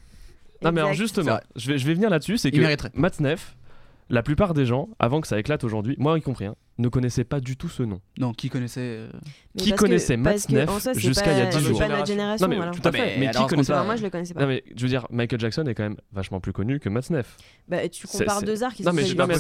Non 0.62 0.72
mais 0.72 0.82
alors 0.82 0.94
justement, 0.94 1.40
je 1.56 1.72
vais, 1.72 1.78
je 1.78 1.86
vais 1.88 1.94
venir 1.94 2.10
là-dessus, 2.10 2.38
c'est 2.38 2.50
Il 2.50 2.56
que 2.58 2.62
mériterait. 2.62 2.92
Matt 2.94 3.20
Neff, 3.20 3.56
la 4.10 4.22
plupart 4.24 4.54
des 4.54 4.66
gens, 4.66 4.90
avant 5.00 5.22
que 5.22 5.28
ça 5.28 5.38
éclate 5.40 5.64
aujourd'hui, 5.64 5.96
moi 6.00 6.18
y 6.18 6.22
compris, 6.22 6.46
hein, 6.46 6.56
ne 6.78 6.90
connaissaient 6.90 7.24
pas 7.24 7.40
du 7.40 7.56
tout 7.56 7.70
ce 7.70 7.84
nom. 7.84 8.02
Non, 8.18 8.34
qui 8.34 8.50
connaissait. 8.50 8.82
euh, 8.82 9.10
Qui 9.58 9.72
connaissait 9.72 10.18
Matt 10.18 10.36
jusqu'à 10.38 10.52
il 10.52 10.58
y 10.58 11.42
a 11.42 11.46
pas- 11.46 11.52
10 11.52 11.58
c'est 11.64 11.70
jours 11.70 11.80
pas 11.80 11.88
notre 11.88 12.06
génération. 12.06 12.48
Non 12.48 12.56
mais 12.58 12.72
tout 12.72 12.88
à 12.88 12.92
fait. 12.92 13.16
mais 13.18 13.30
qui 13.32 13.46
connaissait 13.48 13.72
pas- 13.74 13.84
moi, 13.84 13.96
je 13.96 14.04
le 14.04 14.10
connaissais 14.10 14.34
pas. 14.34 14.42
Non 14.42 14.48
mais 14.48 14.64
je 14.76 14.82
veux 14.82 14.90
dire, 14.90 15.08
Michael 15.10 15.40
Jackson 15.40 15.64
est 15.68 15.74
quand 15.76 15.84
même 15.84 15.96
vachement 16.12 16.40
plus 16.42 16.52
connu 16.52 16.80
que 16.80 16.90
Matt 16.90 17.10
Neff. 17.10 17.38
Bah, 17.68 17.88
tu 17.88 18.06
compares 18.08 18.42
deux 18.44 18.62
arts 18.64 18.74
qui 18.74 18.84
Non 18.84 18.92
sont 18.92 18.96
mais, 18.98 19.06
je, 19.06 19.16
non, 19.16 19.26
mais 19.28 19.34
je 19.36 19.40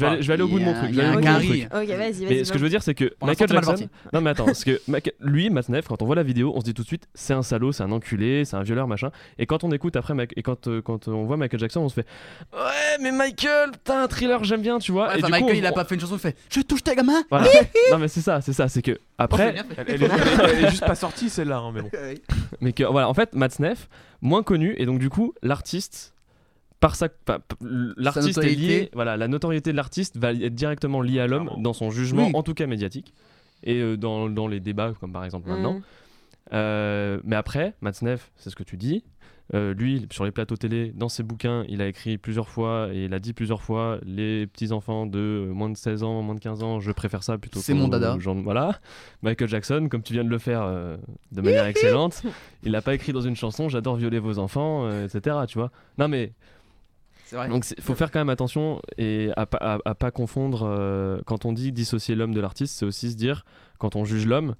vais, 0.00 0.06
aller, 0.06 0.22
je 0.22 0.26
vais 0.28 0.34
aller 0.34 0.42
au 0.42 0.48
bout 0.48 0.58
de 0.58 0.64
mon 0.64 0.74
truc. 0.74 0.90
Ok, 0.90 1.88
vas-y, 1.88 1.94
vas-y. 1.96 2.26
Mais 2.28 2.44
ce 2.44 2.52
que 2.52 2.58
je 2.58 2.62
veux 2.64 2.68
dire, 2.68 2.82
c'est 2.82 2.94
que 2.94 3.14
Michael 3.22 3.48
Jackson. 3.48 3.88
Non, 4.12 4.20
mais 4.20 4.30
attends, 4.30 4.44
parce 4.46 4.64
que 4.64 4.80
Michael- 4.88 5.14
lui, 5.20 5.50
Matt 5.50 5.68
Neff, 5.68 5.86
quand 5.86 6.02
on 6.02 6.06
voit 6.06 6.16
la 6.16 6.22
vidéo, 6.22 6.52
on 6.54 6.60
se 6.60 6.64
dit 6.64 6.74
tout 6.74 6.82
de 6.82 6.86
suite, 6.88 7.06
c'est 7.14 7.32
un 7.34 7.42
salaud, 7.42 7.72
c'est 7.72 7.82
un 7.84 7.92
enculé, 7.92 8.44
c'est 8.44 8.56
un 8.56 8.62
violeur, 8.62 8.88
machin. 8.88 9.10
Et 9.38 9.46
quand 9.46 9.64
on 9.64 9.70
écoute 9.70 9.96
après, 9.96 10.14
et 10.36 10.42
quand, 10.42 10.66
euh, 10.68 10.82
quand 10.82 11.08
on 11.08 11.24
voit 11.24 11.36
Michael 11.36 11.60
Jackson, 11.60 11.80
on 11.80 11.88
se 11.88 11.94
fait 11.94 12.06
Ouais, 12.52 12.98
mais 13.00 13.12
Michael, 13.12 13.70
putain, 13.72 14.02
un 14.02 14.08
thriller, 14.08 14.42
j'aime 14.44 14.62
bien, 14.62 14.78
tu 14.78 14.92
vois. 14.92 15.16
Et 15.16 15.22
Michael, 15.22 15.42
coup, 15.42 15.50
il 15.54 15.64
a 15.66 15.72
pas 15.72 15.84
fait 15.84 15.94
une 15.94 16.00
chanson, 16.00 16.16
il 16.16 16.20
fait 16.20 16.36
touche 16.72 16.82
tes 16.82 16.94
gamins 16.94 17.22
Voilà. 17.30 17.46
non, 17.90 17.98
mais 17.98 18.08
c'est 18.08 18.20
ça, 18.20 18.40
c'est 18.40 18.52
ça, 18.52 18.68
c'est 18.68 18.82
que 18.82 18.98
après. 19.18 19.52
fait. 19.52 19.64
Elle, 19.78 19.84
elle 19.88 20.02
est, 20.02 20.06
elle- 20.06 20.50
elle 20.58 20.64
est 20.64 20.70
juste 20.70 20.84
pas 20.86 20.94
sortie 20.94 21.28
celle-là, 21.36 21.58
hein, 21.58 21.72
mais 21.74 21.82
bon. 21.82 21.90
Mais 22.60 22.72
que 22.72 22.84
voilà, 22.84 23.08
en 23.08 23.14
fait, 23.14 23.34
Matt 23.34 23.58
Neff, 23.60 23.88
moins 24.20 24.42
connu, 24.42 24.74
et 24.78 24.86
donc 24.86 24.98
du 24.98 25.08
coup, 25.10 25.34
l'artiste, 25.42 26.14
par 26.80 26.96
sa, 26.96 27.08
pa- 27.08 27.38
pa- 27.38 27.56
l'artiste 27.96 28.38
est 28.38 28.54
lié, 28.54 28.90
voilà, 28.92 29.16
la 29.16 29.28
notoriété 29.28 29.70
de 29.72 29.76
l'artiste 29.76 30.16
va 30.16 30.32
être 30.32 30.54
directement 30.54 31.00
liée 31.00 31.20
à 31.20 31.26
l'homme 31.26 31.50
dans 31.58 31.72
son 31.72 31.90
jugement, 31.90 32.26
Oui. 32.26 32.32
en 32.34 32.42
tout 32.42 32.54
cas 32.54 32.66
médiatique, 32.66 33.12
et 33.64 33.80
euh, 33.80 33.96
dans, 33.96 34.28
dans 34.28 34.48
les 34.48 34.58
débats, 34.60 34.92
comme 35.00 35.12
par 35.12 35.24
exemple 35.24 35.48
maintenant. 35.48 35.74
Mm. 35.74 35.82
Euh, 36.52 37.20
mais 37.24 37.36
après, 37.36 37.74
Matt 37.80 38.02
Neff, 38.02 38.30
c'est 38.36 38.50
ce 38.50 38.56
que 38.56 38.62
tu 38.64 38.76
dis. 38.76 39.04
euh, 39.54 39.74
lui, 39.74 40.06
sur 40.10 40.24
les 40.24 40.30
plateaux 40.30 40.56
télé, 40.56 40.92
dans 40.94 41.08
ses 41.10 41.22
bouquins, 41.22 41.64
il 41.68 41.82
a 41.82 41.86
écrit 41.86 42.16
plusieurs 42.16 42.48
fois 42.48 42.88
et 42.92 43.04
il 43.04 43.12
a 43.14 43.18
dit 43.18 43.32
plusieurs 43.34 43.60
fois 43.62 43.98
les 44.04 44.46
petits 44.46 44.72
enfants 44.72 45.04
de 45.06 45.46
moins 45.52 45.68
de 45.68 45.76
16 45.76 46.02
ans, 46.04 46.22
moins 46.22 46.34
de 46.34 46.40
15 46.40 46.62
ans, 46.62 46.80
je 46.80 46.90
préfère 46.92 47.22
ça 47.22 47.36
plutôt. 47.38 47.60
C'est 47.60 47.72
qu'aux 47.72 47.78
mon 47.80 47.88
dada. 47.88 48.16
voilà. 48.42 48.78
Michael 49.22 49.48
Jackson, 49.48 49.88
comme 49.90 50.02
tu 50.02 50.14
viens 50.14 50.24
de 50.24 50.30
le 50.30 50.38
faire 50.38 50.62
euh, 50.62 50.96
de 51.32 51.40
manière 51.42 51.66
excellente, 51.66 52.22
il 52.62 52.72
n'a 52.72 52.80
pas 52.82 52.94
écrit 52.94 53.12
dans 53.12 53.20
une 53.20 53.36
chanson 53.36 53.68
J'adore 53.68 53.96
violer 53.96 54.18
vos 54.20 54.38
enfants, 54.38 54.88
etc. 55.04 55.36
Tu 55.48 55.58
vois 55.58 55.70
Non 55.98 56.08
mais 56.08 56.32
C'est 57.24 57.36
vrai. 57.36 57.48
donc 57.48 57.64
il 57.76 57.82
faut 57.82 57.94
faire 57.94 58.10
quand 58.10 58.20
même 58.20 58.30
attention 58.30 58.80
et 58.96 59.30
à, 59.36 59.44
pas- 59.46 59.58
à, 59.58 59.78
à 59.84 59.94
pas 59.94 60.10
confondre 60.10 60.62
euh, 60.66 61.20
quand 61.26 61.44
on 61.44 61.52
dit 61.52 61.72
dissocier 61.72 62.14
l'homme 62.14 62.32
de 62.34 62.40
l'artiste, 62.40 62.76
c'est 62.78 62.86
aussi 62.86 63.10
se 63.10 63.16
dire 63.16 63.44
quand 63.78 63.96
on 63.96 64.04
juge 64.06 64.26
l'homme, 64.26 64.54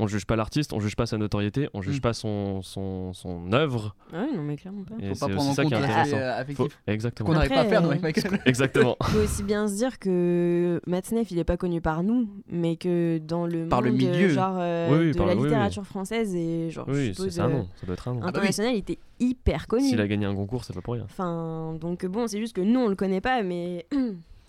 on 0.00 0.06
juge 0.06 0.24
pas 0.26 0.36
l'artiste, 0.36 0.72
on 0.72 0.80
juge 0.80 0.96
pas 0.96 1.04
sa 1.06 1.18
notoriété, 1.18 1.68
on 1.74 1.82
juge 1.82 1.98
Mm. 1.98 2.00
pas 2.00 2.12
son, 2.14 2.62
son, 2.62 3.12
son 3.12 3.52
œuvre. 3.52 3.94
Ah 4.12 4.22
oui, 4.22 4.36
non, 4.36 4.42
mais 4.42 4.56
clairement 4.56 4.84
pas. 4.84 4.94
Et 5.00 5.08
Faut 5.08 5.14
pas 5.18 5.26
c'est 5.26 5.32
prendre 5.34 5.50
en 5.50 5.54
ça 5.54 5.64
qui 5.64 5.74
est 5.74 5.76
compte 5.76 5.82
l'aspect, 5.86 6.00
intéressant. 6.00 6.16
euh, 6.16 6.40
affectif. 6.40 6.56
Faut- 6.56 6.68
Exactement. 6.92 7.26
Qu'on 7.28 7.34
n'arrive 7.34 7.50
pas 7.50 7.60
à 7.60 7.64
faire, 7.64 7.84
euh, 7.84 7.90
avec 7.90 8.02
Michael. 8.02 8.40
Exactement. 8.46 8.96
faut 9.02 9.18
aussi 9.18 9.42
bien 9.42 9.66
se 9.68 9.74
dire 9.74 9.98
que 9.98 10.80
Matzneff, 10.86 11.30
il 11.30 11.38
est 11.38 11.44
pas 11.44 11.56
connu 11.56 11.80
par 11.80 12.02
nous, 12.02 12.28
mais 12.50 12.76
que 12.76 13.18
dans 13.18 13.46
le 13.46 13.66
Par 13.68 13.82
le 13.82 13.90
monde 13.90 13.98
milieu. 14.00 14.28
genre, 14.28 14.56
euh, 14.58 14.88
Oui, 14.92 14.98
oui, 15.06 15.12
de 15.12 15.16
par 15.18 15.26
la 15.26 15.32
le- 15.34 15.38
oui, 15.40 15.42
oui. 15.44 15.48
littérature 15.50 15.84
française 15.84 16.34
et 16.34 16.70
genre, 16.70 16.86
Oui, 16.88 17.08
c'est 17.08 17.14
suppose, 17.14 17.34
c'est 17.34 17.40
un 17.40 17.48
euh, 17.48 17.52
nom, 17.52 17.68
ça 17.80 17.86
doit 17.86 17.94
être 17.94 18.08
un 18.08 18.14
nom. 18.14 18.22
international, 18.22 18.74
il 18.74 18.78
était 18.78 18.98
hyper 19.20 19.66
connu. 19.66 19.88
S'il 19.88 20.00
a 20.00 20.06
gagné 20.06 20.26
un 20.26 20.34
concours, 20.34 20.64
c'est 20.64 20.72
pas 20.74 20.80
pour 20.80 20.94
rien. 20.94 21.04
Enfin, 21.04 21.76
donc 21.80 22.06
bon, 22.06 22.26
c'est 22.28 22.38
juste 22.38 22.54
que 22.54 22.60
nous, 22.60 22.78
on 22.80 22.88
le 22.88 22.94
connaît 22.96 23.20
pas, 23.20 23.42
mais 23.42 23.84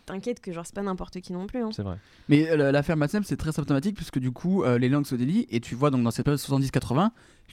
t'inquiète 0.10 0.40
que 0.42 0.52
genre, 0.52 0.66
c'est 0.66 0.76
pas 0.76 0.82
n'importe 0.82 1.20
qui 1.22 1.34
non 1.34 1.48
plus. 1.48 1.62
hein. 1.64 1.70
C'est 1.74 1.84
vrai. 1.84 1.98
Mais 2.28 2.50
euh, 2.50 2.72
l'affaire 2.72 2.98
Matsem, 2.98 3.24
c'est 3.24 3.38
très 3.38 3.52
symptomatique 3.52 3.96
puisque 3.96 4.20
du 4.20 4.32
coup, 4.32 4.64
euh, 4.64 4.78
les 4.78 4.90
langues 4.90 5.06
se 5.06 5.16
délient 5.16 5.48
et 5.50 5.60
tu 5.60 5.76
vois 5.76 5.90
donc 5.92 6.04
dans 6.04 6.12
cette 6.12 6.26
période 6.26 6.40
70-80 6.40 7.10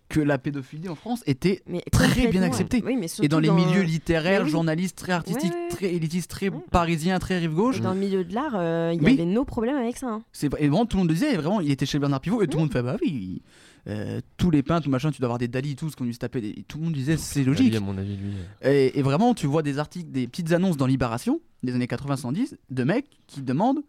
que 0.08 0.20
la 0.20 0.38
pédophilie 0.38 0.88
en 0.88 0.94
France 0.94 1.22
était 1.26 1.62
très 1.90 2.28
bien 2.28 2.42
acceptée. 2.42 2.80
oui, 2.86 2.96
mais 2.96 3.06
et 3.22 3.28
dans 3.28 3.40
les 3.40 3.48
dans- 3.48 3.54
milieux 3.54 3.82
littéraires, 3.82 4.42
oui. 4.44 4.50
journalistes, 4.50 4.96
très 4.96 5.12
artistiques, 5.12 5.52
Ouais, 5.52 5.62
ouais. 5.62 5.68
très 5.70 5.94
élitistes, 5.94 6.30
très 6.30 6.50
parisiens, 6.50 7.18
très 7.18 7.38
rive 7.38 7.54
gauche. 7.54 7.80
Dans 7.80 7.92
le 7.94 7.98
milieu 7.98 8.22
de 8.22 8.32
l'art, 8.32 8.52
euh, 8.54 8.92
il 8.94 9.02
y 9.02 9.04
Oui. 9.04 9.14
avait 9.14 9.24
nos 9.24 9.44
problèmes 9.44 9.76
avec 9.76 9.96
ça. 9.96 10.06
hein. 10.08 10.22
C'est 10.32 10.46
et 10.60 10.68
vraiment 10.68 10.86
tout 10.86 10.96
le 10.96 11.02
monde 11.02 11.12
disait 11.12 11.34
vraiment 11.36 11.60
il 11.60 11.70
était 11.72 11.86
chez 11.86 11.98
Bernard 11.98 12.20
Pivot 12.20 12.40
et 12.42 12.46
tout 12.46 12.56
le 12.58 12.62
monde 12.64 12.72
fait 12.72 12.82
bah 12.82 12.96
oui 13.02 13.42
euh, 13.88 14.20
tous 14.36 14.50
les 14.50 14.62
peintres 14.62 14.86
ou 14.88 14.90
machin 14.90 15.10
tu 15.10 15.20
dois 15.20 15.26
avoir 15.26 15.38
des 15.38 15.48
Dali 15.48 15.76
tout 15.76 15.90
ce 15.90 15.96
qu'on 15.96 16.04
lui 16.04 16.14
se 16.14 16.18
tapait 16.18 16.40
des- 16.40 16.64
tout 16.66 16.78
le 16.78 16.84
monde 16.84 16.92
disait 16.94 17.16
c'est 17.16 17.44
logique. 17.44 17.72
Dali, 17.72 17.76
à 17.76 17.80
mon 17.86 17.96
avis, 17.98 18.16
lui. 18.16 18.32
euh, 18.64 18.70
et, 18.92 18.98
et 18.98 19.02
vraiment 19.02 19.32
tu 19.34 19.46
vois 19.46 19.62
des 19.62 19.78
articles 19.78 20.10
des 20.10 20.26
petites 20.26 20.52
annonces 20.52 20.76
dans 20.76 20.86
Libération 20.86 21.40
des 21.62 21.74
années 21.74 21.86
80-110 21.86 22.56
de 22.70 22.84
mecs 22.84 23.06
qui 23.26 23.42
demandent 23.42 23.80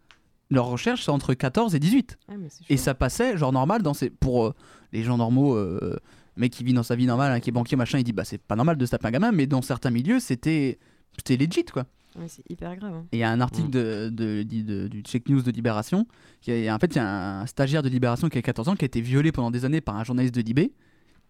leur 0.50 0.66
recherche 0.68 1.04
c'est 1.06 1.12
entre 1.12 1.34
14 1.34 1.74
et 1.76 1.80
18 1.80 2.18
Ah, 2.30 2.34
et 2.70 2.78
ça 2.78 2.94
passait 2.94 3.38
genre 3.38 3.52
normal 3.52 3.82
dans 3.82 3.94
ces 3.94 4.10
pour 4.10 4.46
euh, 4.48 4.54
les 4.94 5.04
gens 5.04 5.18
normaux 5.18 5.56
euh, 5.56 5.98
mec 6.38 6.52
qui 6.54 6.64
vit 6.64 6.74
dans 6.74 6.84
sa 6.84 6.96
vie 6.96 7.06
normale 7.08 7.32
hein, 7.32 7.40
qui 7.40 7.50
est 7.50 7.54
banquier 7.54 7.76
machin 7.76 7.98
il 7.98 8.04
dit 8.04 8.14
bah 8.14 8.24
c'est 8.24 8.38
pas 8.38 8.56
normal 8.56 8.78
de 8.78 8.86
se 8.86 8.92
taper 8.92 9.08
un 9.08 9.12
gamin 9.12 9.32
mais 9.32 9.48
dans 9.48 9.62
certains 9.62 9.90
milieux 9.90 10.20
c'était 10.20 10.78
c'était 11.18 11.36
legit 11.44 11.66
quoi 11.66 11.86
Ouais, 12.18 12.28
c'est 12.28 12.44
hyper 12.50 12.76
grave. 12.76 12.94
hein. 12.94 13.06
et 13.12 13.18
il 13.18 13.20
y 13.20 13.24
a 13.24 13.30
un 13.32 13.40
article 13.42 13.70
de, 13.70 14.10
de- 14.12 14.44
de- 14.44 14.62
de- 14.62 14.88
du 14.88 15.02
Check 15.02 15.30
News 15.30 15.42
de 15.42 15.52
Libération. 15.52 16.08
Qui 16.42 16.52
a- 16.68 16.76
en 16.76 16.80
fait, 16.80 16.88
il 16.88 16.98
y 16.98 17.00
a 17.00 17.40
un 17.42 17.46
stagiaire 17.46 17.84
de 17.84 17.90
Libération 17.90 18.28
qui 18.30 18.38
a 18.38 18.42
14 18.42 18.68
ans 18.70 18.76
qui 18.76 18.86
a 18.86 18.88
été 18.88 19.02
violé 19.02 19.32
pendant 19.32 19.52
des 19.52 19.66
années 19.66 19.82
par 19.82 19.96
un 19.98 20.04
journaliste 20.04 20.34
de 20.36 20.42
Libé. 20.42 20.74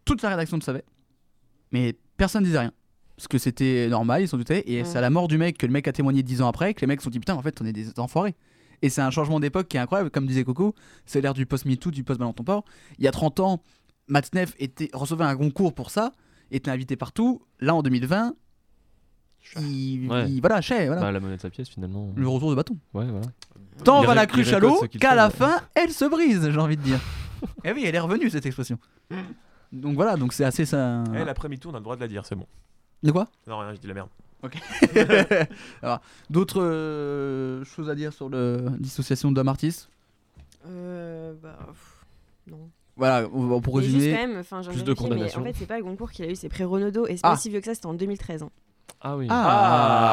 Toute 0.05 0.21
la 0.21 0.29
rédaction 0.29 0.57
le 0.57 0.61
savait. 0.63 0.83
Mais 1.71 1.95
personne 2.15 2.41
ne 2.41 2.47
disait 2.47 2.59
rien. 2.59 2.71
Parce 3.17 3.27
que 3.27 3.37
c'était 3.37 3.87
normal, 3.89 4.21
ils 4.21 4.27
s'en 4.27 4.37
doutaient. 4.37 4.63
Et 4.67 4.77
Ouais. 4.79 4.83
c'est 4.85 4.97
à 4.97 5.01
la 5.01 5.09
mort 5.09 5.27
du 5.27 5.37
mec 5.37 5.57
que 5.57 5.65
le 5.65 5.71
mec 5.73 5.87
a 5.87 5.91
témoigné 5.91 6.23
10 6.23 6.41
ans 6.41 6.47
après 6.47 6.73
que 6.73 6.81
les 6.81 6.87
mecs 6.87 7.01
se 7.01 7.05
sont 7.05 7.09
dit 7.09 7.19
Putain, 7.19 7.35
en 7.35 7.41
fait, 7.41 7.59
on 7.61 7.65
est 7.65 7.73
des 7.73 7.99
enfoirés. 7.99 8.35
Et 8.83 8.89
c'est 8.89 9.01
un 9.01 9.09
changement 9.09 9.39
d'époque 9.39 9.67
qui 9.67 9.77
est 9.77 9.79
incroyable. 9.79 10.11
Comme 10.11 10.27
disait 10.27 10.43
Coco, 10.43 10.75
c'est 11.07 11.19
l'ère 11.19 11.33
du 11.33 11.45
post-MeToo, 11.47 11.89
du 11.91 12.03
post-Balanton-Port. 12.03 12.63
Il 12.99 13.05
y 13.05 13.07
a 13.07 13.11
30 13.11 13.39
ans, 13.39 13.63
Matzneff 14.07 14.53
était, 14.59 14.89
recevait 14.93 15.23
un 15.25 15.35
concours 15.35 15.73
pour 15.73 15.89
ça, 15.89 16.11
était 16.51 16.69
invité 16.69 16.95
partout. 16.95 17.41
Là, 17.59 17.73
en 17.75 17.81
2020, 17.81 18.35
il, 19.59 20.07
Ouais. 20.09 20.29
il- 20.29 20.39
voilà, 20.41 20.61
chais, 20.61 20.87
voilà. 20.87 21.01
Bah, 21.01 21.11
la 21.11 21.19
monnaie 21.19 21.37
de 21.37 21.41
sa 21.41 21.49
pièce, 21.49 21.69
finalement. 21.69 22.11
Le 22.15 22.27
retour 22.27 22.49
de 22.51 22.55
bâton. 22.55 22.75
Ouais, 22.93 23.05
voilà. 23.05 23.27
Tant 23.83 24.01
Il 24.01 24.07
va 24.07 24.15
la 24.15 24.23
il 24.23 24.27
cruche 24.27 24.47
à 24.53 24.55
récolte 24.55 24.63
l'eau 24.73 24.79
ce 24.81 24.85
qu'il 24.87 24.99
qu'à 24.99 25.09
fait, 25.11 25.15
la 25.15 25.25
ouais. 25.27 25.33
fin, 25.33 25.61
elle 25.75 25.91
se 25.91 26.05
brise, 26.05 26.49
j'ai 26.49 26.59
envie 26.59 26.77
de 26.77 26.81
dire. 26.81 26.99
Et 27.63 27.71
oui, 27.71 27.83
elle 27.85 27.95
est 27.95 27.99
revenue 27.99 28.29
cette 28.29 28.45
expression. 28.45 28.77
Donc 29.71 29.95
voilà, 29.95 30.15
donc 30.17 30.33
c'est 30.33 30.43
assez 30.45 30.65
ça. 30.65 31.03
Eh, 31.15 31.23
l'après-midi, 31.23 31.67
on 31.67 31.71
a 31.73 31.77
le 31.77 31.83
droit 31.83 31.95
de 31.95 32.01
la 32.01 32.07
dire, 32.07 32.25
c'est 32.25 32.35
bon. 32.35 32.47
De 33.03 33.11
quoi? 33.11 33.27
Non, 33.47 33.59
rien, 33.59 33.73
je 33.73 33.79
dis 33.79 33.87
la 33.87 33.93
merde. 33.93 34.09
Ok. 34.43 34.57
Alors, 35.81 36.01
D'autres 36.29 36.61
euh, 36.61 37.63
choses 37.65 37.89
à 37.89 37.95
dire 37.95 38.13
sur 38.13 38.29
le 38.29 38.65
dissociation 38.79 39.31
d'homme-artiste 39.31 39.89
Euh, 40.67 41.33
bah, 41.41 41.57
pff, 41.67 42.05
non. 42.47 42.69
Voilà, 42.95 43.27
on- 43.31 43.51
on- 43.51 43.61
pour 43.61 43.77
Mais 43.77 43.83
juste 43.83 43.95
résumer. 43.97 44.13
même, 44.27 44.37
enfin, 44.39 44.61
plus 44.61 44.67
de 44.69 44.73
vérifié, 44.73 44.89
mais 44.89 44.95
condamnation. 44.95 45.41
en 45.41 45.43
fait, 45.43 45.53
c'est 45.57 45.65
pas 45.67 45.77
le 45.77 45.83
concours 45.83 46.11
qu'il 46.11 46.25
a 46.25 46.29
eu, 46.31 46.35
c'est 46.35 46.49
pré 46.49 46.63
Renaudot. 46.63 47.05
Et 47.07 47.17
c'est 47.17 47.21
Ah. 47.25 47.31
pas 47.31 47.37
si 47.37 47.49
vieux 47.49 47.59
que 47.59 47.65
ça, 47.65 47.75
c'était 47.75 47.85
en 47.85 47.93
2013. 47.93 48.41
hein. 48.43 48.49
Ah 49.01 49.15
oui. 49.17 49.27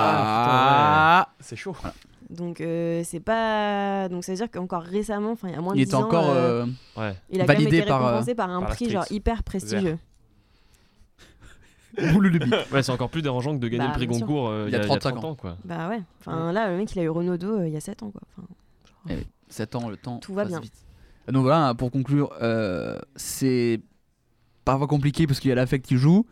Ah, 0.06 1.28
C'est 1.40 1.56
chaud. 1.56 1.76
Donc 2.30 2.60
euh, 2.60 3.02
c'est 3.04 3.20
pas 3.20 4.08
donc 4.08 4.24
ça 4.24 4.32
veut 4.32 4.36
dire 4.38 4.50
qu'encore 4.50 4.82
récemment 4.82 5.32
enfin 5.32 5.48
il 5.48 5.54
y 5.54 5.56
a 5.56 5.60
moins 5.60 5.74
de 5.74 5.78
Il 5.78 5.84
10 5.84 5.90
était 5.90 5.94
ans, 5.94 6.04
encore, 6.06 6.30
euh, 6.30 6.64
euh, 6.96 7.00
Ouais. 7.00 7.14
il 7.30 7.40
a 7.40 7.44
quand 7.44 7.52
même 7.52 7.58
validé 7.58 7.76
été 7.78 7.86
par, 7.86 8.02
euh, 8.02 8.06
récompensé 8.06 8.34
par 8.34 8.50
un 8.50 8.60
par 8.60 8.70
prix 8.70 8.90
genre 8.90 9.04
hyper 9.10 9.42
prestigieux. 9.44 9.98
Ouais, 12.72 12.82
c'est 12.82 12.90
encore 12.90 13.08
plus 13.10 13.22
dérangeant 13.22 13.54
que 13.54 13.60
de 13.60 13.68
gagner 13.68 13.84
Bah, 13.86 13.92
le 13.92 14.06
prix. 14.06 14.06
Goncourt 14.08 14.48
euh, 14.48 14.64
il 14.66 14.72
y 14.72 14.74
a, 14.76 14.82
il 14.82 14.88
y 14.88 14.92
a 14.92 14.98
30 14.98 15.24
ans, 15.24 15.34
quoi. 15.36 15.56
Bah 15.64 15.88
ouais. 15.88 16.02
Enfin 16.20 16.50
là 16.50 16.68
le 16.70 16.76
mec 16.78 16.92
il 16.92 16.98
a 16.98 17.02
eu 17.04 17.08
Renaudot 17.08 17.60
euh, 17.60 17.68
il 17.68 17.72
y 17.72 17.76
a 17.76 17.80
7 17.80 18.02
ans 18.02 18.10
quoi. 18.10 18.20
Enfin, 18.36 19.14
7 19.48 19.76
ans, 19.76 19.88
le 19.88 19.96
temps. 19.96 20.18
Tout 20.18 20.34
va 20.34 20.44
bien. 20.44 20.58
vite. 20.58 20.74
Donc 21.28 21.42
voilà, 21.44 21.72
pour 21.74 21.92
conclure, 21.92 22.32
euh, 22.42 22.98
c'est 23.14 23.80
parfois 24.64 24.88
compliqué 24.88 25.26
parce 25.28 25.38
qu'il 25.38 25.50
y 25.50 25.52
a 25.52 25.54
l'affect 25.54 25.86
qui 25.86 25.96
joue, 25.96 26.26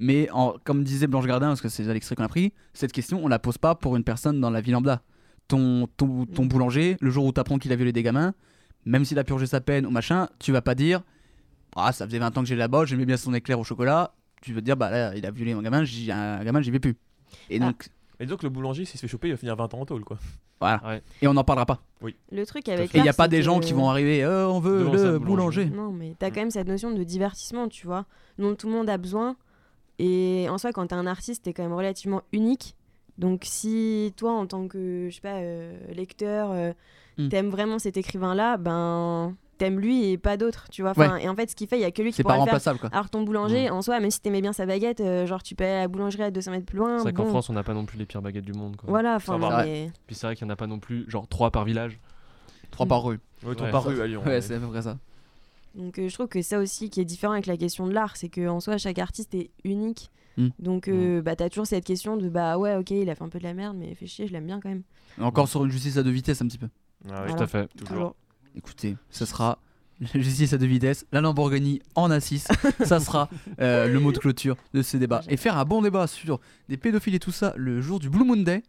mais 0.00 0.28
en- 0.32 0.54
comme 0.64 0.82
disait 0.82 1.06
Blanche 1.06 1.26
Gardin, 1.26 1.46
parce 1.48 1.60
que 1.60 1.68
c'est 1.68 1.84
l'extrait 1.84 2.16
qu'on 2.16 2.24
a 2.24 2.28
pris, 2.28 2.52
cette 2.74 2.90
question 2.92 3.20
on 3.24 3.28
la 3.28 3.38
pose 3.38 3.58
pas 3.58 3.76
pour 3.76 3.94
une 3.96 4.02
personne 4.02 4.40
dans 4.40 4.50
la 4.50 4.60
vie 4.60 4.72
lambda. 4.72 5.02
Ton, 5.46 5.88
ton, 5.96 6.26
ton 6.26 6.46
boulanger, 6.46 6.96
le 7.00 7.10
jour 7.10 7.24
où 7.24 7.32
tu 7.32 7.40
apprends 7.40 7.58
qu'il 7.58 7.72
a 7.72 7.76
violé 7.76 7.92
des 7.92 8.02
gamins, 8.02 8.34
même 8.84 9.04
s'il 9.04 9.18
a 9.18 9.24
purgé 9.24 9.46
sa 9.46 9.60
peine 9.60 9.84
ou 9.86 9.90
machin, 9.90 10.28
tu 10.38 10.50
vas 10.52 10.62
pas 10.62 10.74
dire 10.74 11.02
Ah, 11.76 11.92
ça 11.92 12.06
faisait 12.06 12.18
20 12.18 12.36
ans 12.36 12.42
que 12.42 12.48
j'ai 12.48 12.56
là-bas, 12.56 12.84
j'aimais 12.84 13.06
bien 13.06 13.16
son 13.16 13.32
éclair 13.34 13.58
au 13.60 13.64
chocolat. 13.64 14.12
Tu 14.42 14.52
veux 14.52 14.62
dire 14.62 14.76
Bah 14.76 14.90
là, 14.90 15.14
il 15.16 15.24
a 15.26 15.30
violé 15.30 15.52
un 15.52 15.62
gamin, 15.62 15.84
j'y- 15.84 16.10
un 16.10 16.42
gamin, 16.44 16.60
j'y 16.62 16.70
vais 16.70 16.80
plus. 16.80 16.96
Et 17.48 17.58
Ah. 17.60 17.66
donc, 17.66 17.88
Et 18.22 18.26
donc, 18.26 18.42
le 18.42 18.50
boulanger, 18.50 18.84
s'il 18.84 18.96
se 19.00 19.06
fait 19.06 19.08
choper, 19.10 19.28
il 19.28 19.30
va 19.30 19.36
finir 19.38 19.56
20 19.56 19.72
ans 19.74 19.80
en 19.80 19.86
tôle, 19.86 20.04
quoi. 20.04 20.18
voilà. 20.60 21.00
Et 21.22 21.26
on 21.26 21.32
n'en 21.32 21.42
parlera 21.42 21.64
pas. 21.64 21.82
Oui. 22.02 22.14
Le 22.30 22.44
truc 22.44 22.68
Et 22.68 22.72
avec 22.72 22.92
il 22.92 23.02
n'y 23.02 23.08
a 23.08 23.12
pas 23.14 23.28
des 23.28 23.42
gens 23.42 23.60
qui 23.60 23.72
vont 23.72 23.88
arriver, 23.88 24.22
Euh, 24.22 24.46
on 24.46 24.60
veut 24.60 24.80
Devant 24.80 24.92
le 24.92 25.18
boulanger. 25.18 25.64
Non, 25.66 25.90
mais 25.90 26.14
t'as 26.18 26.28
quand 26.30 26.40
même 26.40 26.50
cette 26.50 26.68
notion 26.68 26.90
de 26.92 27.02
divertissement, 27.02 27.66
tu 27.68 27.86
vois, 27.86 28.04
dont 28.38 28.54
tout 28.54 28.66
le 28.66 28.74
monde 28.74 28.90
a 28.90 28.98
besoin. 28.98 29.36
Et 30.02 30.48
en 30.48 30.56
soi, 30.56 30.72
quand 30.72 30.86
t'es 30.86 30.94
un 30.94 31.06
artiste, 31.06 31.42
t'es 31.44 31.52
quand 31.52 31.62
même 31.62 31.74
relativement 31.74 32.22
unique. 32.32 32.74
Donc, 33.18 33.42
si 33.44 34.14
toi, 34.16 34.32
en 34.32 34.46
tant 34.46 34.66
que, 34.66 35.08
je 35.10 35.14
sais 35.14 35.20
pas, 35.20 35.36
euh, 35.40 35.76
lecteur, 35.94 36.50
euh, 36.52 36.72
Mm. 37.18 37.28
t'aimes 37.28 37.50
vraiment 37.50 37.78
cet 37.78 37.98
écrivain-là, 37.98 38.56
ben, 38.56 39.34
t'aimes 39.58 39.78
lui 39.78 40.08
et 40.10 40.16
pas 40.16 40.38
d'autres, 40.38 40.68
tu 40.70 40.80
vois. 40.80 40.92
Enfin, 40.92 41.16
Ouais. 41.16 41.24
Et 41.24 41.28
en 41.28 41.34
fait, 41.36 41.50
ce 41.50 41.54
qu'il 41.54 41.66
fait, 41.68 41.76
il 41.76 41.82
y 41.82 41.84
a 41.84 41.90
que 41.90 42.00
lui 42.00 42.12
qui 42.12 42.16
C'est 42.16 42.22
pourra 42.22 42.36
pas 42.36 42.38
le 42.38 42.44
faire. 42.44 42.52
remplaçable, 42.54 42.78
quoi. 42.78 42.88
Alors, 42.92 43.10
ton 43.10 43.22
boulanger, 43.24 43.68
Mm. 43.68 43.72
en 43.74 43.82
soi, 43.82 44.00
même 44.00 44.10
si 44.10 44.20
t'aimais 44.22 44.40
bien 44.40 44.54
sa 44.54 44.64
baguette, 44.64 45.00
euh, 45.00 45.26
genre, 45.26 45.42
tu 45.42 45.54
peux 45.54 45.64
aller 45.64 45.74
à 45.74 45.80
la 45.80 45.88
boulangerie 45.88 46.22
à 46.22 46.30
200 46.30 46.52
mètres 46.52 46.64
plus 46.64 46.78
loin. 46.78 46.96
C'est 46.96 47.02
vrai 47.02 47.12
qu'en 47.12 47.24
bon. 47.24 47.28
France, 47.30 47.50
on 47.50 47.52
n'a 47.52 47.62
pas 47.62 47.74
non 47.74 47.84
plus 47.84 47.98
les 47.98 48.06
pires 48.06 48.22
baguettes 48.22 48.44
du 48.46 48.54
monde. 48.54 48.76
Quoi. 48.76 48.88
Voilà, 48.88 49.16
enfin, 49.16 49.36
mais- 49.64 49.90
Puis 50.06 50.16
c'est 50.16 50.26
vrai 50.26 50.34
qu'il 50.34 50.46
n'y 50.46 50.50
en 50.50 50.54
a 50.54 50.56
pas 50.56 50.66
non 50.66 50.78
plus, 50.78 51.04
genre 51.10 51.28
3 51.28 51.50
par 51.50 51.66
village. 51.66 52.00
3 52.70 52.86
par 52.86 53.02
rue. 53.04 53.20
Ouais, 53.44 53.54
trois 53.54 53.68
par 53.68 53.84
rue 53.84 54.00
à 54.00 54.06
Lyon. 54.06 54.22
Ouais, 54.24 54.40
c'est 54.40 54.54
à 54.54 54.58
peu 54.60 54.68
près 54.68 54.80
ça. 54.82 54.96
Donc 55.74 55.98
euh, 55.98 56.08
je 56.08 56.14
trouve 56.14 56.28
que 56.28 56.42
ça 56.42 56.58
aussi 56.58 56.90
qui 56.90 57.00
est 57.00 57.04
différent 57.04 57.32
avec 57.32 57.46
la 57.46 57.56
question 57.56 57.86
de 57.86 57.92
l'art, 57.92 58.16
c'est 58.16 58.28
qu'en 58.28 58.60
soi 58.60 58.78
chaque 58.78 58.98
artiste 58.98 59.34
est 59.34 59.50
unique. 59.64 60.10
Mm. 60.36 60.48
Donc 60.58 60.88
euh, 60.88 61.22
bah 61.22 61.36
t'as 61.36 61.48
toujours 61.48 61.66
cette 61.66 61.84
question 61.84 62.16
de 62.16 62.28
bah 62.28 62.58
ouais 62.58 62.76
ok 62.76 62.90
il 62.90 63.10
a 63.10 63.14
fait 63.14 63.24
un 63.24 63.28
peu 63.28 63.38
de 63.38 63.44
la 63.44 63.52
merde 63.52 63.76
mais 63.76 63.94
fait 63.94 64.06
chier 64.06 64.26
je 64.26 64.32
l'aime 64.32 64.46
bien 64.46 64.60
quand 64.60 64.68
même. 64.68 64.82
Encore 65.20 65.48
sur 65.48 65.64
une 65.64 65.70
justice 65.70 65.96
à 65.96 66.02
deux 66.02 66.10
vitesses 66.10 66.40
un 66.42 66.46
petit 66.46 66.58
peu. 66.58 66.68
Ah 67.10 67.24
oui, 67.26 67.34
Tout 67.34 67.42
à 67.42 67.46
fait. 67.46 67.68
toujours. 67.74 68.14
Écoutez, 68.56 68.96
ce 69.10 69.24
sera 69.24 69.58
la 70.00 70.20
justice 70.20 70.52
à 70.52 70.58
deux 70.58 70.66
vitesses, 70.66 71.06
la 71.12 71.20
Lamborghini 71.20 71.80
en 71.94 72.08
A6. 72.10 72.48
ça 72.84 73.00
sera 73.00 73.28
euh, 73.60 73.86
le 73.86 74.00
mot 74.00 74.12
de 74.12 74.18
clôture 74.18 74.56
de 74.72 74.82
ces 74.82 74.98
débats. 74.98 75.22
Et 75.28 75.36
faire 75.36 75.56
un 75.56 75.64
bon 75.64 75.82
débat 75.82 76.06
sur 76.06 76.40
des 76.68 76.76
pédophiles 76.76 77.14
et 77.14 77.18
tout 77.18 77.32
ça 77.32 77.52
le 77.56 77.80
jour 77.80 77.98
du 77.98 78.08
Blue 78.08 78.24
Monday. 78.24 78.62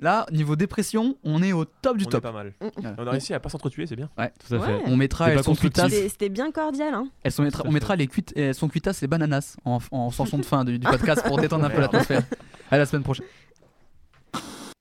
Là, 0.00 0.26
niveau 0.32 0.56
dépression, 0.56 1.16
on 1.22 1.42
est 1.42 1.52
au 1.52 1.64
top 1.64 1.96
du 1.96 2.04
On 2.04 2.08
est 2.08 2.10
top. 2.10 2.22
pas 2.22 2.32
mal. 2.32 2.52
Voilà. 2.76 2.94
On 2.98 3.06
a 3.06 3.10
réussi 3.12 3.34
à 3.34 3.40
pas 3.40 3.48
s'entretuer, 3.48 3.86
c'est 3.86 3.94
bien. 3.96 4.10
Ouais, 4.18 4.32
tout 4.46 4.54
à 4.54 4.58
fait. 4.60 4.74
Ouais. 4.74 4.82
On 4.86 4.96
mettra 4.96 5.30
elles 5.30 5.42
sont 5.44 5.54
cuitas. 5.54 5.88
C'était 5.88 6.28
bien 6.28 6.50
cordial 6.50 6.92
hein. 6.94 7.06
Elles 7.22 7.30
sont 7.32 7.44
mettra- 7.44 7.62
on 7.66 7.70
mettra 7.72 7.94
les 7.94 8.06
cuites, 8.08 8.32
elles 8.36 8.54
sont 8.54 8.68
cuitas 8.68 8.98
et 9.02 9.06
bananas 9.06 9.56
en, 9.64 9.78
en 9.92 10.10
chanson 10.10 10.38
de 10.38 10.44
fin 10.44 10.64
du, 10.64 10.78
du 10.78 10.86
podcast 10.86 11.22
pour 11.26 11.38
détendre 11.38 11.64
un 11.64 11.70
peu 11.70 11.80
l'atmosphère. 11.80 12.22
À 12.70 12.78
la 12.78 12.86
semaine 12.86 13.02
prochaine. 13.04 13.26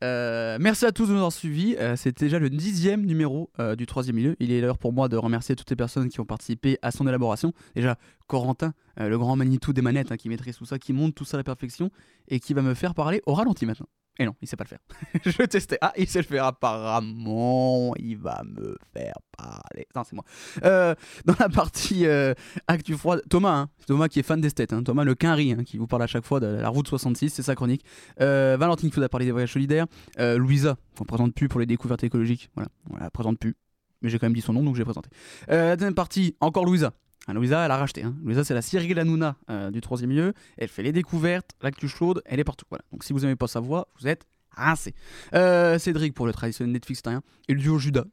Euh, 0.03 0.57
merci 0.59 0.85
à 0.87 0.91
tous 0.91 1.05
de 1.05 1.11
nous 1.11 1.17
avoir 1.17 1.31
suivis. 1.31 1.75
Euh, 1.79 1.95
C'était 1.95 2.25
déjà 2.25 2.39
le 2.39 2.49
dixième 2.49 3.05
numéro 3.05 3.51
euh, 3.59 3.75
du 3.75 3.85
troisième 3.85 4.15
milieu. 4.15 4.35
Il 4.39 4.51
est 4.51 4.59
l'heure 4.59 4.79
pour 4.79 4.93
moi 4.93 5.07
de 5.09 5.15
remercier 5.17 5.55
toutes 5.55 5.69
les 5.69 5.75
personnes 5.75 6.09
qui 6.09 6.19
ont 6.19 6.25
participé 6.25 6.79
à 6.81 6.89
son 6.89 7.07
élaboration. 7.07 7.53
Déjà, 7.75 7.97
Corentin, 8.25 8.73
euh, 8.99 9.09
le 9.09 9.17
grand 9.19 9.35
Manitou 9.35 9.73
des 9.73 9.83
manettes, 9.83 10.11
hein, 10.11 10.17
qui 10.17 10.27
maîtrise 10.29 10.57
tout 10.57 10.65
ça, 10.65 10.79
qui 10.79 10.91
monte 10.93 11.13
tout 11.13 11.23
ça 11.25 11.37
à 11.37 11.39
la 11.39 11.43
perfection 11.43 11.91
et 12.29 12.39
qui 12.39 12.55
va 12.55 12.63
me 12.63 12.73
faire 12.73 12.95
parler 12.95 13.21
au 13.27 13.35
ralenti 13.35 13.67
maintenant. 13.67 13.85
Et 14.19 14.25
non, 14.25 14.35
il 14.41 14.47
sait 14.47 14.57
pas 14.57 14.65
le 14.65 14.69
faire. 14.69 14.79
Je 15.25 15.43
testais. 15.45 15.77
Ah, 15.81 15.93
il 15.97 16.07
sait 16.07 16.19
le 16.19 16.25
faire 16.25 16.45
apparemment. 16.45 17.93
Il 17.97 18.17
va 18.17 18.43
me 18.45 18.77
faire 18.93 19.15
parler. 19.37 19.87
Non, 19.95 20.03
c'est 20.03 20.13
moi. 20.13 20.25
Euh, 20.63 20.93
dans 21.25 21.35
la 21.39 21.49
partie 21.49 22.05
euh, 22.05 22.33
Actu 22.67 22.95
Froide, 22.95 23.23
Thomas, 23.29 23.55
hein, 23.55 23.69
Thomas 23.87 24.09
qui 24.09 24.19
est 24.19 24.23
fan 24.23 24.41
d'esthète. 24.41 24.73
Hein, 24.73 24.83
Thomas 24.83 25.05
le 25.05 25.15
Quinry, 25.15 25.53
hein, 25.53 25.63
qui 25.63 25.77
vous 25.77 25.87
parle 25.87 26.03
à 26.03 26.07
chaque 26.07 26.25
fois 26.25 26.39
de 26.39 26.47
la 26.47 26.69
route 26.69 26.87
66, 26.87 27.29
c'est 27.29 27.41
sa 27.41 27.55
chronique. 27.55 27.85
Euh, 28.19 28.57
Valentine 28.59 28.89
qui 28.89 28.97
vous 28.97 29.03
a 29.03 29.09
parlé 29.09 29.25
des 29.25 29.31
voyages 29.31 29.53
solidaires. 29.53 29.87
Euh, 30.19 30.37
Louisa, 30.37 30.77
qu'on 30.97 31.05
présente 31.05 31.33
plus 31.33 31.47
pour 31.47 31.59
les 31.59 31.65
découvertes 31.65 32.03
écologiques. 32.03 32.49
Voilà, 32.55 32.69
on 32.89 32.97
la 32.97 33.09
présente 33.09 33.39
plus. 33.39 33.55
Mais 34.01 34.09
j'ai 34.09 34.19
quand 34.19 34.25
même 34.25 34.35
dit 34.35 34.41
son 34.41 34.53
nom, 34.53 34.63
donc 34.63 34.75
je 34.75 34.79
l'ai 34.79 34.85
présenté. 34.85 35.09
La 35.47 35.75
deuxième 35.75 35.95
partie, 35.95 36.35
encore 36.41 36.65
Louisa. 36.65 36.91
Hein, 37.27 37.33
Louisa, 37.33 37.63
elle 37.63 37.71
a 37.71 37.77
racheté. 37.77 38.03
Hein. 38.03 38.15
Louisa, 38.23 38.43
c'est 38.43 38.53
la 38.53 38.61
Cyril 38.61 38.97
Hanouna 38.97 39.35
euh, 39.49 39.71
du 39.71 39.81
troisième 39.81 40.09
milieu. 40.09 40.33
Elle 40.57 40.69
fait 40.69 40.83
les 40.83 40.91
découvertes, 40.91 41.51
l'actu 41.61 41.87
chaude, 41.87 42.21
elle 42.25 42.39
est 42.39 42.43
partout. 42.43 42.65
Donc 42.91 43.03
si 43.03 43.13
vous 43.13 43.19
n'aimez 43.19 43.35
pas 43.35 43.47
sa 43.47 43.59
voix, 43.59 43.87
vous 43.99 44.07
êtes 44.07 44.25
rincé. 44.51 44.93
Euh, 45.33 45.77
Cédric 45.77 46.13
pour 46.13 46.25
le 46.25 46.33
traditionnel 46.33 46.73
Netflix 46.73 47.01
rien. 47.05 47.21
Et 47.47 47.53
le 47.53 47.59
duo 47.59 47.77
Judas. 47.77 48.05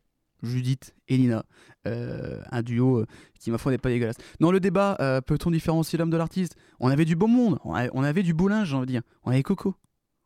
Judith 0.42 0.94
et 1.08 1.16
Lina. 1.16 1.44
Euh, 1.88 2.40
un 2.52 2.62
duo 2.62 3.04
qui, 3.40 3.50
ma 3.50 3.58
foi, 3.58 3.72
n'est 3.72 3.78
pas 3.78 3.88
dégueulasse. 3.88 4.18
Dans 4.38 4.52
le 4.52 4.60
débat, 4.60 4.96
peut-on 5.26 5.50
différencier 5.50 5.98
l'homme 5.98 6.10
de 6.10 6.16
l'artiste? 6.16 6.54
On 6.78 6.90
avait 6.90 7.04
du 7.04 7.16
beau 7.16 7.26
monde, 7.26 7.58
on 7.64 7.74
avait, 7.74 7.90
on 7.92 8.04
avait 8.04 8.22
du 8.22 8.34
boulinge, 8.34 8.68
j'ai 8.68 8.76
envie 8.76 8.86
de 8.86 8.92
dire. 8.92 9.02
On 9.24 9.32
avait 9.32 9.42
Coco, 9.42 9.74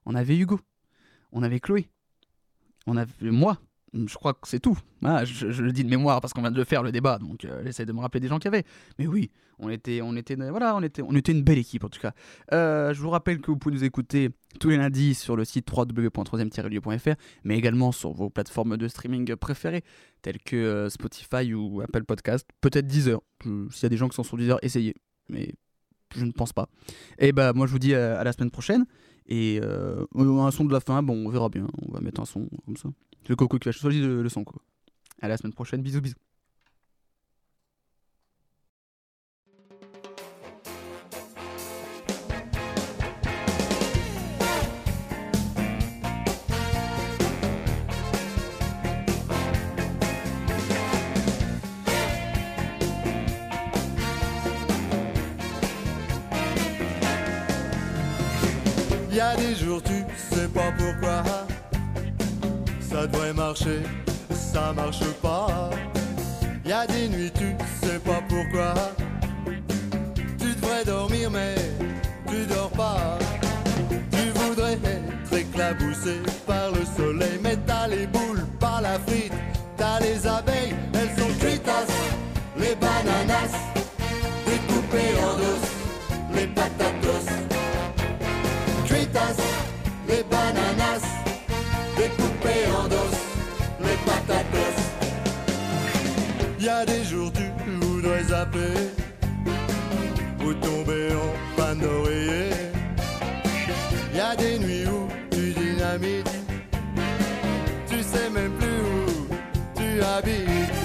on 0.04 0.14
avait 0.14 0.36
Hugo, 0.36 0.60
on 1.30 1.42
avait 1.42 1.60
Chloé, 1.60 1.88
on 2.86 2.98
avait 2.98 3.30
moi. 3.30 3.58
Je 3.94 4.14
crois 4.14 4.32
que 4.32 4.48
c'est 4.48 4.60
tout. 4.60 4.78
Ah, 5.04 5.24
je, 5.24 5.46
le 5.46 5.72
dis 5.72 5.84
de 5.84 5.90
mémoire 5.90 6.20
parce 6.20 6.32
qu'on 6.32 6.40
vient 6.40 6.50
de 6.50 6.64
faire 6.64 6.82
le 6.82 6.92
débat, 6.92 7.18
donc 7.18 7.44
euh, 7.44 7.62
j'essaie 7.64 7.84
de 7.84 7.92
me 7.92 8.00
rappeler 8.00 8.20
des 8.20 8.28
gens 8.28 8.38
qu'il 8.38 8.46
y 8.50 8.54
avait. 8.54 8.64
Mais 8.98 9.06
oui, 9.06 9.30
on 9.62 9.68
était, 9.68 10.02
on 10.02 10.16
était, 10.16 10.34
voilà, 10.34 10.74
on 10.76 10.82
était, 10.82 11.02
on 11.02 11.14
était 11.14 11.32
une 11.32 11.42
belle 11.42 11.58
équipe 11.58 11.84
en 11.84 11.88
tout 11.88 12.00
cas. 12.00 12.12
Euh, 12.52 12.92
je 12.92 13.00
vous 13.00 13.10
rappelle 13.10 13.40
que 13.40 13.50
vous 13.50 13.56
pouvez 13.56 13.74
nous 13.74 13.84
écouter 13.84 14.30
tous 14.58 14.70
les 14.70 14.76
lundis 14.76 15.14
sur 15.14 15.36
le 15.36 15.44
site 15.44 15.70
www.3e-lieu.fr, 15.70 17.14
mais 17.44 17.56
également 17.56 17.92
sur 17.92 18.12
vos 18.12 18.28
plateformes 18.28 18.76
de 18.76 18.88
streaming 18.88 19.36
préférées, 19.36 19.84
telles 20.20 20.40
que 20.40 20.56
euh, 20.56 20.90
Spotify 20.90 21.54
ou 21.54 21.80
Apple 21.80 22.04
Podcast, 22.04 22.48
peut-être 22.60 22.86
Deezer. 22.86 23.20
S'il 23.42 23.82
y 23.84 23.86
a 23.86 23.88
des 23.88 23.96
gens 23.96 24.08
qui 24.08 24.16
sont 24.16 24.24
sur 24.24 24.36
Deezer, 24.36 24.58
essayez. 24.62 24.94
Mais 25.28 25.54
je 26.14 26.24
ne 26.24 26.32
pense 26.32 26.52
pas. 26.52 26.68
Et 27.18 27.32
bah 27.32 27.52
moi 27.54 27.66
je 27.66 27.72
vous 27.72 27.78
dis 27.78 27.94
euh, 27.94 28.20
à 28.20 28.24
la 28.24 28.32
semaine 28.32 28.50
prochaine. 28.50 28.84
Et 29.26 29.60
un 29.62 30.50
son 30.50 30.64
de 30.64 30.72
la 30.72 30.80
fin, 30.80 31.00
bon 31.02 31.26
on 31.26 31.30
verra 31.30 31.48
bien. 31.48 31.68
On 31.86 31.92
va 31.92 32.00
mettre 32.00 32.20
un 32.20 32.24
son 32.24 32.48
comme 32.66 32.76
ça. 32.76 32.88
Le 33.28 33.36
coco 33.36 33.58
qui 33.58 33.68
va 33.68 33.72
choisir 33.72 34.06
le, 34.06 34.28
son 34.28 34.44
quoi. 34.44 34.60
À 35.20 35.28
la 35.28 35.36
semaine 35.36 35.52
prochaine, 35.52 35.82
bisous 35.82 36.00
bisous. 36.00 36.16
Y 59.12 59.20
a 59.20 59.36
des 59.36 59.54
jours 59.54 59.82
tu 59.82 59.92
sais 60.16 60.48
pas 60.48 60.72
pourquoi 60.72 61.22
ça 63.02 63.08
devrait 63.08 63.32
marcher, 63.32 63.80
ça 64.30 64.72
marche 64.72 65.04
pas. 65.20 65.70
Y 66.64 66.70
a 66.70 66.86
des 66.86 67.08
nuits 67.08 67.32
tu 67.34 67.56
sais 67.84 67.98
pas 67.98 68.22
pourquoi 68.28 68.74
tu 70.38 70.54
devrais 70.54 70.84
dormir 70.84 71.28
mais 71.28 71.56
tu 72.28 72.46
dors 72.46 72.70
pas. 72.70 73.18
Tu 74.12 74.30
voudrais 74.38 74.74
être 74.74 75.32
éclaboussé 75.32 76.20
par 76.46 76.70
le 76.70 76.84
soleil 76.96 77.40
mais 77.42 77.56
t'as 77.66 77.88
les 77.88 78.06
boules, 78.06 78.46
pas 78.60 78.80
la 78.80 79.00
frite, 79.00 79.32
t'as 79.76 79.98
les 79.98 80.24
abeilles, 80.24 80.74
elles 80.94 81.20
sont 81.20 81.32
cuitasses, 81.40 81.98
les 82.56 82.76
bananas 82.76 83.71
découpées 92.52 92.72
en 92.76 92.88
dos, 92.88 93.10
les 93.80 93.96
patatas. 94.06 94.78
Y 96.60 96.68
a 96.68 96.84
des 96.84 97.04
jours 97.04 97.32
tu 97.32 97.50
voudrais 97.86 98.24
zapper 98.24 98.74
ou 100.44 100.54
tomber 100.54 101.08
en 101.12 101.56
panne 101.56 101.78
d'oreiller. 101.78 102.50
Y 104.14 104.20
a 104.20 104.36
des 104.36 104.58
nuits 104.58 104.86
où 104.86 105.08
tu 105.30 105.52
dynamites, 105.52 106.30
tu 107.88 108.02
sais 108.02 108.30
même 108.30 108.52
plus 108.52 108.68
où 108.68 109.26
tu 109.76 110.02
habites. 110.02 110.80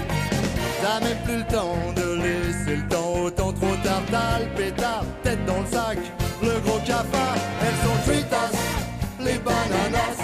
T'as 0.81 0.99
même 1.01 1.17
plus 1.25 1.37
le 1.37 1.47
temps 1.53 1.77
de 1.95 2.21
laisser 2.23 2.75
le 2.77 2.87
temps 2.87 3.13
autant 3.23 3.51
trop 3.51 3.75
tard. 3.83 4.01
T'as 4.11 4.39
le 4.39 4.45
pétard, 4.55 5.03
tête 5.23 5.45
dans 5.45 5.59
le 5.59 5.65
sac, 5.65 5.97
le 6.41 6.59
gros 6.61 6.79
cafard. 6.85 7.37
Elles 7.61 7.87
sont 7.87 7.99
fritas, 8.05 8.51
les 9.19 9.37
bananas, 9.39 10.17